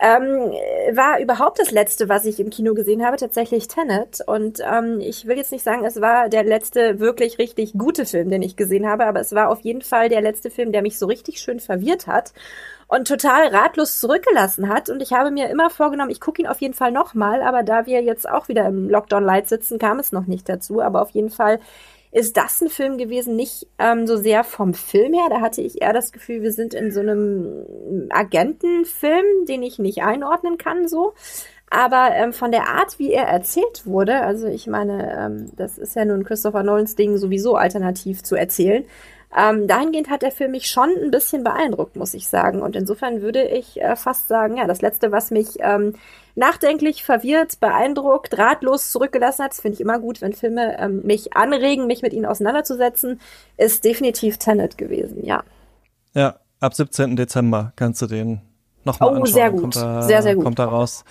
ähm, 0.00 0.52
war 0.92 1.20
überhaupt 1.20 1.58
das 1.58 1.72
letzte, 1.72 2.08
was 2.08 2.24
ich 2.24 2.38
im 2.38 2.50
Kino 2.50 2.74
gesehen 2.74 3.04
habe, 3.04 3.16
tatsächlich 3.16 3.66
Tenet. 3.66 4.20
Und 4.26 4.60
ähm, 4.60 5.00
ich 5.00 5.26
will 5.26 5.36
jetzt 5.36 5.50
nicht 5.50 5.64
sagen, 5.64 5.84
es 5.84 6.00
war 6.00 6.28
der 6.28 6.44
letzte 6.44 7.00
wirklich 7.00 7.38
richtig 7.38 7.72
gute 7.72 8.06
Film, 8.06 8.30
den 8.30 8.42
ich 8.42 8.56
gesehen 8.56 8.88
habe, 8.88 9.06
aber 9.06 9.20
es 9.20 9.34
war 9.34 9.50
auf 9.50 9.60
jeden 9.60 9.82
Fall 9.82 10.08
der 10.08 10.20
letzte 10.20 10.50
Film, 10.50 10.70
der 10.70 10.82
mich 10.82 10.98
so 10.98 11.06
richtig 11.06 11.40
schön 11.40 11.58
verwirrt 11.58 12.06
hat 12.06 12.32
und 12.86 13.08
total 13.08 13.48
ratlos 13.48 13.98
zurückgelassen 13.98 14.68
hat. 14.68 14.88
Und 14.88 15.02
ich 15.02 15.12
habe 15.12 15.30
mir 15.30 15.50
immer 15.50 15.68
vorgenommen, 15.68 16.10
ich 16.10 16.20
gucke 16.20 16.42
ihn 16.42 16.48
auf 16.48 16.60
jeden 16.60 16.74
Fall 16.74 16.92
nochmal, 16.92 17.42
aber 17.42 17.62
da 17.62 17.86
wir 17.86 18.02
jetzt 18.02 18.28
auch 18.28 18.48
wieder 18.48 18.66
im 18.66 18.88
Lockdown 18.88 19.24
Light 19.24 19.48
sitzen, 19.48 19.78
kam 19.78 19.98
es 19.98 20.12
noch 20.12 20.26
nicht 20.26 20.48
dazu. 20.48 20.80
Aber 20.80 21.02
auf 21.02 21.10
jeden 21.10 21.30
Fall 21.30 21.58
ist 22.10 22.36
das 22.36 22.60
ein 22.60 22.68
Film 22.68 22.98
gewesen, 22.98 23.36
nicht 23.36 23.66
ähm, 23.78 24.06
so 24.06 24.16
sehr 24.16 24.44
vom 24.44 24.74
Film 24.74 25.12
her. 25.12 25.28
Da 25.30 25.40
hatte 25.40 25.60
ich 25.60 25.82
eher 25.82 25.92
das 25.92 26.12
Gefühl, 26.12 26.42
wir 26.42 26.52
sind 26.52 26.74
in 26.74 26.90
so 26.90 27.00
einem 27.00 28.08
Agentenfilm, 28.10 29.46
den 29.46 29.62
ich 29.62 29.78
nicht 29.78 30.02
einordnen 30.02 30.58
kann, 30.58 30.88
so. 30.88 31.14
Aber 31.70 32.12
ähm, 32.14 32.32
von 32.32 32.50
der 32.50 32.68
Art, 32.68 32.98
wie 32.98 33.12
er 33.12 33.24
erzählt 33.24 33.84
wurde, 33.84 34.22
also 34.22 34.46
ich 34.46 34.66
meine, 34.66 35.14
ähm, 35.18 35.52
das 35.56 35.76
ist 35.76 35.96
ja 35.96 36.04
nun 36.04 36.24
Christopher 36.24 36.62
Nolans 36.62 36.96
Ding, 36.96 37.18
sowieso 37.18 37.56
alternativ 37.56 38.22
zu 38.22 38.36
erzählen. 38.36 38.84
Ähm, 39.36 39.66
dahingehend 39.66 40.08
hat 40.08 40.22
der 40.22 40.30
Film 40.30 40.52
mich 40.52 40.68
schon 40.68 40.90
ein 40.90 41.10
bisschen 41.10 41.44
beeindruckt, 41.44 41.96
muss 41.96 42.14
ich 42.14 42.28
sagen. 42.28 42.62
Und 42.62 42.76
insofern 42.76 43.20
würde 43.20 43.42
ich 43.44 43.80
äh, 43.80 43.94
fast 43.94 44.28
sagen, 44.28 44.56
ja, 44.56 44.66
das 44.66 44.80
Letzte, 44.80 45.12
was 45.12 45.30
mich 45.30 45.58
ähm, 45.60 45.94
nachdenklich, 46.34 47.04
verwirrt, 47.04 47.60
beeindruckt, 47.60 48.38
ratlos 48.38 48.90
zurückgelassen 48.90 49.44
hat, 49.44 49.52
das 49.52 49.60
finde 49.60 49.74
ich 49.74 49.80
immer 49.80 49.98
gut, 49.98 50.22
wenn 50.22 50.32
Filme 50.32 50.78
ähm, 50.78 51.02
mich 51.04 51.36
anregen, 51.36 51.86
mich 51.86 52.00
mit 52.00 52.14
ihnen 52.14 52.26
auseinanderzusetzen, 52.26 53.20
ist 53.58 53.84
definitiv 53.84 54.38
Tenet 54.38 54.78
gewesen, 54.78 55.24
ja. 55.24 55.42
Ja, 56.14 56.36
ab 56.60 56.74
17. 56.74 57.16
Dezember 57.16 57.72
kannst 57.76 58.00
du 58.00 58.06
den 58.06 58.40
nochmal 58.84 59.10
oh, 59.10 59.12
anschauen. 59.16 59.34
sehr 59.34 59.50
gut, 59.50 59.76
da, 59.76 60.02
sehr, 60.02 60.22
sehr 60.22 60.34
gut. 60.36 60.44
Kommt 60.44 60.58
da 60.58 60.64
raus 60.64 61.04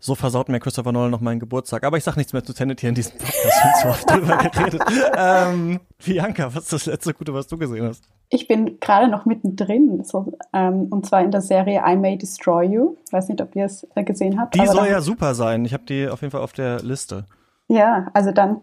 so 0.00 0.14
versaut 0.14 0.48
mir 0.48 0.60
Christopher 0.60 0.92
Nolan 0.92 1.10
noch 1.10 1.20
meinen 1.20 1.40
Geburtstag. 1.40 1.84
Aber 1.84 1.96
ich 1.96 2.04
sag 2.04 2.16
nichts 2.16 2.32
mehr 2.32 2.44
zu 2.44 2.52
Tenet 2.52 2.80
hier 2.80 2.90
in 2.90 2.94
diesem 2.94 3.18
Podcast, 3.18 3.64
haben 3.64 3.82
zu 3.82 3.88
oft 3.88 4.10
drüber 4.10 4.36
geredet. 4.50 4.82
Ähm, 5.16 5.80
Bianca, 6.04 6.54
was 6.54 6.64
ist 6.64 6.72
das 6.72 6.86
letzte 6.86 7.14
Gute, 7.14 7.34
was 7.34 7.48
du 7.48 7.58
gesehen 7.58 7.86
hast? 7.86 8.04
Ich 8.28 8.46
bin 8.46 8.78
gerade 8.80 9.08
noch 9.08 9.24
mittendrin, 9.24 10.04
so, 10.04 10.32
ähm, 10.52 10.86
und 10.90 11.06
zwar 11.06 11.22
in 11.22 11.30
der 11.30 11.40
Serie 11.40 11.82
I 11.84 11.96
May 11.96 12.16
Destroy 12.16 12.66
You. 12.66 12.96
Ich 13.06 13.12
weiß 13.12 13.28
nicht, 13.28 13.40
ob 13.40 13.56
ihr 13.56 13.64
es 13.64 13.86
äh, 13.94 14.04
gesehen 14.04 14.40
habt. 14.40 14.54
Die 14.54 14.66
soll 14.66 14.86
ja 14.88 15.00
super 15.00 15.34
sein. 15.34 15.64
Ich 15.64 15.72
habe 15.72 15.84
die 15.84 16.08
auf 16.08 16.20
jeden 16.20 16.30
Fall 16.30 16.42
auf 16.42 16.52
der 16.52 16.80
Liste. 16.80 17.26
Ja, 17.68 18.08
also 18.14 18.30
dann 18.30 18.60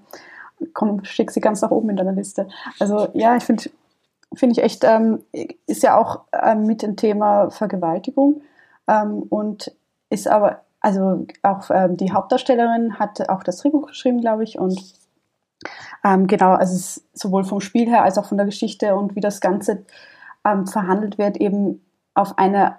komm, 0.73 1.03
schick 1.03 1.31
sie 1.31 1.41
ganz 1.41 1.61
nach 1.61 1.71
oben 1.71 1.89
in 1.89 1.97
deiner 1.97 2.13
Liste. 2.13 2.47
Also 2.79 3.09
ja, 3.13 3.35
ich 3.35 3.43
finde 3.43 3.69
finde 4.33 4.53
ich 4.53 4.63
echt, 4.63 4.83
ähm, 4.83 5.23
ist 5.65 5.83
ja 5.83 5.97
auch 5.97 6.21
ähm, 6.33 6.65
mit 6.65 6.81
dem 6.81 6.95
Thema 6.95 7.49
Vergewaltigung 7.49 8.41
ähm, 8.87 9.23
und 9.29 9.71
ist 10.09 10.27
aber, 10.27 10.61
also 10.85 11.25
auch 11.41 11.71
ähm, 11.71 11.97
die 11.97 12.11
Hauptdarstellerin 12.11 12.99
hat 12.99 13.27
auch 13.27 13.41
das 13.41 13.57
Drehbuch 13.57 13.87
geschrieben, 13.87 14.21
glaube 14.21 14.43
ich, 14.43 14.59
und 14.59 14.79
ähm, 16.03 16.27
genau, 16.27 16.51
also 16.51 16.75
es 16.75 16.97
ist 16.97 17.19
sowohl 17.19 17.43
vom 17.43 17.59
Spiel 17.59 17.89
her 17.89 18.03
als 18.03 18.19
auch 18.19 18.25
von 18.25 18.37
der 18.37 18.45
Geschichte 18.45 18.95
und 18.95 19.15
wie 19.15 19.19
das 19.19 19.41
Ganze 19.41 19.83
ähm, 20.45 20.67
verhandelt 20.67 21.17
wird, 21.17 21.37
eben 21.37 21.83
auf 22.13 22.37
eine 22.37 22.75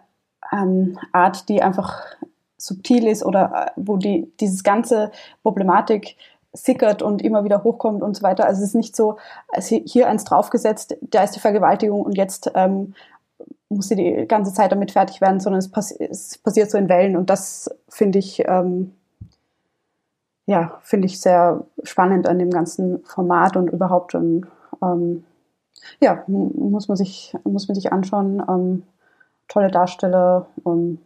ähm, 0.53 0.97
Art, 1.11 1.49
die 1.49 1.65
einfach 1.65 2.05
subtil 2.57 3.09
ist 3.09 3.27
oder 3.27 3.67
äh, 3.67 3.71
wo 3.75 3.97
die, 3.97 4.33
dieses 4.39 4.63
ganze 4.63 5.11
Problematik 5.43 6.17
sickert 6.53 7.03
und 7.03 7.23
immer 7.23 7.43
wieder 7.43 7.65
hochkommt 7.65 8.05
und 8.05 8.17
so 8.17 8.23
weiter. 8.23 8.47
Also 8.47 8.63
es 8.63 8.69
ist 8.69 8.75
nicht 8.77 8.95
so, 8.95 9.17
es 9.53 9.67
hier 9.67 10.09
eins 10.09 10.23
draufgesetzt, 10.23 10.97
da 11.01 11.25
ist 11.25 11.35
die 11.35 11.41
Vergewaltigung 11.41 12.03
und 12.03 12.17
jetzt 12.17 12.53
ähm, 12.55 12.95
muss 13.69 13.89
sie 13.89 13.97
die 13.97 14.27
ganze 14.27 14.53
Zeit 14.53 14.73
damit 14.73 14.93
fertig 14.93 15.21
werden, 15.21 15.41
sondern 15.41 15.59
es, 15.59 15.71
passi 15.71 15.97
es 15.99 16.39
passiert 16.39 16.71
so 16.71 16.79
in 16.79 16.89
Wellen 16.89 17.17
und 17.17 17.31
das 17.31 17.71
finde 17.89 18.19
ich, 18.19 18.45
ähm, 18.47 18.93
ja, 20.47 20.79
finde 20.83 21.07
ich 21.07 21.21
sehr 21.21 21.65
spannend 21.83 22.29
an 22.29 22.39
dem 22.39 22.51
ganzen 22.51 23.03
Format 23.05 23.57
und 23.57 23.69
überhaupt, 23.69 24.15
und, 24.15 24.47
ähm, 24.83 25.25
ja, 26.01 26.25
muss 26.27 26.89
man 26.89 26.97
sich, 26.97 27.35
muss 27.45 27.69
man 27.69 27.75
sich 27.75 27.93
anschauen. 27.93 28.43
Ähm, 28.49 28.83
tolle 29.49 29.71
Darsteller 29.71 30.47
und 30.65 30.99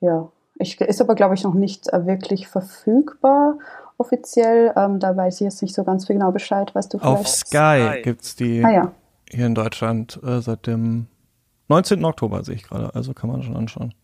ja, 0.00 0.30
ich, 0.58 0.80
ist 0.80 1.00
aber, 1.00 1.14
glaube 1.14 1.34
ich, 1.34 1.44
noch 1.44 1.54
nicht 1.54 1.92
äh, 1.92 2.06
wirklich 2.06 2.48
verfügbar 2.48 3.58
offiziell. 3.98 4.72
Ähm, 4.76 4.98
da 4.98 5.16
weiß 5.16 5.36
ich 5.36 5.40
jetzt 5.40 5.62
nicht 5.62 5.74
so 5.74 5.84
ganz 5.84 6.06
genau 6.06 6.32
Bescheid, 6.32 6.74
was 6.74 6.88
du 6.88 6.98
vielleicht. 6.98 7.20
Auf 7.20 7.28
Sky 7.28 8.00
gibt's 8.02 8.36
die 8.36 8.64
ah, 8.64 8.70
ja. 8.70 8.92
hier 9.28 9.46
in 9.46 9.54
Deutschland 9.54 10.20
äh, 10.22 10.40
seit 10.40 10.66
dem 10.66 11.06
19. 11.70 12.04
Oktober, 12.04 12.44
sehe 12.44 12.56
ich 12.56 12.64
gerade. 12.64 12.94
Also 12.94 13.14
kann 13.14 13.30
man 13.30 13.42
schon 13.42 13.56
anschauen. 13.56 13.94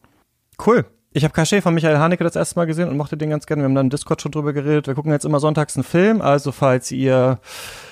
Cool. 0.64 0.86
Ich 1.12 1.24
habe 1.24 1.32
Cachet 1.32 1.62
von 1.62 1.72
Michael 1.72 1.96
Haneke 1.96 2.24
das 2.24 2.36
erste 2.36 2.56
Mal 2.56 2.66
gesehen 2.66 2.90
und 2.90 2.96
mochte 2.98 3.16
den 3.16 3.30
ganz 3.30 3.46
gerne. 3.46 3.62
Wir 3.62 3.68
haben 3.68 3.74
dann 3.74 3.86
im 3.86 3.90
Discord 3.90 4.20
schon 4.20 4.32
drüber 4.32 4.52
geredet. 4.52 4.86
Wir 4.86 4.94
gucken 4.94 5.12
jetzt 5.12 5.24
immer 5.24 5.40
sonntags 5.40 5.74
einen 5.74 5.82
Film. 5.82 6.20
Also 6.20 6.52
falls 6.52 6.92
ihr 6.92 7.38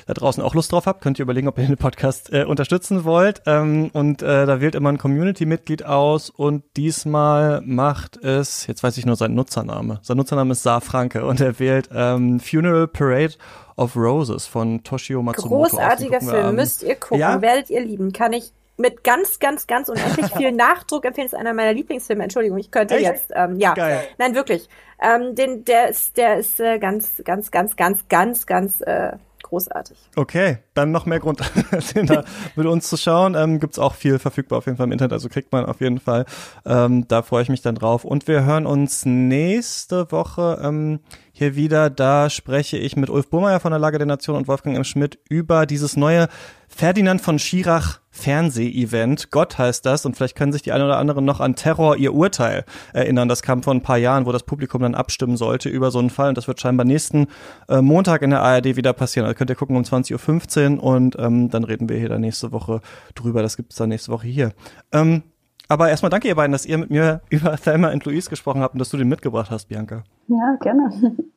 da 0.06 0.12
draußen 0.12 0.42
auch 0.42 0.54
Lust 0.54 0.72
drauf 0.72 0.84
habt, 0.84 1.00
könnt 1.00 1.18
ihr 1.18 1.22
überlegen, 1.22 1.48
ob 1.48 1.58
ihr 1.58 1.66
den 1.66 1.78
Podcast 1.78 2.30
äh, 2.32 2.44
unterstützen 2.44 3.04
wollt. 3.04 3.40
Ähm, 3.46 3.90
und 3.94 4.20
äh, 4.20 4.44
da 4.44 4.60
wählt 4.60 4.74
immer 4.74 4.90
ein 4.90 4.98
Community-Mitglied 4.98 5.86
aus 5.86 6.28
und 6.28 6.64
diesmal 6.76 7.62
macht 7.62 8.18
es, 8.18 8.66
jetzt 8.66 8.82
weiß 8.82 8.98
ich 8.98 9.06
nur 9.06 9.16
seinen 9.16 9.34
Nutzername. 9.34 10.00
Sein 10.02 10.18
Nutzername 10.18 10.52
ist 10.52 10.62
Saar 10.62 10.82
Franke 10.82 11.24
und 11.24 11.40
er 11.40 11.58
wählt 11.58 11.88
ähm, 11.94 12.40
Funeral 12.40 12.88
Parade 12.88 13.34
of 13.76 13.96
Roses 13.96 14.46
von 14.46 14.84
Toshio 14.84 15.22
Matsumoto. 15.22 15.76
Großartiger 15.76 16.20
Film, 16.20 16.56
müsst 16.56 16.82
ihr 16.82 16.94
gucken, 16.96 17.20
ja? 17.20 17.40
werdet 17.40 17.70
ihr 17.70 17.80
lieben. 17.80 18.12
Kann 18.12 18.34
ich 18.34 18.52
mit 18.76 19.04
ganz, 19.04 19.38
ganz, 19.38 19.66
ganz 19.66 19.88
unendlich 19.88 20.32
viel 20.34 20.52
Nachdruck 20.52 21.04
empfehlen. 21.04 21.26
ist 21.26 21.34
einer 21.34 21.54
meiner 21.54 21.72
Lieblingsfilme. 21.72 22.22
Entschuldigung, 22.22 22.58
ich 22.58 22.70
könnte 22.70 22.94
Echt? 22.94 23.04
jetzt, 23.04 23.32
ähm, 23.34 23.58
ja, 23.58 23.74
Geil. 23.74 24.02
nein, 24.18 24.34
wirklich. 24.34 24.68
Ähm, 25.00 25.34
den, 25.34 25.64
der 25.64 25.88
ist, 25.88 26.16
der 26.16 26.38
ist 26.38 26.60
äh, 26.60 26.78
ganz, 26.78 27.22
ganz, 27.24 27.50
ganz, 27.50 27.76
ganz, 27.76 28.08
ganz, 28.08 28.46
ganz 28.46 28.80
äh, 28.80 29.12
großartig. 29.42 29.98
Okay, 30.16 30.58
dann 30.74 30.90
noch 30.90 31.06
mehr 31.06 31.20
Grund, 31.20 31.40
den 31.94 32.06
da 32.06 32.24
mit 32.56 32.66
uns 32.66 32.88
zu 32.88 32.96
schauen. 32.96 33.34
Ähm, 33.36 33.60
Gibt 33.60 33.78
auch 33.78 33.94
viel 33.94 34.18
verfügbar 34.18 34.58
auf 34.58 34.66
jeden 34.66 34.76
Fall 34.76 34.86
im 34.86 34.92
Internet, 34.92 35.12
also 35.12 35.28
kriegt 35.28 35.52
man 35.52 35.66
auf 35.66 35.80
jeden 35.80 36.00
Fall. 36.00 36.24
Ähm, 36.66 37.06
da 37.06 37.22
freue 37.22 37.42
ich 37.42 37.48
mich 37.48 37.62
dann 37.62 37.76
drauf. 37.76 38.04
Und 38.04 38.26
wir 38.26 38.44
hören 38.44 38.66
uns 38.66 39.04
nächste 39.04 40.10
Woche 40.10 40.60
ähm, 40.62 41.00
hier 41.34 41.56
wieder. 41.56 41.90
Da 41.90 42.30
spreche 42.30 42.78
ich 42.78 42.96
mit 42.96 43.10
Ulf 43.10 43.28
Burmeier 43.28 43.58
von 43.58 43.72
der 43.72 43.80
Lage 43.80 43.98
der 43.98 44.06
Nation 44.06 44.36
und 44.36 44.48
Wolfgang 44.48 44.76
M. 44.76 44.84
Schmidt 44.84 45.18
über 45.28 45.66
dieses 45.66 45.96
neue 45.96 46.28
Ferdinand 46.68 47.20
von 47.20 47.38
Schirach 47.40 48.00
Fernseh-Event. 48.10 49.32
Gott 49.32 49.58
heißt 49.58 49.84
das. 49.84 50.06
Und 50.06 50.16
vielleicht 50.16 50.36
können 50.36 50.52
sich 50.52 50.62
die 50.62 50.70
einen 50.70 50.84
oder 50.84 50.98
anderen 50.98 51.24
noch 51.24 51.40
an 51.40 51.56
Terror, 51.56 51.96
ihr 51.96 52.14
Urteil 52.14 52.64
erinnern. 52.92 53.28
Das 53.28 53.42
kam 53.42 53.64
vor 53.64 53.74
ein 53.74 53.82
paar 53.82 53.98
Jahren, 53.98 54.26
wo 54.26 54.32
das 54.32 54.44
Publikum 54.44 54.82
dann 54.82 54.94
abstimmen 54.94 55.36
sollte 55.36 55.68
über 55.68 55.90
so 55.90 55.98
einen 55.98 56.10
Fall. 56.10 56.28
Und 56.28 56.38
das 56.38 56.46
wird 56.46 56.60
scheinbar 56.60 56.86
nächsten 56.86 57.26
äh, 57.68 57.80
Montag 57.80 58.22
in 58.22 58.30
der 58.30 58.42
ARD 58.42 58.76
wieder 58.76 58.92
passieren. 58.92 59.26
Also 59.26 59.36
könnt 59.36 59.50
ihr 59.50 59.56
gucken 59.56 59.76
um 59.76 59.82
20.15 59.82 60.76
Uhr 60.78 60.84
und 60.84 61.16
ähm, 61.18 61.50
dann 61.50 61.64
reden 61.64 61.88
wir 61.88 61.98
hier 61.98 62.08
dann 62.08 62.20
nächste 62.20 62.52
Woche 62.52 62.80
drüber. 63.16 63.42
Das 63.42 63.56
gibt's 63.56 63.74
dann 63.74 63.88
nächste 63.88 64.12
Woche 64.12 64.28
hier. 64.28 64.52
Ähm, 64.92 65.24
aber 65.68 65.88
erstmal 65.88 66.10
danke 66.10 66.28
ihr 66.28 66.34
beiden, 66.34 66.52
dass 66.52 66.66
ihr 66.66 66.78
mit 66.78 66.90
mir 66.90 67.20
über 67.30 67.56
Thelma 67.56 67.90
und 67.92 68.04
Louise 68.04 68.30
gesprochen 68.30 68.60
habt 68.60 68.74
und 68.74 68.78
dass 68.78 68.90
du 68.90 68.96
den 68.96 69.08
mitgebracht 69.08 69.50
hast, 69.50 69.68
Bianca. 69.68 70.04
Ja, 70.28 70.56
gerne. 70.60 71.16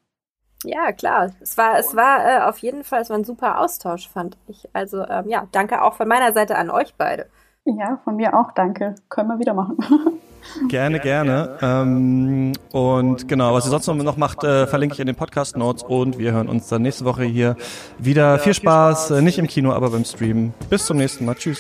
Ja, 0.64 0.92
klar. 0.92 1.30
Es 1.40 1.56
war, 1.56 1.78
es 1.78 1.96
war 1.96 2.26
äh, 2.26 2.42
auf 2.42 2.58
jeden 2.58 2.84
Fall, 2.84 3.02
es 3.02 3.12
war 3.12 3.18
ein 3.18 3.24
super 3.24 3.60
Austausch, 3.60 4.10
fand 4.10 4.38
ich. 4.48 4.68
Also 4.74 5.06
ähm, 5.08 5.26
ja, 5.28 5.48
danke 5.52 5.84
auch 5.84 5.94
von 5.94 6.08
meiner 6.08 6.34
Seite 6.34 6.58
an 6.58 6.72
euch 6.72 6.96
beide. 6.98 7.28
Ja, 7.66 8.00
von 8.04 8.16
mir 8.16 8.34
auch, 8.34 8.54
danke. 8.54 8.96
Können 9.08 9.30
wir 9.30 9.40
wieder 9.40 9.54
machen. 9.54 9.78
Gerne, 10.70 11.02
gerne. 11.02 11.58
Ähm, 11.62 12.54
und 12.72 13.28
genau, 13.28 13.54
was 13.54 13.66
ihr 13.66 13.70
sonst 13.70 13.88
noch 13.88 14.16
macht, 14.16 14.46
äh, 14.46 14.66
verlinke 14.66 14.94
ich 14.94 15.00
in 15.02 15.08
den 15.08 15.16
Podcast 15.16 15.58
Notes 15.58 15.84
und 15.84 16.18
wir 16.20 16.32
hören 16.32 16.48
uns 16.48 16.70
dann 16.70 16.84
nächste 16.84 17.04
Woche 17.04 17.24
hier 17.24 17.58
wieder. 17.98 18.40
Viel 18.40 18.54
Spaß, 18.54 19.12
äh, 19.12 19.22
nicht 19.22 19.40
im 19.40 19.48
Kino, 19.48 19.74
aber 19.74 19.90
beim 19.90 20.06
Stream. 20.06 20.54
Bis 20.70 20.86
zum 20.86 20.98
nächsten 20.98 21.26
Mal. 21.26 21.36
Tschüss. 21.36 21.60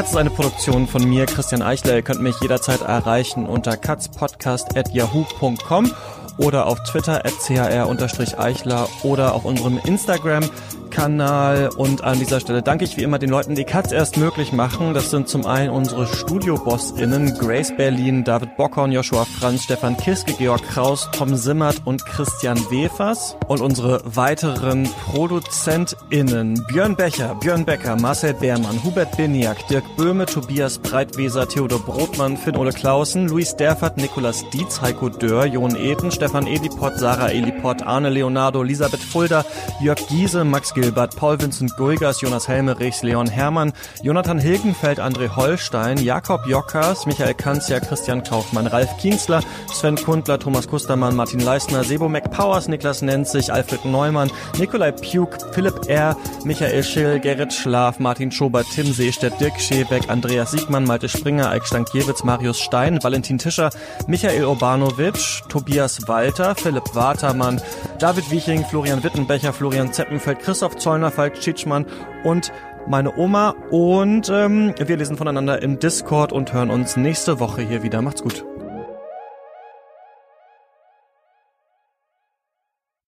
Katz 0.00 0.12
ist 0.12 0.16
eine 0.16 0.30
Produktion 0.30 0.86
von 0.86 1.06
mir, 1.06 1.26
Christian 1.26 1.60
Eichler. 1.60 1.96
Ihr 1.96 2.00
könnt 2.00 2.22
mich 2.22 2.40
jederzeit 2.40 2.80
erreichen 2.80 3.44
unter 3.44 3.76
katzpodcast.yahoo.com 3.76 5.92
oder 6.38 6.66
auf 6.66 6.82
Twitter 6.84 7.22
at 7.26 7.34
chr-eichler 7.38 8.88
oder 9.02 9.34
auf 9.34 9.44
unserem 9.44 9.78
Instagram 9.84 10.48
Kanal 10.90 11.70
und 11.76 12.04
an 12.04 12.18
dieser 12.18 12.40
Stelle 12.40 12.62
danke 12.62 12.84
ich 12.84 12.96
wie 12.96 13.02
immer 13.02 13.18
den 13.18 13.30
Leuten, 13.30 13.54
die 13.54 13.64
Katz 13.64 13.92
erst 13.92 14.16
möglich 14.16 14.52
machen. 14.52 14.94
Das 14.94 15.10
sind 15.10 15.28
zum 15.28 15.46
einen 15.46 15.70
unsere 15.70 16.06
Studio-BossInnen 16.06 17.38
Grace 17.38 17.72
Berlin, 17.76 18.24
David 18.24 18.56
Bockhorn, 18.56 18.92
Joshua 18.92 19.24
Franz, 19.24 19.64
Stefan 19.64 19.96
Kiske, 19.96 20.32
Georg 20.34 20.62
Kraus, 20.62 21.08
Tom 21.12 21.36
Simmert 21.36 21.82
und 21.84 22.04
Christian 22.04 22.58
Wefers 22.70 23.36
und 23.48 23.60
unsere 23.60 24.02
weiteren 24.04 24.88
ProduzentInnen 25.04 26.64
Björn 26.68 26.96
Becher, 26.96 27.36
Björn 27.36 27.64
Becker, 27.64 27.96
Marcel 27.96 28.34
Beermann, 28.34 28.82
Hubert 28.82 29.16
Biniak, 29.16 29.66
Dirk 29.68 29.84
Böhme, 29.96 30.26
Tobias 30.26 30.78
Breitweser, 30.78 31.48
Theodor 31.48 31.80
Brotmann, 31.80 32.36
Finn-Ole 32.36 32.72
Klausen, 32.72 33.28
Luis 33.28 33.56
Derfert, 33.56 33.96
Nikolas 33.96 34.44
Dietz, 34.50 34.80
Heiko 34.80 35.08
Dörr, 35.08 35.46
Jon 35.46 35.76
Eden, 35.76 36.10
Stefan 36.10 36.46
Edipott, 36.46 36.98
Sarah 36.98 37.30
Elipott, 37.30 37.82
Arne 37.82 38.10
Leonardo, 38.10 38.62
Elisabeth 38.62 39.02
Fulda, 39.02 39.44
Jörg 39.80 39.98
Giese, 40.08 40.44
Max 40.44 40.74
Gilbert, 40.80 41.14
Paul 41.14 41.36
Vincent 41.36 41.76
Gulgas, 41.76 42.20
Jonas 42.22 42.48
Helmerichs, 42.48 43.02
Leon 43.02 43.26
Hermann, 43.26 43.72
Jonathan 44.02 44.38
Hilgenfeld, 44.38 44.98
André 44.98 45.28
Holstein, 45.28 45.98
Jakob 45.98 46.46
Jockers, 46.46 47.06
Michael 47.06 47.34
Kanzia, 47.34 47.80
Christian 47.80 48.22
Kaufmann, 48.22 48.66
Ralf 48.66 48.88
Kienzler, 48.98 49.42
Sven 49.74 49.96
Kundler, 49.96 50.38
Thomas 50.38 50.66
Kustermann, 50.66 51.14
Martin 51.14 51.40
Leisner, 51.40 51.84
Sebo 51.84 52.08
McPowers, 52.08 52.68
Niklas 52.68 53.02
Nenzig, 53.02 53.50
Alfred 53.50 53.84
Neumann, 53.84 54.30
Nikolai 54.58 54.90
Puk, 54.92 55.36
Philipp 55.54 55.88
R., 55.90 56.16
Michael 56.44 56.82
Schill, 56.82 57.20
Gerrit 57.20 57.52
Schlaf, 57.52 57.98
Martin 57.98 58.30
Schober, 58.30 58.64
Tim 58.64 58.86
Seestedt, 58.86 59.38
Dirk 59.38 59.60
Schebeck, 59.60 60.08
Andreas 60.08 60.52
Siegmann, 60.52 60.84
Malte 60.84 61.08
Springer, 61.08 61.50
Eik 61.50 61.66
Stankiewicz, 61.66 62.24
Marius 62.24 62.58
Stein, 62.58 63.02
Valentin 63.02 63.36
Tischer, 63.36 63.70
Michael 64.06 64.44
Urbanovic, 64.44 65.42
Tobias 65.48 65.98
Walter, 66.08 66.54
Philipp 66.54 66.94
Watermann, 66.94 67.60
David 67.98 68.24
Wieching, 68.30 68.64
Florian 68.64 69.02
Wittenbecher, 69.02 69.52
Florian 69.52 69.92
Zeppenfeld, 69.92 70.40
Christoph 70.40 70.69
Christoph 70.70 70.82
Zollner, 70.82 71.10
Falk 71.10 71.34
Tschitschmann 71.34 71.86
und 72.24 72.52
meine 72.86 73.16
Oma. 73.16 73.54
Und 73.70 74.28
ähm, 74.30 74.72
wir 74.78 74.96
lesen 74.96 75.16
voneinander 75.16 75.62
im 75.62 75.78
Discord 75.78 76.32
und 76.32 76.52
hören 76.52 76.70
uns 76.70 76.96
nächste 76.96 77.40
Woche 77.40 77.62
hier 77.62 77.82
wieder. 77.82 78.02
Macht's 78.02 78.22
gut. 78.22 78.44